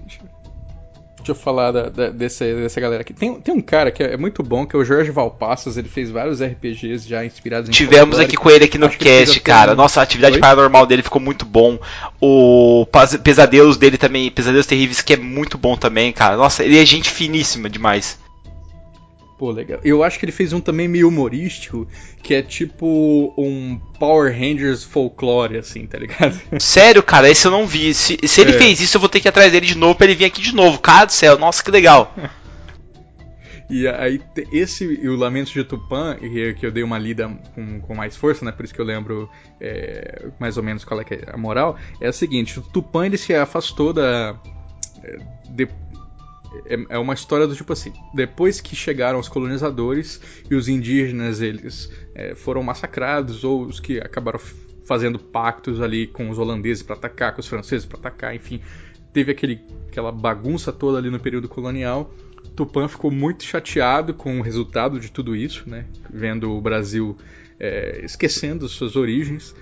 Deixa 1.19 1.31
eu 1.31 1.37
falar 1.37 1.71
da, 1.71 1.89
da- 1.89 2.11
dessa, 2.11 2.45
dessa 2.45 2.81
galera 2.81 3.03
aqui. 3.03 3.13
Tem, 3.15 3.33
tem 3.41 3.55
um 3.55 3.61
cara 3.61 3.93
que 3.93 4.03
é 4.03 4.17
muito 4.17 4.43
bom, 4.43 4.67
que 4.67 4.75
é 4.75 4.79
o 4.79 4.85
Jorge 4.85 5.13
Valpassos. 5.13 5.77
Ele 5.77 5.89
fez 5.89 6.11
vários 6.11 6.43
RPGs 6.43 7.09
já 7.09 7.25
inspirados 7.25 7.69
em 7.69 7.73
Tivemos 7.73 8.19
aqui 8.19 8.37
com 8.37 8.51
ele 8.51 8.65
aqui 8.65 8.77
no 8.77 8.87
Acho 8.87 8.99
cast, 8.99 9.39
cara. 9.41 9.73
um- 9.73 9.77
Nossa, 9.77 10.01
a 10.01 10.03
atividade 10.03 10.35
Oi? 10.35 10.41
paranormal 10.41 10.85
dele 10.85 11.03
ficou 11.03 11.21
muito 11.23 11.45
bom. 11.45 11.79
O 12.21 12.85
Pesadelos 13.23 13.77
dele 13.77 13.97
também, 13.99 14.31
Pesadelos 14.33 14.67
Terríveis, 14.67 15.01
que 15.01 15.13
é 15.13 15.17
muito 15.17 15.57
bom 15.57 15.77
também, 15.77 16.13
cara. 16.13 16.37
Nossa, 16.37 16.65
ele 16.65 16.77
é 16.81 16.85
gente 16.85 17.09
finíssima 17.09 17.71
demais. 17.71 18.19
Pô, 19.43 19.51
legal. 19.51 19.81
Eu 19.83 20.05
acho 20.05 20.21
que 20.21 20.25
ele 20.25 20.31
fez 20.31 20.53
um 20.53 20.61
também 20.61 20.87
meio 20.87 21.09
humorístico, 21.09 21.89
que 22.23 22.33
é 22.33 22.41
tipo 22.43 23.35
um 23.37 23.77
Power 23.99 24.33
Rangers 24.33 24.85
folclore, 24.85 25.57
assim, 25.59 25.85
tá 25.85 25.99
ligado? 25.99 26.41
Sério, 26.63 27.03
cara, 27.03 27.29
esse 27.29 27.45
eu 27.49 27.51
não 27.51 27.67
vi. 27.67 27.93
Se, 27.93 28.17
se 28.23 28.41
ele 28.41 28.53
É. 28.53 28.59
fez 28.59 28.81
isso, 28.81 28.97
eu 28.97 29.01
vou 29.01 29.09
ter 29.09 29.19
que 29.19 29.27
ir 29.27 29.31
atrás 29.31 29.51
dele 29.51 29.67
de 29.67 29.77
novo 29.77 29.97
pra 29.97 30.07
ele 30.07 30.15
vir 30.15 30.27
aqui 30.27 30.41
de 30.41 30.55
novo. 30.55 30.79
Cara 30.79 31.07
do 31.07 31.11
céu, 31.13 31.37
nossa, 31.41 31.61
que 31.61 31.73
legal. 31.73 32.15
E 33.69 33.89
aí, 33.89 34.21
esse 34.53 34.85
e 34.85 35.09
o 35.09 35.17
Lamentos 35.17 35.53
de 35.53 35.65
Tupã, 35.65 36.17
e 36.23 36.55
que 36.55 36.65
eu 36.65 36.71
dei 36.71 36.85
uma 36.85 36.97
lida 36.97 37.29
com, 37.53 37.81
com 37.81 37.95
mais 37.97 38.17
força, 38.17 38.45
né? 38.45 38.53
Por 38.53 38.65
isso 38.65 38.73
que 38.73 38.81
eu 38.81 38.85
lembro 38.85 39.29
é, 39.61 40.27
mais 40.39 40.57
ou 40.57 40.63
menos 40.63 40.85
qual 40.85 41.01
é, 41.01 41.05
é 41.11 41.33
a 41.33 41.37
moral. 41.37 41.77
É 42.01 42.09
o 42.09 42.13
seguinte: 42.13 42.61
o 42.61 42.63
Tupã 42.63 43.07
ele 43.07 43.19
se 43.19 43.35
afastou 43.35 43.93
da. 43.93 44.37
é, 45.03 45.17
de- 45.51 45.69
é, 46.67 46.97
é 46.97 46.99
uma 46.99 47.15
história 47.15 47.47
do 47.47 47.55
tipo 47.55 47.73
assim: 47.73 47.93
depois 48.15 48.61
que 48.61 48.77
chegaram 48.77 49.19
os 49.19 49.29
colonizadores 49.29 50.21
e 50.51 50.55
os 50.55 50.69
indígenas 50.69 51.41
eles 51.41 51.91
é, 52.15 52.35
foram 52.35 52.63
massacrados, 52.63 53.45
ou 53.45 53.65
os 53.67 53.81
que 53.81 53.99
acabaram 53.99 54.41
fazendo 54.85 55.19
pactos 55.19 55.81
ali 55.81 56.07
com 56.07 56.29
os 56.31 56.39
holandeses 56.39 56.83
para 56.83 56.97
atacar, 56.97 57.35
com 57.35 57.41
os 57.41 57.47
franceses 57.47 57.87
para 57.87 57.99
atacar, 57.99 58.35
enfim, 58.35 58.61
teve 59.13 59.33
aquele, 59.33 59.61
aquela 59.89 60.11
bagunça 60.11 60.73
toda 60.73 60.99
ali 60.99 61.11
no 61.11 61.21
período 61.21 61.49
colonial. 61.49 62.13
Tupã 62.57 62.89
ficou 62.89 63.11
muito 63.11 63.45
chateado 63.45 64.13
com 64.13 64.39
o 64.39 64.43
resultado 64.43 65.01
de 65.01 65.11
tudo 65.11 65.35
isso, 65.35 65.69
né? 65.69 65.87
Vendo 66.13 66.51
o 66.53 66.61
Brasil 66.61 67.17
é, 67.59 68.05
esquecendo 68.05 68.69
suas 68.69 68.97
origens 68.97 69.55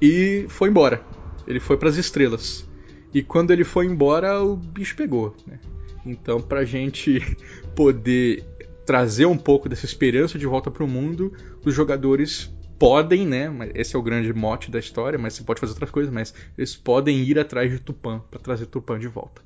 e 0.00 0.46
foi 0.48 0.68
embora. 0.68 1.02
Ele 1.46 1.58
foi 1.58 1.76
para 1.76 1.88
as 1.88 1.96
estrelas. 1.96 2.68
E 3.14 3.22
quando 3.22 3.50
ele 3.50 3.64
foi 3.64 3.86
embora, 3.86 4.42
o 4.42 4.56
bicho 4.56 4.94
pegou. 4.94 5.34
Né? 5.46 5.58
Então, 6.06 6.40
pra 6.40 6.64
gente 6.64 7.20
poder 7.74 8.44
trazer 8.86 9.26
um 9.26 9.36
pouco 9.36 9.68
dessa 9.68 9.84
esperança 9.84 10.38
de 10.38 10.46
volta 10.46 10.70
pro 10.70 10.86
mundo, 10.86 11.32
os 11.64 11.74
jogadores 11.74 12.50
podem, 12.78 13.26
né? 13.26 13.50
Esse 13.74 13.96
é 13.96 13.98
o 13.98 14.02
grande 14.02 14.32
mote 14.32 14.70
da 14.70 14.78
história, 14.78 15.18
mas 15.18 15.34
você 15.34 15.42
pode 15.42 15.60
fazer 15.60 15.72
outras 15.72 15.90
coisas, 15.90 16.12
mas 16.12 16.34
eles 16.56 16.76
podem 16.76 17.18
ir 17.18 17.38
atrás 17.38 17.70
de 17.70 17.80
Tupã 17.80 18.22
para 18.30 18.38
trazer 18.38 18.66
Tupã 18.66 18.98
de 18.98 19.08
volta. 19.08 19.42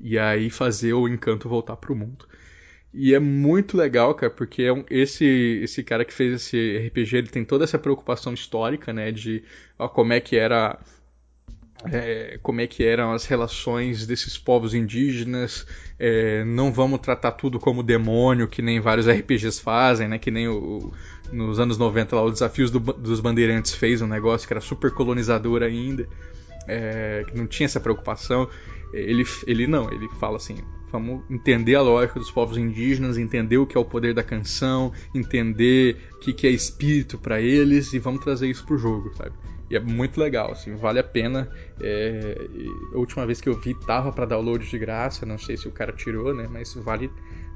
E 0.00 0.18
aí 0.18 0.48
fazer 0.48 0.92
o 0.92 1.08
encanto 1.08 1.48
voltar 1.48 1.76
pro 1.76 1.94
mundo. 1.94 2.26
E 2.94 3.14
é 3.14 3.18
muito 3.18 3.76
legal, 3.76 4.14
cara, 4.14 4.32
porque 4.32 4.62
é 4.62 4.84
esse, 4.88 5.60
esse 5.62 5.82
cara 5.82 6.04
que 6.04 6.14
fez 6.14 6.32
esse 6.32 6.88
RPG, 6.88 7.16
ele 7.16 7.28
tem 7.28 7.44
toda 7.44 7.64
essa 7.64 7.78
preocupação 7.78 8.32
histórica, 8.32 8.92
né? 8.92 9.12
De 9.12 9.44
ó, 9.78 9.88
como 9.88 10.12
é 10.12 10.20
que 10.20 10.36
era 10.36 10.78
é, 11.84 12.38
como 12.42 12.60
é 12.60 12.66
que 12.66 12.84
eram 12.84 13.12
as 13.12 13.24
relações 13.24 14.06
desses 14.06 14.36
povos 14.36 14.74
indígenas. 14.74 15.66
é, 15.98 16.44
não 16.44 16.72
vamos 16.72 17.00
tratar 17.00 17.32
tudo 17.32 17.58
como 17.58 17.82
demônio, 17.82 18.48
que 18.48 18.60
nem 18.62 18.80
vários 18.80 19.06
RPGs 19.08 19.60
fazem, 19.60 20.08
né? 20.08 20.18
Que 20.18 20.30
nem 20.30 20.48
o, 20.48 20.92
nos 21.32 21.60
anos 21.60 21.78
90 21.78 22.16
lá, 22.16 22.22
o 22.24 22.30
Desafios 22.30 22.70
do- 22.70 22.80
dos 22.80 23.20
Bandeirantes 23.20 23.74
fez 23.74 24.02
um 24.02 24.06
negócio 24.06 24.46
que 24.46 24.52
era 24.52 24.60
super 24.60 24.90
colonizador 24.90 25.62
ainda, 25.62 26.08
é, 26.66 27.24
que 27.28 27.36
não 27.36 27.46
tinha 27.46 27.66
essa 27.66 27.80
preocupação. 27.80 28.48
Ele, 28.92 29.24
ele 29.46 29.66
não, 29.66 29.92
ele 29.92 30.08
fala 30.18 30.36
assim. 30.36 30.56
Vamos 30.90 31.22
entender 31.28 31.74
a 31.74 31.82
lógica 31.82 32.18
dos 32.18 32.30
povos 32.30 32.56
indígenas, 32.56 33.18
entender 33.18 33.58
o 33.58 33.66
que 33.66 33.76
é 33.76 33.80
o 33.80 33.84
poder 33.84 34.14
da 34.14 34.22
canção, 34.22 34.90
entender 35.14 35.98
o 36.14 36.18
que, 36.20 36.32
que 36.32 36.46
é 36.46 36.50
espírito 36.50 37.18
para 37.18 37.42
eles 37.42 37.92
e 37.92 37.98
vamos 37.98 38.24
trazer 38.24 38.48
isso 38.48 38.64
pro 38.64 38.78
jogo, 38.78 39.12
sabe? 39.14 39.32
E 39.70 39.76
é 39.76 39.80
muito 39.80 40.18
legal, 40.18 40.52
assim, 40.52 40.74
vale 40.76 40.98
a 40.98 41.04
pena. 41.04 41.48
É, 41.80 42.36
a 42.94 42.98
última 42.98 43.26
vez 43.26 43.40
que 43.40 43.48
eu 43.48 43.54
vi 43.60 43.74
tava 43.74 44.10
para 44.12 44.24
download 44.24 44.66
de 44.66 44.78
graça, 44.78 45.26
não 45.26 45.38
sei 45.38 45.56
se 45.56 45.68
o 45.68 45.70
cara 45.72 45.92
tirou, 45.92 46.32
né? 46.34 46.46
Mas 46.50 46.74
vale 46.74 47.10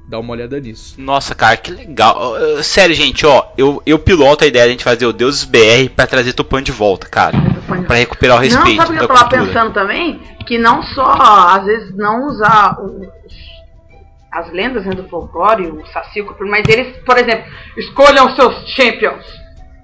dar 0.07 0.19
uma 0.19 0.33
olhada 0.33 0.59
nisso. 0.59 0.95
Nossa, 1.01 1.33
cara, 1.33 1.57
que 1.57 1.71
legal. 1.71 2.35
Sério, 2.61 2.93
gente, 2.93 3.25
ó, 3.25 3.47
eu, 3.57 3.81
eu 3.85 3.97
piloto 3.97 4.43
a 4.43 4.47
ideia 4.47 4.65
de 4.65 4.69
a 4.69 4.71
gente 4.73 4.83
fazer 4.83 5.05
o 5.05 5.13
Deuses 5.13 5.43
BR 5.45 5.89
pra 5.95 6.05
trazer 6.05 6.33
Tupã 6.33 6.61
de 6.61 6.71
volta, 6.71 7.07
cara. 7.07 7.37
Pra 7.87 7.95
recuperar 7.95 8.37
o 8.37 8.39
respeito 8.41 8.67
Não, 8.77 8.85
sabe 8.85 8.95
o 8.95 8.97
que 8.97 9.03
eu 9.03 9.07
tava 9.07 9.19
cultura. 9.29 9.45
pensando 9.47 9.73
também? 9.73 10.19
Que 10.45 10.57
não 10.59 10.83
só, 10.83 11.13
às 11.57 11.65
vezes, 11.65 11.95
não 11.95 12.27
usar 12.27 12.77
os- 12.81 13.07
as 14.31 14.51
lendas 14.51 14.85
né, 14.85 14.91
do 14.93 15.07
folclore, 15.07 15.67
o 15.67 15.85
Saci, 15.87 16.21
mas 16.41 16.67
eles, 16.67 16.97
por 17.05 17.17
exemplo, 17.17 17.45
escolham 17.77 18.27
os 18.27 18.35
seus 18.35 18.67
champions. 18.75 19.23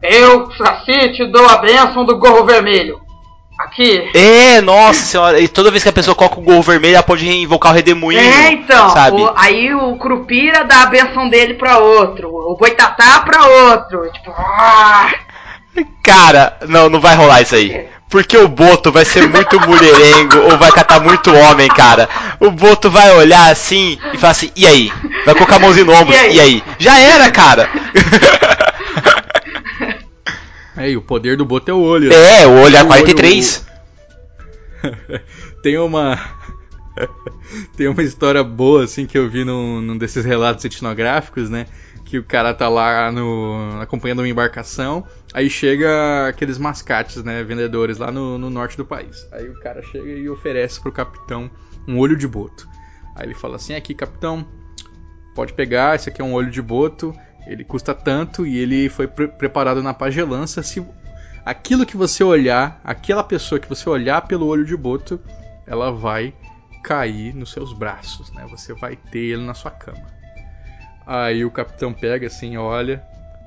Eu, 0.02 0.50
Saci, 0.54 1.10
te 1.14 1.26
dou 1.26 1.46
a 1.48 1.58
bênção 1.58 2.06
do 2.06 2.18
gorro 2.18 2.46
vermelho. 2.46 3.00
Aqui. 3.60 4.10
É, 4.16 4.62
nossa 4.62 5.02
senhora, 5.02 5.38
e 5.42 5.48
toda 5.50 5.70
vez 5.70 5.84
que 5.84 5.90
a 5.90 5.94
pessoa 5.94 6.16
coloca 6.16 6.40
o 6.40 6.44
gorro 6.44 6.62
vermelho, 6.62 6.94
ela 6.96 7.04
pode 7.04 7.30
invocar 7.30 7.74
o 7.74 7.76
redemoinho. 7.76 8.22
É, 8.22 8.54
então, 8.54 8.90
sabe? 8.92 9.22
o- 9.22 9.34
aí 9.36 9.74
o 9.74 9.98
Crupira 9.98 10.64
dá 10.64 10.84
a 10.84 10.86
benção 10.86 11.28
dele 11.30 11.56
pra 11.56 11.78
outro, 11.78 12.30
o 12.34 12.56
Boitatá 12.56 13.20
pra 13.20 13.46
outro. 13.46 14.10
Tipo, 14.14 14.32
ah, 14.32 15.12
Cara, 16.04 16.58
não, 16.68 16.90
não 16.90 17.00
vai 17.02 17.16
rolar 17.16 17.42
isso 17.42 17.56
aí. 17.56 17.86
Porque 18.10 18.36
o 18.38 18.48
Boto 18.48 18.92
vai 18.92 19.06
ser 19.06 19.28
muito 19.30 19.60
mulherengo 19.60 20.38
ou 20.52 20.58
vai 20.58 20.72
catar 20.72 21.00
muito 21.00 21.32
homem, 21.36 21.68
cara. 21.68 22.10
O 22.40 22.50
Boto 22.50 22.90
vai 22.90 23.12
olhar 23.16 23.52
assim 23.52 24.00
e 24.14 24.18
falar 24.18 24.32
assim, 24.32 24.52
e 24.56 24.66
aí? 24.66 24.92
Vai 25.26 25.36
colocar 25.36 25.58
a 25.58 25.60
mãozinha 25.60 25.86
no 25.86 25.94
ombro, 25.94 26.14
E 26.14 26.18
aí? 26.18 26.36
e 26.36 26.40
aí? 26.40 26.64
Já 26.80 26.98
era, 27.00 27.30
cara! 27.30 27.70
É, 30.80 30.90
e 30.90 30.96
o 30.96 31.02
poder 31.02 31.36
do 31.36 31.44
boto 31.44 31.70
é 31.70 31.74
o 31.74 31.82
olho. 31.82 32.10
né? 32.10 32.44
é, 32.44 32.48
o 32.48 32.62
olhar 32.62 32.86
O 32.86 32.88
43. 32.88 33.68
Tem 35.62 35.78
uma. 35.78 36.18
Tem 37.76 37.88
uma 37.90 38.02
história 38.02 38.42
boa, 38.42 38.86
assim, 38.86 39.06
que 39.06 39.18
eu 39.18 39.30
vi 39.30 39.44
num, 39.44 39.82
num 39.82 39.98
desses 39.98 40.24
relatos 40.24 40.64
etnográficos, 40.64 41.50
né? 41.50 41.66
Que 42.06 42.18
o 42.18 42.24
cara 42.24 42.54
tá 42.54 42.70
lá 42.70 43.12
no, 43.12 43.78
acompanhando 43.82 44.20
uma 44.20 44.28
embarcação, 44.28 45.06
aí 45.34 45.50
chega 45.50 46.28
aqueles 46.30 46.58
mascates, 46.58 47.24
né? 47.26 47.44
Vendedores 47.44 47.98
lá 47.98 48.10
no, 48.10 48.38
no 48.38 48.50
norte 48.50 48.78
do 48.78 48.86
país. 48.86 49.28
Aí 49.34 49.50
o 49.50 49.60
cara 49.60 49.82
chega 49.84 50.10
e 50.10 50.30
oferece 50.30 50.80
pro 50.80 50.94
capitão 50.94 51.52
um 51.86 52.00
olho 52.00 52.16
de 52.16 52.28
boto. 52.28 52.70
Aí 53.16 53.26
ele 53.26 53.36
fala 53.36 53.58
assim: 53.58 53.76
aqui, 53.76 53.94
capitão, 53.94 54.48
pode 55.36 55.52
pegar, 55.52 55.96
esse 55.96 56.08
aqui 56.08 56.22
é 56.22 56.26
um 56.26 56.34
olho 56.34 56.50
de 56.50 56.62
boto, 56.62 57.14
ele 57.50 57.64
custa 57.64 57.96
tanto 57.96 58.46
e 58.46 58.58
ele 58.58 58.90
foi 58.90 59.08
pre- 59.08 59.28
preparado 59.28 59.82
na 59.82 59.92
pagelança. 59.94 60.62
Se 60.62 60.86
aquilo 61.44 61.86
que 61.86 61.98
você 61.98 62.24
olhar, 62.24 62.80
aquela 62.84 63.24
pessoa 63.24 63.60
que 63.60 63.68
você 63.68 63.90
olhar 63.90 64.22
pelo 64.22 64.46
olho 64.46 64.64
de 64.64 64.78
boto, 64.78 65.20
ela 65.66 65.92
vai 65.92 66.34
cair 66.84 67.34
nos 67.34 67.52
seus 67.52 67.74
braços, 67.74 68.32
né? 68.34 68.46
Você 68.52 68.74
vai 68.74 68.96
ter 68.96 69.20
ele 69.20 69.44
na 69.44 69.56
sua 69.56 69.72
cama. 69.72 70.08
Aí 71.06 71.44
o 71.44 71.50
capitão 71.50 71.92
pega 71.92 72.28
assim, 72.28 72.56
olha, 72.56 73.04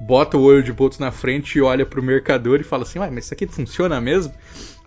bota 0.07 0.37
o 0.37 0.43
olho 0.43 0.63
de 0.63 0.73
boto 0.73 1.01
na 1.01 1.11
frente 1.11 1.57
e 1.59 1.63
olha 1.63 1.87
pro 1.87 2.03
mercador 2.03 2.61
e 2.61 2.65
fala 2.65 2.83
assim: 2.83 2.99
Ué, 2.99 3.09
mas 3.11 3.25
isso 3.25 3.35
aqui 3.35 3.47
funciona 3.47 4.01
mesmo? 4.01 4.33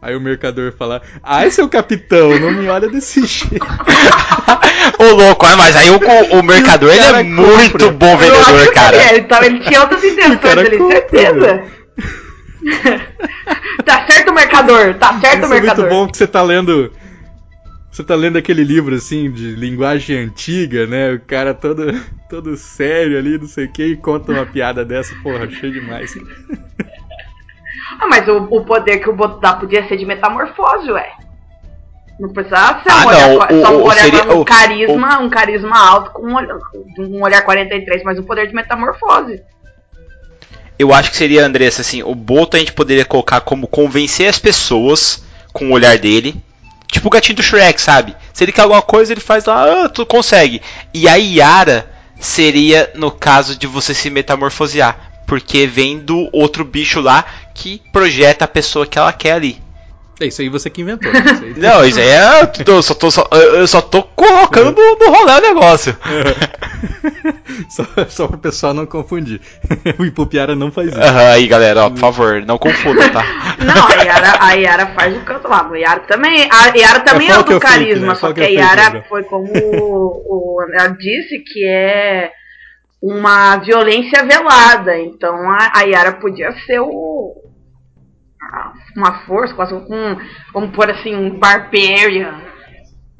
Aí 0.01 0.15
o 0.15 0.21
mercador 0.21 0.73
fala: 0.77 1.01
Ai, 1.23 1.49
seu 1.49 1.67
capitão, 1.69 2.37
não 2.39 2.51
me 2.51 2.67
olha 2.67 2.87
desse 2.89 3.21
jeito. 3.25 3.65
Ô 4.99 5.03
louco, 5.15 5.45
ah, 5.45 5.55
mas 5.55 5.75
aí 5.75 5.89
o, 5.89 5.99
o 6.39 6.43
mercador 6.43 6.89
ele 6.91 6.99
é 6.99 7.23
muito 7.23 7.71
compra. 7.71 7.91
bom 7.91 8.21
eu 8.21 8.39
acho 8.39 8.51
vendedor, 8.51 8.67
que 8.67 8.73
cara. 8.73 9.13
Ele, 9.13 9.21
tava- 9.23 9.45
ele 9.45 9.59
tinha 9.61 9.81
outras 9.81 10.03
intenções 10.03 10.57
ali, 10.57 10.77
compra, 10.77 10.95
certeza. 10.97 11.63
tá 13.85 14.07
certo, 14.09 14.33
mercador, 14.33 14.95
tá 14.95 15.19
certo, 15.19 15.45
é 15.45 15.47
mercador. 15.47 15.85
muito 15.85 15.89
bom 15.95 16.07
que 16.07 16.17
você 16.17 16.27
tá 16.27 16.41
lendo. 16.41 16.91
Você 17.95 18.03
tá 18.03 18.13
lendo 18.13 18.37
aquele 18.37 18.61
livro 18.61 18.93
assim 18.93 19.31
de 19.31 19.51
linguagem 19.55 20.17
antiga, 20.17 20.85
né? 20.85 21.13
O 21.13 21.19
cara 21.21 21.53
todo, 21.53 21.85
todo 22.29 22.57
sério 22.57 23.17
ali, 23.17 23.37
não 23.37 23.47
sei 23.47 23.65
o 23.67 23.71
que, 23.71 23.85
e 23.85 23.95
conta 23.95 24.33
uma 24.33 24.45
piada 24.45 24.83
dessa, 24.83 25.15
porra, 25.23 25.45
achei 25.45 25.71
demais. 25.71 26.13
Ah, 27.99 28.07
mas 28.07 28.27
o, 28.27 28.37
o 28.51 28.65
poder 28.65 28.97
que 28.99 29.09
o 29.09 29.15
Boto 29.15 29.39
dá 29.39 29.53
podia 29.53 29.87
ser 29.87 29.95
de 29.95 30.05
metamorfose, 30.05 30.91
ué. 30.91 31.07
Não 32.19 32.27
precisava 32.33 32.81
ser 32.83 32.89
um 32.89 32.93
Ah, 32.93 33.05
olhar, 33.05 33.27
não, 33.29 33.37
qua- 33.37 33.47
o- 33.53 33.61
só 33.61 33.71
um, 33.71 33.75
o- 33.77 33.83
olhar 33.83 34.01
seria- 34.03 34.23
um 34.35 34.39
o- 34.41 34.45
carisma, 34.45 35.19
um 35.19 35.29
carisma 35.29 35.77
alto 35.89 36.11
com 36.11 36.27
um 36.27 36.35
olhar, 36.35 36.57
um 36.97 37.23
olhar 37.23 37.41
43, 37.43 38.03
mas 38.03 38.19
um 38.19 38.23
poder 38.23 38.47
de 38.47 38.53
metamorfose. 38.55 39.41
Eu 40.77 40.93
acho 40.93 41.11
que 41.11 41.15
seria, 41.17 41.45
Andressa, 41.45 41.81
assim, 41.81 42.03
o 42.03 42.13
Boto 42.13 42.57
a 42.57 42.59
gente 42.59 42.73
poderia 42.73 43.05
colocar 43.05 43.39
como 43.41 43.65
convencer 43.67 44.27
as 44.27 44.39
pessoas 44.39 45.23
com 45.53 45.67
o 45.69 45.71
olhar 45.71 45.97
dele. 45.97 46.35
Tipo 46.87 47.07
o 47.07 47.11
gatinho 47.11 47.35
do 47.35 47.43
Shrek, 47.43 47.81
sabe? 47.81 48.15
Se 48.33 48.43
ele 48.43 48.51
quer 48.51 48.61
alguma 48.61 48.81
coisa, 48.81 49.11
ele 49.11 49.21
faz 49.21 49.45
lá, 49.45 49.85
ah, 49.85 49.89
tu 49.89 50.05
consegue. 50.05 50.61
E 50.93 51.07
a 51.07 51.15
Yara 51.15 51.89
seria 52.19 52.91
no 52.95 53.11
caso 53.11 53.55
de 53.55 53.67
você 53.67 53.93
se 53.93 54.09
metamorfosear. 54.09 55.11
Porque 55.25 55.65
vem 55.65 55.99
do 55.99 56.29
outro 56.31 56.63
bicho 56.63 57.01
lá 57.01 57.25
que 57.53 57.81
projeta 57.91 58.45
a 58.45 58.47
pessoa 58.47 58.85
que 58.85 58.99
ela 58.99 59.11
quer 59.11 59.31
ali. 59.31 59.64
É 60.19 60.27
isso 60.27 60.41
aí 60.41 60.47
você 60.49 60.69
que 60.69 60.81
inventou. 60.81 61.11
Né? 61.11 61.19
Isso 61.25 61.43
aí- 61.43 61.53
Não, 61.59 61.85
isso 61.85 61.99
aí 61.99 62.07
é. 62.07 62.51
Eu 62.65 62.81
só 62.81 62.93
tô, 62.93 63.11
só, 63.11 63.27
eu 63.31 63.67
só 63.67 63.81
tô 63.81 64.03
colocando 64.03 64.71
no, 64.73 64.95
no 64.97 65.11
rolê 65.11 65.33
o 65.33 65.41
negócio. 65.41 65.95
só, 67.69 67.83
só 68.07 68.27
pro 68.27 68.37
pessoal 68.37 68.73
não 68.73 68.85
confundir. 68.85 69.41
o 69.99 70.05
Ipupiara 70.05 70.55
não 70.55 70.71
faz 70.71 70.89
isso. 70.89 70.99
Aham, 70.99 71.31
aí 71.31 71.47
galera, 71.47 71.85
ó, 71.85 71.89
por 71.89 71.99
favor, 71.99 72.41
não 72.45 72.57
confunda, 72.57 73.09
tá? 73.09 73.23
Não, 73.59 73.87
a 73.87 74.03
Yara, 74.03 74.37
a 74.39 74.53
Yara 74.53 74.87
faz 74.87 75.15
o 75.17 75.21
canto 75.21 75.47
lá. 75.47 75.69
A 75.71 75.75
Yara 75.77 75.99
também, 76.01 76.47
a 76.51 76.67
Yara 76.77 76.99
também 77.01 77.27
É, 77.29 77.31
é, 77.31 77.35
é 77.35 77.37
do 77.43 77.45
fake, 77.51 77.59
carisma, 77.59 78.07
né? 78.07 78.15
só 78.15 78.27
que, 78.33 78.35
que 78.35 78.41
é 78.41 78.61
a 78.61 78.69
fake, 78.69 78.81
Yara 78.81 79.05
foi 79.09 79.23
como 79.23 79.51
o, 79.51 80.57
o 80.57 80.65
ela 80.73 80.87
disse 80.89 81.39
que 81.39 81.65
é 81.65 82.31
uma 83.01 83.57
violência 83.57 84.23
velada. 84.23 84.97
Então 84.97 85.35
a, 85.49 85.71
a 85.75 85.81
Yara 85.81 86.13
podia 86.13 86.51
ser 86.65 86.79
o 86.79 87.35
uma 88.95 89.19
força, 89.25 89.53
quase 89.53 89.73
um, 89.73 90.17
vamos 90.53 90.71
pôr 90.75 90.89
assim, 90.89 91.15
um 91.15 91.37
barbarian. 91.39 92.33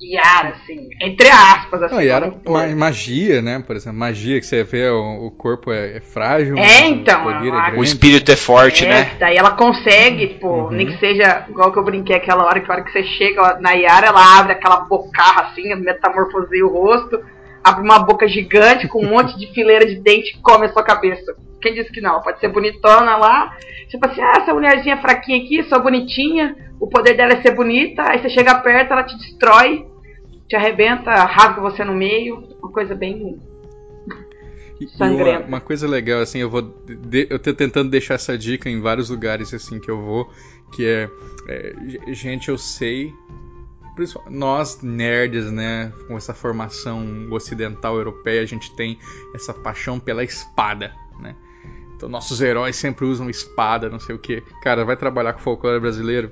Yara, 0.02 0.50
assim, 0.50 0.90
entre 1.02 1.30
aspas, 1.30 1.82
assim. 1.84 1.96
Não, 1.96 2.02
Yara, 2.02 2.34
ma- 2.46 2.68
magia, 2.76 3.42
né? 3.42 3.64
Por 3.66 3.78
exemplo, 3.78 3.98
magia 3.98 4.40
que 4.42 4.46
você 4.46 4.62
vê, 4.62 4.90
o, 4.90 5.28
o 5.28 5.32
corpo 5.32 5.72
é, 5.72 5.96
é 5.96 6.00
frágil. 6.02 6.58
É, 6.58 6.82
o 6.84 6.88
então, 6.90 7.32
é. 7.32 7.72
O 7.78 7.82
espírito 7.82 8.30
é 8.30 8.36
forte, 8.36 8.86
É, 8.86 8.90
né? 8.90 9.12
daí 9.18 9.38
ela 9.38 9.52
consegue, 9.52 10.28
tipo, 10.28 10.48
Uhum. 10.48 10.72
nem 10.72 10.86
que 10.88 11.00
seja 11.00 11.46
igual 11.50 11.72
que 11.72 11.80
eu 11.80 11.84
brinquei 11.84 12.18
aquela 12.18 12.44
hora, 12.44 12.60
que 12.60 12.70
a 12.70 12.74
hora 12.76 12.84
que 12.84 12.92
você 12.92 13.04
chega 13.06 13.58
na 13.62 13.72
Yara, 13.72 14.08
ela 14.08 14.38
abre 14.38 14.52
aquela 14.52 14.82
bocarra 14.82 15.44
assim, 15.50 15.74
metamorfoseia 15.76 16.66
o 16.66 16.74
rosto, 16.74 17.18
abre 17.66 17.84
uma 17.84 18.00
boca 18.00 18.28
gigante 18.28 18.88
com 18.88 19.04
um 19.04 19.10
monte 19.10 19.38
de 19.40 19.48
fileira 19.54 19.86
de 19.86 19.96
dente 19.96 20.38
e 20.38 20.42
come 20.42 20.68
a 20.68 20.72
sua 20.74 20.84
cabeça. 20.84 21.36
Quem 21.62 21.74
disse 21.74 21.92
que 21.92 22.00
não? 22.00 22.22
Pode 22.22 22.40
ser 22.40 22.50
bonitona 22.50 23.18
lá. 23.18 23.58
Tipo 23.90 24.06
assim, 24.08 24.22
ah, 24.22 24.34
essa 24.38 24.54
mulherzinha 24.54 24.98
fraquinha 24.98 25.44
aqui, 25.44 25.64
só 25.64 25.80
bonitinha, 25.80 26.56
o 26.80 26.88
poder 26.88 27.16
dela 27.16 27.34
é 27.34 27.42
ser 27.42 27.56
bonita, 27.56 28.04
aí 28.04 28.22
você 28.22 28.30
chega 28.30 28.54
perto, 28.60 28.92
ela 28.92 29.04
te 29.04 29.18
destrói, 29.18 29.86
te 30.48 30.56
arrebenta, 30.56 31.12
rasga 31.12 31.62
você 31.62 31.84
no 31.84 31.94
meio, 31.94 32.48
uma 32.62 32.72
coisa 32.72 32.94
bem. 32.94 33.40
E- 34.80 34.88
uma, 35.02 35.40
uma 35.48 35.62
coisa 35.62 35.88
legal, 35.88 36.20
assim, 36.22 36.40
eu 36.40 36.50
vou. 36.50 36.62
de- 36.62 37.28
eu 37.30 37.40
tô 37.40 37.54
tentando 37.54 37.90
deixar 37.90 38.16
essa 38.16 38.38
dica 38.38 38.70
em 38.70 38.82
vários 38.82 39.10
lugares, 39.10 39.54
assim, 39.54 39.80
que 39.80 39.90
eu 39.90 40.02
vou, 40.02 40.30
que 40.76 40.86
é. 40.86 41.10
é, 41.48 41.74
ge- 41.88 42.14
gente, 42.14 42.50
eu 42.50 42.58
sei. 42.58 43.14
Nós, 44.30 44.82
nerds, 44.82 45.52
né, 45.52 45.92
com 46.08 46.18
essa 46.18 46.34
formação 46.34 47.28
ocidental 47.32 47.96
europeia, 47.98 48.42
a 48.42 48.46
gente 48.46 48.76
tem 48.76 49.00
essa 49.34 49.54
paixão 49.54 50.00
pela 50.00 50.24
espada, 50.24 50.94
né? 51.20 51.36
Então, 51.96 52.10
nossos 52.10 52.42
heróis 52.42 52.76
sempre 52.76 53.06
usam 53.06 53.30
espada, 53.30 53.90
não 53.90 54.00
sei 54.00 54.16
o 54.16 54.20
que. 54.20 54.42
Cara, 54.62 54.84
vai 54.84 54.98
trabalhar 54.98 55.32
com 55.34 55.40
folclore 55.40 55.80
brasileiro? 55.80 56.30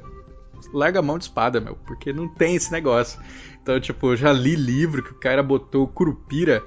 Larga 0.74 1.00
a 1.00 1.02
mão 1.02 1.18
de 1.18 1.24
espada, 1.24 1.62
meu, 1.62 1.76
porque 1.88 2.12
não 2.12 2.28
tem 2.28 2.56
esse 2.56 2.72
negócio. 2.72 3.20
Então, 3.62 3.80
tipo, 3.80 4.12
eu 4.12 4.18
já 4.18 4.34
li 4.34 4.56
livro 4.56 5.02
que 5.02 5.12
o 5.12 5.16
cara 5.20 5.42
botou 5.42 5.88
Curupira 5.88 6.64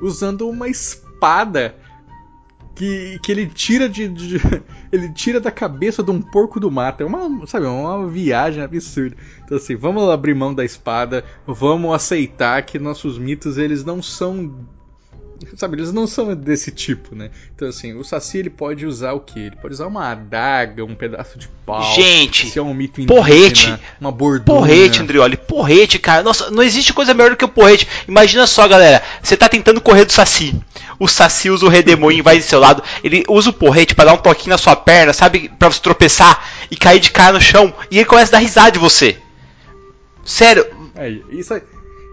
usando 0.00 0.48
uma 0.48 0.68
espada 0.68 1.74
que, 2.76 3.18
que 3.22 3.32
ele 3.32 3.46
tira 3.46 3.88
de, 3.88 4.08
de- 4.08 4.40
ele 4.92 5.08
tira 5.10 5.40
da 5.40 5.50
cabeça 5.50 6.02
de 6.02 6.10
um 6.10 6.20
porco 6.20 6.58
do 6.58 6.70
mato. 6.70 7.02
É 7.02 7.06
uma, 7.06 7.46
sabe, 7.46 7.66
uma 7.66 8.08
viagem 8.08 8.62
absurda. 8.62 9.16
Então 9.44 9.56
assim, 9.56 9.76
vamos 9.76 10.08
abrir 10.08 10.34
mão 10.34 10.54
da 10.54 10.64
espada, 10.64 11.24
vamos 11.46 11.94
aceitar 11.94 12.62
que 12.62 12.78
nossos 12.78 13.18
mitos 13.18 13.58
eles 13.58 13.84
não 13.84 14.02
são 14.02 14.52
sabe, 15.56 15.76
eles 15.76 15.92
não 15.92 16.06
são 16.06 16.34
desse 16.34 16.70
tipo, 16.70 17.14
né? 17.14 17.30
Então 17.54 17.68
assim, 17.68 17.94
o 17.94 18.04
Saci 18.04 18.38
ele 18.38 18.50
pode 18.50 18.84
usar 18.84 19.12
o 19.12 19.20
que? 19.20 19.38
Ele 19.38 19.56
pode 19.56 19.74
usar 19.74 19.86
uma 19.86 20.10
adaga, 20.10 20.84
um 20.84 20.94
pedaço 20.94 21.38
de 21.38 21.48
pau. 21.64 21.94
Gente, 21.94 22.48
se 22.48 22.58
é 22.58 22.62
um 22.62 22.74
mito 22.74 23.00
indígena, 23.00 23.22
porrete. 23.22 23.78
uma 24.00 24.12
borduna. 24.12 24.44
Porrete, 24.44 25.00
Andrioli, 25.00 25.36
porrete, 25.36 25.98
cara. 25.98 26.22
Nossa, 26.22 26.50
não 26.50 26.62
existe 26.62 26.92
coisa 26.92 27.14
melhor 27.14 27.30
do 27.30 27.36
que 27.36 27.44
o 27.44 27.48
porrete. 27.48 27.88
Imagina 28.06 28.46
só, 28.46 28.68
galera. 28.68 29.02
Você 29.22 29.36
tá 29.36 29.48
tentando 29.48 29.80
correr 29.80 30.04
do 30.04 30.12
Saci. 30.12 30.60
O 31.00 31.08
Saci 31.08 31.50
usa 31.50 31.64
o 31.66 31.68
redemoinho, 31.68 32.22
vai 32.22 32.36
do 32.38 32.44
seu 32.44 32.60
lado. 32.60 32.82
Ele 33.02 33.24
usa 33.26 33.50
o 33.50 33.52
porrete 33.54 33.94
pra 33.94 34.04
dar 34.04 34.12
um 34.12 34.18
toquinho 34.18 34.50
na 34.50 34.58
sua 34.58 34.76
perna, 34.76 35.12
sabe? 35.12 35.50
Pra 35.58 35.68
você 35.70 35.80
tropeçar 35.80 36.44
e 36.70 36.76
cair 36.76 37.00
de 37.00 37.10
cara 37.10 37.32
no 37.32 37.40
chão. 37.40 37.72
E 37.90 37.96
ele 37.96 38.04
começa 38.04 38.30
a 38.30 38.38
dar 38.38 38.42
risada 38.44 38.70
de 38.72 38.78
você. 38.78 39.16
Sério, 40.24 40.64
É, 40.94 41.08
isso 41.30 41.54
é, 41.54 41.62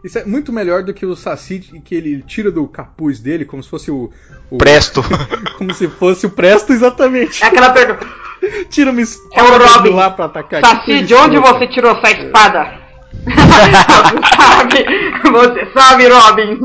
isso 0.04 0.18
é 0.18 0.24
muito 0.26 0.54
melhor 0.54 0.84
do 0.84 0.94
que 0.94 1.06
o 1.06 1.16
Saci 1.16 1.60
que 1.84 1.94
ele 1.94 2.24
tira 2.26 2.50
do 2.50 2.66
capuz 2.68 3.20
dele 3.20 3.44
como 3.44 3.62
se 3.62 3.70
fosse 3.70 3.92
o. 3.92 4.10
o 4.50 4.58
presto. 4.58 5.04
Como 5.58 5.74
se 5.74 5.88
fosse 5.90 6.26
o 6.26 6.30
Presto, 6.30 6.72
exatamente. 6.72 7.44
É 7.44 7.48
aquela 7.48 7.72
pergunta. 7.72 8.08
Tira 8.70 8.92
uma 8.92 9.02
É 9.02 9.04
o 9.04 9.06
espada 9.06 9.66
Robin. 9.66 9.90
de 9.90 9.96
lá 9.96 10.12
pra 10.12 10.26
atacar. 10.26 10.62
Saci, 10.64 11.02
de 11.02 11.14
onde 11.16 11.38
você 11.40 11.68
tirou 11.68 11.92
essa 11.92 12.12
espada? 12.12 12.80
você 13.26 14.36
sabe, 14.38 14.86
você 15.32 15.72
sabe, 15.74 16.08
Robin. 16.08 16.60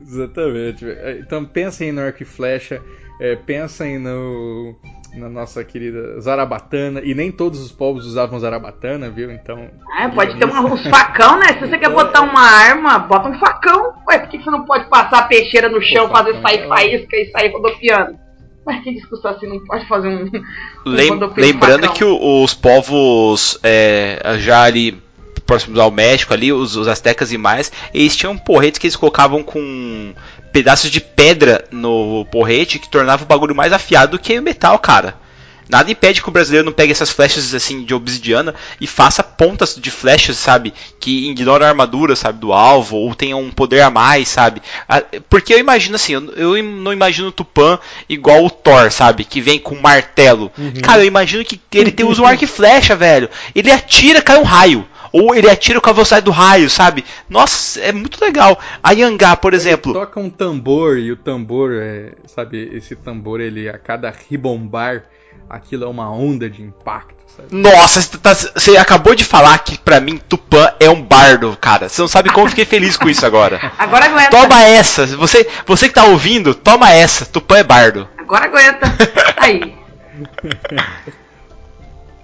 Exatamente. 0.00 0.84
É, 0.88 1.18
Então 1.20 1.44
pensem 1.44 1.92
no 1.92 2.00
arco 2.00 2.22
e 2.22 2.26
flecha, 2.26 2.82
é, 3.20 3.36
pensem 3.36 3.98
no, 3.98 4.76
na 5.14 5.28
nossa 5.28 5.64
querida 5.64 6.20
Zarabatana, 6.20 7.00
e 7.02 7.14
nem 7.14 7.30
todos 7.32 7.60
os 7.60 7.72
povos 7.72 8.04
usavam 8.06 8.38
Zarabatana, 8.38 9.08
viu? 9.10 9.30
Então. 9.30 9.70
É, 9.98 10.08
pode 10.08 10.36
ter 10.38 10.44
uma, 10.44 10.60
uns 10.60 10.86
facão, 10.88 11.38
né? 11.38 11.46
Se 11.54 11.60
você 11.60 11.78
quer 11.78 11.90
botar 11.90 12.22
uma 12.22 12.40
arma, 12.42 12.98
bota 12.98 13.28
um 13.28 13.38
facão. 13.38 13.94
Ué, 14.08 14.18
por 14.18 14.28
que 14.28 14.38
que 14.38 14.44
você 14.44 14.50
não 14.50 14.64
pode 14.64 14.88
passar 14.90 15.20
a 15.20 15.22
peixeira 15.22 15.68
no 15.68 15.80
chão, 15.80 16.08
Pô, 16.08 16.14
fazer 16.16 16.40
sair 16.42 16.60
é 16.60 16.68
faísca 16.68 17.16
e 17.16 17.30
sair 17.30 17.52
rodopiando? 17.52 18.18
Mas 18.66 18.82
que 18.82 18.94
discussão 18.94 19.30
assim, 19.30 19.46
não 19.46 19.62
pode 19.64 19.86
fazer 19.86 20.08
um. 20.08 20.24
um 20.24 20.90
Lem- 20.90 21.10
lembrando 21.36 21.82
facão. 21.82 21.94
que 21.94 22.04
o- 22.04 22.42
os 22.42 22.54
povos 22.54 23.58
é, 23.62 24.18
já 24.38 24.62
ali 24.62 25.02
próximos 25.46 25.78
ao 25.78 25.90
México 25.90 26.32
ali, 26.32 26.52
os, 26.52 26.76
os 26.76 26.88
astecas 26.88 27.32
e 27.32 27.38
mais, 27.38 27.70
eles 27.92 28.16
tinham 28.16 28.36
porretes 28.36 28.78
que 28.78 28.86
eles 28.86 28.96
colocavam 28.96 29.42
com 29.42 30.12
pedaços 30.52 30.90
de 30.90 31.00
pedra 31.00 31.64
no 31.70 32.26
porrete 32.30 32.78
que 32.78 32.88
tornava 32.88 33.24
o 33.24 33.26
bagulho 33.26 33.54
mais 33.54 33.72
afiado 33.72 34.12
do 34.12 34.18
que 34.18 34.38
o 34.38 34.42
metal, 34.42 34.78
cara. 34.78 35.22
Nada 35.68 35.90
impede 35.90 36.20
que 36.20 36.28
o 36.28 36.32
brasileiro 36.32 36.66
não 36.66 36.74
pegue 36.74 36.92
essas 36.92 37.10
flechas 37.10 37.54
assim 37.54 37.84
de 37.84 37.94
obsidiana 37.94 38.54
e 38.78 38.86
faça 38.86 39.22
pontas 39.22 39.74
de 39.74 39.90
flechas, 39.90 40.36
sabe? 40.36 40.74
Que 41.00 41.30
ignoram 41.30 41.64
a 41.64 41.70
armadura, 41.70 42.14
sabe? 42.14 42.38
Do 42.38 42.52
alvo, 42.52 42.96
ou 42.96 43.14
tenham 43.14 43.40
um 43.40 43.50
poder 43.50 43.80
a 43.80 43.90
mais, 43.90 44.28
sabe? 44.28 44.60
Ah, 44.86 45.02
Porque 45.28 45.54
eu 45.54 45.58
imagino 45.58 45.96
assim, 45.96 46.12
eu 46.12 46.62
não 46.62 46.92
imagino 46.92 47.28
o 47.28 47.32
Tupã 47.32 47.78
igual 48.08 48.44
o 48.44 48.50
Thor, 48.50 48.90
sabe? 48.92 49.24
Que 49.24 49.40
vem 49.40 49.58
com 49.58 49.74
um 49.74 49.80
martelo. 49.80 50.52
Cara, 50.82 51.02
eu 51.02 51.06
imagino 51.06 51.42
que 51.44 51.58
ele 51.72 51.90
tem, 51.90 52.04
usa 52.04 52.20
um 52.20 52.26
arco 52.26 52.44
e 52.44 52.46
flecha, 52.46 52.94
velho. 52.94 53.30
Ele 53.54 53.72
atira, 53.72 54.20
cai 54.20 54.36
um 54.36 54.42
raio. 54.44 54.86
Ou 55.16 55.32
ele 55.32 55.48
atira 55.48 55.80
com 55.80 55.88
a 55.88 55.92
velocidade 55.92 56.24
do 56.24 56.32
raio, 56.32 56.68
sabe? 56.68 57.04
Nossa, 57.30 57.78
é 57.80 57.92
muito 57.92 58.20
legal. 58.20 58.58
A 58.82 58.90
Yangá, 58.90 59.36
por 59.36 59.54
exemplo. 59.54 59.92
Toca 59.92 60.18
um 60.18 60.28
tambor 60.28 60.98
e 60.98 61.12
o 61.12 61.16
tambor, 61.16 61.70
é, 61.72 62.14
sabe, 62.26 62.68
esse 62.74 62.96
tambor 62.96 63.40
ele 63.40 63.68
a 63.68 63.78
cada 63.78 64.12
ribombar, 64.28 65.04
aquilo 65.48 65.84
é 65.84 65.86
uma 65.86 66.10
onda 66.10 66.50
de 66.50 66.62
impacto, 66.62 67.14
sabe? 67.28 67.48
Nossa, 67.52 68.02
você, 68.02 68.18
tá- 68.18 68.34
você 68.34 68.76
acabou 68.76 69.14
de 69.14 69.22
falar 69.24 69.56
que 69.58 69.78
pra 69.78 70.00
mim 70.00 70.16
Tupã 70.28 70.72
é 70.80 70.90
um 70.90 71.00
bardo, 71.00 71.56
cara. 71.60 71.88
Você 71.88 72.00
não 72.00 72.08
sabe 72.08 72.30
como 72.30 72.46
eu 72.46 72.50
fiquei 72.50 72.64
feliz 72.64 72.96
com 72.96 73.08
isso 73.08 73.24
agora. 73.24 73.60
Agora 73.78 74.06
aguenta. 74.06 74.30
Toma 74.30 74.62
essa. 74.64 75.06
Você, 75.06 75.48
você 75.64 75.86
que 75.88 75.94
tá 75.94 76.04
ouvindo, 76.06 76.56
toma 76.56 76.90
essa. 76.90 77.24
Tupã 77.24 77.58
é 77.58 77.62
bardo. 77.62 78.08
Agora 78.18 78.46
aguenta. 78.46 78.92
Aí. 79.38 79.76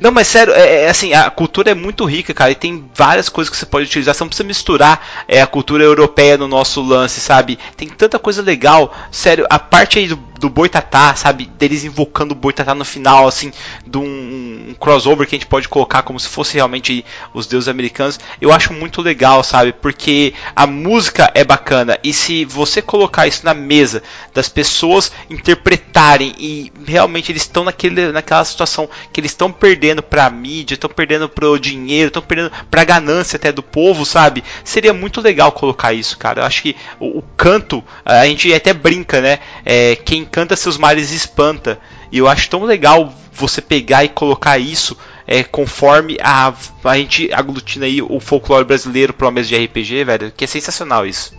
Não, 0.01 0.11
mas 0.11 0.29
sério, 0.29 0.55
é, 0.55 0.85
é 0.85 0.89
assim, 0.89 1.13
a 1.13 1.31
cultura 1.31 1.71
é 1.71 1.75
muito 1.75 2.07
rica, 2.07 2.33
cara, 2.33 2.51
e 2.51 2.55
tem 2.55 2.89
várias 2.95 3.29
coisas 3.29 3.51
que 3.51 3.57
você 3.57 3.67
pode 3.67 3.87
utilizar. 3.87 4.15
Você 4.15 4.25
não 4.25 4.29
precisa 4.29 4.47
misturar 4.47 5.07
é, 5.29 5.43
a 5.43 5.47
cultura 5.47 5.85
europeia 5.85 6.39
no 6.39 6.49
nosso 6.49 6.81
lance, 6.81 7.21
sabe? 7.21 7.59
Tem 7.77 7.87
tanta 7.87 8.19
coisa 8.19 8.41
legal. 8.41 8.95
Sério, 9.11 9.47
a 9.51 9.59
parte 9.59 9.99
aí 9.99 10.09
do, 10.09 10.19
do 10.41 10.49
Boitatá, 10.49 11.15
sabe? 11.15 11.45
Deles 11.59 11.85
invocando 11.85 12.33
o 12.33 12.37
Boitatá 12.37 12.75
no 12.75 12.85
final, 12.85 13.29
assim, 13.29 13.53
de 13.87 13.99
um, 13.99 14.71
um 14.71 14.75
crossover 14.75 15.27
que 15.27 15.37
a 15.37 15.39
gente 15.39 15.47
pode 15.47 15.69
colocar 15.69 16.03
como 16.03 16.19
se 16.19 16.29
fosse 16.29 16.55
realmente 16.55 17.05
os 17.35 17.47
deuses 17.47 17.69
americanos. 17.69 18.19
Eu 18.41 18.51
acho 18.51 18.73
muito 18.73 19.03
legal, 19.03 19.45
sabe? 19.45 19.73
Porque 19.75 20.33
a 20.57 20.67
música 20.67 21.31
é 21.35 21.45
bacana. 21.45 21.99
E 22.03 22.12
se 22.12 22.47
você 22.47 22.81
colocar 22.81 23.27
isso 23.27 23.45
na 23.45 23.53
mesa 23.53 24.03
das 24.33 24.49
pessoas 24.49 25.12
interpretarem 25.29 26.35
e 26.39 26.73
realmente 26.87 27.31
eles 27.31 27.43
estão 27.43 27.62
naquela 27.62 28.45
situação 28.45 28.89
que 29.12 29.21
eles 29.21 29.33
estão 29.33 29.53
perdendo 29.53 30.03
pra 30.03 30.31
mídia, 30.31 30.75
estão 30.75 30.89
perdendo 30.89 31.29
pro 31.29 31.59
dinheiro, 31.59 32.09
estão 32.09 32.23
perdendo 32.23 32.51
pra 32.71 32.85
ganância 32.85 33.37
até 33.37 33.53
do 33.53 33.62
povo, 33.62 34.07
sabe? 34.07 34.43
Seria 34.65 34.95
muito 34.95 35.21
legal 35.21 35.53
colocar 35.53 35.93
isso, 35.93 36.17
cara. 36.17 36.41
Eu 36.41 36.47
acho 36.47 36.62
que 36.62 36.75
o, 36.99 37.19
o 37.19 37.23
canto, 37.37 37.85
a 38.05 38.25
gente 38.25 38.53
até 38.55 38.73
brinca, 38.73 39.21
né? 39.21 39.39
É, 39.67 39.97
quem 39.97 40.25
canta 40.31 40.57
seus 40.57 40.77
males 40.77 41.12
espanta. 41.12 41.78
E 42.11 42.19
eu 42.19 42.28
acho 42.28 42.48
tão 42.48 42.65
legal 42.65 43.12
você 43.32 43.61
pegar 43.61 44.05
e 44.05 44.09
colocar 44.09 44.59
isso 44.59 44.97
é, 45.27 45.43
conforme 45.43 46.16
a, 46.20 46.52
a 46.85 46.97
gente 46.97 47.32
aglutina 47.32 47.86
aí 47.86 48.02
o 48.02 48.19
folclore 48.20 48.65
brasileiro 48.65 49.12
pro 49.12 49.31
mesa 49.31 49.48
de 49.48 49.65
RPG, 49.65 50.05
velho. 50.05 50.32
Que 50.32 50.44
é 50.44 50.47
sensacional 50.47 51.07
isso. 51.07 51.39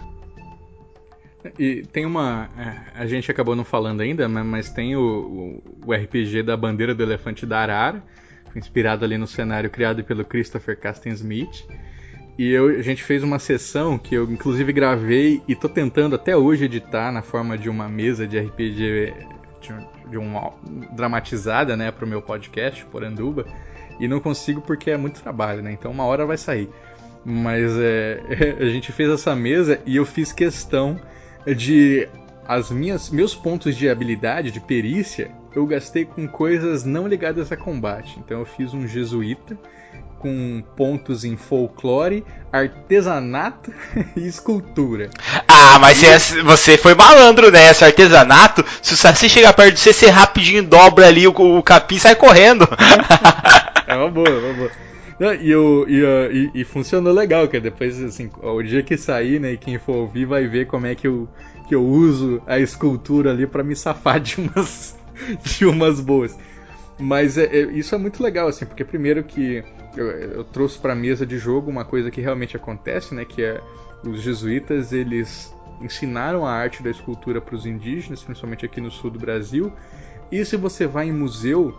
E 1.57 1.83
tem 1.91 2.05
uma. 2.05 2.49
é, 2.57 3.01
A 3.01 3.05
gente 3.05 3.29
acabou 3.31 3.55
não 3.55 3.63
falando 3.63 4.01
ainda, 4.01 4.27
né, 4.27 4.43
mas 4.43 4.69
tem 4.69 4.95
o, 4.95 5.01
o, 5.01 5.87
o 5.87 5.93
RPG 5.93 6.43
da 6.43 6.55
Bandeira 6.55 6.93
do 6.93 7.01
Elefante 7.01 7.45
da 7.45 7.59
Arara, 7.59 8.03
inspirado 8.55 9.03
ali 9.03 9.17
no 9.17 9.27
cenário 9.27 9.69
criado 9.69 10.03
pelo 10.03 10.23
Christopher 10.23 10.79
Casten 10.79 11.13
Smith. 11.13 11.65
E 12.37 12.49
eu, 12.51 12.69
a 12.69 12.81
gente 12.81 13.03
fez 13.03 13.23
uma 13.23 13.39
sessão 13.39 13.97
que 13.97 14.15
eu 14.15 14.23
inclusive 14.31 14.71
gravei 14.73 15.41
e 15.47 15.55
tô 15.55 15.67
tentando 15.69 16.15
até 16.15 16.35
hoje 16.35 16.65
editar 16.65 17.11
na 17.11 17.21
forma 17.21 17.57
de 17.57 17.69
uma 17.69 17.87
mesa 17.89 18.27
de 18.27 18.39
RPG 18.39 19.13
de, 19.61 19.73
de 20.09 20.17
um, 20.17 20.51
dramatizada, 20.93 21.77
né, 21.77 21.91
pro 21.91 22.07
meu 22.07 22.21
podcast, 22.21 22.85
Poranduba. 22.85 23.45
E 23.99 24.07
não 24.07 24.19
consigo 24.19 24.61
porque 24.61 24.89
é 24.89 24.97
muito 24.97 25.21
trabalho, 25.21 25.61
né? 25.61 25.71
Então 25.71 25.91
uma 25.91 26.05
hora 26.05 26.25
vai 26.25 26.37
sair. 26.37 26.69
Mas 27.23 27.71
é, 27.77 28.19
a 28.59 28.65
gente 28.65 28.91
fez 28.91 29.09
essa 29.09 29.35
mesa 29.35 29.79
e 29.85 29.95
eu 29.95 30.05
fiz 30.05 30.31
questão 30.31 30.99
de 31.45 32.07
as 32.47 32.71
minhas 32.71 33.09
meus 33.09 33.35
pontos 33.35 33.75
de 33.75 33.89
habilidade, 33.89 34.51
de 34.51 34.59
perícia, 34.59 35.31
eu 35.55 35.65
gastei 35.65 36.05
com 36.05 36.27
coisas 36.27 36.83
não 36.83 37.07
ligadas 37.07 37.51
a 37.51 37.57
combate. 37.57 38.19
Então 38.19 38.39
eu 38.39 38.45
fiz 38.45 38.73
um 38.73 38.87
jesuíta 38.87 39.57
com 40.21 40.63
pontos 40.77 41.25
em 41.25 41.35
folclore, 41.35 42.23
artesanato 42.51 43.73
e 44.15 44.27
escultura. 44.27 45.09
Ah, 45.47 45.79
mas 45.79 45.97
você, 45.97 46.43
você 46.43 46.77
foi 46.77 46.93
malandro 46.93 47.49
nessa, 47.51 47.87
artesanato. 47.87 48.63
Se 48.81 48.93
o 48.93 48.97
Saci 48.97 49.27
chegar 49.27 49.53
perto 49.53 49.73
de 49.73 49.79
você, 49.79 49.91
você 49.91 50.09
rapidinho 50.09 50.63
dobra 50.63 51.07
ali 51.07 51.27
o, 51.27 51.31
o 51.31 51.63
capim 51.63 51.95
e 51.95 51.99
sai 51.99 52.15
correndo. 52.15 52.67
É 53.87 53.95
uma 53.95 54.09
boa, 54.09 54.29
é 54.29 54.31
uma 54.31 54.53
boa. 54.53 54.71
Não, 55.19 55.33
e, 55.33 55.51
eu, 55.51 55.85
e, 55.87 56.01
uh, 56.01 56.31
e, 56.31 56.61
e 56.61 56.63
funcionou 56.63 57.11
legal, 57.11 57.45
que 57.47 57.59
depois, 57.59 58.01
assim, 58.01 58.29
o 58.41 58.63
dia 58.63 58.81
que 58.81 58.95
sair, 58.95 59.37
né, 59.37 59.51
e 59.51 59.57
quem 59.57 59.77
for 59.77 59.97
ouvir 59.97 60.25
vai 60.25 60.47
ver 60.47 60.65
como 60.65 60.87
é 60.87 60.95
que 60.95 61.05
eu, 61.05 61.27
que 61.67 61.75
eu 61.75 61.85
uso 61.85 62.41
a 62.45 62.59
escultura 62.59 63.31
ali 63.31 63.47
para 63.47 63.63
me 63.63 63.75
safar 63.75 64.19
de 64.19 64.41
umas, 64.41 64.97
de 65.43 65.65
umas 65.65 65.99
boas. 65.99 66.37
Mas 66.99 67.37
é, 67.37 67.45
é, 67.45 67.61
isso 67.71 67.95
é 67.95 67.97
muito 67.97 68.21
legal, 68.21 68.47
assim, 68.47 68.65
porque 68.65 68.83
primeiro 68.83 69.23
que 69.23 69.63
eu, 69.95 70.07
eu 70.07 70.43
trouxe 70.43 70.77
para 70.77 70.93
mesa 70.93 71.25
de 71.25 71.37
jogo 71.37 71.69
uma 71.69 71.83
coisa 71.83 72.11
que 72.11 72.21
realmente 72.21 72.55
acontece, 72.55 73.15
né, 73.15 73.25
que 73.25 73.43
é 73.43 73.59
os 74.03 74.21
jesuítas, 74.21 74.91
eles 74.91 75.53
ensinaram 75.81 76.45
a 76.45 76.51
arte 76.51 76.83
da 76.83 76.89
escultura 76.89 77.41
para 77.41 77.55
os 77.55 77.65
indígenas, 77.65 78.23
principalmente 78.23 78.65
aqui 78.65 78.79
no 78.79 78.91
sul 78.91 79.09
do 79.09 79.19
Brasil. 79.19 79.71
E 80.31 80.43
se 80.45 80.55
você 80.55 80.85
vai 80.85 81.07
em 81.07 81.11
museu, 81.11 81.75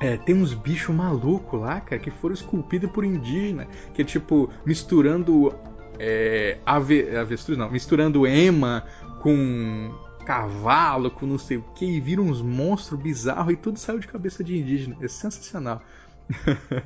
é, 0.00 0.16
tem 0.16 0.34
uns 0.34 0.52
bichos 0.52 0.94
malucos 0.94 1.60
lá, 1.60 1.80
cara, 1.80 2.00
que 2.00 2.10
foram 2.10 2.34
esculpidos 2.34 2.90
por 2.90 3.04
indígena, 3.04 3.66
que 3.94 4.02
é 4.02 4.04
tipo 4.04 4.50
misturando 4.66 5.54
é, 5.98 6.58
ave, 6.64 7.16
avestruz, 7.16 7.58
não, 7.58 7.70
misturando 7.70 8.26
ema 8.26 8.84
com 9.20 9.92
cavalo, 10.24 11.10
com 11.10 11.26
não 11.26 11.38
sei 11.38 11.58
o 11.58 11.62
que, 11.74 11.84
e 11.84 12.00
viram 12.00 12.24
uns 12.24 12.40
monstros 12.40 13.00
bizarros 13.00 13.52
e 13.52 13.56
tudo 13.56 13.78
saiu 13.78 13.98
de 13.98 14.08
cabeça 14.08 14.42
de 14.42 14.56
indígena. 14.56 14.96
É 15.00 15.08
sensacional. 15.08 15.82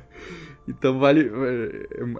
então 0.67 0.99
vale 0.99 1.31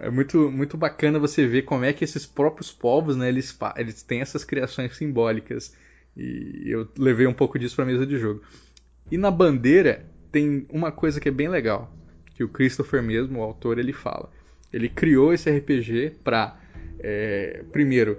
é, 0.02 0.08
é 0.08 0.10
muito 0.10 0.50
muito 0.50 0.78
bacana 0.78 1.20
você 1.20 1.46
ver 1.46 1.64
como 1.64 1.84
é 1.84 1.92
que 1.92 2.06
esses 2.06 2.26
próprios 2.26 2.72
povos, 2.72 3.18
né, 3.18 3.28
eles 3.28 3.58
eles 3.76 4.02
têm 4.02 4.22
essas 4.22 4.44
criações 4.44 4.96
simbólicas. 4.96 5.76
E 6.16 6.64
eu 6.66 6.88
levei 6.98 7.28
um 7.28 7.34
pouco 7.34 7.60
disso 7.60 7.76
para 7.76 7.86
mesa 7.86 8.06
de 8.06 8.18
jogo. 8.18 8.42
E 9.12 9.18
na 9.18 9.32
bandeira 9.32 10.06
tem 10.32 10.66
uma 10.70 10.92
coisa 10.92 11.20
que 11.20 11.30
é 11.30 11.32
bem 11.32 11.48
legal, 11.48 11.94
que 12.36 12.44
o 12.44 12.50
Christopher 12.50 13.02
mesmo, 13.02 13.40
o 13.40 13.44
autor, 13.44 13.78
ele 13.78 13.94
fala. 13.94 14.32
Ele 14.72 14.88
criou 14.88 15.34
esse 15.34 15.50
RPG 15.50 16.18
para, 16.24 16.60
é, 17.00 17.64
primeiro, 17.72 18.18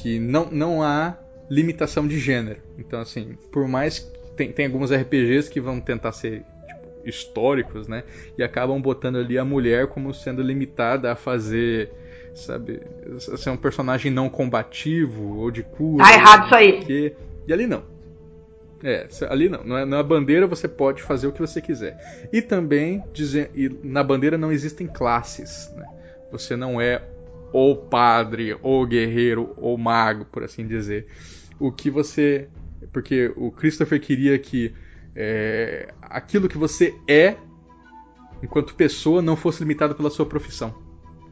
que 0.00 0.18
não, 0.18 0.50
não 0.50 0.82
há 0.82 1.16
limitação 1.48 2.06
de 2.06 2.18
gênero. 2.18 2.60
Então, 2.78 3.00
assim, 3.00 3.36
por 3.52 3.68
mais 3.68 4.10
tem, 4.36 4.52
tem 4.52 4.66
alguns 4.66 4.92
RPGs 4.92 5.50
que 5.50 5.60
vão 5.60 5.80
tentar 5.80 6.12
ser 6.12 6.42
tipo, 6.66 7.08
históricos, 7.08 7.86
né? 7.88 8.04
E 8.36 8.42
acabam 8.42 8.80
botando 8.80 9.16
ali 9.16 9.38
a 9.38 9.44
mulher 9.44 9.86
como 9.88 10.12
sendo 10.12 10.42
limitada 10.42 11.12
a 11.12 11.16
fazer, 11.16 11.90
sabe, 12.34 12.80
ser 13.18 13.50
um 13.50 13.56
personagem 13.56 14.10
não 14.10 14.28
combativo 14.28 15.38
ou 15.38 15.50
de 15.50 15.62
cura. 15.62 16.04
Tá 16.04 16.12
errado 16.12 16.46
isso 16.46 16.54
aí. 16.54 17.14
E 17.46 17.52
ali 17.52 17.66
não. 17.66 17.82
É, 18.82 19.06
ali 19.28 19.48
não. 19.48 19.64
Na 19.86 20.02
bandeira 20.02 20.46
você 20.46 20.68
pode 20.68 21.02
fazer 21.02 21.26
o 21.26 21.32
que 21.32 21.40
você 21.40 21.60
quiser. 21.60 22.28
E 22.32 22.42
também, 22.42 23.02
dizer, 23.12 23.50
e 23.54 23.70
na 23.82 24.02
bandeira 24.02 24.36
não 24.36 24.52
existem 24.52 24.86
classes. 24.86 25.72
Né? 25.74 25.86
Você 26.30 26.56
não 26.56 26.80
é 26.80 27.02
ou 27.54 27.76
padre, 27.76 28.58
ou 28.62 28.84
guerreiro, 28.84 29.54
ou 29.56 29.78
mago, 29.78 30.24
por 30.24 30.42
assim 30.42 30.66
dizer. 30.66 31.06
O 31.56 31.70
que 31.70 31.88
você. 31.88 32.48
Porque 32.92 33.32
o 33.36 33.52
Christopher 33.52 34.00
queria 34.00 34.36
que 34.40 34.74
é, 35.14 35.94
aquilo 36.02 36.48
que 36.48 36.58
você 36.58 36.92
é, 37.08 37.36
enquanto 38.42 38.74
pessoa, 38.74 39.22
não 39.22 39.36
fosse 39.36 39.60
limitado 39.60 39.94
pela 39.94 40.10
sua 40.10 40.26
profissão. 40.26 40.74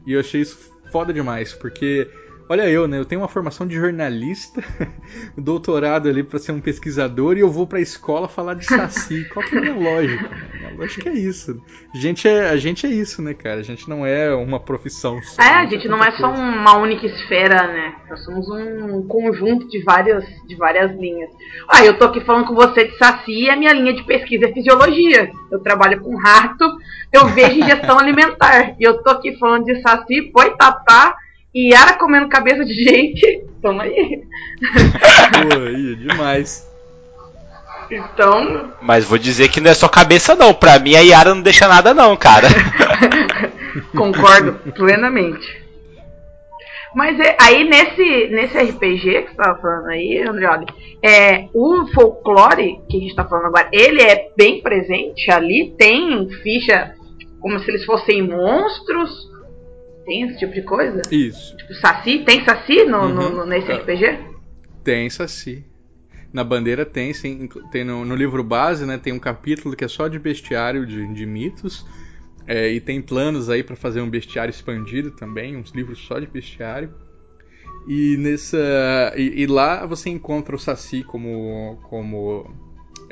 E 0.07 0.13
eu 0.13 0.21
achei 0.21 0.39
isso 0.39 0.71
foda 0.93 1.13
demais, 1.13 1.51
porque 1.53 2.09
Olha 2.49 2.69
eu, 2.69 2.87
né? 2.87 2.99
Eu 2.99 3.05
tenho 3.05 3.21
uma 3.21 3.27
formação 3.27 3.65
de 3.65 3.75
jornalista, 3.75 4.61
doutorado 5.37 6.09
ali 6.09 6.23
para 6.23 6.39
ser 6.39 6.51
um 6.51 6.59
pesquisador 6.59 7.37
e 7.37 7.39
eu 7.39 7.49
vou 7.49 7.65
para 7.65 7.79
a 7.79 7.81
escola 7.81 8.27
falar 8.27 8.55
de 8.55 8.65
saci. 8.65 9.25
Qual 9.33 9.45
que 9.45 9.55
é 9.55 9.59
a 9.59 9.61
minha 9.61 9.75
lógica? 9.75 10.29
Minha 10.53 10.77
lógica 10.77 11.09
é 11.09 11.13
isso. 11.13 11.61
A 11.93 11.97
gente 11.97 12.27
é, 12.27 12.49
a 12.49 12.57
gente 12.57 12.85
é 12.85 12.89
isso, 12.89 13.21
né, 13.21 13.33
cara? 13.33 13.61
A 13.61 13.63
gente 13.63 13.89
não 13.89 14.05
é 14.05 14.33
uma 14.35 14.59
profissão 14.59 15.21
só. 15.23 15.41
É, 15.41 15.55
a 15.55 15.65
gente 15.65 15.87
não 15.87 16.03
é 16.03 16.11
só 16.11 16.29
uma 16.31 16.77
única 16.77 17.05
esfera, 17.05 17.67
né? 17.67 17.95
Nós 18.09 18.23
somos 18.25 18.49
um 18.49 19.07
conjunto 19.07 19.67
de 19.69 19.81
várias, 19.83 20.25
de 20.45 20.55
várias 20.55 20.91
linhas. 20.99 21.29
Ah, 21.69 21.85
eu 21.85 21.97
tô 21.97 22.05
aqui 22.05 22.19
falando 22.21 22.47
com 22.47 22.55
você 22.55 22.85
de 22.85 22.97
saci 22.97 23.45
e 23.45 23.49
a 23.49 23.55
minha 23.55 23.73
linha 23.73 23.93
de 23.93 24.03
pesquisa 24.03 24.49
é 24.49 24.53
fisiologia. 24.53 25.31
Eu 25.49 25.59
trabalho 25.59 26.01
com 26.01 26.15
rato, 26.17 26.65
eu 27.11 27.25
vejo 27.27 27.59
ingestão 27.59 27.97
alimentar. 27.99 28.75
E 28.77 28.83
eu 28.83 29.01
tô 29.01 29.11
aqui 29.11 29.37
falando 29.37 29.63
de 29.63 29.81
saci, 29.81 30.23
poitatá 30.23 31.15
e 31.15 31.22
Yara 31.55 31.93
comendo 31.97 32.27
cabeça 32.27 32.65
de 32.65 32.73
gente, 32.73 33.45
tamo 33.61 33.81
aí. 33.81 34.21
Pô, 35.31 35.61
aí, 35.61 35.95
demais. 35.95 36.67
Então. 37.91 38.73
Mas 38.81 39.05
vou 39.05 39.17
dizer 39.17 39.49
que 39.49 39.61
não 39.61 39.69
é 39.69 39.73
só 39.73 39.87
cabeça, 39.87 40.35
não. 40.35 40.53
Pra 40.53 40.79
mim, 40.79 40.95
a 40.95 41.01
Yara 41.01 41.35
não 41.35 41.41
deixa 41.41 41.67
nada, 41.67 41.93
não, 41.93 42.15
cara. 42.17 42.47
Concordo 43.95 44.53
plenamente. 44.73 45.63
Mas 46.95 47.19
é, 47.19 47.35
aí 47.39 47.63
nesse, 47.63 48.27
nesse 48.27 48.57
RPG 48.57 49.23
que 49.23 49.29
você 49.29 49.35
tava 49.35 49.59
falando 49.59 49.87
aí, 49.87 50.23
Andrioli, 50.27 50.67
é, 51.01 51.47
o 51.53 51.87
folclore 51.87 52.79
que 52.87 52.97
a 52.97 52.99
gente 52.99 53.15
tá 53.15 53.25
falando 53.25 53.47
agora, 53.47 53.67
ele 53.71 54.01
é 54.01 54.29
bem 54.37 54.61
presente 54.61 55.31
ali, 55.31 55.73
tem 55.77 56.29
ficha 56.43 56.93
como 57.39 57.59
se 57.59 57.69
eles 57.69 57.83
fossem 57.83 58.21
monstros, 58.21 59.27
tem 60.05 60.23
esse 60.23 60.39
tipo 60.39 60.53
de 60.53 60.61
coisa? 60.61 61.01
Isso. 61.11 61.55
Tipo, 61.57 61.73
Saci? 61.75 62.19
Tem 62.19 62.43
Saci 62.43 62.83
no, 62.85 62.99
uhum. 62.99 63.29
no, 63.29 63.45
nesse 63.45 63.71
é. 63.71 63.75
RPG? 63.75 64.19
Tem 64.83 65.09
Saci. 65.09 65.65
Na 66.31 66.43
bandeira 66.43 66.85
tem, 66.85 67.13
sim. 67.13 67.47
Tem 67.71 67.83
no, 67.83 68.03
no, 68.03 68.15
livro 68.15 68.43
base, 68.43 68.85
né? 68.85 68.97
Tem 68.97 69.13
um 69.13 69.19
capítulo 69.19 69.75
que 69.75 69.83
é 69.83 69.87
só 69.87 70.07
de 70.07 70.17
bestiário 70.17 70.85
de, 70.85 71.13
de 71.13 71.25
mitos. 71.25 71.85
É, 72.47 72.69
e 72.69 72.81
tem 72.81 73.01
planos 73.01 73.49
aí 73.49 73.63
para 73.63 73.75
fazer 73.75 74.01
um 74.01 74.09
bestiário 74.09 74.49
expandido 74.49 75.11
também, 75.11 75.55
uns 75.55 75.71
livros 75.71 75.99
só 75.99 76.19
de 76.19 76.27
bestiário. 76.27 76.93
E 77.87 78.17
nessa 78.17 79.13
e, 79.15 79.43
e 79.43 79.47
lá 79.47 79.85
você 79.85 80.09
encontra 80.09 80.55
o 80.55 80.59
Saci 80.59 81.03
como 81.03 81.79
como 81.83 82.49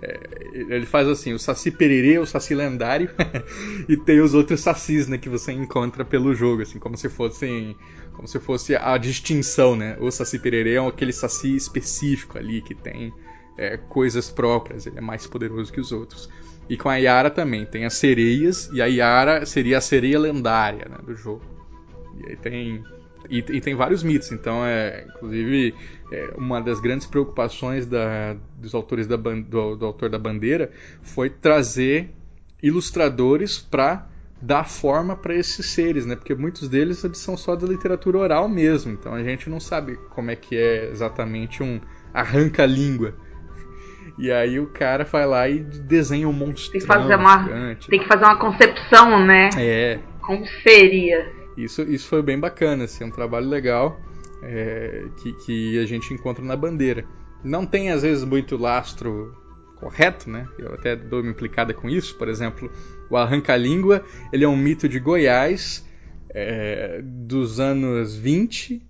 ele 0.01 0.85
faz 0.85 1.07
assim, 1.07 1.33
o 1.33 1.39
Saci 1.39 1.69
Pererê, 1.69 2.17
o 2.17 2.25
Saci 2.25 2.55
lendário, 2.55 3.09
e 3.87 3.95
tem 3.95 4.19
os 4.19 4.33
outros 4.33 4.61
Sacis, 4.61 5.07
né, 5.07 5.17
que 5.17 5.29
você 5.29 5.51
encontra 5.51 6.03
pelo 6.03 6.33
jogo, 6.33 6.63
assim, 6.63 6.79
como 6.79 6.97
se 6.97 7.07
fossem, 7.07 7.75
como 8.13 8.27
se 8.27 8.39
fosse 8.39 8.75
a 8.75 8.97
distinção, 8.97 9.75
né? 9.75 9.97
O 9.99 10.09
Saci 10.09 10.39
Pererê 10.39 10.73
é 10.73 10.87
aquele 10.87 11.13
Saci 11.13 11.55
específico 11.55 12.37
ali 12.37 12.61
que 12.61 12.73
tem 12.73 13.13
é, 13.57 13.77
coisas 13.77 14.29
próprias, 14.29 14.87
ele 14.87 14.97
é 14.97 15.01
mais 15.01 15.27
poderoso 15.27 15.71
que 15.71 15.79
os 15.79 15.91
outros. 15.91 16.29
E 16.67 16.77
com 16.77 16.89
a 16.89 16.95
Yara 16.95 17.29
também, 17.29 17.65
tem 17.65 17.85
as 17.85 17.93
sereias, 17.93 18.69
e 18.73 18.81
a 18.81 18.85
Yara 18.85 19.45
seria 19.45 19.77
a 19.77 19.81
sereia 19.81 20.19
lendária, 20.19 20.87
né, 20.89 20.97
do 21.05 21.15
jogo. 21.15 21.43
E 22.19 22.29
aí 22.29 22.35
tem 22.35 22.83
e, 23.29 23.39
e, 23.39 23.61
tem 23.61 23.75
vários 23.75 24.03
mitos, 24.03 24.31
então 24.31 24.65
é 24.65 25.05
inclusive 25.07 25.75
é, 26.11 26.33
uma 26.37 26.61
das 26.61 26.79
grandes 26.79 27.07
preocupações 27.07 27.85
da, 27.85 28.35
dos 28.57 28.73
autores 28.73 29.07
da, 29.07 29.15
do, 29.15 29.75
do 29.75 29.85
autor 29.85 30.09
da 30.09 30.17
bandeira 30.17 30.71
foi 31.01 31.29
trazer 31.29 32.09
ilustradores 32.61 33.59
para 33.59 34.07
dar 34.41 34.67
forma 34.67 35.15
para 35.15 35.35
esses 35.35 35.67
seres, 35.67 36.05
né? 36.05 36.15
Porque 36.15 36.33
muitos 36.33 36.67
deles 36.67 37.03
eles 37.03 37.19
são 37.19 37.37
só 37.37 37.55
da 37.55 37.67
literatura 37.67 38.17
oral 38.17 38.49
mesmo, 38.49 38.91
então 38.91 39.13
a 39.13 39.23
gente 39.23 39.49
não 39.49 39.59
sabe 39.59 39.97
como 40.09 40.31
é 40.31 40.35
que 40.35 40.57
é 40.57 40.89
exatamente 40.89 41.61
um 41.61 41.79
arranca-língua. 42.13 43.13
E 44.17 44.31
aí 44.31 44.59
o 44.59 44.67
cara 44.67 45.03
vai 45.03 45.25
lá 45.25 45.47
e 45.47 45.59
desenha 45.59 46.27
um 46.27 46.33
monstro. 46.33 46.71
Tem 46.71 46.81
que 46.81 46.87
fazer 46.87 47.15
uma, 47.15 47.43
gigante. 47.43 47.87
tem 47.87 47.99
que 47.99 48.07
fazer 48.07 48.25
uma 48.25 48.37
concepção, 48.37 49.25
né? 49.25 49.49
É. 49.57 49.99
Como 50.21 50.45
seria? 50.63 51.40
Isso, 51.57 51.81
isso 51.83 52.07
foi 52.07 52.21
bem 52.21 52.39
bacana, 52.39 52.85
assim, 52.85 53.03
um 53.03 53.11
trabalho 53.11 53.47
legal 53.47 53.99
é, 54.43 55.05
que, 55.21 55.33
que 55.33 55.79
a 55.79 55.85
gente 55.85 56.13
encontra 56.13 56.43
na 56.43 56.55
bandeira. 56.55 57.05
Não 57.43 57.65
tem 57.65 57.91
às 57.91 58.01
vezes 58.01 58.23
muito 58.23 58.57
lastro 58.57 59.35
correto, 59.75 60.29
né? 60.29 60.47
Eu 60.57 60.73
até 60.73 60.95
dou 60.95 61.21
uma 61.21 61.31
implicada 61.31 61.73
com 61.73 61.89
isso. 61.89 62.15
Por 62.15 62.29
exemplo, 62.29 62.71
o 63.09 63.17
arranca-língua, 63.17 64.03
ele 64.31 64.43
é 64.43 64.47
um 64.47 64.55
mito 64.55 64.87
de 64.87 64.99
Goiás 64.99 65.85
é, 66.29 67.01
dos 67.03 67.59
anos 67.59 68.15
20 68.15 68.81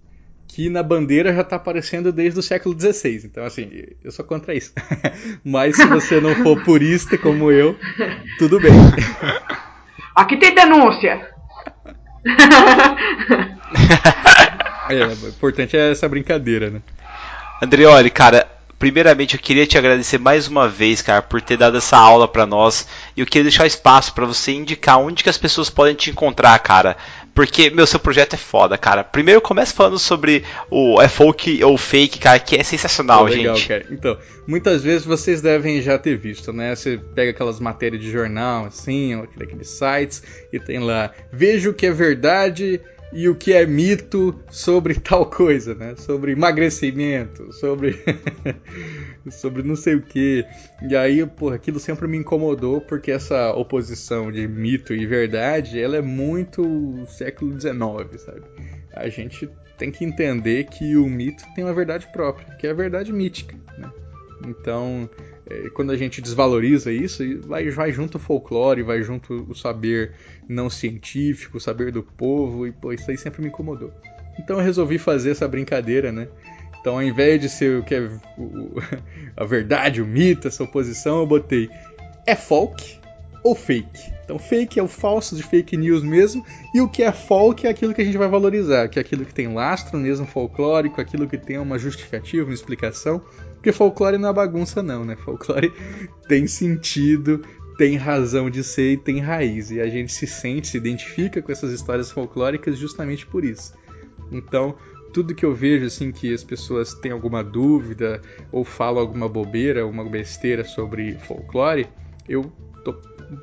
que 0.53 0.69
na 0.69 0.83
bandeira 0.83 1.33
já 1.33 1.41
está 1.41 1.55
aparecendo 1.55 2.11
desde 2.11 2.38
o 2.38 2.43
século 2.43 2.77
XVI. 2.77 3.21
Então, 3.23 3.45
assim, 3.45 3.69
eu 4.03 4.11
sou 4.11 4.25
contra 4.25 4.53
isso. 4.53 4.73
Mas 5.45 5.77
se 5.77 5.85
você 5.85 6.19
não 6.19 6.35
for 6.35 6.61
purista 6.63 7.17
como 7.17 7.49
eu, 7.49 7.77
tudo 8.38 8.59
bem. 8.59 8.73
Aqui 10.13 10.35
tem 10.35 10.53
denúncia. 10.53 11.31
É, 14.89 15.06
o 15.06 15.30
importante 15.30 15.76
é 15.77 15.91
essa 15.91 16.07
brincadeira, 16.07 16.69
né? 16.69 16.81
Andreoli, 17.61 18.10
cara, 18.10 18.48
Primeiramente, 18.81 19.35
eu 19.35 19.39
queria 19.39 19.68
te 19.68 19.77
agradecer 19.77 20.18
mais 20.18 20.48
uma 20.48 20.68
vez, 20.68 21.03
cara, 21.03 21.22
por 21.22 21.39
ter 21.39 21.56
dado 21.56 21.77
essa 21.77 21.95
aula 21.95 22.27
para 22.27 22.48
nós. 22.48 22.88
E 23.15 23.19
eu 23.22 23.27
queria 23.27 23.43
deixar 23.43 23.68
espaço 23.68 24.11
para 24.11 24.26
você 24.26 24.53
indicar 24.53 24.98
onde 24.98 25.23
que 25.23 25.30
as 25.30 25.38
pessoas 25.38 25.69
podem 25.69 25.93
te 25.93 26.10
encontrar, 26.10 26.57
cara. 26.57 26.98
Porque, 27.34 27.70
meu, 27.70 27.88
seu 27.88 27.99
projeto 27.99 28.34
é 28.34 28.38
foda, 28.38 28.78
cara. 28.78 29.03
Primeiro 29.03 29.41
começa 29.41 29.74
falando 29.74 29.98
sobre 29.98 30.44
o 30.70 31.02
é 31.02 31.08
folk 31.08 31.64
ou 31.64 31.78
fake, 31.78 32.20
cara, 32.20 32.40
que 32.40 32.56
é 32.56 32.64
sensacional, 32.64 33.24
legal, 33.24 33.56
gente. 33.56 33.68
Cara. 33.68 33.86
Então, 33.90 34.18
muitas 34.45 34.84
vezes 34.84 35.06
vocês 35.06 35.41
devem 35.41 35.82
já 35.82 35.98
ter 35.98 36.18
visto, 36.18 36.52
né? 36.52 36.76
Você 36.76 36.99
pega 37.16 37.32
aquelas 37.32 37.60
matérias 37.60 38.02
de 38.02 38.12
jornal, 38.12 38.66
assim, 38.66 39.16
ou 39.16 39.28
daqueles 39.38 39.70
sites, 39.70 40.22
e 40.52 40.60
tem 40.60 40.80
lá, 40.80 41.12
veja 41.32 41.70
o 41.70 41.74
que 41.74 41.86
é 41.86 41.91
verdade 41.91 42.82
e 43.13 43.27
o 43.27 43.35
que 43.35 43.53
é 43.53 43.65
mito 43.65 44.39
sobre 44.49 44.95
tal 44.99 45.25
coisa, 45.25 45.75
né? 45.75 45.95
Sobre 45.97 46.31
emagrecimento, 46.31 47.51
sobre 47.53 47.99
sobre 49.29 49.63
não 49.63 49.75
sei 49.75 49.95
o 49.95 50.01
que. 50.01 50.45
E 50.88 50.95
aí, 50.95 51.25
porra, 51.25 51.55
aquilo 51.55 51.79
sempre 51.79 52.07
me 52.07 52.17
incomodou 52.17 52.81
porque 52.81 53.11
essa 53.11 53.51
oposição 53.53 54.31
de 54.31 54.47
mito 54.47 54.93
e 54.93 55.05
verdade, 55.05 55.79
ela 55.79 55.97
é 55.97 56.01
muito 56.01 57.05
século 57.07 57.59
XIX, 57.59 58.21
sabe? 58.21 58.43
A 58.93 59.09
gente 59.09 59.49
tem 59.77 59.91
que 59.91 60.05
entender 60.05 60.65
que 60.65 60.95
o 60.95 61.07
mito 61.07 61.43
tem 61.55 61.63
uma 61.63 61.73
verdade 61.73 62.07
própria, 62.11 62.55
que 62.55 62.67
é 62.67 62.71
a 62.71 62.73
verdade 62.73 63.11
mítica, 63.11 63.55
né? 63.77 63.91
Então, 64.47 65.09
é, 65.49 65.69
quando 65.69 65.91
a 65.91 65.97
gente 65.97 66.22
desvaloriza 66.22 66.91
isso, 66.91 67.23
vai, 67.41 67.69
vai 67.69 67.91
junto 67.91 68.15
o 68.15 68.19
folclore, 68.19 68.84
vai 68.84 69.01
junto 69.01 69.45
o 69.49 69.55
saber 69.55 70.13
não 70.47 70.69
científico, 70.69 71.57
o 71.57 71.61
saber 71.61 71.91
do 71.91 72.03
povo, 72.03 72.68
e 72.68 72.72
pô, 72.72 72.93
isso 72.93 73.09
aí 73.09 73.18
sempre 73.18 73.41
me 73.41 73.47
incomodou. 73.47 73.91
Então 74.39 74.57
eu 74.57 74.63
resolvi 74.63 74.97
fazer 74.97 75.31
essa 75.31 75.47
brincadeira, 75.47 76.11
né? 76.11 76.27
Então 76.80 76.95
ao 76.95 77.03
invés 77.03 77.39
de 77.39 77.49
ser 77.49 77.80
o 77.80 77.84
que 77.84 77.95
é 77.95 78.01
o, 78.38 78.73
a 79.38 79.45
verdade, 79.45 80.01
o 80.01 80.05
mito, 80.05 80.47
essa 80.47 80.63
oposição, 80.63 81.19
eu 81.19 81.27
botei 81.27 81.69
é 82.26 82.35
folk 82.35 82.99
ou 83.43 83.55
fake. 83.55 84.11
Então 84.23 84.38
fake 84.38 84.80
é 84.80 84.84
o 84.84 84.88
falso 84.88 85.35
de 85.35 85.43
fake 85.43 85.76
news 85.76 86.03
mesmo, 86.03 86.45
e 86.73 86.81
o 86.81 86.88
que 86.88 87.03
é 87.03 87.11
folk 87.11 87.65
é 87.65 87.69
aquilo 87.69 87.93
que 87.93 88.01
a 88.01 88.05
gente 88.05 88.18
vai 88.18 88.27
valorizar, 88.27 88.88
que 88.88 88.99
é 88.99 89.01
aquilo 89.01 89.26
que 89.26 89.34
tem 89.34 89.53
lastro 89.53 89.97
mesmo 89.97 90.26
folclórico, 90.26 91.01
aquilo 91.01 91.27
que 91.27 91.38
tem 91.38 91.57
uma 91.57 91.77
justificativa, 91.77 92.45
uma 92.45 92.53
explicação. 92.53 93.22
Porque 93.61 93.71
folclore 93.71 94.17
não 94.17 94.29
é 94.29 94.33
bagunça, 94.33 94.81
não, 94.81 95.05
né? 95.05 95.15
Folclore 95.15 95.71
tem 96.27 96.47
sentido, 96.47 97.43
tem 97.77 97.95
razão 97.95 98.49
de 98.49 98.63
ser 98.63 98.93
e 98.93 98.97
tem 98.97 99.19
raiz. 99.19 99.69
E 99.69 99.79
a 99.79 99.88
gente 99.88 100.11
se 100.11 100.25
sente, 100.25 100.67
se 100.67 100.77
identifica 100.77 101.43
com 101.43 101.51
essas 101.51 101.71
histórias 101.71 102.09
folclóricas 102.09 102.75
justamente 102.75 103.23
por 103.27 103.45
isso. 103.45 103.75
Então, 104.31 104.75
tudo 105.13 105.35
que 105.35 105.45
eu 105.45 105.53
vejo 105.53 105.85
assim 105.85 106.11
que 106.11 106.33
as 106.33 106.43
pessoas 106.43 106.95
têm 106.95 107.11
alguma 107.11 107.43
dúvida 107.43 108.19
ou 108.51 108.65
falam 108.65 108.99
alguma 108.99 109.29
bobeira, 109.29 109.85
uma 109.85 110.03
besteira 110.09 110.63
sobre 110.63 111.13
folclore, 111.19 111.88
eu 112.27 112.51
tô 112.83 112.93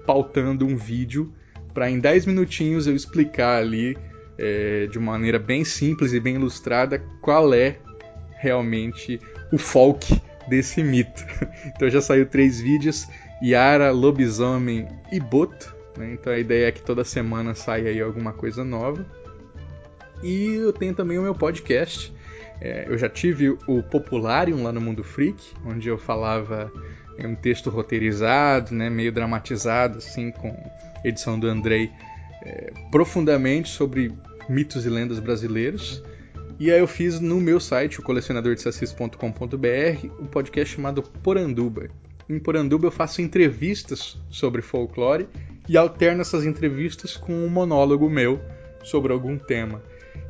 pautando 0.04 0.66
um 0.66 0.76
vídeo 0.76 1.32
para 1.72 1.88
em 1.88 2.00
10 2.00 2.26
minutinhos 2.26 2.88
eu 2.88 2.96
explicar 2.96 3.62
ali 3.62 3.96
é, 4.36 4.88
de 4.90 4.98
uma 4.98 5.12
maneira 5.12 5.38
bem 5.38 5.64
simples 5.64 6.12
e 6.12 6.18
bem 6.18 6.34
ilustrada 6.34 6.98
qual 7.20 7.54
é 7.54 7.78
realmente 8.38 9.20
o 9.52 9.58
folk 9.58 10.20
desse 10.48 10.82
mito. 10.82 11.24
Então 11.66 11.88
já 11.88 12.00
saiu 12.00 12.26
três 12.26 12.60
vídeos: 12.60 13.06
Yara, 13.42 13.90
Lobisomem 13.90 14.88
e 15.12 15.20
Boto. 15.20 15.74
Né? 15.96 16.14
Então 16.14 16.32
a 16.32 16.38
ideia 16.38 16.68
é 16.68 16.72
que 16.72 16.82
toda 16.82 17.04
semana 17.04 17.54
saia 17.54 17.90
aí 17.90 18.00
alguma 18.00 18.32
coisa 18.32 18.64
nova. 18.64 19.04
E 20.22 20.54
eu 20.54 20.72
tenho 20.72 20.94
também 20.94 21.18
o 21.18 21.22
meu 21.22 21.34
podcast. 21.34 22.12
É, 22.60 22.86
eu 22.88 22.98
já 22.98 23.08
tive 23.08 23.50
o 23.68 23.82
Popularium 23.82 24.64
lá 24.64 24.72
no 24.72 24.80
Mundo 24.80 25.04
Freak, 25.04 25.52
onde 25.64 25.88
eu 25.88 25.96
falava 25.96 26.72
em 27.16 27.26
um 27.26 27.34
texto 27.34 27.70
roteirizado, 27.70 28.74
né, 28.74 28.90
meio 28.90 29.12
dramatizado, 29.12 29.98
assim, 29.98 30.30
com 30.30 30.56
edição 31.04 31.38
do 31.38 31.48
Andrei, 31.48 31.90
é, 32.42 32.72
profundamente 32.90 33.68
sobre 33.68 34.12
mitos 34.48 34.86
e 34.86 34.88
lendas 34.88 35.18
brasileiros. 35.18 36.02
E 36.60 36.72
aí 36.72 36.80
eu 36.80 36.88
fiz 36.88 37.20
no 37.20 37.40
meu 37.40 37.60
site, 37.60 38.00
o 38.00 38.02
colecionadordesassis.com.br, 38.02 40.06
um 40.20 40.26
podcast 40.26 40.74
chamado 40.74 41.02
Poranduba. 41.02 41.88
Em 42.28 42.40
Poranduba 42.40 42.88
eu 42.88 42.90
faço 42.90 43.22
entrevistas 43.22 44.20
sobre 44.28 44.60
folclore 44.60 45.28
e 45.68 45.76
alterno 45.76 46.20
essas 46.20 46.44
entrevistas 46.44 47.16
com 47.16 47.32
um 47.32 47.48
monólogo 47.48 48.10
meu 48.10 48.40
sobre 48.82 49.12
algum 49.12 49.38
tema. 49.38 49.80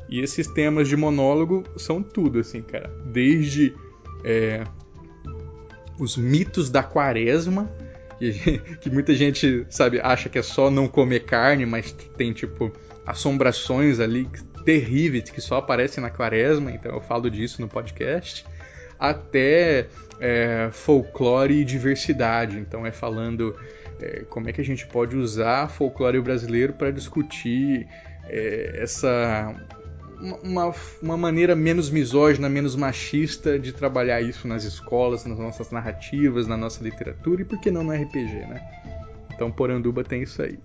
E 0.06 0.20
esses 0.20 0.46
temas 0.46 0.86
de 0.86 0.98
monólogo 0.98 1.64
são 1.78 2.02
tudo, 2.02 2.40
assim, 2.40 2.60
cara. 2.60 2.90
Desde 3.06 3.74
é, 4.22 4.64
os 5.98 6.14
mitos 6.14 6.68
da 6.68 6.82
quaresma, 6.82 7.72
que, 8.18 8.58
que 8.82 8.90
muita 8.90 9.14
gente, 9.14 9.66
sabe, 9.70 9.98
acha 9.98 10.28
que 10.28 10.38
é 10.38 10.42
só 10.42 10.70
não 10.70 10.86
comer 10.86 11.20
carne, 11.20 11.64
mas 11.64 11.90
tem, 11.90 12.34
tipo, 12.34 12.70
assombrações 13.08 14.00
ali 14.00 14.28
terríveis 14.64 15.30
que 15.30 15.40
só 15.40 15.56
aparecem 15.56 16.02
na 16.02 16.10
quaresma, 16.10 16.70
então 16.70 16.92
eu 16.92 17.00
falo 17.00 17.30
disso 17.30 17.60
no 17.60 17.68
podcast, 17.68 18.44
até 18.98 19.86
é, 20.20 20.68
folclore 20.72 21.54
e 21.54 21.64
diversidade. 21.64 22.58
Então 22.58 22.86
é 22.86 22.92
falando 22.92 23.56
é, 24.00 24.24
como 24.28 24.48
é 24.48 24.52
que 24.52 24.60
a 24.60 24.64
gente 24.64 24.86
pode 24.86 25.16
usar 25.16 25.68
folclore 25.68 26.20
brasileiro 26.20 26.72
para 26.72 26.90
discutir 26.90 27.86
é, 28.28 28.80
essa 28.82 29.54
uma, 30.42 30.74
uma 31.00 31.16
maneira 31.16 31.54
menos 31.54 31.90
misógina, 31.90 32.48
menos 32.48 32.74
machista 32.74 33.58
de 33.58 33.72
trabalhar 33.72 34.20
isso 34.20 34.48
nas 34.48 34.64
escolas, 34.64 35.24
nas 35.24 35.38
nossas 35.38 35.70
narrativas, 35.70 36.46
na 36.46 36.56
nossa 36.56 36.82
literatura 36.82 37.42
e 37.42 37.44
por 37.44 37.60
que 37.60 37.70
não 37.70 37.84
no 37.84 37.92
RPG, 37.92 38.46
né? 38.46 38.97
Então 39.38 39.52
Poranduba 39.52 40.02
tem 40.02 40.22
isso 40.22 40.42
aí. 40.42 40.58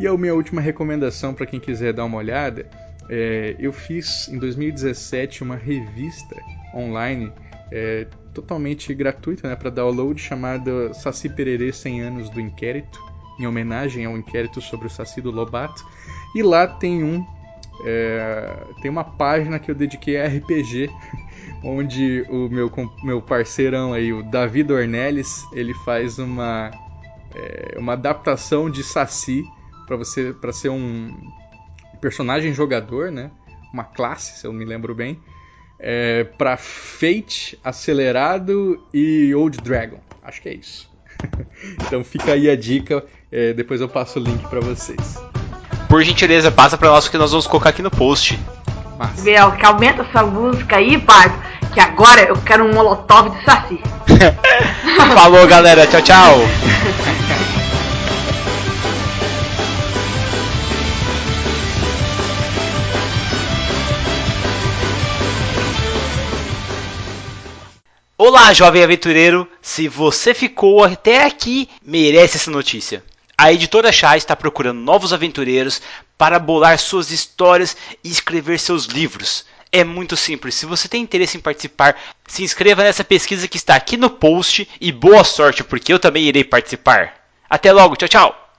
E 0.00 0.06
a 0.06 0.16
minha 0.16 0.34
última 0.34 0.62
recomendação 0.62 1.34
para 1.34 1.44
quem 1.44 1.60
quiser 1.60 1.92
dar 1.92 2.06
uma 2.06 2.16
olhada 2.16 2.66
é, 3.10 3.54
eu 3.58 3.70
fiz 3.70 4.26
em 4.28 4.38
2017 4.38 5.42
uma 5.42 5.56
revista 5.56 6.34
online 6.74 7.30
é, 7.70 8.06
totalmente 8.32 8.94
gratuita 8.94 9.46
né, 9.46 9.54
para 9.54 9.68
download 9.68 10.18
chamada 10.18 10.94
Saci 10.94 11.28
Pererê 11.28 11.72
100 11.72 12.00
anos 12.00 12.30
do 12.30 12.40
inquérito, 12.40 12.98
em 13.38 13.46
homenagem 13.46 14.06
ao 14.06 14.16
inquérito 14.16 14.62
sobre 14.62 14.86
o 14.86 14.90
Saci 14.90 15.20
do 15.20 15.30
Lobato. 15.30 15.84
E 16.34 16.42
lá 16.42 16.66
tem 16.66 17.04
um 17.04 17.22
é, 17.84 18.64
tem 18.80 18.90
uma 18.90 19.04
página 19.04 19.58
que 19.58 19.70
eu 19.70 19.74
dediquei 19.74 20.18
a 20.20 20.26
RPG, 20.26 20.88
onde 21.62 22.24
o 22.30 22.48
meu, 22.48 22.70
meu 23.02 23.20
parceirão 23.20 23.92
aí, 23.92 24.12
o 24.12 24.22
David 24.22 24.72
Ornelis, 24.72 25.44
ele 25.52 25.74
faz 25.74 26.18
uma, 26.18 26.70
é, 27.34 27.76
uma 27.78 27.92
adaptação 27.92 28.70
de 28.70 28.82
Saci 28.82 29.44
para 29.86 29.96
você 29.96 30.32
para 30.32 30.52
ser 30.52 30.68
um 30.68 31.16
personagem 32.00 32.52
jogador, 32.54 33.10
né? 33.10 33.30
Uma 33.72 33.84
classe, 33.84 34.40
se 34.40 34.46
eu 34.46 34.52
me 34.52 34.64
lembro 34.64 34.94
bem. 34.94 35.20
É, 35.78 36.24
para 36.24 36.56
Fate, 36.56 37.58
Acelerado 37.64 38.82
e 38.92 39.34
Old 39.34 39.58
Dragon. 39.58 40.00
Acho 40.22 40.42
que 40.42 40.48
é 40.48 40.54
isso. 40.54 40.90
então 41.86 42.04
fica 42.04 42.32
aí 42.32 42.50
a 42.50 42.56
dica. 42.56 43.04
É, 43.30 43.52
depois 43.52 43.80
eu 43.80 43.88
passo 43.88 44.18
o 44.18 44.22
link 44.22 44.46
para 44.48 44.60
vocês. 44.60 45.20
Por 45.88 46.02
gentileza, 46.02 46.50
passa 46.50 46.78
para 46.78 46.88
nós 46.88 47.08
que 47.08 47.18
nós 47.18 47.30
vamos 47.30 47.46
colocar 47.46 47.70
aqui 47.70 47.82
no 47.82 47.90
post. 47.90 48.38
Biel, 49.22 49.52
que 49.52 49.64
aumenta 49.64 50.02
essa 50.02 50.22
música 50.22 50.76
aí, 50.76 50.98
Pardo, 51.00 51.34
que 51.72 51.80
agora 51.80 52.22
eu 52.22 52.36
quero 52.42 52.64
um 52.64 52.74
molotov 52.74 53.30
de 53.30 53.44
saci. 53.44 53.80
Falou, 55.14 55.46
galera. 55.46 55.86
Tchau, 55.86 56.02
tchau. 56.02 56.40
Olá, 68.18 68.52
jovem 68.52 68.84
aventureiro! 68.84 69.48
Se 69.62 69.88
você 69.88 70.34
ficou 70.34 70.84
até 70.84 71.24
aqui, 71.24 71.68
merece 71.82 72.36
essa 72.36 72.50
notícia. 72.50 73.02
A 73.36 73.50
editora 73.50 73.90
Chá 73.90 74.14
está 74.14 74.36
procurando 74.36 74.78
novos 74.78 75.14
aventureiros 75.14 75.80
para 76.18 76.38
bolar 76.38 76.78
suas 76.78 77.10
histórias 77.10 77.74
e 78.04 78.10
escrever 78.10 78.60
seus 78.60 78.84
livros. 78.84 79.46
É 79.72 79.84
muito 79.84 80.16
simples. 80.16 80.56
Se 80.56 80.66
você 80.66 80.88
tem 80.88 81.02
interesse 81.02 81.36
em 81.36 81.40
participar, 81.40 81.96
se 82.26 82.42
inscreva 82.42 82.82
nessa 82.82 83.04
pesquisa 83.04 83.46
que 83.46 83.56
está 83.56 83.76
aqui 83.76 83.96
no 83.96 84.10
post 84.10 84.68
e 84.80 84.90
boa 84.90 85.22
sorte, 85.22 85.62
porque 85.62 85.92
eu 85.92 85.98
também 85.98 86.24
irei 86.24 86.42
participar. 86.42 87.14
Até 87.48 87.72
logo, 87.72 87.94
tchau, 87.94 88.08
tchau! 88.08 88.49